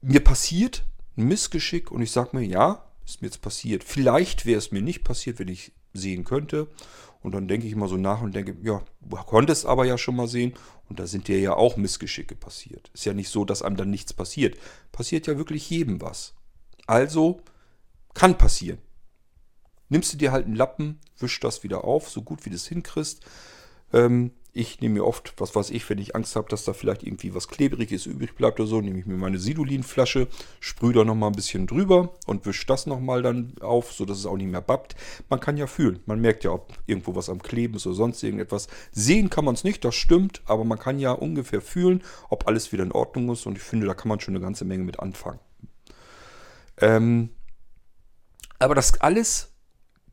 Mir 0.00 0.22
passiert 0.22 0.84
ein 1.16 1.28
Missgeschick 1.28 1.90
und 1.90 2.02
ich 2.02 2.10
sage 2.10 2.36
mir, 2.36 2.44
ja, 2.44 2.84
ist 3.04 3.22
mir 3.22 3.28
jetzt 3.28 3.42
passiert. 3.42 3.84
Vielleicht 3.84 4.46
wäre 4.46 4.58
es 4.58 4.72
mir 4.72 4.82
nicht 4.82 5.04
passiert, 5.04 5.38
wenn 5.38 5.48
ich 5.48 5.72
sehen 5.92 6.24
könnte. 6.24 6.68
Und 7.22 7.32
dann 7.32 7.48
denke 7.48 7.66
ich 7.66 7.72
immer 7.72 7.88
so 7.88 7.96
nach 7.96 8.20
und 8.20 8.34
denke, 8.34 8.56
ja, 8.62 8.82
du 9.00 9.16
konntest 9.16 9.66
aber 9.66 9.84
ja 9.84 9.98
schon 9.98 10.16
mal 10.16 10.28
sehen. 10.28 10.54
Und 10.88 11.00
da 11.00 11.06
sind 11.06 11.28
dir 11.28 11.40
ja 11.40 11.54
auch 11.54 11.76
Missgeschicke 11.76 12.36
passiert. 12.36 12.90
Ist 12.94 13.04
ja 13.04 13.14
nicht 13.14 13.30
so, 13.30 13.44
dass 13.44 13.62
einem 13.62 13.76
dann 13.76 13.90
nichts 13.90 14.12
passiert. 14.12 14.58
Passiert 14.92 15.26
ja 15.26 15.36
wirklich 15.36 15.68
jedem 15.68 16.00
was. 16.00 16.34
Also 16.86 17.40
kann 18.14 18.38
passieren 18.38 18.78
nimmst 19.88 20.12
du 20.12 20.16
dir 20.16 20.32
halt 20.32 20.46
einen 20.46 20.56
Lappen, 20.56 21.00
wisch 21.18 21.40
das 21.40 21.62
wieder 21.62 21.84
auf, 21.84 22.08
so 22.08 22.22
gut 22.22 22.44
wie 22.44 22.50
du 22.50 22.56
es 22.56 22.66
hinkriegst. 22.66 23.24
Ähm, 23.92 24.32
ich 24.56 24.80
nehme 24.80 24.94
mir 24.94 25.04
oft, 25.04 25.34
was 25.36 25.54
weiß 25.54 25.68
ich, 25.68 25.88
wenn 25.90 25.98
ich 25.98 26.16
Angst 26.16 26.34
habe, 26.34 26.48
dass 26.48 26.64
da 26.64 26.72
vielleicht 26.72 27.02
irgendwie 27.02 27.34
was 27.34 27.48
Klebriges 27.48 28.06
übrig 28.06 28.34
bleibt 28.34 28.58
oder 28.58 28.66
so, 28.66 28.80
nehme 28.80 28.98
ich 28.98 29.04
mir 29.04 29.18
meine 29.18 29.38
Sidulinflasche, 29.38 30.28
sprühe 30.60 30.94
da 30.94 31.04
nochmal 31.04 31.28
ein 31.28 31.36
bisschen 31.36 31.66
drüber 31.66 32.14
und 32.26 32.46
wische 32.46 32.66
das 32.66 32.86
nochmal 32.86 33.20
dann 33.20 33.52
auf, 33.60 33.92
sodass 33.92 34.16
es 34.16 34.24
auch 34.24 34.38
nicht 34.38 34.50
mehr 34.50 34.62
bappt. 34.62 34.96
Man 35.28 35.40
kann 35.40 35.58
ja 35.58 35.66
fühlen. 35.66 36.00
Man 36.06 36.22
merkt 36.22 36.42
ja, 36.44 36.52
ob 36.52 36.72
irgendwo 36.86 37.14
was 37.14 37.28
am 37.28 37.42
Kleben 37.42 37.74
ist 37.74 37.86
oder 37.86 37.96
sonst 37.96 38.22
irgendetwas. 38.22 38.68
Sehen 38.92 39.28
kann 39.28 39.44
man 39.44 39.56
es 39.56 39.62
nicht, 39.62 39.84
das 39.84 39.94
stimmt, 39.94 40.40
aber 40.46 40.64
man 40.64 40.78
kann 40.78 40.98
ja 40.98 41.12
ungefähr 41.12 41.60
fühlen, 41.60 42.02
ob 42.30 42.48
alles 42.48 42.72
wieder 42.72 42.82
in 42.82 42.92
Ordnung 42.92 43.30
ist 43.30 43.44
und 43.44 43.58
ich 43.58 43.62
finde, 43.62 43.86
da 43.86 43.92
kann 43.92 44.08
man 44.08 44.20
schon 44.20 44.34
eine 44.34 44.42
ganze 44.42 44.64
Menge 44.64 44.84
mit 44.84 45.00
anfangen. 45.00 45.40
Ähm, 46.78 47.28
aber 48.58 48.74
das 48.74 49.02
alles 49.02 49.52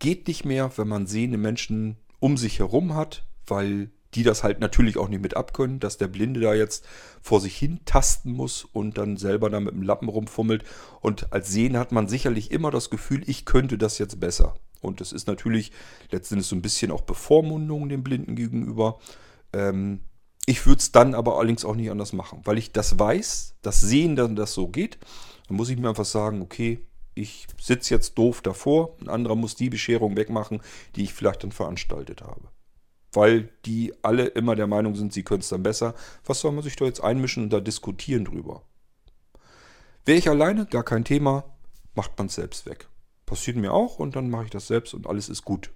geht 0.04 0.28
nicht 0.28 0.44
mehr, 0.44 0.70
wenn 0.76 0.90
man 0.90 1.08
sehende 1.08 1.38
Menschen 1.38 1.96
um 2.20 2.36
sich 2.36 2.60
herum 2.60 2.94
hat, 2.94 3.24
weil 3.48 3.90
die 4.16 4.24
das 4.24 4.44
halt 4.44 4.60
natürlich 4.60 4.98
auch 4.98 5.08
nicht 5.08 5.22
mit 5.22 5.38
abkönnen, 5.38 5.80
dass 5.80 5.98
der 5.98 6.10
Blinde 6.10 6.42
da 6.42 6.54
jetzt 6.54 6.86
vor 7.22 7.40
sich 7.40 7.56
hin 7.56 7.80
tasten 7.86 8.34
muss 8.34 8.66
und 8.66 8.98
dann 8.98 9.16
selber 9.16 9.50
da 9.50 9.62
mit 9.62 9.74
dem 9.74 9.82
Lappen 9.82 10.10
rumfummelt. 10.10 10.66
Und 11.00 11.32
als 11.32 11.52
Sehender 11.52 11.80
hat 11.80 11.94
man 11.94 12.10
sicherlich 12.10 12.52
immer 12.52 12.70
das 12.70 12.90
Gefühl, 12.90 13.24
ich 13.28 13.46
könnte 13.46 13.78
das 13.78 13.98
jetzt 13.98 14.20
besser. 14.20 14.56
Und 14.82 15.00
es 15.00 15.14
ist 15.14 15.26
natürlich 15.28 15.72
letztendlich 16.12 16.48
so 16.48 16.56
ein 16.58 16.62
bisschen 16.62 16.92
auch 16.92 17.02
Bevormundung 17.02 17.88
dem 17.88 18.04
Blinden 18.04 18.36
gegenüber. 18.36 19.00
Ähm, 19.54 20.02
ich 20.46 20.66
würde 20.66 20.80
es 20.80 20.92
dann 20.92 21.16
aber 21.16 21.38
allerdings 21.38 21.64
auch 21.64 21.76
nicht 21.76 21.90
anders 21.90 22.12
machen, 22.12 22.42
weil 22.44 22.58
ich 22.58 22.74
das 22.74 23.00
weiß, 23.00 23.56
das 23.62 23.80
Sehen 23.80 24.18
dann 24.18 24.36
das 24.36 24.54
so 24.54 24.68
geht. 24.68 25.00
Dann 25.48 25.56
muss 25.56 25.70
ich 25.70 25.78
mir 25.80 25.88
einfach 25.88 26.04
sagen, 26.04 26.42
okay, 26.42 26.86
ich 27.16 27.48
sitze 27.62 27.94
jetzt 27.94 28.18
doof 28.18 28.42
davor, 28.42 28.98
ein 29.02 29.10
anderer 29.10 29.36
muss 29.36 29.56
die 29.56 29.70
Bescherung 29.70 30.18
wegmachen, 30.18 30.62
die 30.96 31.04
ich 31.04 31.14
vielleicht 31.14 31.44
dann 31.44 31.52
veranstaltet 31.52 32.22
habe 32.22 32.50
weil 33.14 33.50
die 33.66 33.94
alle 34.02 34.26
immer 34.26 34.56
der 34.56 34.68
Meinung 34.68 34.96
sind, 34.96 35.14
sie 35.14 35.24
können 35.24 35.42
es 35.42 35.50
dann 35.50 35.64
besser. 35.64 35.94
Was 36.26 36.40
soll 36.42 36.52
man 36.52 36.64
sich 36.64 36.76
da 36.76 36.86
jetzt 36.86 37.04
einmischen 37.04 37.44
und 37.44 37.54
da 37.54 37.60
diskutieren 37.60 38.26
drüber? 38.26 38.64
Wäre 40.06 40.18
ich 40.18 40.30
alleine, 40.30 40.66
gar 40.66 40.84
kein 40.84 41.06
Thema, 41.06 41.46
macht 41.96 42.18
man 42.18 42.28
es 42.28 42.36
selbst 42.36 42.66
weg. 42.66 42.90
Passiert 43.26 43.56
mir 43.56 43.72
auch 43.72 44.00
und 44.00 44.16
dann 44.16 44.30
mache 44.30 44.46
ich 44.46 44.50
das 44.50 44.68
selbst 44.68 44.94
und 44.94 45.08
alles 45.08 45.30
ist 45.30 45.46
gut. 45.46 45.72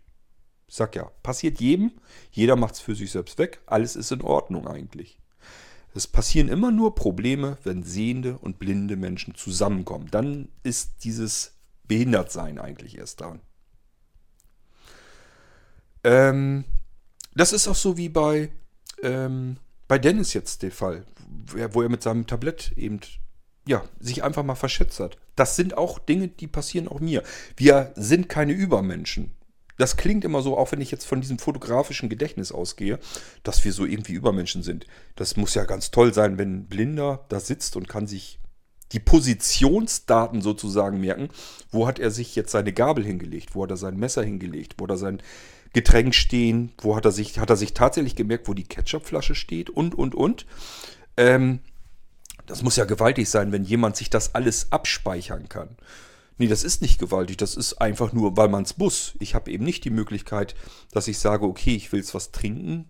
Ich 0.67 0.75
sag 0.75 0.95
ja, 0.95 1.11
passiert 1.23 1.61
jedem, 1.61 1.91
jeder 2.31 2.57
macht 2.57 2.73
es 2.73 2.81
für 2.81 2.95
sich 2.95 3.11
selbst 3.11 3.37
weg, 3.37 3.61
alles 3.67 3.95
ist 3.95 4.11
in 4.11 4.21
Ordnung 4.21 4.67
eigentlich. 4.67 5.19
Es 5.97 6.05
passieren 6.05 6.47
immer 6.47 6.71
nur 6.71 6.93
Probleme, 6.93 7.57
wenn 7.63 7.81
sehende 7.81 8.37
und 8.37 8.59
blinde 8.59 8.95
Menschen 8.95 9.33
zusammenkommen. 9.33 10.09
Dann 10.11 10.47
ist 10.61 11.03
dieses 11.03 11.55
Behindertsein 11.87 12.59
eigentlich 12.59 12.99
erst 12.99 13.21
dran. 13.21 13.41
Ähm, 16.03 16.65
das 17.33 17.51
ist 17.51 17.67
auch 17.67 17.75
so 17.75 17.97
wie 17.97 18.09
bei, 18.09 18.51
ähm, 19.01 19.57
bei 19.87 19.97
Dennis 19.97 20.33
jetzt 20.33 20.61
der 20.61 20.71
Fall, 20.71 21.03
wo 21.47 21.81
er 21.81 21.89
mit 21.89 22.03
seinem 22.03 22.27
Tablett 22.27 22.73
eben 22.75 22.99
ja, 23.67 23.83
sich 23.99 24.23
einfach 24.23 24.43
mal 24.43 24.53
verschätzt 24.53 24.99
hat. 24.99 25.17
Das 25.35 25.55
sind 25.55 25.75
auch 25.77 25.97
Dinge, 25.97 26.27
die 26.27 26.47
passieren 26.47 26.87
auch 26.87 26.99
mir. 26.99 27.23
Wir 27.55 27.91
sind 27.95 28.29
keine 28.29 28.53
Übermenschen. 28.53 29.31
Das 29.77 29.95
klingt 29.95 30.25
immer 30.25 30.41
so, 30.41 30.57
auch 30.57 30.71
wenn 30.71 30.81
ich 30.81 30.91
jetzt 30.91 31.05
von 31.05 31.21
diesem 31.21 31.39
fotografischen 31.39 32.09
Gedächtnis 32.09 32.51
ausgehe, 32.51 32.99
dass 33.43 33.63
wir 33.63 33.73
so 33.73 33.85
irgendwie 33.85 34.13
Übermenschen 34.13 34.63
sind. 34.63 34.87
Das 35.15 35.37
muss 35.37 35.53
ja 35.53 35.65
ganz 35.65 35.91
toll 35.91 36.13
sein, 36.13 36.37
wenn 36.37 36.53
ein 36.53 36.65
Blinder 36.65 37.25
da 37.29 37.39
sitzt 37.39 37.75
und 37.75 37.87
kann 37.87 38.07
sich 38.07 38.39
die 38.91 38.99
Positionsdaten 38.99 40.41
sozusagen 40.41 40.99
merken. 40.99 41.29
Wo 41.71 41.87
hat 41.87 41.99
er 41.99 42.09
sich 42.09 42.35
jetzt 42.35 42.51
seine 42.51 42.73
Gabel 42.73 43.03
hingelegt? 43.05 43.53
Wo 43.53 43.63
hat 43.63 43.71
er 43.71 43.77
sein 43.77 43.97
Messer 43.97 44.23
hingelegt? 44.23 44.75
Wo 44.77 44.85
hat 44.85 44.91
er 44.91 44.97
sein 44.97 45.21
Getränk 45.73 46.15
stehen, 46.15 46.71
wo 46.79 46.95
hat 46.95 47.05
er 47.05 47.11
sich, 47.11 47.37
hat 47.39 47.49
er 47.49 47.57
sich 47.57 47.73
tatsächlich 47.73 48.15
gemerkt, 48.15 48.47
wo 48.47 48.53
die 48.53 48.63
Ketchupflasche 48.63 49.35
steht 49.35 49.69
und, 49.69 49.93
und, 49.93 50.15
und. 50.15 50.45
Ähm, 51.17 51.59
das 52.45 52.63
muss 52.63 52.77
ja 52.77 52.85
gewaltig 52.85 53.29
sein, 53.29 53.51
wenn 53.51 53.65
jemand 53.65 53.97
sich 53.97 54.09
das 54.09 54.33
alles 54.33 54.71
abspeichern 54.71 55.49
kann. 55.49 55.77
Nee, 56.37 56.47
das 56.47 56.63
ist 56.63 56.81
nicht 56.81 56.99
gewaltig, 56.99 57.37
das 57.37 57.55
ist 57.55 57.75
einfach 57.75 58.13
nur, 58.13 58.37
weil 58.37 58.49
man 58.49 58.63
es 58.63 58.77
muss. 58.77 59.15
Ich 59.19 59.33
habe 59.33 59.51
eben 59.51 59.63
nicht 59.63 59.83
die 59.85 59.89
Möglichkeit, 59.89 60.55
dass 60.91 61.07
ich 61.07 61.17
sage, 61.17 61.45
okay, 61.45 61.75
ich 61.75 61.91
will 61.91 61.99
jetzt 61.99 62.13
was 62.13 62.31
trinken 62.31 62.85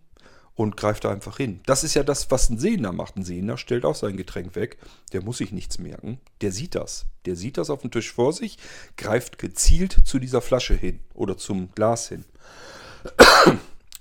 und 0.58 0.76
greife 0.76 1.00
da 1.02 1.12
einfach 1.12 1.38
hin. 1.38 1.62
Das 1.66 1.84
ist 1.84 1.94
ja 1.94 2.04
das, 2.04 2.30
was 2.32 2.50
ein 2.50 2.58
Sehender 2.58 2.92
macht. 2.92 3.16
Ein 3.16 3.24
Sehender 3.24 3.58
stellt 3.58 3.86
auch 3.86 3.96
sein 3.96 4.18
Getränk 4.18 4.56
weg, 4.56 4.78
der 5.14 5.22
muss 5.22 5.38
sich 5.38 5.52
nichts 5.52 5.78
merken. 5.78 6.20
Der 6.42 6.52
sieht 6.52 6.76
das. 6.76 7.06
Der 7.26 7.36
sieht 7.36 7.58
das 7.58 7.70
auf 7.70 7.82
dem 7.82 7.92
Tisch 7.92 8.12
vor 8.12 8.34
sich, 8.34 8.58
greift 8.98 9.38
gezielt 9.38 9.98
zu 10.04 10.20
dieser 10.20 10.42
Flasche 10.42 10.74
hin 10.74 11.00
oder 11.14 11.38
zum 11.38 11.72
Glas 11.72 12.10
hin. 12.10 12.26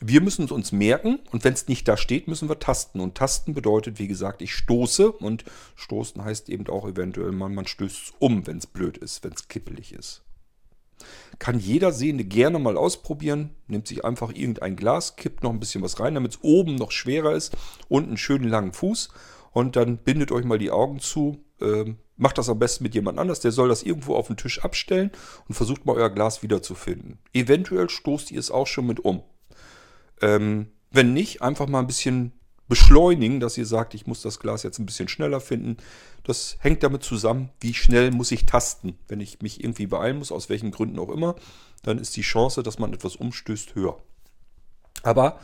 Wir 0.01 0.21
müssen 0.21 0.45
es 0.45 0.51
uns 0.51 0.73
merken 0.73 1.21
und 1.31 1.45
wenn 1.45 1.55
es 1.55 1.69
nicht 1.69 1.89
da 1.89 1.97
steht, 1.97 2.29
müssen 2.29 2.49
wir 2.49 2.59
tasten. 2.59 3.01
Und 3.01 3.15
tasten 3.15 3.55
bedeutet, 3.55 3.99
wie 3.99 4.09
gesagt, 4.09 4.43
ich 4.43 4.55
stoße 4.55 5.11
und 5.11 5.45
stoßen 5.75 6.23
heißt 6.23 6.51
eben 6.51 6.67
auch 6.69 6.87
eventuell, 6.87 7.33
man, 7.33 7.55
man 7.55 7.67
stößt 7.67 7.97
es 7.97 8.13
um, 8.19 8.47
wenn 8.47 8.59
es 8.59 8.67
blöd 8.67 8.99
ist, 8.99 9.25
wenn 9.25 9.33
es 9.33 9.49
kippelig 9.49 9.93
ist. 9.93 10.23
Kann 11.39 11.59
jeder 11.59 11.93
Sehende 11.93 12.25
gerne 12.25 12.59
mal 12.59 12.77
ausprobieren. 12.77 13.51
Nimmt 13.69 13.87
sich 13.87 14.05
einfach 14.05 14.31
irgendein 14.31 14.77
Glas, 14.77 15.17
kippt 15.17 15.43
noch 15.43 15.51
ein 15.51 15.61
bisschen 15.61 15.83
was 15.83 16.01
rein, 16.01 16.15
damit 16.15 16.33
es 16.33 16.39
oben 16.43 16.77
noch 16.77 16.91
schwerer 16.91 17.35
ist 17.35 17.57
und 17.89 18.07
einen 18.07 18.17
schönen 18.17 18.49
langen 18.49 18.73
Fuß. 18.73 19.11
Und 19.53 19.77
dann 19.77 19.99
bindet 19.99 20.33
euch 20.33 20.45
mal 20.45 20.59
die 20.59 20.71
Augen 20.71 21.01
zu. 21.01 21.45
Ähm, 21.61 21.99
macht 22.17 22.39
das 22.39 22.49
am 22.49 22.59
besten 22.59 22.85
mit 22.85 22.95
jemand 22.95 23.19
anders. 23.19 23.41
Der 23.41 23.53
soll 23.53 23.69
das 23.69 23.83
irgendwo 23.83 24.15
auf 24.15 24.27
den 24.27 24.37
Tisch 24.37 24.63
abstellen 24.63 25.11
und 25.49 25.55
versucht 25.55 25.87
mal 25.87 25.97
euer 25.97 26.11
Glas 26.11 26.43
wiederzufinden. 26.43 27.19
Eventuell 27.33 27.89
stoßt 27.89 28.31
ihr 28.31 28.41
es 28.41 28.51
auch 28.51 28.67
schon 28.67 28.87
mit 28.87 29.01
um. 29.01 29.23
Ähm, 30.21 30.69
wenn 30.91 31.13
nicht, 31.13 31.43
einfach 31.43 31.67
mal 31.67 31.81
ein 31.81 31.87
bisschen 31.87 32.33
beschleunigen, 32.69 33.41
dass 33.41 33.59
ihr 33.59 33.67
sagt, 33.67 33.95
ich 33.95 34.07
muss 34.07 34.23
das 34.23 34.41
Glas 34.41 34.63
jetzt 34.63 34.79
ein 34.79 34.87
bisschen 34.87 35.09
schneller 35.09 35.41
finden. 35.41 35.77
Das 36.25 36.57
hängt 36.61 36.83
damit 36.83 37.05
zusammen, 37.05 37.51
wie 37.61 37.75
schnell 37.75 38.11
muss 38.11 38.33
ich 38.33 38.47
tasten. 38.47 38.99
Wenn 39.09 39.21
ich 39.21 39.41
mich 39.41 39.63
irgendwie 39.63 39.87
beeilen 39.87 40.19
muss, 40.19 40.33
aus 40.33 40.49
welchen 40.49 40.73
Gründen 40.73 40.99
auch 40.99 41.11
immer, 41.11 41.37
dann 41.83 41.99
ist 41.99 42.17
die 42.17 42.23
Chance, 42.23 42.63
dass 42.63 42.79
man 42.79 42.93
etwas 42.93 43.17
umstößt, 43.17 43.75
höher. 43.75 43.99
Aber 45.03 45.39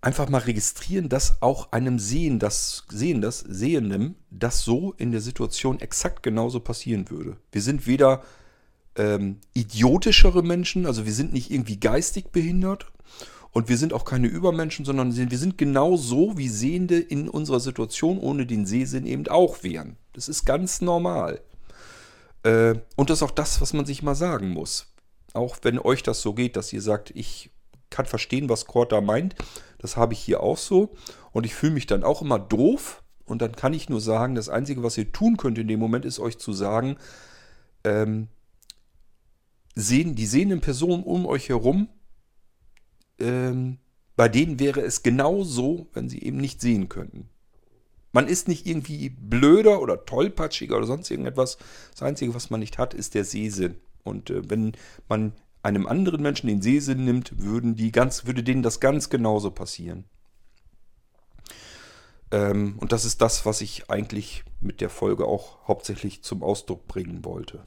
einfach 0.00 0.28
mal 0.28 0.38
registrieren, 0.38 1.08
dass 1.08 1.40
auch 1.40 1.72
einem 1.72 1.98
Sehen, 1.98 2.38
das 2.38 2.84
Sehen, 2.90 3.20
das 3.20 3.40
Sehenden, 3.40 4.16
das 4.30 4.62
so 4.62 4.92
in 4.98 5.12
der 5.12 5.20
Situation 5.20 5.80
exakt 5.80 6.22
genauso 6.22 6.60
passieren 6.60 7.08
würde. 7.10 7.36
Wir 7.52 7.62
sind 7.62 7.86
weder 7.86 8.22
ähm, 8.96 9.38
idiotischere 9.54 10.42
Menschen, 10.42 10.86
also 10.86 11.06
wir 11.06 11.12
sind 11.12 11.32
nicht 11.32 11.50
irgendwie 11.50 11.78
geistig 11.78 12.32
behindert 12.32 12.86
und 13.54 13.68
wir 13.68 13.78
sind 13.78 13.92
auch 13.92 14.04
keine 14.04 14.26
Übermenschen, 14.26 14.84
sondern 14.84 15.16
wir 15.16 15.38
sind 15.38 15.56
genau 15.56 15.96
so, 15.96 16.36
wie 16.36 16.48
Sehende 16.48 16.98
in 16.98 17.28
unserer 17.28 17.60
Situation 17.60 18.18
ohne 18.18 18.46
den 18.46 18.66
Sehsinn 18.66 19.06
eben 19.06 19.28
auch 19.28 19.62
wären. 19.62 19.96
Das 20.12 20.28
ist 20.28 20.44
ganz 20.44 20.80
normal. 20.80 21.40
Äh, 22.42 22.74
und 22.96 23.10
das 23.10 23.18
ist 23.18 23.22
auch 23.22 23.30
das, 23.30 23.60
was 23.60 23.72
man 23.72 23.86
sich 23.86 24.02
mal 24.02 24.16
sagen 24.16 24.50
muss. 24.50 24.92
Auch 25.34 25.56
wenn 25.62 25.78
euch 25.78 26.02
das 26.02 26.20
so 26.20 26.34
geht, 26.34 26.56
dass 26.56 26.72
ihr 26.72 26.82
sagt, 26.82 27.12
ich 27.14 27.52
kann 27.90 28.06
verstehen, 28.06 28.48
was 28.48 28.66
Kurt 28.66 28.90
da 28.90 29.00
meint. 29.00 29.36
Das 29.78 29.96
habe 29.96 30.14
ich 30.14 30.18
hier 30.18 30.42
auch 30.42 30.58
so. 30.58 30.92
Und 31.30 31.46
ich 31.46 31.54
fühle 31.54 31.74
mich 31.74 31.86
dann 31.86 32.02
auch 32.02 32.22
immer 32.22 32.40
doof. 32.40 33.04
Und 33.24 33.40
dann 33.40 33.54
kann 33.54 33.72
ich 33.72 33.88
nur 33.88 34.00
sagen, 34.00 34.34
das 34.34 34.48
Einzige, 34.48 34.82
was 34.82 34.98
ihr 34.98 35.12
tun 35.12 35.36
könnt 35.36 35.58
in 35.58 35.68
dem 35.68 35.78
Moment, 35.78 36.04
ist 36.04 36.18
euch 36.18 36.38
zu 36.38 36.52
sagen, 36.52 36.96
ähm, 37.84 38.26
sehen, 39.76 40.16
die 40.16 40.26
sehenden 40.26 40.60
Personen 40.60 41.04
um 41.04 41.24
euch 41.24 41.48
herum 41.48 41.88
ähm, 43.18 43.78
bei 44.16 44.28
denen 44.28 44.60
wäre 44.60 44.80
es 44.80 45.02
genau 45.02 45.42
so, 45.42 45.88
wenn 45.92 46.08
sie 46.08 46.22
eben 46.22 46.38
nicht 46.38 46.60
sehen 46.60 46.88
könnten. 46.88 47.28
Man 48.12 48.28
ist 48.28 48.46
nicht 48.46 48.66
irgendwie 48.66 49.08
blöder 49.08 49.82
oder 49.82 50.04
tollpatschiger 50.04 50.76
oder 50.76 50.86
sonst 50.86 51.10
irgendetwas. 51.10 51.58
Das 51.90 52.02
Einzige, 52.02 52.32
was 52.32 52.48
man 52.48 52.60
nicht 52.60 52.78
hat, 52.78 52.94
ist 52.94 53.14
der 53.14 53.24
Sehsinn. 53.24 53.76
Und 54.04 54.30
äh, 54.30 54.48
wenn 54.48 54.72
man 55.08 55.32
einem 55.64 55.86
anderen 55.86 56.22
Menschen 56.22 56.46
den 56.46 56.62
Sehsinn 56.62 57.04
nimmt, 57.04 57.42
würden 57.42 57.74
die 57.74 57.90
ganz, 57.90 58.26
würde 58.26 58.44
denen 58.44 58.62
das 58.62 58.78
ganz 58.78 59.10
genauso 59.10 59.50
passieren. 59.50 60.04
Ähm, 62.30 62.76
und 62.78 62.92
das 62.92 63.04
ist 63.04 63.20
das, 63.20 63.46
was 63.46 63.60
ich 63.60 63.90
eigentlich 63.90 64.44
mit 64.60 64.80
der 64.80 64.90
Folge 64.90 65.24
auch 65.26 65.66
hauptsächlich 65.66 66.22
zum 66.22 66.42
Ausdruck 66.42 66.86
bringen 66.86 67.24
wollte. 67.24 67.66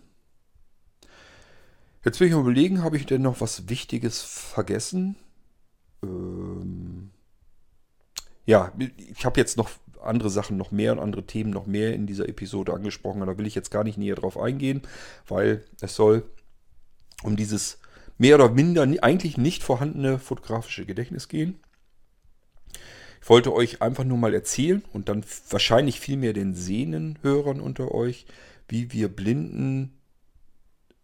Jetzt 2.06 2.20
will 2.20 2.28
ich 2.28 2.34
mal 2.34 2.42
überlegen, 2.42 2.84
habe 2.84 2.96
ich 2.96 3.06
denn 3.06 3.22
noch 3.22 3.42
was 3.42 3.68
Wichtiges 3.68 4.22
vergessen? 4.22 5.18
Ähm, 6.04 7.12
ja, 8.46 8.72
ich 8.98 9.26
habe 9.26 9.40
jetzt 9.40 9.58
noch 9.58 9.70
andere 10.02 10.30
Sachen 10.30 10.58
noch 10.58 10.72
mehr 10.72 10.94
und 10.94 11.00
andere 11.00 11.26
Themen 11.26 11.50
noch 11.50 11.66
mehr 11.66 11.94
in 11.94 12.08
dieser 12.08 12.30
Episode 12.30 12.74
angesprochen. 12.74 13.26
Da 13.26 13.38
will 13.38 13.46
ich 13.46 13.56
jetzt 13.56 13.72
gar 13.72 13.84
nicht 13.84 13.98
näher 13.98 14.16
drauf 14.16 14.40
eingehen, 14.40 14.82
weil 15.28 15.66
es 15.82 15.96
soll 15.96 16.24
um 17.24 17.36
dieses 17.36 17.80
mehr 18.18 18.36
oder 18.36 18.50
minder 18.50 18.88
eigentlich 19.04 19.38
nicht 19.38 19.64
vorhandene 19.64 20.18
fotografische 20.20 20.86
Gedächtnis 20.86 21.28
gehen. 21.28 21.60
Ich 23.22 23.30
wollte 23.30 23.54
euch 23.54 23.82
einfach 23.82 24.06
nur 24.06 24.18
mal 24.18 24.34
erzählen 24.34 24.82
und 24.94 25.10
dann 25.10 25.26
wahrscheinlich 25.50 26.00
viel 26.00 26.18
mehr 26.18 26.34
den 26.34 26.54
Sehnenhörern 26.54 27.60
unter 27.60 27.92
euch, 27.92 28.26
wie 28.70 28.94
wir 28.94 29.10
Blinden 29.10 29.98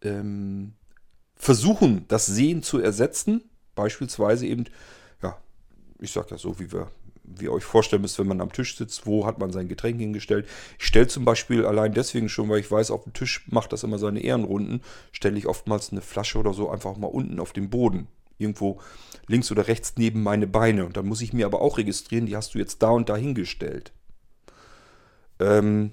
ähm, 0.01 0.73
versuchen, 1.35 2.05
das 2.07 2.25
Sehen 2.25 2.63
zu 2.63 2.79
ersetzen 2.79 3.43
Beispielsweise 3.75 4.45
eben, 4.45 4.65
ja, 5.21 5.37
ich 5.99 6.11
sage 6.11 6.27
das 6.29 6.41
so, 6.41 6.59
wie 6.59 6.71
wir 6.71 6.91
wie 7.23 7.45
ihr 7.45 7.51
euch 7.51 7.63
vorstellen 7.63 8.01
müsst, 8.01 8.19
wenn 8.19 8.27
man 8.27 8.41
am 8.41 8.51
Tisch 8.51 8.77
sitzt, 8.77 9.05
wo 9.05 9.25
hat 9.25 9.39
man 9.39 9.51
sein 9.51 9.67
Getränk 9.67 9.99
hingestellt. 9.99 10.47
Ich 10.77 10.85
stelle 10.85 11.07
zum 11.07 11.25
Beispiel 11.25 11.65
allein 11.65 11.93
deswegen 11.93 12.29
schon, 12.29 12.49
weil 12.49 12.59
ich 12.59 12.69
weiß, 12.69 12.91
auf 12.91 13.03
dem 13.03 13.13
Tisch 13.13 13.45
macht 13.47 13.73
das 13.73 13.83
immer 13.83 13.97
seine 13.97 14.21
Ehrenrunden, 14.21 14.81
stelle 15.11 15.37
ich 15.37 15.47
oftmals 15.47 15.91
eine 15.91 16.01
Flasche 16.01 16.37
oder 16.37 16.53
so 16.53 16.69
einfach 16.69 16.97
mal 16.97 17.07
unten 17.07 17.39
auf 17.39 17.53
den 17.53 17.69
Boden. 17.69 18.07
Irgendwo 18.37 18.81
links 19.27 19.51
oder 19.51 19.67
rechts 19.67 19.93
neben 19.97 20.21
meine 20.21 20.47
Beine. 20.47 20.85
Und 20.85 20.97
dann 20.97 21.05
muss 21.05 21.21
ich 21.21 21.33
mir 21.33 21.45
aber 21.45 21.61
auch 21.61 21.77
registrieren, 21.77 22.25
die 22.25 22.35
hast 22.35 22.55
du 22.55 22.59
jetzt 22.59 22.81
da 22.83 22.89
und 22.89 23.07
da 23.07 23.15
hingestellt. 23.15 23.93
Ähm, 25.39 25.91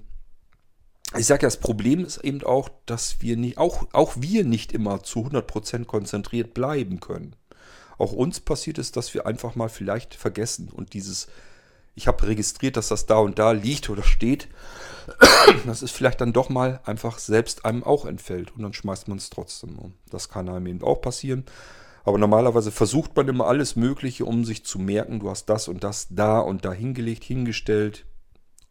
ich 1.17 1.27
sage 1.27 1.43
ja, 1.43 1.47
das 1.47 1.59
Problem 1.59 2.05
ist 2.05 2.19
eben 2.19 2.43
auch, 2.43 2.71
dass 2.87 3.21
wir 3.21 3.37
nicht, 3.37 3.59
auch, 3.59 3.87
auch 3.93 4.15
wir 4.19 4.45
nicht 4.45 4.73
immer 4.73 5.03
zu 5.03 5.21
100% 5.27 5.85
konzentriert 5.85 6.55
bleiben 6.55 7.01
können. 7.01 7.37
Auch 8.01 8.13
uns 8.13 8.41
passiert 8.41 8.79
ist, 8.79 8.97
dass 8.97 9.13
wir 9.15 9.27
einfach 9.27 9.55
mal 9.55 9.69
vielleicht 9.69 10.15
vergessen 10.15 10.69
und 10.73 10.95
dieses, 10.95 11.29
ich 11.95 12.07
habe 12.09 12.27
registriert, 12.27 12.77
dass 12.77 12.89
das 12.89 13.07
da 13.07 13.19
und 13.19 13.39
da 13.39 13.53
liegt 13.53 13.91
oder 13.91 14.03
steht, 14.03 14.49
dass 15.67 15.83
es 15.83 15.91
vielleicht 15.91 16.21
dann 16.21 16.33
doch 16.33 16.49
mal 16.49 16.81
einfach 16.85 17.19
selbst 17.19 17.65
einem 17.65 17.85
auch 17.85 18.07
entfällt 18.07 18.55
und 18.57 18.63
dann 18.63 18.73
schmeißt 18.73 19.09
man 19.09 19.19
es 19.19 19.31
trotzdem 19.31 19.79
um. 19.79 19.95
Das 20.11 20.29
kann 20.29 20.49
einem 20.49 20.67
eben 20.67 20.83
auch 20.83 21.01
passieren. 21.01 21.45
Aber 22.05 22.17
normalerweise 22.17 22.71
versucht 22.71 23.15
man 23.15 23.29
immer 23.29 23.47
alles 23.47 23.77
Mögliche, 23.77 24.25
um 24.25 24.45
sich 24.45 24.65
zu 24.65 24.79
merken, 24.79 25.21
du 25.21 25.29
hast 25.29 25.47
das 25.47 25.69
und 25.69 25.85
das 25.85 26.09
da 26.11 26.41
und 26.41 26.65
da 26.65 26.73
hingelegt, 26.73 27.25
hingestellt. 27.25 28.07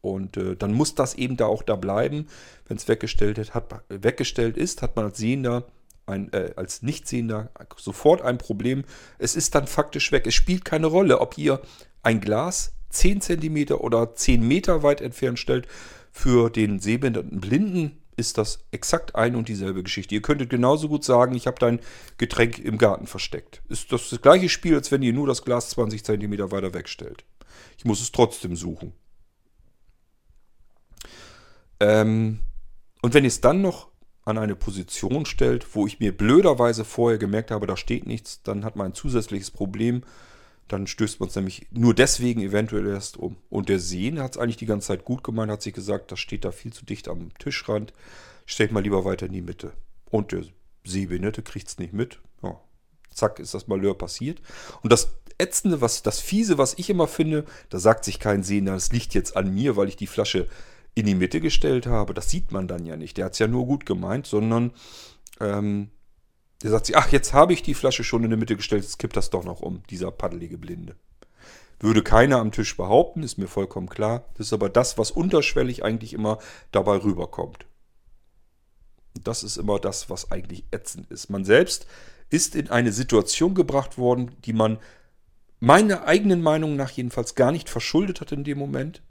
Und 0.01 0.38
äh, 0.38 0.56
dann 0.56 0.73
muss 0.73 0.95
das 0.95 1.14
eben 1.14 1.38
da 1.38 1.45
auch 1.45 1.61
da 1.61 1.76
bleiben. 1.76 2.27
Wenn 2.68 2.77
es 2.77 2.88
weggestellt, 2.88 3.53
hat, 3.53 3.84
weggestellt 3.89 4.57
ist, 4.57 4.81
hat 4.81 4.95
man 4.95 5.06
als 5.06 5.18
Sehender, 5.18 5.65
ein, 6.10 6.34
äh, 6.34 6.53
als 6.56 6.81
Nichtsehender 6.81 7.52
sofort 7.77 8.22
ein 8.22 8.38
Problem. 8.38 8.84
Es 9.18 9.36
ist 9.36 9.56
dann 9.56 9.68
faktisch 9.68 10.11
weg. 10.11 10.27
Es 10.27 10.36
spielt 10.36 10.65
keine 10.65 10.88
Rolle, 10.88 11.22
ob 11.22 11.38
ihr 11.38 11.61
ein 12.03 12.19
Glas 12.19 12.73
10 12.90 13.22
cm 13.22 13.72
oder 13.73 14.15
10 14.15 14.48
Meter 14.48 14.84
weit 14.84 15.02
entfernt 15.02 15.40
stellt. 15.40 15.68
Für 16.11 16.49
den 16.49 16.80
sehbehinderten 16.80 17.40
Blinden 17.40 18.02
ist 18.18 18.38
das 18.38 18.65
exakt 18.72 19.15
ein 19.15 19.36
und 19.36 19.48
dieselbe 19.48 19.81
Geschichte. 19.84 20.14
Ihr 20.14 20.22
könntet 20.22 20.49
genauso 20.49 20.90
gut 20.90 21.03
sagen, 21.06 21.36
ich 21.36 21.48
habe 21.48 21.57
dein 21.60 21.80
Getränk 22.18 22.60
im 22.60 22.77
Garten 22.77 23.07
versteckt. 23.07 23.61
Ist 23.69 23.91
das 23.94 24.10
das 24.10 24.22
gleiche 24.22 24.49
Spiel, 24.49 24.76
als 24.76 24.91
wenn 24.91 25.02
ihr 25.02 25.14
nur 25.14 25.27
das 25.27 25.44
Glas 25.45 25.69
20 25.69 26.03
cm 26.03 26.52
weiter 26.52 26.73
wegstellt. 26.73 27.23
Ich 27.77 27.86
muss 27.86 28.02
es 28.02 28.11
trotzdem 28.11 28.56
suchen. 28.56 28.94
Ähm, 31.80 32.40
und 33.02 33.14
wenn 33.14 33.23
ihr 33.23 33.30
es 33.30 33.40
dann 33.40 33.61
noch 33.61 33.90
an 34.26 34.38
eine 34.38 34.56
Position 34.56 35.26
stellt, 35.26 35.76
wo 35.76 35.88
ich 35.88 36.00
mir 36.00 36.16
blöderweise 36.16 36.86
vorher 36.86 37.18
gemerkt 37.18 37.52
habe, 37.52 37.68
da 37.68 37.78
steht 37.78 38.06
nichts, 38.06 38.41
dann 38.44 38.64
hat 38.64 38.76
man 38.76 38.88
ein 38.88 38.94
zusätzliches 38.94 39.52
Problem. 39.52 40.04
Dann 40.68 40.86
stößt 40.86 41.20
man 41.20 41.30
es 41.30 41.36
nämlich 41.36 41.66
nur 41.72 41.96
deswegen 41.96 42.41
eventuell 42.41 42.86
erst 42.88 43.18
um. 43.18 43.38
Und 43.50 43.70
der 43.70 43.80
Sehen 43.80 44.20
hat 44.20 44.34
es 44.34 44.38
eigentlich 44.38 44.58
die 44.58 44.68
ganze 44.68 44.90
Zeit 44.90 45.04
gut 45.04 45.24
gemeint, 45.24 45.52
hat 45.52 45.64
sich 45.64 45.74
gesagt, 45.74 46.12
das 46.12 46.20
steht 46.20 46.46
da 46.46 46.52
viel 46.52 46.72
zu 46.72 46.86
dicht 46.86 47.08
am 47.08 47.34
Tischrand. 47.40 47.91
Stellt 48.46 48.72
mal 48.72 48.84
lieber 48.84 49.04
weiter 49.04 49.26
in 49.26 49.34
die 49.34 49.41
Mitte. 49.41 49.74
Und 50.12 50.32
der 50.32 50.44
Sehbehinderte 50.84 51.41
kriegt 51.41 51.68
es 51.68 51.80
nicht 51.80 51.94
mit. 51.94 52.20
Ja, 52.44 52.60
zack, 53.12 53.40
ist 53.40 53.56
das 53.56 53.68
Malheur 53.68 53.98
passiert. 53.98 54.41
Und 54.84 54.91
das 54.91 55.16
Ätzende, 55.40 55.82
was, 55.82 56.04
das 56.04 56.20
Fiese, 56.20 56.58
was 56.58 56.76
ich 56.78 56.90
immer 56.90 57.08
finde, 57.08 57.46
da 57.70 57.80
sagt 57.80 58.06
sich 58.06 58.20
kein 58.20 58.44
Sehender, 58.44 58.74
das 58.74 58.91
liegt 58.91 59.14
jetzt 59.14 59.36
an 59.36 59.54
mir, 59.54 59.76
weil 59.76 59.88
ich 59.88 59.96
die 59.96 60.08
Flasche 60.08 60.48
in 61.00 61.06
die 61.06 61.16
Mitte 61.16 61.42
gestellt 61.42 61.88
habe. 61.88 62.14
Das 62.14 62.30
sieht 62.30 62.52
man 62.52 62.68
dann 62.68 62.86
ja 62.86 62.96
nicht. 62.96 63.18
Der 63.18 63.26
hat 63.26 63.34
es 63.34 63.40
ja 63.40 63.48
nur 63.48 63.66
gut 63.66 63.86
gemeint, 63.86 64.28
sondern 64.28 64.72
ähm, 65.40 65.90
der 66.62 66.72
sagt 66.72 66.88
sich, 66.88 66.98
ach, 66.98 67.12
jetzt 67.12 67.34
habe 67.34 67.54
ich 67.54 67.64
die 67.64 67.74
Flasche 67.74 68.04
schon 68.04 68.24
in 68.24 68.32
die 68.32 68.38
Mitte 68.38 68.56
gestellt, 68.56 68.84
jetzt 68.84 69.00
kippt 69.00 69.16
das 69.16 69.30
doch 69.30 69.44
noch 69.44 69.62
um, 69.62 69.84
dieser 69.90 70.12
paddelige 70.12 70.58
Blinde. 70.58 70.96
Würde 71.80 72.04
keiner 72.04 72.40
am 72.40 72.52
Tisch 72.52 72.76
behaupten, 72.76 73.24
ist 73.24 73.38
mir 73.38 73.48
vollkommen 73.48 73.88
klar. 73.88 74.26
Das 74.38 74.48
ist 74.48 74.54
aber 74.54 74.68
das, 74.68 74.98
was 74.98 75.12
unterschwellig 75.12 75.84
eigentlich 75.84 76.14
immer 76.14 76.40
dabei 76.72 76.98
rüberkommt. 76.98 77.66
Das 79.24 79.44
ist 79.44 79.58
immer 79.58 79.80
das, 79.80 80.10
was 80.10 80.32
eigentlich 80.32 80.66
ätzend 80.72 81.10
ist. 81.10 81.30
Man 81.30 81.46
selbst 81.46 81.88
ist 82.30 82.56
in 82.56 82.70
eine 82.70 82.92
Situation 82.92 83.56
gebracht 83.56 83.98
worden, 83.98 84.32
die 84.44 84.54
man 84.54 84.78
meiner 85.62 86.06
eigenen 86.06 86.42
Meinung 86.42 86.76
nach 86.76 86.92
jedenfalls 86.92 87.36
gar 87.36 87.52
nicht 87.52 87.70
verschuldet 87.70 88.20
hat 88.20 88.34
in 88.34 88.44
dem 88.44 88.58
Moment. 88.58 89.02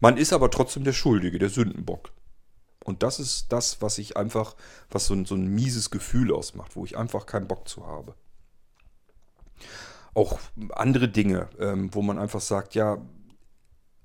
Man 0.00 0.16
ist 0.16 0.32
aber 0.32 0.50
trotzdem 0.50 0.84
der 0.84 0.92
Schuldige, 0.92 1.38
der 1.38 1.48
Sündenbock. 1.48 2.12
Und 2.84 3.02
das 3.02 3.20
ist 3.20 3.52
das, 3.52 3.82
was 3.82 3.98
ich 3.98 4.16
einfach, 4.16 4.54
was 4.90 5.06
so 5.06 5.14
ein, 5.14 5.24
so 5.26 5.34
ein 5.34 5.46
mieses 5.48 5.90
Gefühl 5.90 6.32
ausmacht, 6.32 6.76
wo 6.76 6.84
ich 6.84 6.96
einfach 6.96 7.26
keinen 7.26 7.48
Bock 7.48 7.68
zu 7.68 7.86
habe. 7.86 8.14
Auch 10.14 10.38
andere 10.70 11.08
Dinge, 11.08 11.48
ähm, 11.58 11.94
wo 11.94 12.02
man 12.02 12.18
einfach 12.18 12.40
sagt, 12.40 12.74
ja, 12.74 12.98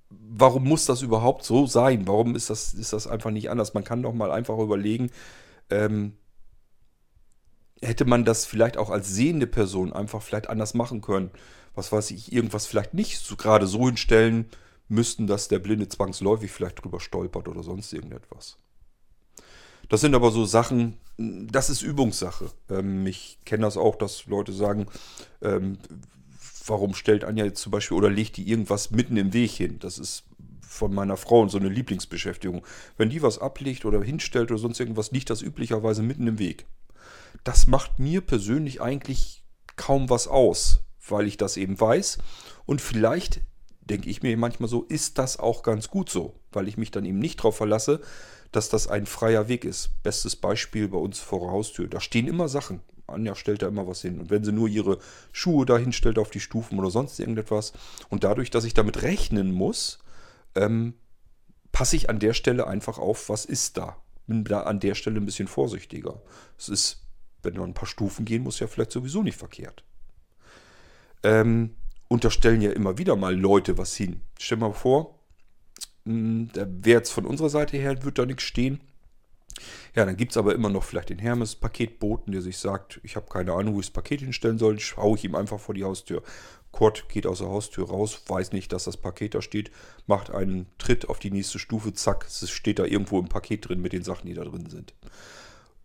warum 0.09 0.65
muss 0.65 0.85
das 0.85 1.01
überhaupt 1.01 1.45
so 1.45 1.65
sein? 1.65 2.07
Warum 2.07 2.35
ist 2.35 2.49
das, 2.49 2.73
ist 2.73 2.93
das 2.93 3.07
einfach 3.07 3.31
nicht 3.31 3.49
anders? 3.49 3.73
Man 3.73 3.83
kann 3.83 4.03
doch 4.03 4.13
mal 4.13 4.31
einfach 4.31 4.57
überlegen, 4.57 5.11
ähm, 5.69 6.17
hätte 7.81 8.05
man 8.05 8.25
das 8.25 8.45
vielleicht 8.45 8.77
auch 8.77 8.89
als 8.89 9.09
sehende 9.09 9.47
Person 9.47 9.93
einfach 9.93 10.21
vielleicht 10.21 10.49
anders 10.49 10.73
machen 10.73 11.01
können? 11.01 11.31
Was 11.75 11.91
weiß 11.91 12.11
ich, 12.11 12.31
irgendwas 12.31 12.65
vielleicht 12.65 12.93
nicht 12.93 13.19
so 13.19 13.35
gerade 13.35 13.67
so 13.67 13.85
hinstellen 13.85 14.49
müssten, 14.87 15.27
dass 15.27 15.47
der 15.47 15.59
Blinde 15.59 15.87
zwangsläufig 15.87 16.51
vielleicht 16.51 16.83
drüber 16.83 16.99
stolpert 16.99 17.47
oder 17.47 17.63
sonst 17.63 17.93
irgendetwas. 17.93 18.57
Das 19.89 20.01
sind 20.01 20.15
aber 20.15 20.31
so 20.31 20.45
Sachen, 20.45 20.97
das 21.17 21.69
ist 21.69 21.81
Übungssache. 21.81 22.51
Ähm, 22.69 23.05
ich 23.05 23.39
kenne 23.45 23.63
das 23.63 23.77
auch, 23.77 23.95
dass 23.95 24.25
Leute 24.25 24.53
sagen, 24.53 24.87
ähm, 25.41 25.77
warum 26.65 26.93
stellt 26.93 27.23
Anja 27.23 27.45
jetzt 27.45 27.61
zum 27.61 27.71
Beispiel 27.71 27.97
oder 27.97 28.09
legt 28.09 28.37
die 28.37 28.49
irgendwas 28.49 28.91
mitten 28.91 29.17
im 29.17 29.33
Weg 29.33 29.51
hin? 29.51 29.79
Das 29.79 29.99
ist 29.99 30.23
von 30.61 30.93
meiner 30.93 31.17
Frau 31.17 31.47
so 31.47 31.57
eine 31.57 31.69
Lieblingsbeschäftigung. 31.69 32.65
Wenn 32.97 33.09
die 33.09 33.21
was 33.21 33.39
ablegt 33.39 33.85
oder 33.85 34.01
hinstellt 34.01 34.51
oder 34.51 34.59
sonst 34.59 34.79
irgendwas, 34.79 35.11
liegt 35.11 35.29
das 35.29 35.41
üblicherweise 35.41 36.01
mitten 36.01 36.27
im 36.27 36.39
Weg. 36.39 36.65
Das 37.43 37.67
macht 37.67 37.99
mir 37.99 38.21
persönlich 38.21 38.81
eigentlich 38.81 39.43
kaum 39.75 40.09
was 40.09 40.27
aus, 40.27 40.79
weil 41.07 41.27
ich 41.27 41.37
das 41.37 41.57
eben 41.57 41.79
weiß. 41.79 42.17
Und 42.65 42.81
vielleicht 42.81 43.41
denke 43.89 44.09
ich 44.09 44.23
mir 44.23 44.35
manchmal 44.37 44.69
so, 44.69 44.83
ist 44.83 45.17
das 45.17 45.37
auch 45.37 45.63
ganz 45.63 45.89
gut 45.89 46.09
so, 46.09 46.33
weil 46.51 46.67
ich 46.67 46.77
mich 46.77 46.91
dann 46.91 47.05
eben 47.05 47.19
nicht 47.19 47.39
darauf 47.39 47.57
verlasse, 47.57 48.01
dass 48.51 48.69
das 48.69 48.87
ein 48.87 49.05
freier 49.05 49.47
Weg 49.47 49.65
ist. 49.65 50.03
Bestes 50.03 50.35
Beispiel 50.35 50.87
bei 50.87 50.97
uns 50.97 51.19
vor 51.19 51.39
der 51.39 51.51
Haustür. 51.51 51.87
Da 51.87 51.99
stehen 51.99 52.27
immer 52.27 52.47
Sachen. 52.47 52.81
Anja 53.07 53.35
stellt 53.35 53.61
da 53.61 53.67
immer 53.67 53.87
was 53.87 54.01
hin. 54.01 54.19
Und 54.19 54.29
wenn 54.29 54.43
sie 54.43 54.51
nur 54.51 54.69
ihre 54.69 54.99
Schuhe 55.31 55.65
da 55.65 55.77
hinstellt 55.77 56.17
auf 56.17 56.29
die 56.29 56.39
Stufen 56.39 56.79
oder 56.79 56.89
sonst 56.89 57.19
irgendetwas, 57.19 57.73
und 58.09 58.23
dadurch, 58.23 58.49
dass 58.51 58.63
ich 58.63 58.73
damit 58.73 59.01
rechnen 59.01 59.51
muss, 59.51 59.99
ähm, 60.55 60.93
passe 61.71 61.95
ich 61.95 62.09
an 62.09 62.19
der 62.19 62.33
Stelle 62.33 62.67
einfach 62.67 62.97
auf, 62.99 63.29
was 63.29 63.45
ist 63.45 63.77
da. 63.77 63.97
Bin 64.27 64.45
da 64.45 64.61
an 64.61 64.79
der 64.79 64.95
Stelle 64.95 65.17
ein 65.17 65.25
bisschen 65.25 65.47
vorsichtiger. 65.47 66.21
Es 66.57 66.69
ist, 66.69 67.05
wenn 67.41 67.55
man 67.55 67.71
ein 67.71 67.73
paar 67.73 67.87
Stufen 67.87 68.23
gehen 68.23 68.43
muss, 68.43 68.59
ja 68.59 68.67
vielleicht 68.67 68.91
sowieso 68.91 69.23
nicht 69.23 69.37
verkehrt. 69.37 69.83
Ähm, 71.23 71.75
unterstellen 72.13 72.61
ja 72.61 72.71
immer 72.71 72.99
wieder 72.99 73.15
mal 73.15 73.35
Leute 73.35 73.79
was 73.79 73.95
hin. 73.95 74.21
Stell 74.39 74.59
mal 74.59 74.71
vor, 74.71 75.19
hm, 76.05 76.49
da 76.53 76.67
wäre 76.67 76.99
jetzt 76.99 77.11
von 77.11 77.25
unserer 77.25 77.49
Seite 77.49 77.75
her, 77.77 78.03
wird 78.03 78.19
da 78.19 78.25
nichts 78.27 78.43
stehen. 78.43 78.79
Ja, 79.95 80.05
dann 80.05 80.15
gibt 80.15 80.31
es 80.31 80.37
aber 80.37 80.53
immer 80.53 80.69
noch 80.69 80.83
vielleicht 80.83 81.09
den 81.09 81.17
Hermes-Paketboten, 81.17 82.31
der 82.31 82.41
sich 82.41 82.57
sagt, 82.57 82.99
ich 83.03 83.15
habe 83.15 83.27
keine 83.29 83.53
Ahnung, 83.53 83.75
wo 83.75 83.79
ich 83.79 83.87
das 83.87 83.93
Paket 83.93 84.21
hinstellen 84.21 84.59
soll, 84.59 84.79
schaue 84.79 85.17
ich 85.17 85.23
ihm 85.23 85.35
einfach 85.35 85.59
vor 85.59 85.73
die 85.73 85.83
Haustür. 85.83 86.21
Kurt 86.71 87.09
geht 87.09 87.27
aus 87.27 87.39
der 87.39 87.49
Haustür 87.49 87.87
raus, 87.87 88.21
weiß 88.27 88.51
nicht, 88.51 88.71
dass 88.73 88.85
das 88.85 88.97
Paket 88.97 89.35
da 89.35 89.41
steht, 89.41 89.71
macht 90.07 90.31
einen 90.31 90.67
Tritt 90.77 91.09
auf 91.09 91.19
die 91.19 91.31
nächste 91.31 91.59
Stufe, 91.59 91.93
zack, 91.93 92.25
es 92.27 92.49
steht 92.49 92.79
da 92.79 92.85
irgendwo 92.85 93.19
im 93.19 93.27
Paket 93.27 93.69
drin 93.69 93.81
mit 93.81 93.93
den 93.93 94.03
Sachen, 94.03 94.27
die 94.27 94.33
da 94.33 94.43
drin 94.43 94.69
sind. 94.69 94.93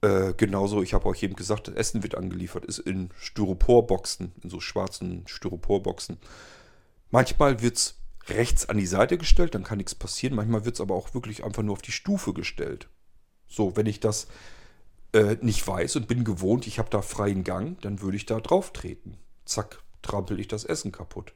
Äh, 0.00 0.34
genauso, 0.36 0.82
ich 0.82 0.94
habe 0.94 1.06
euch 1.06 1.22
eben 1.22 1.34
gesagt, 1.34 1.68
das 1.68 1.74
Essen 1.74 2.02
wird 2.02 2.14
angeliefert, 2.14 2.64
ist 2.64 2.78
in 2.78 3.10
Styroporboxen, 3.18 4.32
in 4.42 4.50
so 4.50 4.60
schwarzen 4.60 5.26
Styroporboxen. 5.26 6.18
Manchmal 7.10 7.62
wird 7.62 7.76
es 7.76 7.98
rechts 8.28 8.68
an 8.68 8.76
die 8.76 8.86
Seite 8.86 9.18
gestellt, 9.18 9.54
dann 9.54 9.64
kann 9.64 9.78
nichts 9.78 9.94
passieren. 9.94 10.36
Manchmal 10.36 10.64
wird 10.64 10.76
es 10.76 10.80
aber 10.80 10.94
auch 10.94 11.14
wirklich 11.14 11.44
einfach 11.44 11.62
nur 11.62 11.72
auf 11.72 11.82
die 11.82 11.92
Stufe 11.92 12.32
gestellt. 12.32 12.88
So, 13.48 13.76
wenn 13.76 13.86
ich 13.86 13.98
das 13.98 14.28
äh, 15.12 15.36
nicht 15.40 15.66
weiß 15.66 15.96
und 15.96 16.06
bin 16.06 16.24
gewohnt, 16.24 16.66
ich 16.66 16.78
habe 16.78 16.90
da 16.90 17.02
freien 17.02 17.42
Gang, 17.42 17.80
dann 17.80 18.00
würde 18.00 18.16
ich 18.16 18.26
da 18.26 18.40
drauf 18.40 18.72
treten. 18.72 19.16
Zack, 19.44 19.82
trampel 20.02 20.38
ich 20.38 20.48
das 20.48 20.64
Essen 20.64 20.92
kaputt. 20.92 21.32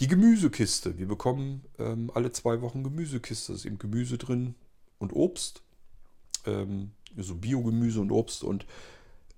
Die 0.00 0.08
Gemüsekiste. 0.08 0.98
Wir 0.98 1.06
bekommen 1.06 1.64
ähm, 1.78 2.10
alle 2.12 2.32
zwei 2.32 2.60
Wochen 2.60 2.82
Gemüsekiste. 2.82 3.52
Da 3.52 3.56
ist 3.56 3.64
eben 3.64 3.78
Gemüse 3.78 4.18
drin 4.18 4.56
und 4.98 5.12
Obst. 5.12 5.62
Ähm, 6.46 6.90
so 7.16 7.34
Biogemüse 7.34 8.00
und 8.00 8.10
Obst. 8.10 8.42
Und 8.42 8.66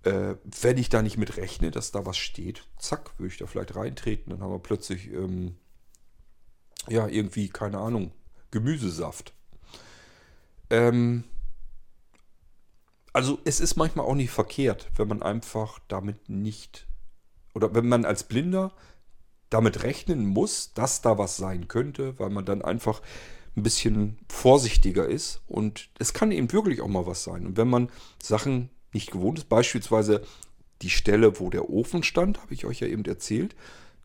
äh, 0.03 0.37
wenn 0.61 0.79
ich 0.79 0.89
da 0.89 1.03
nicht 1.03 1.17
mit 1.17 1.37
rechne, 1.37 1.71
dass 1.71 1.93
da 1.93 2.07
was 2.07 2.17
steht, 2.17 2.67
zack, 2.79 3.19
würde 3.19 3.33
ich 3.33 3.39
da 3.39 3.47
vielleicht 3.47 3.77
reintreten. 3.77 4.31
Dann 4.31 4.41
haben 4.41 4.53
wir 4.53 4.59
plötzlich, 4.59 5.11
ähm, 5.13 5.57
ja, 6.89 7.09
irgendwie, 7.09 7.49
keine 7.49 7.79
Ahnung, 7.79 8.13
Gemüsesaft. 8.51 9.35
Ähm, 10.71 11.25
also 13.13 13.39
es 13.45 13.61
ist 13.61 13.77
manchmal 13.77 14.07
auch 14.07 14.15
nicht 14.15 14.31
verkehrt, 14.31 14.91
wenn 14.97 15.09
man 15.09 15.23
einfach 15.23 15.79
damit 15.89 16.29
nicht, 16.29 16.87
oder 17.55 17.75
wenn 17.75 17.89
man 17.89 18.05
als 18.05 18.25
Blinder 18.25 18.73
damit 19.49 19.83
rechnen 19.85 20.27
muss, 20.27 20.75
dass 20.75 21.03
da 21.03 21.17
was 21.19 21.37
sein 21.37 21.69
könnte, 21.69 22.19
weil 22.19 22.31
man 22.31 22.45
dann 22.45 22.63
einfach 22.63 23.01
ein 23.57 23.63
bisschen 23.63 24.19
vorsichtiger 24.29 25.09
ist. 25.09 25.41
Und 25.49 25.89
es 25.99 26.13
kann 26.13 26.31
eben 26.31 26.53
wirklich 26.53 26.81
auch 26.81 26.89
mal 26.89 27.07
was 27.07 27.25
sein. 27.25 27.47
Und 27.47 27.57
wenn 27.57 27.69
man 27.69 27.89
Sachen 28.23 28.71
nicht 28.93 29.11
gewohnt 29.11 29.39
ist, 29.39 29.49
beispielsweise 29.49 30.23
die 30.83 30.91
Stelle, 30.91 31.41
wo 31.41 31.51
der 31.51 31.71
Ofen 31.71 32.03
stand, 32.03 32.41
habe 32.43 32.55
ich 32.55 32.67
euch 32.67 32.81
ja 32.81 32.87
eben 32.87 33.05
erzählt, 33.05 33.57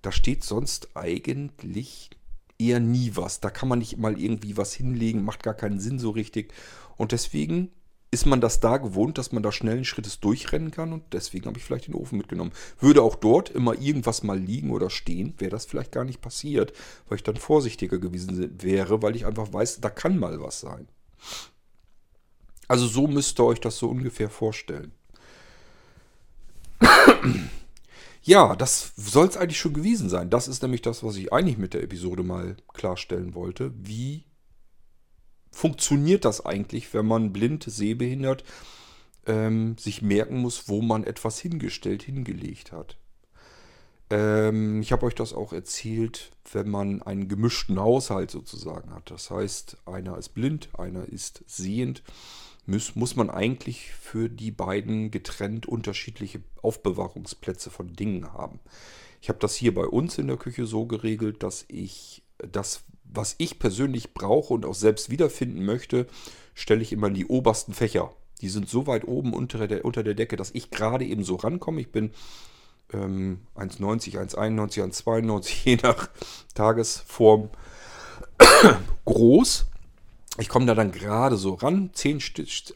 da 0.01 0.11
steht 0.11 0.43
sonst 0.43 0.95
eigentlich 0.95 2.09
eher 2.57 2.79
nie 2.79 3.11
was. 3.15 3.39
Da 3.39 3.49
kann 3.49 3.67
man 3.67 3.79
nicht 3.79 3.97
mal 3.97 4.19
irgendwie 4.19 4.57
was 4.57 4.73
hinlegen, 4.73 5.23
macht 5.23 5.43
gar 5.43 5.53
keinen 5.53 5.79
Sinn 5.79 5.99
so 5.99 6.11
richtig. 6.11 6.53
Und 6.95 7.11
deswegen 7.11 7.71
ist 8.11 8.25
man 8.25 8.41
das 8.41 8.59
da 8.59 8.75
gewohnt, 8.75 9.17
dass 9.17 9.31
man 9.31 9.41
da 9.41 9.53
schnellen 9.53 9.85
Schrittes 9.85 10.19
durchrennen 10.19 10.69
kann 10.69 10.91
und 10.91 11.13
deswegen 11.13 11.45
habe 11.45 11.57
ich 11.57 11.63
vielleicht 11.63 11.87
den 11.87 11.95
Ofen 11.95 12.17
mitgenommen. 12.17 12.51
Würde 12.79 13.01
auch 13.01 13.15
dort 13.15 13.49
immer 13.49 13.79
irgendwas 13.79 14.21
mal 14.21 14.37
liegen 14.37 14.71
oder 14.71 14.89
stehen, 14.89 15.33
wäre 15.37 15.51
das 15.51 15.65
vielleicht 15.65 15.93
gar 15.93 16.03
nicht 16.03 16.21
passiert, 16.21 16.73
weil 17.07 17.15
ich 17.15 17.23
dann 17.23 17.37
vorsichtiger 17.37 17.99
gewesen 17.99 18.61
wäre, 18.61 19.01
weil 19.01 19.15
ich 19.15 19.25
einfach 19.25 19.51
weiß, 19.53 19.79
da 19.79 19.89
kann 19.89 20.19
mal 20.19 20.41
was 20.41 20.59
sein. 20.59 20.89
Also 22.67 22.85
so 22.85 23.07
müsst 23.07 23.39
ihr 23.39 23.45
euch 23.45 23.61
das 23.61 23.77
so 23.77 23.89
ungefähr 23.89 24.29
vorstellen. 24.29 24.91
Ja, 28.23 28.55
das 28.55 28.93
soll 28.97 29.27
es 29.27 29.35
eigentlich 29.35 29.59
schon 29.59 29.73
gewesen 29.73 30.07
sein. 30.07 30.29
Das 30.29 30.47
ist 30.47 30.61
nämlich 30.61 30.83
das, 30.83 31.03
was 31.03 31.15
ich 31.15 31.33
eigentlich 31.33 31.57
mit 31.57 31.73
der 31.73 31.81
Episode 31.81 32.21
mal 32.21 32.55
klarstellen 32.71 33.33
wollte. 33.33 33.73
Wie 33.75 34.25
funktioniert 35.51 36.25
das 36.25 36.45
eigentlich, 36.45 36.93
wenn 36.93 37.05
man 37.05 37.33
blind, 37.33 37.63
sehbehindert 37.63 38.43
ähm, 39.25 39.77
sich 39.77 40.01
merken 40.01 40.37
muss, 40.37 40.67
wo 40.67 40.81
man 40.81 41.03
etwas 41.03 41.39
hingestellt, 41.39 42.03
hingelegt 42.03 42.71
hat? 42.71 42.97
Ähm, 44.09 44.81
ich 44.81 44.91
habe 44.91 45.05
euch 45.05 45.15
das 45.15 45.33
auch 45.33 45.53
erzählt, 45.53 46.31
wenn 46.51 46.69
man 46.69 47.01
einen 47.01 47.27
gemischten 47.27 47.79
Haushalt 47.79 48.31
sozusagen 48.31 48.93
hat. 48.93 49.11
Das 49.11 49.29
heißt, 49.29 49.77
einer 49.85 50.17
ist 50.17 50.29
blind, 50.29 50.69
einer 50.77 51.07
ist 51.07 51.43
sehend 51.47 52.03
muss, 52.65 52.95
muss 52.95 53.15
man 53.15 53.29
eigentlich 53.29 53.91
für 53.91 54.29
die 54.29 54.51
beiden 54.51 55.11
getrennt 55.11 55.65
unterschiedliche 55.65 56.41
Aufbewahrungsplätze 56.61 57.69
von 57.69 57.93
Dingen 57.93 58.33
haben. 58.33 58.59
Ich 59.21 59.29
habe 59.29 59.39
das 59.39 59.55
hier 59.55 59.73
bei 59.73 59.85
uns 59.85 60.17
in 60.17 60.27
der 60.27 60.37
Küche 60.37 60.65
so 60.65 60.85
geregelt, 60.85 61.43
dass 61.43 61.65
ich 61.67 62.23
das, 62.37 62.83
was 63.13 63.35
ich 63.37 63.59
persönlich 63.59 64.13
brauche 64.13 64.53
und 64.53 64.65
auch 64.65 64.75
selbst 64.75 65.09
wiederfinden 65.09 65.65
möchte, 65.65 66.07
stelle 66.53 66.81
ich 66.81 66.91
immer 66.91 67.07
in 67.07 67.13
die 67.13 67.25
obersten 67.25 67.73
Fächer. 67.73 68.13
Die 68.41 68.49
sind 68.49 68.67
so 68.67 68.87
weit 68.87 69.07
oben 69.07 69.33
unter 69.33 69.67
der, 69.67 69.85
unter 69.85 70.03
der 70.03 70.15
Decke, 70.15 70.35
dass 70.35 70.51
ich 70.51 70.71
gerade 70.71 71.05
eben 71.05 71.23
so 71.23 71.35
rankomme. 71.35 71.81
Ich 71.81 71.91
bin 71.91 72.11
ähm, 72.91 73.41
1,90, 73.55 74.17
1,91, 74.17 75.03
1,92, 75.03 75.65
je 75.65 75.77
nach 75.83 76.09
Tagesform 76.55 77.49
groß 79.05 79.67
ich 80.37 80.47
komme 80.47 80.65
da 80.65 80.75
dann 80.75 80.91
gerade 80.91 81.35
so 81.35 81.55
ran, 81.55 81.89
zehn, 81.93 82.21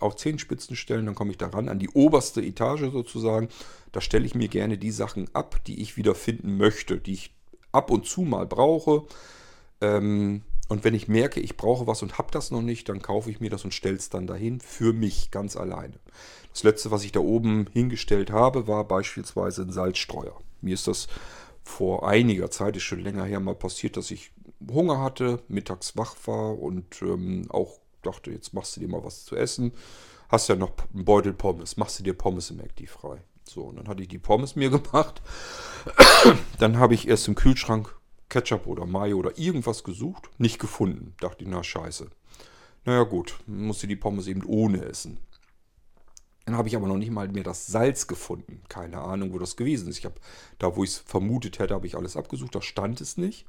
auf 0.02 0.16
zehn 0.18 0.40
Spitzenstellen, 0.40 1.06
dann 1.06 1.16
komme 1.16 1.32
ich 1.32 1.38
da 1.38 1.48
ran, 1.48 1.70
an 1.70 1.80
die 1.80 1.90
oberste 1.90 2.42
Etage 2.42 2.92
sozusagen. 2.92 3.48
Da 3.94 4.02
stelle 4.02 4.26
ich 4.26 4.36
mir 4.36 4.50
gerne 4.50 4.78
die 4.78 4.92
Sachen 4.92 5.30
ab, 5.34 5.64
die 5.66 5.82
ich 5.82 5.96
wieder 5.96 6.16
finden 6.16 6.58
möchte, 6.58 6.98
die 6.98 7.14
ich 7.14 7.34
ab 7.72 7.92
und 7.92 8.06
zu 8.06 8.22
mal 8.22 8.46
brauche. 8.46 9.04
Ähm, 9.82 10.44
und 10.68 10.84
wenn 10.84 10.96
ich 10.96 11.08
merke, 11.08 11.40
ich 11.40 11.58
brauche 11.58 11.86
was 11.86 12.02
und 12.02 12.18
habe 12.18 12.32
das 12.32 12.50
noch 12.50 12.62
nicht, 12.62 12.90
dann 12.90 13.02
kaufe 13.02 13.30
ich 13.30 13.40
mir 13.40 13.50
das 13.50 13.64
und 13.64 13.74
stelle 13.74 13.98
es 13.98 14.10
dann 14.10 14.26
dahin 14.26 14.60
für 14.60 14.94
mich 14.94 15.30
ganz 15.30 15.56
alleine. 15.56 16.00
Das 16.52 16.64
letzte, 16.64 16.90
was 16.90 17.04
ich 17.04 17.12
da 17.12 17.20
oben 17.20 17.68
hingestellt 17.72 18.32
habe, 18.32 18.68
war 18.68 18.84
beispielsweise 18.86 19.62
ein 19.62 19.72
Salzstreuer. 19.72 20.40
Mir 20.62 20.74
ist 20.74 20.88
das 20.88 21.08
vor 21.64 22.08
einiger 22.08 22.50
Zeit, 22.50 22.78
ist 22.78 22.84
schon 22.84 23.02
länger 23.02 23.26
her, 23.26 23.40
mal 23.40 23.56
passiert, 23.56 23.98
dass 23.98 24.12
ich 24.12 24.32
Hunger 24.72 25.02
hatte, 25.02 25.42
mittags 25.48 25.98
wach 25.98 26.16
war 26.26 26.58
und 26.58 27.02
ähm, 27.02 27.46
auch 27.50 27.80
dachte, 28.02 28.32
jetzt 28.32 28.54
machst 28.54 28.76
du 28.76 28.80
dir 28.80 28.88
mal 28.88 29.04
was 29.04 29.26
zu 29.26 29.36
essen. 29.36 29.74
Hast 30.30 30.50
ja 30.50 30.56
noch 30.56 30.74
einen 30.94 31.06
Beutel 31.06 31.34
Pommes, 31.34 31.78
machst 31.78 32.00
du 32.00 32.04
dir 32.04 32.14
Pommes 32.14 32.50
im 32.50 32.58
McD 32.58 32.88
frei. 32.88 33.22
So, 33.48 33.64
und 33.64 33.78
dann 33.78 33.88
hatte 33.88 34.02
ich 34.02 34.08
die 34.08 34.18
Pommes 34.18 34.56
mir 34.56 34.70
gemacht. 34.72 35.22
dann 36.60 36.78
habe 36.80 36.94
ich 36.94 37.08
erst 37.08 37.28
im 37.28 37.36
Kühlschrank 37.36 37.95
Ketchup 38.36 38.68
oder 38.68 38.86
Mayo 38.86 39.16
oder 39.16 39.40
irgendwas 39.40 39.86
gesucht, 39.86 40.30
nicht 40.38 40.60
gefunden. 40.60 41.14
Dachte 41.22 41.46
ich, 41.46 41.50
na 41.50 41.64
scheiße. 41.64 42.10
Naja 42.84 43.04
gut, 43.04 43.38
musste 43.48 43.88
die 43.88 43.96
Pommes 43.96 44.28
eben 44.28 44.44
ohne 44.46 44.84
essen. 44.84 45.20
Dann 46.44 46.58
habe 46.58 46.68
ich 46.68 46.76
aber 46.76 46.88
noch 46.88 46.98
nicht 46.98 47.12
mal 47.12 47.30
mehr 47.30 47.46
das 47.46 47.66
Salz 47.66 48.08
gefunden. 48.08 48.62
Keine 48.68 49.00
Ahnung, 49.00 49.32
wo 49.32 49.40
das 49.40 49.56
gewesen 49.56 49.88
ist. 49.88 50.00
Ich 50.00 50.06
habe 50.06 50.20
da, 50.60 50.76
wo 50.76 50.84
ich 50.84 50.90
es 50.90 50.98
vermutet 50.98 51.60
hätte, 51.60 51.74
habe 51.74 51.88
ich 51.88 51.96
alles 51.96 52.18
abgesucht. 52.18 52.54
Da 52.54 52.62
stand 52.62 53.00
es 53.00 53.16
nicht. 53.16 53.46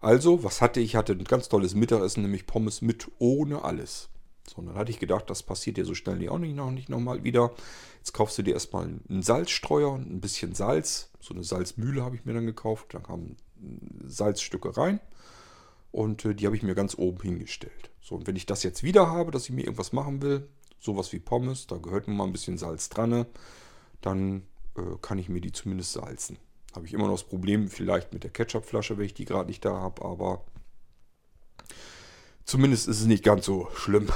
Also, 0.00 0.42
was 0.42 0.60
hatte 0.60 0.80
ich? 0.80 0.96
Hatte 0.96 1.12
ein 1.12 1.22
ganz 1.22 1.48
tolles 1.48 1.76
Mittagessen, 1.76 2.22
nämlich 2.22 2.48
Pommes 2.48 2.82
mit 2.82 3.08
ohne 3.20 3.62
alles. 3.62 4.08
So, 4.48 4.60
dann 4.60 4.74
hatte 4.74 4.90
ich 4.90 4.98
gedacht, 4.98 5.30
das 5.30 5.44
passiert 5.44 5.76
dir 5.76 5.84
so 5.84 5.94
schnell 5.94 6.28
auch 6.28 6.38
nicht, 6.38 6.56
noch 6.56 6.72
nicht 6.72 6.88
nochmal 6.88 7.22
wieder. 7.22 7.52
Jetzt 7.98 8.12
kaufst 8.12 8.36
du 8.38 8.42
dir 8.42 8.54
erstmal 8.54 8.86
einen 8.86 9.22
Salzstreuer 9.22 9.92
und 9.92 10.10
ein 10.10 10.20
bisschen 10.20 10.52
Salz. 10.56 11.10
So 11.20 11.32
eine 11.32 11.44
Salzmühle 11.44 12.02
habe 12.02 12.16
ich 12.16 12.24
mir 12.24 12.34
dann 12.34 12.46
gekauft. 12.46 12.92
Da 12.92 12.98
kamen 12.98 13.36
Salzstücke 14.04 14.76
rein. 14.76 15.00
Und 15.92 16.24
äh, 16.24 16.34
die 16.34 16.46
habe 16.46 16.56
ich 16.56 16.62
mir 16.62 16.74
ganz 16.74 16.96
oben 16.98 17.20
hingestellt. 17.22 17.90
So, 18.00 18.16
und 18.16 18.26
wenn 18.26 18.36
ich 18.36 18.46
das 18.46 18.62
jetzt 18.62 18.82
wieder 18.82 19.08
habe, 19.08 19.30
dass 19.30 19.44
ich 19.44 19.50
mir 19.50 19.62
irgendwas 19.62 19.92
machen 19.92 20.22
will, 20.22 20.48
sowas 20.78 21.12
wie 21.12 21.18
Pommes, 21.18 21.66
da 21.66 21.76
gehört 21.76 22.06
nun 22.06 22.16
mal 22.16 22.24
ein 22.24 22.32
bisschen 22.32 22.58
Salz 22.58 22.88
dran, 22.88 23.10
ne, 23.10 23.26
dann 24.00 24.42
äh, 24.76 24.82
kann 25.00 25.18
ich 25.18 25.28
mir 25.28 25.40
die 25.40 25.52
zumindest 25.52 25.92
salzen. 25.92 26.38
Habe 26.74 26.86
ich 26.86 26.92
immer 26.92 27.06
noch 27.06 27.14
das 27.14 27.24
Problem 27.24 27.68
vielleicht 27.68 28.12
mit 28.12 28.22
der 28.22 28.30
Ketchupflasche, 28.30 28.98
wenn 28.98 29.06
ich 29.06 29.14
die 29.14 29.24
gerade 29.24 29.48
nicht 29.48 29.64
da 29.64 29.74
habe, 29.74 30.04
aber 30.04 30.44
zumindest 32.44 32.86
ist 32.88 33.00
es 33.00 33.06
nicht 33.06 33.24
ganz 33.24 33.46
so 33.46 33.68
schlimm. 33.74 34.08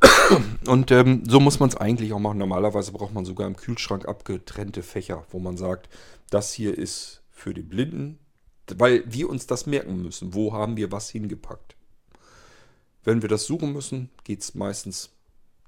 Und 0.66 0.90
ähm, 0.90 1.22
so 1.26 1.40
muss 1.40 1.60
man 1.60 1.68
es 1.68 1.76
eigentlich 1.76 2.12
auch 2.12 2.18
machen. 2.18 2.38
Normalerweise 2.38 2.92
braucht 2.92 3.14
man 3.14 3.24
sogar 3.24 3.46
im 3.46 3.56
Kühlschrank 3.56 4.08
abgetrennte 4.08 4.82
Fächer, 4.82 5.24
wo 5.30 5.38
man 5.38 5.56
sagt, 5.56 5.88
das 6.30 6.52
hier 6.52 6.76
ist 6.76 7.22
für 7.30 7.54
die 7.54 7.62
Blinden, 7.62 8.18
weil 8.76 9.04
wir 9.06 9.28
uns 9.28 9.46
das 9.46 9.66
merken 9.66 10.02
müssen. 10.02 10.34
Wo 10.34 10.52
haben 10.52 10.76
wir 10.76 10.92
was 10.92 11.10
hingepackt? 11.10 11.76
Wenn 13.04 13.22
wir 13.22 13.28
das 13.28 13.46
suchen 13.46 13.72
müssen, 13.72 14.10
geht 14.24 14.40
es 14.40 14.54
meistens 14.54 15.10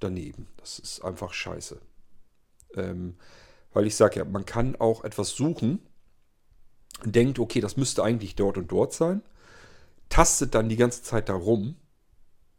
daneben. 0.00 0.46
Das 0.58 0.78
ist 0.78 1.02
einfach 1.04 1.32
scheiße. 1.32 1.80
Ähm, 2.74 3.16
weil 3.72 3.86
ich 3.86 3.96
sage 3.96 4.16
ja, 4.16 4.24
man 4.24 4.44
kann 4.44 4.76
auch 4.76 5.04
etwas 5.04 5.30
suchen, 5.30 5.80
denkt, 7.04 7.38
okay, 7.38 7.60
das 7.60 7.76
müsste 7.76 8.02
eigentlich 8.02 8.34
dort 8.34 8.58
und 8.58 8.70
dort 8.70 8.92
sein, 8.92 9.22
tastet 10.08 10.54
dann 10.54 10.68
die 10.68 10.76
ganze 10.76 11.02
Zeit 11.02 11.28
da 11.28 11.34
rum, 11.34 11.76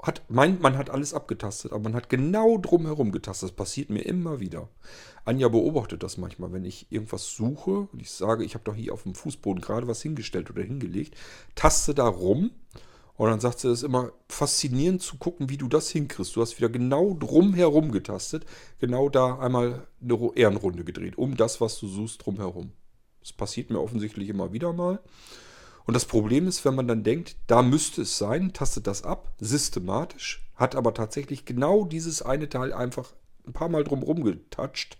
hat, 0.01 0.23
meint, 0.29 0.61
man 0.61 0.77
hat 0.77 0.89
alles 0.89 1.13
abgetastet, 1.13 1.71
aber 1.71 1.83
man 1.83 1.95
hat 1.95 2.09
genau 2.09 2.57
drumherum 2.57 3.11
getastet. 3.11 3.49
Das 3.49 3.55
passiert 3.55 3.89
mir 3.89 4.01
immer 4.01 4.39
wieder. 4.39 4.67
Anja 5.25 5.47
beobachtet 5.47 6.01
das 6.03 6.17
manchmal, 6.17 6.51
wenn 6.51 6.65
ich 6.65 6.87
irgendwas 6.89 7.35
suche 7.35 7.87
und 7.91 8.01
ich 8.01 8.11
sage, 8.11 8.43
ich 8.43 8.55
habe 8.55 8.63
doch 8.63 8.75
hier 8.75 8.93
auf 8.93 9.03
dem 9.03 9.13
Fußboden 9.13 9.61
gerade 9.61 9.87
was 9.87 10.01
hingestellt 10.01 10.49
oder 10.49 10.63
hingelegt, 10.63 11.15
taste 11.53 11.93
da 11.93 12.07
rum 12.07 12.51
und 13.21 13.29
dann 13.29 13.39
sagt 13.39 13.59
sie, 13.59 13.67
es 13.67 13.79
ist 13.79 13.83
immer 13.83 14.13
faszinierend 14.29 15.03
zu 15.03 15.17
gucken, 15.17 15.49
wie 15.49 15.57
du 15.57 15.67
das 15.67 15.91
hinkriegst. 15.91 16.35
Du 16.35 16.41
hast 16.41 16.57
wieder 16.57 16.69
genau 16.69 17.13
drumherum 17.13 17.91
getastet, 17.91 18.45
genau 18.79 19.09
da 19.09 19.37
einmal 19.37 19.87
eine 20.01 20.31
Ehrenrunde 20.35 20.83
gedreht, 20.83 21.19
um 21.19 21.37
das, 21.37 21.61
was 21.61 21.77
du 21.77 21.87
suchst, 21.87 22.25
drumherum. 22.25 22.71
Das 23.19 23.31
passiert 23.31 23.69
mir 23.69 23.79
offensichtlich 23.79 24.29
immer 24.29 24.53
wieder 24.53 24.73
mal. 24.73 24.99
Und 25.85 25.93
das 25.93 26.05
Problem 26.05 26.47
ist, 26.47 26.63
wenn 26.65 26.75
man 26.75 26.87
dann 26.87 27.03
denkt, 27.03 27.35
da 27.47 27.61
müsste 27.61 28.03
es 28.03 28.17
sein, 28.17 28.53
tastet 28.53 28.87
das 28.87 29.03
ab, 29.03 29.33
systematisch, 29.39 30.45
hat 30.55 30.75
aber 30.75 30.93
tatsächlich 30.93 31.45
genau 31.45 31.85
dieses 31.85 32.21
eine 32.21 32.49
Teil 32.49 32.73
einfach 32.73 33.13
ein 33.47 33.53
paar 33.53 33.69
Mal 33.69 33.83
drumherum 33.83 34.23
getatscht 34.23 34.97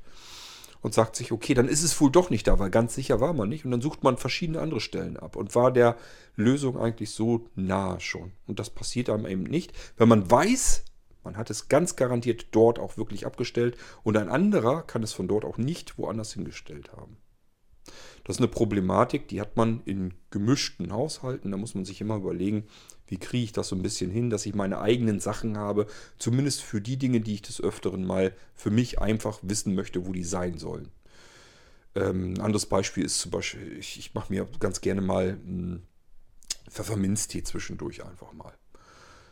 und 0.81 0.93
sagt 0.93 1.15
sich, 1.15 1.31
okay, 1.31 1.53
dann 1.53 1.67
ist 1.67 1.83
es 1.83 1.99
wohl 2.01 2.11
doch 2.11 2.29
nicht 2.29 2.47
da, 2.47 2.59
weil 2.59 2.71
ganz 2.71 2.95
sicher 2.95 3.19
war 3.19 3.33
man 3.33 3.49
nicht. 3.49 3.65
Und 3.65 3.71
dann 3.71 3.81
sucht 3.81 4.03
man 4.03 4.17
verschiedene 4.17 4.59
andere 4.59 4.81
Stellen 4.81 5.17
ab 5.17 5.35
und 5.35 5.55
war 5.55 5.71
der 5.71 5.95
Lösung 6.35 6.77
eigentlich 6.77 7.11
so 7.11 7.45
nahe 7.55 7.99
schon. 7.99 8.31
Und 8.47 8.59
das 8.59 8.69
passiert 8.69 9.09
einem 9.09 9.27
eben 9.27 9.43
nicht, 9.43 9.73
wenn 9.97 10.09
man 10.09 10.29
weiß, 10.29 10.83
man 11.23 11.37
hat 11.37 11.51
es 11.51 11.69
ganz 11.69 11.95
garantiert 11.95 12.47
dort 12.51 12.79
auch 12.79 12.97
wirklich 12.97 13.27
abgestellt 13.27 13.77
und 14.03 14.17
ein 14.17 14.29
anderer 14.29 14.81
kann 14.81 15.03
es 15.03 15.13
von 15.13 15.27
dort 15.27 15.45
auch 15.45 15.57
nicht 15.57 15.99
woanders 15.99 16.33
hingestellt 16.33 16.91
haben. 16.93 17.17
Das 18.31 18.37
ist 18.37 18.43
eine 18.43 18.47
Problematik, 18.47 19.27
die 19.27 19.41
hat 19.41 19.57
man 19.57 19.81
in 19.83 20.13
gemischten 20.29 20.93
Haushalten. 20.93 21.51
Da 21.51 21.57
muss 21.57 21.75
man 21.75 21.83
sich 21.83 21.99
immer 21.99 22.15
überlegen, 22.15 22.63
wie 23.07 23.17
kriege 23.17 23.43
ich 23.43 23.51
das 23.51 23.67
so 23.67 23.75
ein 23.75 23.81
bisschen 23.81 24.09
hin, 24.09 24.29
dass 24.29 24.45
ich 24.45 24.55
meine 24.55 24.79
eigenen 24.79 25.19
Sachen 25.19 25.57
habe, 25.57 25.85
zumindest 26.17 26.61
für 26.61 26.79
die 26.79 26.95
Dinge, 26.95 27.19
die 27.19 27.33
ich 27.33 27.41
des 27.41 27.59
Öfteren 27.59 28.05
mal 28.05 28.33
für 28.55 28.71
mich 28.71 29.01
einfach 29.01 29.39
wissen 29.41 29.75
möchte, 29.75 30.07
wo 30.07 30.13
die 30.13 30.23
sein 30.23 30.57
sollen. 30.57 30.87
Ähm, 31.93 32.35
ein 32.35 32.39
anderes 32.39 32.67
Beispiel 32.67 33.03
ist 33.03 33.19
zum 33.19 33.31
Beispiel, 33.31 33.77
ich, 33.77 33.99
ich 33.99 34.13
mache 34.13 34.31
mir 34.31 34.47
ganz 34.61 34.79
gerne 34.79 35.01
mal 35.01 35.37
einen 35.45 35.85
Pfefferminztee 36.69 37.43
zwischendurch 37.43 38.05
einfach 38.05 38.31
mal. 38.31 38.53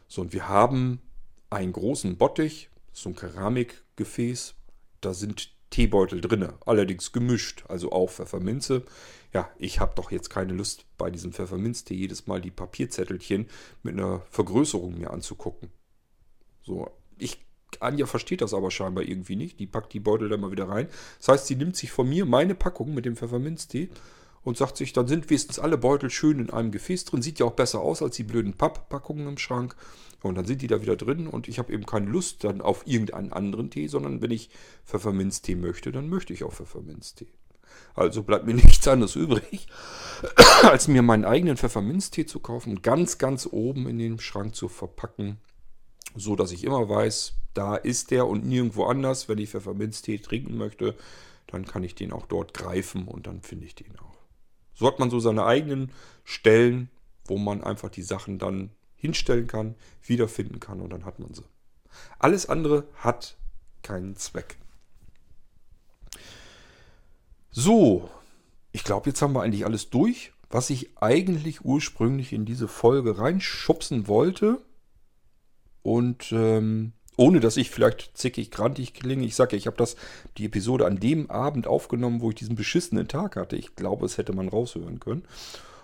So, 0.09 0.23
und 0.23 0.33
wir 0.33 0.49
haben 0.49 0.99
einen 1.49 1.71
großen 1.71 2.17
Bottich, 2.17 2.69
so 2.91 3.07
ein 3.07 3.15
Keramikgefäß, 3.15 4.55
da 4.99 5.13
sind 5.13 5.57
Teebeutel 5.69 6.21
drinne, 6.21 6.55
allerdings 6.65 7.11
gemischt, 7.11 7.63
also 7.67 7.91
auch 7.91 8.09
Pfefferminze. 8.09 8.83
Ja, 9.33 9.49
ich 9.59 9.79
habe 9.79 9.93
doch 9.95 10.11
jetzt 10.11 10.29
keine 10.29 10.53
Lust 10.53 10.85
bei 10.97 11.11
diesem 11.11 11.31
Pfefferminztee 11.31 11.93
jedes 11.93 12.25
Mal 12.25 12.41
die 12.41 12.51
Papierzettelchen 12.51 13.47
mit 13.83 13.93
einer 13.93 14.21
Vergrößerung 14.31 14.97
mir 14.97 15.11
anzugucken. 15.11 15.69
So, 16.63 16.89
ich 17.17 17.39
Anja 17.79 18.07
versteht 18.07 18.41
das 18.41 18.53
aber 18.53 18.71
scheinbar 18.71 19.03
irgendwie 19.03 19.35
nicht. 19.35 19.59
Die 19.59 19.67
packt 19.67 19.93
die 19.93 19.99
Beutel 19.99 20.27
dann 20.27 20.41
mal 20.41 20.51
wieder 20.51 20.67
rein. 20.67 20.87
Das 21.19 21.27
heißt, 21.27 21.47
sie 21.47 21.55
nimmt 21.55 21.75
sich 21.75 21.91
von 21.91 22.09
mir 22.09 22.25
meine 22.25 22.55
Packung 22.55 22.93
mit 22.93 23.05
dem 23.05 23.15
Pfefferminztee 23.15 23.89
und 24.43 24.57
sagt 24.57 24.77
sich, 24.77 24.93
dann 24.93 25.07
sind 25.07 25.29
wenigstens 25.29 25.59
alle 25.59 25.77
Beutel 25.77 26.09
schön 26.09 26.39
in 26.39 26.49
einem 26.49 26.71
Gefäß 26.71 27.05
drin. 27.05 27.21
Sieht 27.21 27.39
ja 27.39 27.45
auch 27.45 27.53
besser 27.53 27.81
aus 27.81 28.01
als 28.01 28.15
die 28.15 28.23
blöden 28.23 28.53
Papppackungen 28.53 29.27
im 29.27 29.37
Schrank. 29.37 29.75
Und 30.21 30.35
dann 30.35 30.45
sind 30.45 30.61
die 30.61 30.67
da 30.67 30.81
wieder 30.81 30.95
drin 30.95 31.27
und 31.27 31.47
ich 31.47 31.59
habe 31.59 31.71
eben 31.71 31.85
keine 31.85 32.07
Lust 32.07 32.43
dann 32.43 32.61
auf 32.61 32.85
irgendeinen 32.85 33.31
anderen 33.31 33.69
Tee, 33.69 33.87
sondern 33.87 34.21
wenn 34.21 34.31
ich 34.31 34.49
Pfefferminztee 34.85 35.55
möchte, 35.55 35.91
dann 35.91 36.09
möchte 36.09 36.33
ich 36.33 36.43
auch 36.43 36.51
Pfefferminztee. 36.51 37.27
Also 37.95 38.23
bleibt 38.23 38.45
mir 38.45 38.53
nichts 38.55 38.87
anderes 38.87 39.15
übrig, 39.15 39.67
als 40.63 40.89
mir 40.89 41.01
meinen 41.01 41.25
eigenen 41.25 41.55
Pfefferminztee 41.55 42.25
zu 42.25 42.39
kaufen 42.39 42.71
und 42.71 42.83
ganz, 42.83 43.17
ganz 43.17 43.47
oben 43.49 43.87
in 43.87 43.97
den 43.97 44.19
Schrank 44.19 44.55
zu 44.55 44.67
verpacken, 44.67 45.37
so 46.15 46.35
dass 46.35 46.51
ich 46.51 46.65
immer 46.65 46.89
weiß, 46.89 47.35
da 47.53 47.75
ist 47.75 48.11
der 48.11 48.27
und 48.27 48.45
nirgendwo 48.45 48.85
anders. 48.85 49.29
Wenn 49.29 49.37
ich 49.37 49.51
Pfefferminztee 49.51 50.19
trinken 50.19 50.57
möchte, 50.57 50.95
dann 51.47 51.65
kann 51.65 51.83
ich 51.83 51.95
den 51.95 52.11
auch 52.11 52.25
dort 52.25 52.53
greifen 52.53 53.07
und 53.07 53.27
dann 53.27 53.41
finde 53.41 53.65
ich 53.65 53.75
den 53.75 53.97
auch. 53.99 54.08
So 54.79 54.87
hat 54.87 54.97
man 54.97 55.09
so 55.09 55.19
seine 55.19 55.45
eigenen 55.45 55.91
Stellen, 56.23 56.89
wo 57.25 57.37
man 57.37 57.61
einfach 57.61 57.89
die 57.89 58.01
Sachen 58.01 58.39
dann 58.39 58.71
hinstellen 58.95 59.45
kann, 59.45 59.75
wiederfinden 60.01 60.61
kann 60.61 60.79
und 60.79 60.89
dann 60.89 61.03
hat 61.03 61.19
man 61.19 61.33
sie. 61.33 61.43
Alles 62.17 62.47
andere 62.47 62.87
hat 62.95 63.35
keinen 63.83 64.15
Zweck. 64.15 64.57
So, 67.51 68.09
ich 68.71 68.85
glaube, 68.85 69.09
jetzt 69.09 69.21
haben 69.21 69.33
wir 69.33 69.41
eigentlich 69.41 69.65
alles 69.65 69.89
durch, 69.89 70.31
was 70.49 70.69
ich 70.69 70.97
eigentlich 70.97 71.65
ursprünglich 71.65 72.31
in 72.31 72.45
diese 72.45 72.69
Folge 72.69 73.17
reinschubsen 73.17 74.07
wollte. 74.07 74.61
Und 75.81 76.31
ähm, 76.31 76.93
ohne 77.19 77.41
dass 77.41 77.57
ich 77.57 77.69
vielleicht 77.69 78.11
zickig, 78.17 78.49
grantig 78.49 78.93
klinge. 78.93 79.25
Ich 79.25 79.35
sage 79.35 79.51
ja, 79.51 79.57
ich 79.57 79.67
habe 79.67 79.75
das 79.75 79.97
die 80.37 80.45
Episode 80.45 80.85
an 80.85 81.01
dem 81.01 81.29
Abend 81.29 81.67
aufgenommen, 81.67 82.21
wo 82.21 82.29
ich 82.29 82.35
diesen 82.35 82.55
beschissenen 82.55 83.09
Tag 83.09 83.35
hatte. 83.35 83.57
Ich 83.57 83.75
glaube, 83.75 84.05
es 84.05 84.17
hätte 84.17 84.31
man 84.31 84.47
raushören 84.47 85.01
können. 85.01 85.23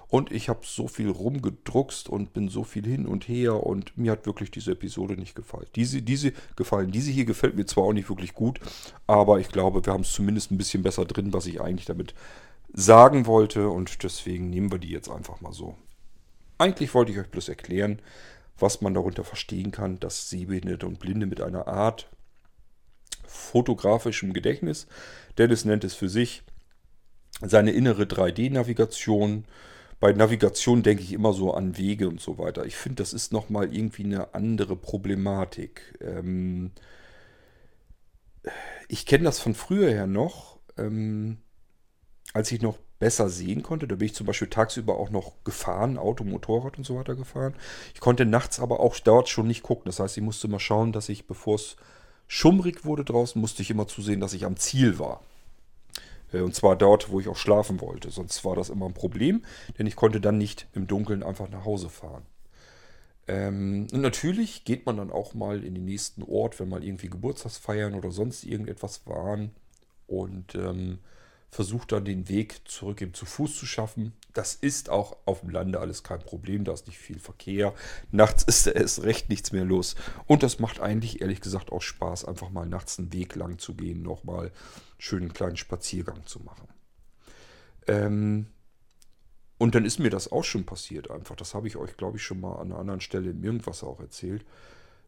Und 0.08 0.32
ich 0.32 0.48
habe 0.48 0.62
so 0.64 0.88
viel 0.88 1.10
rumgedruckst 1.10 2.08
und 2.08 2.32
bin 2.32 2.48
so 2.48 2.64
viel 2.64 2.86
hin 2.86 3.06
und 3.06 3.28
her 3.28 3.66
und 3.66 3.98
mir 3.98 4.14
hat 4.14 4.26
wirklich 4.26 4.50
diese 4.50 4.72
Episode 4.72 5.18
nicht 5.18 5.36
gefallen. 5.36 5.68
Diese, 5.76 6.02
diese 6.02 6.32
gefallen. 6.56 6.92
Diese 6.92 7.12
hier 7.12 7.26
gefällt 7.26 7.58
mir 7.58 7.66
zwar 7.66 7.84
auch 7.84 7.94
nicht 7.94 8.08
wirklich 8.08 8.34
gut, 8.34 8.62
aber 9.06 9.42
ich 9.42 9.50
glaube, 9.50 9.86
wir 9.86 9.92
haben 9.92 10.02
es 10.02 10.14
zumindest 10.14 10.52
ein 10.52 10.58
bisschen 10.58 10.84
besser 10.84 11.04
drin, 11.04 11.34
was 11.34 11.48
ich 11.48 11.60
eigentlich 11.60 11.86
damit 11.86 12.14
sagen 12.72 13.26
wollte 13.26 13.68
und 13.68 14.04
deswegen 14.04 14.50
nehmen 14.50 14.72
wir 14.72 14.80
die 14.80 14.92
jetzt 14.92 15.10
einfach 15.10 15.42
mal 15.42 15.52
so. 15.52 15.76
Eigentlich 16.60 16.94
wollte 16.94 17.12
ich 17.12 17.20
euch 17.20 17.30
bloß 17.30 17.50
erklären, 17.50 18.00
was 18.58 18.82
man 18.82 18.94
darunter 18.94 19.24
verstehen 19.24 19.72
kann, 19.72 20.00
dass 20.00 20.30
Sehbehinderte 20.30 20.86
und 20.86 21.00
Blinde 21.00 21.26
mit 21.26 21.42
einer 21.42 21.68
Art 21.68 22.10
fotografischem 23.26 24.34
Gedächtnis, 24.34 24.88
Dennis 25.38 25.66
nennt 25.66 25.84
es 25.84 25.94
für 25.94 26.10
sich, 26.10 26.44
seine 27.42 27.72
innere 27.72 28.04
3D-Navigation. 28.04 29.46
Bei 30.00 30.14
Navigation 30.14 30.84
denke 30.84 31.04
ich 31.04 31.12
immer 31.12 31.34
so 31.34 31.54
an 31.54 31.78
Wege 31.78 32.08
und 32.08 32.22
so 32.22 32.38
weiter. 32.38 32.66
Ich 32.66 32.78
finde, 32.78 33.04
das 33.04 33.14
ist 33.14 33.34
nochmal 33.34 33.76
irgendwie 33.76 34.06
eine 34.06 34.34
andere 34.34 34.76
Problematik. 34.76 35.98
Ähm 36.02 36.72
ich 38.88 39.06
kenne 39.06 39.24
das 39.24 39.40
von 39.40 39.56
früher 39.56 39.90
her 39.90 40.08
noch, 40.08 40.60
ähm, 40.78 41.38
als 42.34 42.52
ich 42.52 42.62
noch 42.62 42.78
besser 43.00 43.30
sehen 43.30 43.64
konnte. 43.64 43.88
Da 43.88 43.96
bin 43.96 44.08
ich 44.08 44.16
zum 44.16 44.28
Beispiel 44.28 44.50
tagsüber 44.50 44.98
auch 44.98 45.10
noch 45.10 45.34
gefahren, 45.44 45.98
Auto, 45.98 46.24
Motorrad 46.24 46.78
und 46.78 46.86
so 46.86 46.96
weiter 46.96 47.16
gefahren. 47.16 47.56
Ich 47.94 48.00
konnte 48.00 48.26
nachts 48.26 48.60
aber 48.60 48.80
auch 48.80 48.98
dort 49.00 49.30
schon 49.30 49.48
nicht 49.48 49.64
gucken. 49.64 49.86
Das 49.86 50.00
heißt, 50.00 50.18
ich 50.18 50.24
musste 50.24 50.48
mal 50.48 50.60
schauen, 50.60 50.92
dass 50.92 51.10
ich, 51.10 51.28
bevor 51.28 51.56
es 51.56 51.76
schummrig 52.28 52.86
wurde 52.86 53.04
draußen, 53.04 53.40
musste 53.40 53.62
ich 53.62 53.70
immer 53.70 53.88
zusehen, 53.88 54.20
dass 54.20 54.34
ich 54.34 54.46
am 54.46 54.58
Ziel 54.58 55.00
war. 55.00 55.22
Äh, 56.32 56.42
und 56.42 56.56
zwar 56.56 56.76
dort, 56.76 57.10
wo 57.10 57.20
ich 57.20 57.28
auch 57.28 57.38
schlafen 57.38 57.82
wollte. 57.82 58.10
Sonst 58.10 58.44
war 58.46 58.56
das 58.56 58.70
immer 58.70 58.86
ein 58.86 58.94
Problem, 58.94 59.44
denn 59.78 59.88
ich 59.88 59.96
konnte 59.96 60.22
dann 60.22 60.38
nicht 60.38 60.68
im 60.74 60.88
Dunkeln 60.88 61.24
einfach 61.24 61.50
nach 61.50 61.66
Hause 61.66 61.90
fahren. 61.90 62.24
Ähm, 63.28 63.88
und 63.92 64.02
natürlich 64.02 64.66
geht 64.66 64.86
man 64.86 64.98
dann 64.98 65.12
auch 65.12 65.34
mal 65.34 65.64
in 65.64 65.74
den 65.74 65.86
nächsten 65.86 66.24
Ort, 66.24 66.60
wenn 66.60 66.70
mal 66.70 66.84
irgendwie 66.84 67.10
Geburtstagsfeiern 67.10 67.96
oder 67.96 68.12
sonst 68.12 68.44
irgendetwas 68.44 69.06
waren. 69.08 69.52
Und 70.08 70.54
ähm, 70.56 71.00
versucht 71.56 71.94
dann 71.94 72.04
den 72.04 72.28
Weg 72.28 72.60
zurück 72.66 73.02
eben 73.02 73.14
zu 73.14 73.26
Fuß 73.26 73.58
zu 73.58 73.66
schaffen. 73.66 74.12
Das 74.34 74.56
ist 74.56 74.90
auch 74.90 75.16
auf 75.24 75.40
dem 75.40 75.52
Lande 75.52 75.80
alles 75.80 76.04
kein 76.04 76.20
Problem, 76.20 76.66
da 76.66 76.74
ist 76.74 76.86
nicht 76.86 76.98
viel 76.98 77.18
Verkehr. 77.18 77.74
Nachts 78.12 78.44
ist 78.48 78.68
erst 78.68 79.04
recht 79.04 79.30
nichts 79.30 79.54
mehr 79.54 79.64
los. 79.64 79.96
Und 80.28 80.44
das 80.44 80.60
macht 80.60 80.82
eigentlich 80.82 81.22
ehrlich 81.22 81.40
gesagt 81.40 81.72
auch 81.72 81.82
Spaß, 81.82 82.26
einfach 82.26 82.50
mal 82.50 82.66
nachts 82.66 83.00
einen 83.00 83.14
Weg 83.14 83.36
lang 83.36 83.58
zu 83.58 83.74
gehen, 83.74 84.02
nochmal 84.02 84.52
schönen 84.98 85.32
kleinen 85.32 85.56
Spaziergang 85.56 86.26
zu 86.26 86.42
machen. 86.42 86.68
Ähm, 87.88 88.48
und 89.58 89.76
dann 89.76 89.86
ist 89.86 90.00
mir 90.00 90.10
das 90.10 90.30
auch 90.30 90.44
schon 90.44 90.66
passiert 90.66 91.10
einfach. 91.10 91.38
Das 91.38 91.54
habe 91.54 91.70
ich 91.70 91.78
euch, 91.78 91.96
glaube 91.96 92.18
ich, 92.18 92.24
schon 92.24 92.42
mal 92.42 92.56
an 92.56 92.74
einer 92.74 92.80
anderen 92.80 93.00
Stelle 93.00 93.30
im 93.30 93.42
Irgendwas 93.42 93.82
auch 93.82 94.02
erzählt 94.02 94.46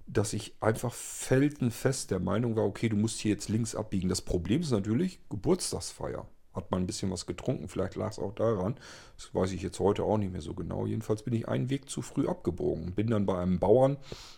dass 0.09 0.31
ich 0.31 0.55
einfach 0.61 0.93
felsenfest 0.93 2.11
der 2.11 2.21
Meinung 2.21 2.55
war, 2.55 2.63
okay, 2.63 2.87
du 2.87 2.95
musst 2.95 3.19
hier 3.19 3.31
jetzt 3.31 3.49
links 3.49 3.75
abbiegen. 3.75 4.07
Das 4.07 4.21
Problem 4.21 4.61
ist 4.61 4.71
natürlich 4.71 5.19
Geburtstagsfeier 5.29 6.25
hat 6.57 6.71
man 6.71 6.83
ein 6.83 6.87
bisschen 6.87 7.11
was 7.11 7.25
getrunken. 7.25 7.69
Vielleicht 7.69 7.95
lag 7.95 8.11
es 8.11 8.19
auch 8.19 8.33
daran. 8.33 8.75
Das 9.15 9.33
weiß 9.33 9.51
ich 9.53 9.61
jetzt 9.61 9.79
heute 9.79 10.03
auch 10.03 10.17
nicht 10.17 10.33
mehr 10.33 10.41
so 10.41 10.53
genau. 10.53 10.85
Jedenfalls 10.85 11.23
bin 11.23 11.33
ich 11.33 11.47
einen 11.47 11.69
Weg 11.69 11.89
zu 11.89 12.01
früh 12.01 12.27
abgebogen 12.27 12.85
und 12.85 12.95
bin 12.95 13.07
dann 13.07 13.25
bei 13.25 13.39
einem 13.39 13.59
Bauern 13.59 13.97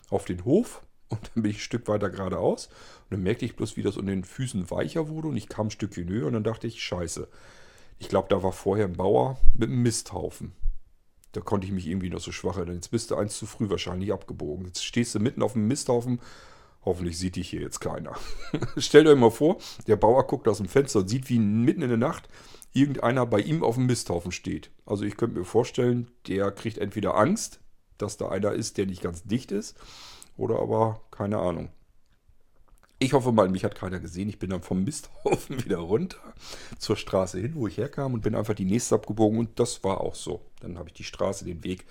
auf 0.09 0.25
den 0.25 0.45
Hof 0.45 0.83
und 1.09 1.31
dann 1.33 1.43
bin 1.43 1.51
ich 1.51 1.57
ein 1.57 1.61
Stück 1.61 1.87
weiter 1.87 2.09
geradeaus. 2.09 2.67
Und 2.67 3.11
dann 3.11 3.23
merkte 3.23 3.45
ich 3.45 3.55
bloß, 3.55 3.77
wie 3.77 3.81
das 3.81 3.97
unter 3.97 4.11
den 4.11 4.23
Füßen 4.23 4.69
weicher 4.69 5.09
wurde 5.09 5.29
und 5.29 5.37
ich 5.37 5.49
kam 5.49 5.67
ein 5.67 5.71
Stückchen 5.71 6.07
höher 6.09 6.27
und 6.27 6.33
dann 6.33 6.43
dachte 6.43 6.67
ich, 6.67 6.83
scheiße. 6.83 7.27
Ich 7.97 8.09
glaube, 8.09 8.27
da 8.29 8.43
war 8.43 8.51
vorher 8.51 8.85
ein 8.85 8.93
Bauer 8.93 9.37
mit 9.55 9.69
einem 9.69 9.81
Misthaufen. 9.81 10.53
Da 11.31 11.41
konnte 11.41 11.67
ich 11.67 11.73
mich 11.73 11.87
irgendwie 11.87 12.09
noch 12.09 12.21
so 12.21 12.31
schwach 12.31 12.57
erinnern. 12.57 12.75
Jetzt 12.75 12.91
bist 12.91 13.11
du 13.11 13.15
eins 13.15 13.37
zu 13.37 13.45
früh 13.45 13.69
wahrscheinlich 13.69 14.11
abgebogen. 14.13 14.65
Jetzt 14.65 14.83
stehst 14.83 15.13
du 15.13 15.19
mitten 15.19 15.43
auf 15.43 15.53
dem 15.53 15.67
Misthaufen 15.67 16.19
Hoffentlich 16.85 17.18
sieht 17.18 17.35
dich 17.35 17.49
hier 17.49 17.61
jetzt 17.61 17.80
keiner. 17.80 18.15
Stellt 18.77 19.07
euch 19.07 19.18
mal 19.18 19.31
vor, 19.31 19.57
der 19.88 19.97
Bauer 19.97 20.26
guckt 20.27 20.47
aus 20.47 20.57
dem 20.57 20.68
Fenster 20.68 20.99
und 20.99 21.10
sieht, 21.10 21.30
wie 21.30 21.39
mitten 21.39 21.81
in 21.81 21.89
der 21.89 21.97
Nacht 21.97 22.30
irgendeiner 22.73 23.26
bei 23.26 23.39
ihm 23.41 23.64
auf 23.64 23.76
dem 23.76 23.88
Misthaufen 23.88 24.31
steht. 24.31 24.72
Also 24.85 25.03
ich 25.03 25.18
könnte 25.18 25.39
mir 25.39 25.45
vorstellen, 25.45 26.11
der 26.27 26.51
kriegt 26.51 26.77
entweder 26.77 27.15
Angst, 27.15 27.60
dass 27.97 28.18
da 28.18 28.30
einer 28.30 28.53
ist, 28.53 28.77
der 28.77 28.85
nicht 28.85 29.01
ganz 29.01 29.23
dicht 29.23 29.51
ist, 29.51 29.77
oder 30.38 30.60
aber 30.60 31.01
keine 31.11 31.39
Ahnung. 31.39 31.69
Ich 33.01 33.14
hoffe 33.14 33.31
mal, 33.31 33.47
mich 33.47 33.64
hat 33.64 33.76
keiner 33.76 33.99
gesehen. 33.99 34.27
Ich 34.27 34.39
bin 34.39 34.49
dann 34.49 34.61
vom 34.61 34.84
Misthaufen 34.84 35.64
wieder 35.65 35.77
runter 35.77 36.18
zur 36.77 36.97
Straße 36.97 37.39
hin, 37.39 37.53
wo 37.56 37.68
ich 37.68 37.77
herkam 37.77 38.14
und 38.14 38.22
bin 38.22 38.35
einfach 38.35 38.53
die 38.53 38.65
nächste 38.65 38.95
abgebogen 38.95 39.39
und 39.39 39.60
das 39.60 39.84
war 39.84 40.01
auch 40.01 40.15
so. 40.15 40.41
Dann 40.60 40.77
habe 40.77 40.89
ich 40.89 40.95
die 40.95 41.06
Straße, 41.06 41.45
den 41.45 41.64
Weg 41.64 41.85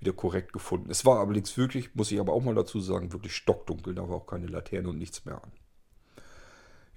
wieder 0.00 0.12
korrekt 0.12 0.52
gefunden. 0.52 0.90
Es 0.90 1.04
war 1.04 1.20
allerdings 1.20 1.56
wirklich, 1.56 1.94
muss 1.94 2.12
ich 2.12 2.20
aber 2.20 2.32
auch 2.32 2.42
mal 2.42 2.54
dazu 2.54 2.80
sagen, 2.80 3.12
wirklich 3.12 3.34
stockdunkel. 3.34 3.94
Da 3.94 4.08
war 4.08 4.16
auch 4.16 4.26
keine 4.26 4.46
Laterne 4.46 4.88
und 4.88 4.98
nichts 4.98 5.24
mehr 5.24 5.42
an. 5.42 5.52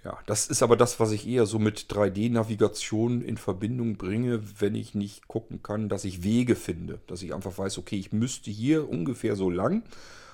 Ja, 0.04 0.18
das 0.28 0.48
ist 0.48 0.64
aber 0.64 0.78
das, 0.78 1.00
was 1.00 1.12
ich 1.12 1.28
eher 1.28 1.46
so 1.46 1.60
mit 1.60 1.92
3D-Navigation 1.92 3.22
in 3.22 3.36
Verbindung 3.36 3.98
bringe, 3.98 4.42
wenn 4.62 4.76
ich 4.76 4.96
nicht 4.96 5.28
gucken 5.28 5.62
kann, 5.62 5.90
dass 5.90 6.06
ich 6.06 6.24
Wege 6.24 6.56
finde. 6.56 7.02
Dass 7.08 7.22
ich 7.22 7.34
einfach 7.34 7.58
weiß, 7.58 7.78
okay, 7.78 7.98
ich 7.98 8.14
müsste 8.14 8.50
hier 8.50 8.90
ungefähr 8.90 9.36
so 9.36 9.50
lang. 9.50 9.84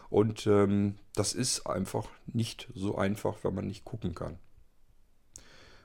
Und 0.10 0.46
ähm, 0.46 0.96
das 1.14 1.34
ist 1.34 1.66
einfach 1.66 2.08
nicht 2.28 2.68
so 2.76 2.96
einfach, 2.96 3.38
wenn 3.44 3.56
man 3.56 3.66
nicht 3.66 3.86
gucken 3.86 4.14
kann. 4.14 4.38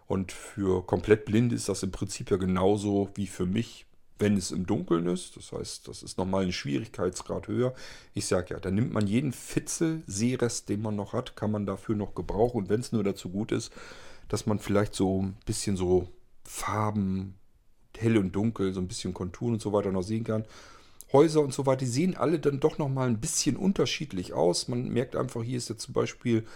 Und 0.06 0.32
für 0.32 0.84
komplett 0.86 1.24
blind 1.24 1.52
ist 1.52 1.68
das 1.68 1.82
im 1.82 1.90
Prinzip 1.90 2.30
ja 2.30 2.36
genauso 2.36 3.10
wie 3.14 3.26
für 3.26 3.46
mich 3.46 3.86
wenn 4.20 4.36
es 4.36 4.52
im 4.52 4.66
Dunkeln 4.66 5.06
ist. 5.06 5.36
Das 5.36 5.50
heißt, 5.52 5.88
das 5.88 6.02
ist 6.02 6.18
nochmal 6.18 6.44
ein 6.44 6.52
Schwierigkeitsgrad 6.52 7.48
höher. 7.48 7.74
Ich 8.14 8.26
sage 8.26 8.54
ja, 8.54 8.60
da 8.60 8.70
nimmt 8.70 8.92
man 8.92 9.06
jeden 9.06 9.32
Fitzel 9.32 10.02
Seerest, 10.06 10.68
den 10.68 10.82
man 10.82 10.94
noch 10.94 11.12
hat, 11.12 11.34
kann 11.36 11.50
man 11.50 11.66
dafür 11.66 11.96
noch 11.96 12.14
gebrauchen. 12.14 12.58
Und 12.58 12.68
wenn 12.68 12.80
es 12.80 12.92
nur 12.92 13.02
dazu 13.02 13.30
gut 13.30 13.50
ist, 13.50 13.72
dass 14.28 14.46
man 14.46 14.58
vielleicht 14.58 14.94
so 14.94 15.22
ein 15.22 15.36
bisschen 15.46 15.76
so 15.76 16.08
Farben, 16.44 17.34
hell 17.96 18.18
und 18.18 18.36
dunkel, 18.36 18.72
so 18.72 18.80
ein 18.80 18.88
bisschen 18.88 19.14
Konturen 19.14 19.54
und 19.54 19.62
so 19.62 19.72
weiter 19.72 19.90
noch 19.90 20.02
sehen 20.02 20.24
kann. 20.24 20.44
Häuser 21.12 21.40
und 21.40 21.52
so 21.52 21.66
weiter, 21.66 21.78
die 21.78 21.86
sehen 21.86 22.16
alle 22.16 22.38
dann 22.38 22.60
doch 22.60 22.78
nochmal 22.78 23.08
ein 23.08 23.20
bisschen 23.20 23.56
unterschiedlich 23.56 24.32
aus. 24.32 24.68
Man 24.68 24.90
merkt 24.90 25.16
einfach, 25.16 25.42
hier 25.42 25.58
ist 25.58 25.68
jetzt 25.68 25.82
zum 25.82 25.94
Beispiel 25.94 26.46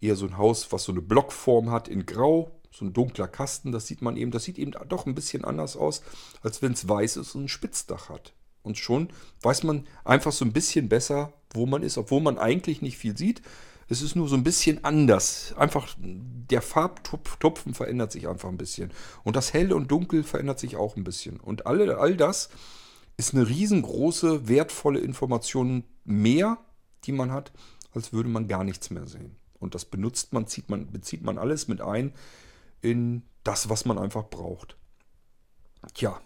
eher 0.00 0.16
so 0.16 0.26
ein 0.26 0.36
Haus, 0.36 0.70
was 0.72 0.84
so 0.84 0.92
eine 0.92 1.00
Blockform 1.00 1.70
hat 1.70 1.88
in 1.88 2.06
Grau 2.06 2.50
so 2.70 2.84
ein 2.84 2.92
dunkler 2.92 3.28
Kasten, 3.28 3.72
das 3.72 3.86
sieht 3.86 4.02
man 4.02 4.16
eben, 4.16 4.30
das 4.30 4.44
sieht 4.44 4.58
eben 4.58 4.72
doch 4.88 5.06
ein 5.06 5.14
bisschen 5.14 5.44
anders 5.44 5.76
aus, 5.76 6.02
als 6.42 6.62
wenn 6.62 6.72
es 6.72 6.88
weiß 6.88 7.16
ist 7.16 7.34
und 7.34 7.44
ein 7.44 7.48
Spitzdach 7.48 8.08
hat. 8.08 8.32
Und 8.62 8.78
schon 8.78 9.08
weiß 9.42 9.64
man 9.64 9.86
einfach 10.04 10.32
so 10.32 10.44
ein 10.44 10.52
bisschen 10.52 10.88
besser, 10.88 11.32
wo 11.52 11.66
man 11.66 11.82
ist, 11.82 11.98
obwohl 11.98 12.20
man 12.20 12.38
eigentlich 12.38 12.82
nicht 12.82 12.98
viel 12.98 13.16
sieht. 13.16 13.42
Es 13.88 14.02
ist 14.02 14.14
nur 14.14 14.28
so 14.28 14.36
ein 14.36 14.44
bisschen 14.44 14.84
anders. 14.84 15.52
Einfach 15.56 15.96
der 15.98 16.62
Farbtupfen 16.62 17.74
verändert 17.74 18.12
sich 18.12 18.28
einfach 18.28 18.48
ein 18.48 18.56
bisschen. 18.56 18.92
Und 19.24 19.34
das 19.34 19.52
Hell 19.52 19.72
und 19.72 19.90
Dunkel 19.90 20.22
verändert 20.22 20.60
sich 20.60 20.76
auch 20.76 20.96
ein 20.96 21.02
bisschen. 21.02 21.40
Und 21.40 21.66
alle, 21.66 21.98
all 21.98 22.16
das 22.16 22.50
ist 23.16 23.34
eine 23.34 23.48
riesengroße, 23.48 24.46
wertvolle 24.46 25.00
Information 25.00 25.84
mehr, 26.04 26.58
die 27.04 27.12
man 27.12 27.32
hat, 27.32 27.50
als 27.92 28.12
würde 28.12 28.28
man 28.28 28.46
gar 28.46 28.62
nichts 28.62 28.90
mehr 28.90 29.06
sehen. 29.06 29.36
Und 29.58 29.74
das 29.74 29.84
benutzt 29.84 30.32
man, 30.32 30.46
zieht 30.46 30.70
man, 30.70 30.86
bezieht 30.92 31.22
man 31.22 31.36
alles 31.36 31.66
mit 31.66 31.80
ein 31.80 32.12
in 32.82 33.22
das, 33.44 33.68
was 33.68 33.84
man 33.84 33.98
einfach 33.98 34.28
braucht. 34.28 34.76
Tja. 35.94 36.20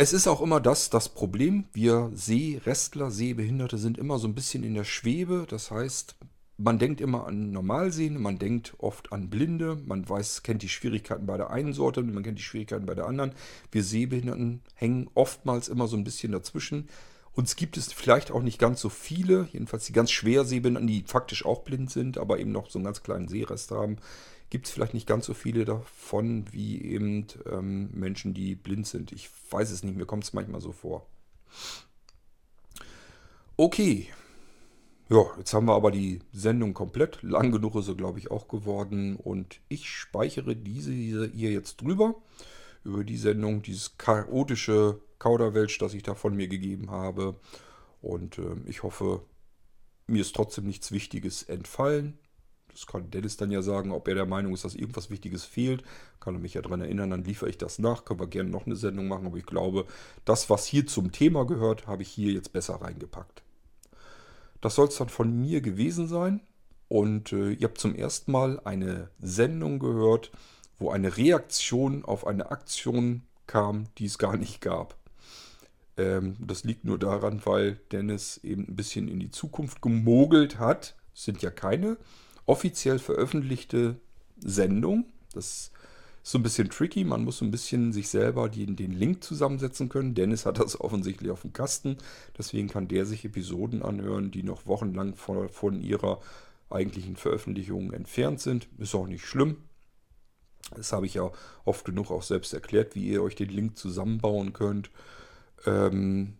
Es 0.00 0.12
ist 0.12 0.28
auch 0.28 0.40
immer 0.40 0.60
das, 0.60 0.90
das 0.90 1.08
Problem. 1.08 1.64
Wir 1.72 2.10
Sehrestler, 2.14 3.10
Sehbehinderte 3.10 3.78
sind 3.78 3.98
immer 3.98 4.18
so 4.18 4.28
ein 4.28 4.34
bisschen 4.34 4.62
in 4.62 4.74
der 4.74 4.84
Schwebe. 4.84 5.44
Das 5.48 5.72
heißt, 5.72 6.16
man 6.56 6.78
denkt 6.78 7.00
immer 7.00 7.26
an 7.26 7.52
Normalsehende, 7.52 8.18
man 8.18 8.38
denkt 8.38 8.74
oft 8.78 9.12
an 9.12 9.30
Blinde, 9.30 9.76
man 9.86 10.08
weiß, 10.08 10.42
kennt 10.42 10.62
die 10.62 10.68
Schwierigkeiten 10.68 11.26
bei 11.26 11.36
der 11.36 11.50
einen 11.50 11.72
Sorte, 11.72 12.02
man 12.02 12.22
kennt 12.22 12.38
die 12.38 12.42
Schwierigkeiten 12.42 12.86
bei 12.86 12.94
der 12.94 13.06
anderen. 13.06 13.32
Wir 13.70 13.84
Sehbehinderten 13.84 14.62
hängen 14.74 15.08
oftmals 15.14 15.68
immer 15.68 15.86
so 15.86 15.96
ein 15.96 16.04
bisschen 16.04 16.32
dazwischen. 16.32 16.88
Uns 17.32 17.54
gibt 17.54 17.76
es 17.76 17.92
vielleicht 17.92 18.32
auch 18.32 18.42
nicht 18.42 18.58
ganz 18.58 18.80
so 18.80 18.88
viele, 18.88 19.48
jedenfalls 19.52 19.86
die 19.86 19.92
ganz 19.92 20.10
schwer 20.10 20.44
Sehbehinderten, 20.44 20.88
die 20.88 21.04
faktisch 21.06 21.46
auch 21.46 21.62
blind 21.62 21.90
sind, 21.90 22.18
aber 22.18 22.40
eben 22.40 22.50
noch 22.50 22.68
so 22.70 22.80
einen 22.80 22.86
ganz 22.86 23.04
kleinen 23.04 23.28
Sehrest 23.28 23.70
haben, 23.70 23.98
gibt 24.50 24.66
es 24.66 24.72
vielleicht 24.72 24.94
nicht 24.94 25.06
ganz 25.06 25.26
so 25.26 25.34
viele 25.34 25.64
davon 25.64 26.46
wie 26.52 26.82
eben 26.82 27.26
ähm, 27.50 27.90
Menschen, 27.92 28.34
die 28.34 28.54
blind 28.54 28.86
sind. 28.86 29.12
Ich 29.12 29.28
weiß 29.50 29.70
es 29.70 29.82
nicht, 29.82 29.96
mir 29.96 30.06
kommt 30.06 30.24
es 30.24 30.32
manchmal 30.32 30.60
so 30.60 30.72
vor. 30.72 31.06
Okay, 33.56 34.08
ja, 35.10 35.24
jetzt 35.38 35.54
haben 35.54 35.66
wir 35.66 35.74
aber 35.74 35.90
die 35.90 36.20
Sendung 36.32 36.74
komplett. 36.74 37.22
Lang 37.22 37.50
genug 37.50 37.74
ist 37.76 37.86
sie, 37.86 37.96
glaube 37.96 38.18
ich, 38.18 38.30
auch 38.30 38.46
geworden. 38.46 39.16
Und 39.16 39.60
ich 39.68 39.88
speichere 39.88 40.54
diese 40.54 40.92
hier 40.92 41.50
jetzt 41.50 41.80
drüber. 41.80 42.16
Über 42.84 43.04
die 43.04 43.16
Sendung, 43.16 43.62
dieses 43.62 43.96
chaotische 43.96 45.00
Kauderwelsch, 45.18 45.78
das 45.78 45.94
ich 45.94 46.02
da 46.02 46.14
von 46.14 46.36
mir 46.36 46.48
gegeben 46.48 46.90
habe. 46.90 47.36
Und 48.02 48.38
äh, 48.38 48.56
ich 48.66 48.82
hoffe, 48.82 49.22
mir 50.06 50.20
ist 50.20 50.36
trotzdem 50.36 50.66
nichts 50.66 50.92
Wichtiges 50.92 51.42
entfallen. 51.42 52.18
Das 52.70 52.86
kann 52.86 53.10
Dennis 53.10 53.36
dann 53.36 53.50
ja 53.50 53.62
sagen, 53.62 53.90
ob 53.92 54.06
er 54.08 54.14
der 54.14 54.26
Meinung 54.26 54.54
ist, 54.54 54.64
dass 54.64 54.74
irgendwas 54.74 55.10
Wichtiges 55.10 55.44
fehlt. 55.44 55.82
Kann 56.20 56.34
er 56.34 56.40
mich 56.40 56.54
ja 56.54 56.62
daran 56.62 56.80
erinnern, 56.80 57.10
dann 57.10 57.24
liefere 57.24 57.50
ich 57.50 57.58
das 57.58 57.78
nach. 57.78 58.04
Können 58.04 58.20
wir 58.20 58.26
gerne 58.26 58.50
noch 58.50 58.66
eine 58.66 58.76
Sendung 58.76 59.08
machen. 59.08 59.26
Aber 59.26 59.36
ich 59.36 59.46
glaube, 59.46 59.86
das, 60.24 60.48
was 60.50 60.66
hier 60.66 60.86
zum 60.86 61.12
Thema 61.12 61.46
gehört, 61.46 61.86
habe 61.86 62.02
ich 62.02 62.08
hier 62.08 62.32
jetzt 62.32 62.52
besser 62.52 62.76
reingepackt. 62.76 63.42
Das 64.60 64.74
soll 64.74 64.88
es 64.88 64.96
dann 64.96 65.08
von 65.08 65.40
mir 65.40 65.60
gewesen 65.60 66.08
sein. 66.08 66.40
Und 66.88 67.32
äh, 67.32 67.52
ihr 67.52 67.68
habt 67.68 67.78
zum 67.78 67.94
ersten 67.94 68.32
Mal 68.32 68.60
eine 68.64 69.10
Sendung 69.20 69.78
gehört, 69.78 70.30
wo 70.78 70.90
eine 70.90 71.16
Reaktion 71.16 72.04
auf 72.04 72.26
eine 72.26 72.50
Aktion 72.50 73.22
kam, 73.46 73.86
die 73.98 74.06
es 74.06 74.18
gar 74.18 74.36
nicht 74.36 74.60
gab. 74.60 74.96
Ähm, 75.96 76.36
das 76.38 76.64
liegt 76.64 76.84
nur 76.84 76.98
daran, 76.98 77.42
weil 77.44 77.80
Dennis 77.92 78.38
eben 78.38 78.68
ein 78.68 78.76
bisschen 78.76 79.08
in 79.08 79.20
die 79.20 79.30
Zukunft 79.30 79.82
gemogelt 79.82 80.58
hat. 80.58 80.94
Es 81.14 81.24
sind 81.24 81.42
ja 81.42 81.50
keine 81.50 81.98
offiziell 82.48 82.98
veröffentlichte 82.98 83.96
Sendung. 84.38 85.04
Das 85.32 85.70
so 86.22 86.38
ein 86.38 86.42
bisschen 86.42 86.68
tricky. 86.68 87.04
Man 87.04 87.24
muss 87.24 87.38
so 87.38 87.44
ein 87.44 87.50
bisschen 87.50 87.92
sich 87.92 88.08
selber 88.08 88.48
die, 88.48 88.66
den 88.66 88.92
Link 88.92 89.22
zusammensetzen 89.22 89.88
können. 89.88 90.14
Dennis 90.14 90.46
hat 90.46 90.58
das 90.58 90.80
offensichtlich 90.80 91.30
auf 91.30 91.42
dem 91.42 91.52
Kasten. 91.52 91.98
Deswegen 92.36 92.68
kann 92.68 92.88
der 92.88 93.06
sich 93.06 93.24
Episoden 93.24 93.82
anhören, 93.82 94.30
die 94.30 94.42
noch 94.42 94.66
wochenlang 94.66 95.14
von, 95.14 95.48
von 95.48 95.80
ihrer 95.80 96.20
eigentlichen 96.70 97.16
Veröffentlichung 97.16 97.92
entfernt 97.92 98.40
sind. 98.40 98.68
Ist 98.78 98.94
auch 98.94 99.06
nicht 99.06 99.24
schlimm. 99.24 99.56
Das 100.74 100.92
habe 100.92 101.06
ich 101.06 101.14
ja 101.14 101.30
oft 101.64 101.84
genug 101.84 102.10
auch 102.10 102.22
selbst 102.22 102.52
erklärt, 102.52 102.94
wie 102.94 103.08
ihr 103.08 103.22
euch 103.22 103.34
den 103.34 103.48
Link 103.48 103.78
zusammenbauen 103.78 104.52
könnt. 104.52 104.90
Ähm, 105.64 106.36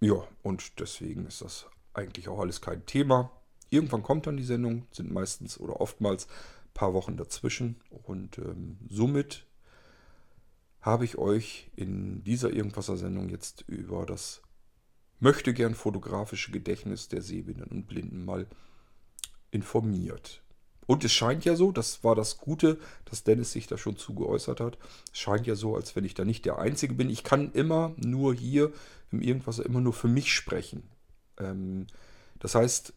ja, 0.00 0.16
und 0.42 0.80
deswegen 0.80 1.26
ist 1.26 1.42
das 1.42 1.66
eigentlich 1.94 2.28
auch 2.28 2.40
alles 2.40 2.60
kein 2.60 2.84
Thema. 2.86 3.30
Irgendwann 3.70 4.02
kommt 4.02 4.26
dann 4.26 4.36
die 4.36 4.44
Sendung, 4.44 4.86
sind 4.92 5.12
meistens 5.12 5.58
oder 5.58 5.80
oftmals 5.80 6.28
paar 6.74 6.94
Wochen 6.94 7.16
dazwischen. 7.16 7.76
Und 7.90 8.38
ähm, 8.38 8.78
somit 8.88 9.46
habe 10.80 11.04
ich 11.04 11.18
euch 11.18 11.70
in 11.74 12.22
dieser 12.22 12.52
Irgendwasser-Sendung 12.52 13.28
jetzt 13.28 13.64
über 13.66 14.06
das 14.06 14.42
möchte 15.18 15.54
gern 15.54 15.74
fotografische 15.74 16.52
Gedächtnis 16.52 17.08
der 17.08 17.22
Sehbehinderten 17.22 17.78
und 17.78 17.86
Blinden 17.86 18.24
mal 18.24 18.46
informiert. 19.50 20.42
Und 20.86 21.04
es 21.04 21.12
scheint 21.12 21.44
ja 21.44 21.56
so, 21.56 21.72
das 21.72 22.04
war 22.04 22.14
das 22.14 22.38
Gute, 22.38 22.78
dass 23.06 23.24
Dennis 23.24 23.52
sich 23.52 23.66
da 23.66 23.76
schon 23.76 23.96
zu 23.96 24.14
geäußert 24.14 24.60
hat. 24.60 24.78
Es 25.12 25.18
scheint 25.18 25.46
ja 25.46 25.56
so, 25.56 25.74
als 25.74 25.96
wenn 25.96 26.04
ich 26.04 26.14
da 26.14 26.24
nicht 26.24 26.44
der 26.44 26.58
Einzige 26.58 26.94
bin. 26.94 27.10
Ich 27.10 27.24
kann 27.24 27.50
immer 27.52 27.94
nur 27.96 28.34
hier 28.34 28.72
im 29.10 29.20
Irgendwasser 29.20 29.66
immer 29.66 29.80
nur 29.80 29.94
für 29.94 30.08
mich 30.08 30.32
sprechen. 30.32 30.88
Ähm, 31.38 31.86
das 32.38 32.54
heißt, 32.54 32.92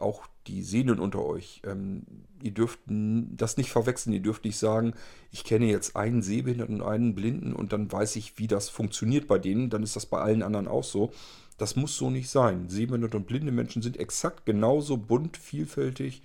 auch 0.00 0.26
die 0.46 0.62
Sehnen 0.62 0.98
unter 0.98 1.24
euch. 1.24 1.62
Ähm, 1.64 2.02
ihr 2.42 2.52
dürft 2.52 2.80
das 2.86 3.56
nicht 3.56 3.70
verwechseln. 3.70 4.12
Ihr 4.12 4.22
dürft 4.22 4.44
nicht 4.44 4.58
sagen, 4.58 4.94
ich 5.30 5.44
kenne 5.44 5.66
jetzt 5.66 5.96
einen 5.96 6.22
Sehbehinderten 6.22 6.80
und 6.80 6.86
einen 6.86 7.14
Blinden 7.14 7.52
und 7.52 7.72
dann 7.72 7.90
weiß 7.90 8.16
ich, 8.16 8.38
wie 8.38 8.46
das 8.46 8.68
funktioniert 8.68 9.26
bei 9.28 9.38
denen. 9.38 9.70
Dann 9.70 9.82
ist 9.82 9.96
das 9.96 10.06
bei 10.06 10.18
allen 10.20 10.42
anderen 10.42 10.68
auch 10.68 10.84
so. 10.84 11.12
Das 11.58 11.76
muss 11.76 11.96
so 11.96 12.08
nicht 12.08 12.30
sein. 12.30 12.68
Sehbehinderte 12.68 13.18
und 13.18 13.26
blinde 13.26 13.52
Menschen 13.52 13.82
sind 13.82 13.98
exakt 13.98 14.46
genauso 14.46 14.96
bunt, 14.96 15.36
vielfältig 15.36 16.22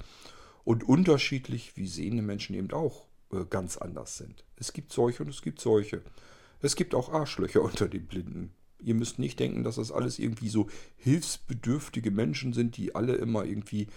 und 0.64 0.88
unterschiedlich, 0.88 1.76
wie 1.76 1.88
sehende 1.88 2.24
Menschen 2.24 2.56
eben 2.56 2.72
auch 2.72 3.06
äh, 3.34 3.46
ganz 3.50 3.78
anders 3.78 4.18
sind. 4.18 4.46
Es 4.56 4.72
gibt 4.72 4.94
solche 4.94 5.24
und 5.24 5.30
es 5.30 5.42
gibt 5.42 5.60
solche. 5.60 6.02
Es 6.62 6.76
gibt 6.76 6.96
auch 6.96 7.12
Arschlöcher 7.12 7.62
unter 7.64 7.88
den 7.88 8.08
Blinden. 8.08 8.54
Ihr 8.80 8.96
müsst 8.96 9.20
nicht 9.20 9.40
denken, 9.40 9.64
dass 9.64 9.76
das 9.76 9.92
alles 9.92 10.20
irgendwie 10.20 10.50
so 10.50 10.68
hilfsbedürftige 10.98 12.12
Menschen 12.12 12.54
sind, 12.54 12.78
die 12.78 12.96
alle 12.96 13.16
immer 13.16 13.46
irgendwie 13.46 13.88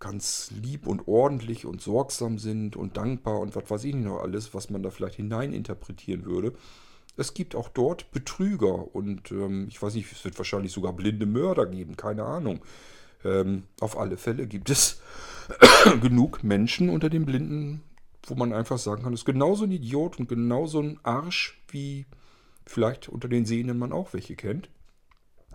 ganz 0.00 0.50
lieb 0.50 0.86
und 0.86 1.08
ordentlich 1.08 1.66
und 1.66 1.80
sorgsam 1.80 2.38
sind 2.38 2.76
und 2.76 2.96
dankbar 2.96 3.40
und 3.40 3.56
was 3.56 3.70
weiß 3.70 3.84
ich 3.84 3.94
nicht 3.94 4.04
noch 4.04 4.20
alles, 4.20 4.52
was 4.52 4.70
man 4.70 4.82
da 4.82 4.90
vielleicht 4.90 5.16
hineininterpretieren 5.16 6.24
würde. 6.26 6.52
Es 7.16 7.32
gibt 7.32 7.54
auch 7.54 7.68
dort 7.68 8.10
Betrüger 8.10 8.94
und 8.94 9.30
ähm, 9.30 9.66
ich 9.68 9.80
weiß 9.80 9.94
nicht, 9.94 10.10
es 10.10 10.24
wird 10.24 10.36
wahrscheinlich 10.36 10.72
sogar 10.72 10.92
blinde 10.92 11.26
Mörder 11.26 11.66
geben, 11.66 11.96
keine 11.96 12.24
Ahnung. 12.24 12.60
Ähm, 13.24 13.62
auf 13.80 13.96
alle 13.96 14.16
Fälle 14.16 14.46
gibt 14.46 14.68
es 14.68 15.00
genug 16.02 16.42
Menschen 16.44 16.90
unter 16.90 17.08
den 17.08 17.24
Blinden, 17.24 17.82
wo 18.26 18.34
man 18.34 18.52
einfach 18.52 18.78
sagen 18.78 19.04
kann, 19.04 19.14
es 19.14 19.20
ist 19.20 19.26
genauso 19.26 19.64
ein 19.64 19.70
Idiot 19.70 20.18
und 20.18 20.28
genauso 20.28 20.80
ein 20.80 20.98
Arsch 21.02 21.62
wie 21.68 22.06
vielleicht 22.66 23.08
unter 23.08 23.28
den 23.28 23.44
Sehenden 23.44 23.78
man 23.78 23.92
auch 23.92 24.12
welche 24.12 24.36
kennt. 24.36 24.70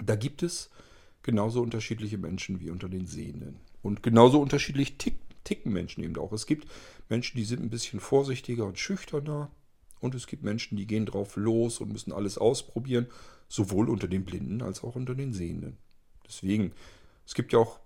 Da 0.04 0.16
gibt 0.16 0.44
es 0.44 0.70
genauso 1.24 1.62
unterschiedliche 1.62 2.18
Menschen 2.18 2.60
wie 2.60 2.70
unter 2.70 2.90
den 2.90 3.06
Sehenden. 3.06 3.60
Und 3.82 4.04
genauso 4.04 4.42
unterschiedlich 4.42 4.98
tick, 4.98 5.16
ticken 5.44 5.74
Menschen 5.74 6.04
eben 6.04 6.18
auch. 6.18 6.32
Es 6.32 6.46
gibt 6.46 6.68
Menschen, 7.10 7.38
die 7.38 7.46
sind 7.46 7.62
ein 7.62 7.70
bisschen 7.70 8.00
vorsichtiger 8.00 8.66
und 8.66 8.80
schüchterner. 8.80 9.52
Und 10.00 10.16
es 10.16 10.28
gibt 10.28 10.44
Menschen, 10.44 10.78
die 10.78 10.88
gehen 10.88 11.06
drauf 11.06 11.36
los 11.36 11.82
und 11.82 11.92
müssen 11.92 12.14
alles 12.14 12.38
ausprobieren. 12.38 13.08
Sowohl 13.48 13.90
unter 13.90 14.08
den 14.08 14.26
Blinden 14.26 14.62
als 14.62 14.84
auch 14.84 14.96
unter 14.96 15.16
den 15.16 15.34
Sehenden. 15.34 15.78
Deswegen, 16.26 16.72
es 17.26 17.34
gibt 17.34 17.52
ja 17.52 17.60
auch 17.60 17.80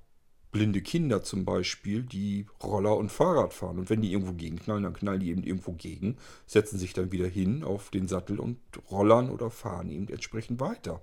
blinde 0.53 0.81
Kinder 0.81 1.23
zum 1.23 1.43
Beispiel, 1.43 2.03
die 2.03 2.45
Roller 2.63 2.95
und 2.95 3.11
Fahrrad 3.11 3.53
fahren. 3.53 3.79
Und 3.79 3.89
wenn 3.89 4.01
die 4.01 4.13
irgendwo 4.13 4.31
gegenknallen, 4.31 4.83
dann 4.83 4.93
knallen 4.93 5.19
die 5.19 5.31
eben 5.31 5.43
irgendwo 5.43 5.73
gegen, 5.73 6.15
setzen 6.47 6.79
sich 6.79 6.93
dann 6.93 7.11
wieder 7.11 7.27
hin 7.27 7.65
auf 7.65 7.89
den 7.89 8.07
Sattel 8.07 8.39
und 8.39 8.57
rollern 8.89 9.29
oder 9.29 9.49
fahren 9.49 9.89
eben 9.89 10.07
entsprechend 10.07 10.61
weiter. 10.61 11.01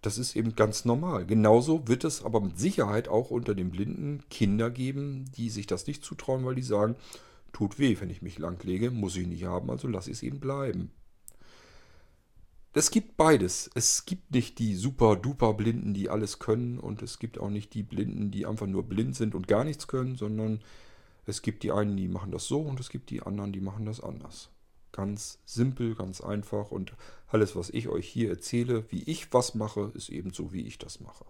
Das 0.00 0.16
ist 0.18 0.36
eben 0.36 0.54
ganz 0.54 0.84
normal. 0.84 1.26
Genauso 1.26 1.88
wird 1.88 2.04
es 2.04 2.24
aber 2.24 2.40
mit 2.40 2.58
Sicherheit 2.58 3.08
auch 3.08 3.30
unter 3.30 3.54
den 3.54 3.70
Blinden 3.70 4.22
Kinder 4.30 4.70
geben, 4.70 5.26
die 5.36 5.50
sich 5.50 5.66
das 5.66 5.86
nicht 5.86 6.04
zutrauen, 6.04 6.44
weil 6.44 6.54
die 6.54 6.62
sagen, 6.62 6.94
tut 7.52 7.78
weh, 7.78 7.96
wenn 8.00 8.10
ich 8.10 8.22
mich 8.22 8.38
langlege, 8.38 8.90
muss 8.90 9.16
ich 9.16 9.26
nicht 9.26 9.44
haben, 9.44 9.70
also 9.70 9.88
lasse 9.88 10.10
ich 10.10 10.18
es 10.18 10.22
eben 10.22 10.40
bleiben. 10.40 10.90
Es 12.76 12.90
gibt 12.90 13.16
beides. 13.16 13.70
Es 13.76 14.04
gibt 14.04 14.32
nicht 14.32 14.58
die 14.58 14.74
super 14.74 15.14
duper 15.14 15.54
Blinden, 15.54 15.94
die 15.94 16.10
alles 16.10 16.40
können 16.40 16.80
und 16.80 17.02
es 17.02 17.20
gibt 17.20 17.38
auch 17.38 17.48
nicht 17.48 17.72
die 17.72 17.84
Blinden, 17.84 18.32
die 18.32 18.46
einfach 18.46 18.66
nur 18.66 18.82
blind 18.82 19.14
sind 19.14 19.36
und 19.36 19.46
gar 19.46 19.62
nichts 19.62 19.86
können, 19.86 20.16
sondern 20.16 20.60
es 21.24 21.40
gibt 21.40 21.62
die 21.62 21.70
einen, 21.70 21.96
die 21.96 22.08
machen 22.08 22.32
das 22.32 22.46
so 22.46 22.60
und 22.60 22.80
es 22.80 22.90
gibt 22.90 23.10
die 23.10 23.22
anderen, 23.22 23.52
die 23.52 23.60
machen 23.60 23.86
das 23.86 24.00
anders. 24.00 24.50
Ganz 24.90 25.38
simpel, 25.44 25.94
ganz 25.94 26.20
einfach 26.20 26.72
und 26.72 26.94
alles, 27.28 27.54
was 27.54 27.70
ich 27.70 27.88
euch 27.88 28.08
hier 28.08 28.28
erzähle, 28.30 28.90
wie 28.90 29.04
ich 29.04 29.32
was 29.32 29.54
mache, 29.54 29.92
ist 29.94 30.08
eben 30.08 30.32
so, 30.32 30.52
wie 30.52 30.66
ich 30.66 30.78
das 30.78 30.98
mache. 30.98 31.24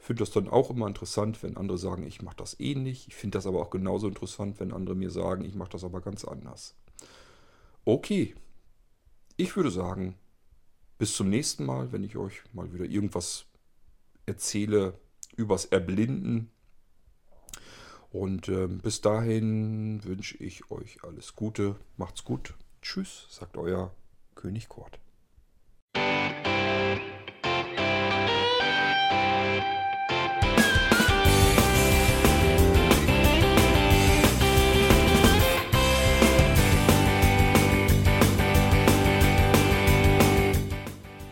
Ich 0.00 0.04
finde 0.04 0.20
das 0.20 0.32
dann 0.32 0.48
auch 0.48 0.68
immer 0.68 0.88
interessant, 0.88 1.44
wenn 1.44 1.56
andere 1.56 1.78
sagen, 1.78 2.04
ich 2.04 2.22
mache 2.22 2.36
das 2.36 2.58
ähnlich. 2.58 3.06
Ich 3.06 3.14
finde 3.14 3.38
das 3.38 3.46
aber 3.46 3.62
auch 3.62 3.70
genauso 3.70 4.08
interessant, 4.08 4.58
wenn 4.58 4.72
andere 4.72 4.96
mir 4.96 5.10
sagen, 5.10 5.44
ich 5.44 5.54
mache 5.54 5.70
das 5.70 5.84
aber 5.84 6.00
ganz 6.00 6.24
anders. 6.24 6.74
Okay, 7.84 8.34
ich 9.36 9.56
würde 9.56 9.70
sagen, 9.70 10.16
bis 10.98 11.14
zum 11.14 11.28
nächsten 11.28 11.64
Mal, 11.64 11.92
wenn 11.92 12.04
ich 12.04 12.16
euch 12.16 12.42
mal 12.52 12.72
wieder 12.72 12.84
irgendwas 12.84 13.46
erzähle 14.26 14.98
übers 15.36 15.64
Erblinden. 15.66 16.50
Und 18.10 18.48
äh, 18.48 18.68
bis 18.68 19.00
dahin 19.00 20.04
wünsche 20.04 20.36
ich 20.36 20.70
euch 20.70 21.02
alles 21.02 21.34
Gute. 21.34 21.76
Macht's 21.96 22.24
gut. 22.24 22.54
Tschüss, 22.80 23.26
sagt 23.28 23.56
euer 23.56 23.92
König 24.36 24.68
Kurt. 24.68 25.00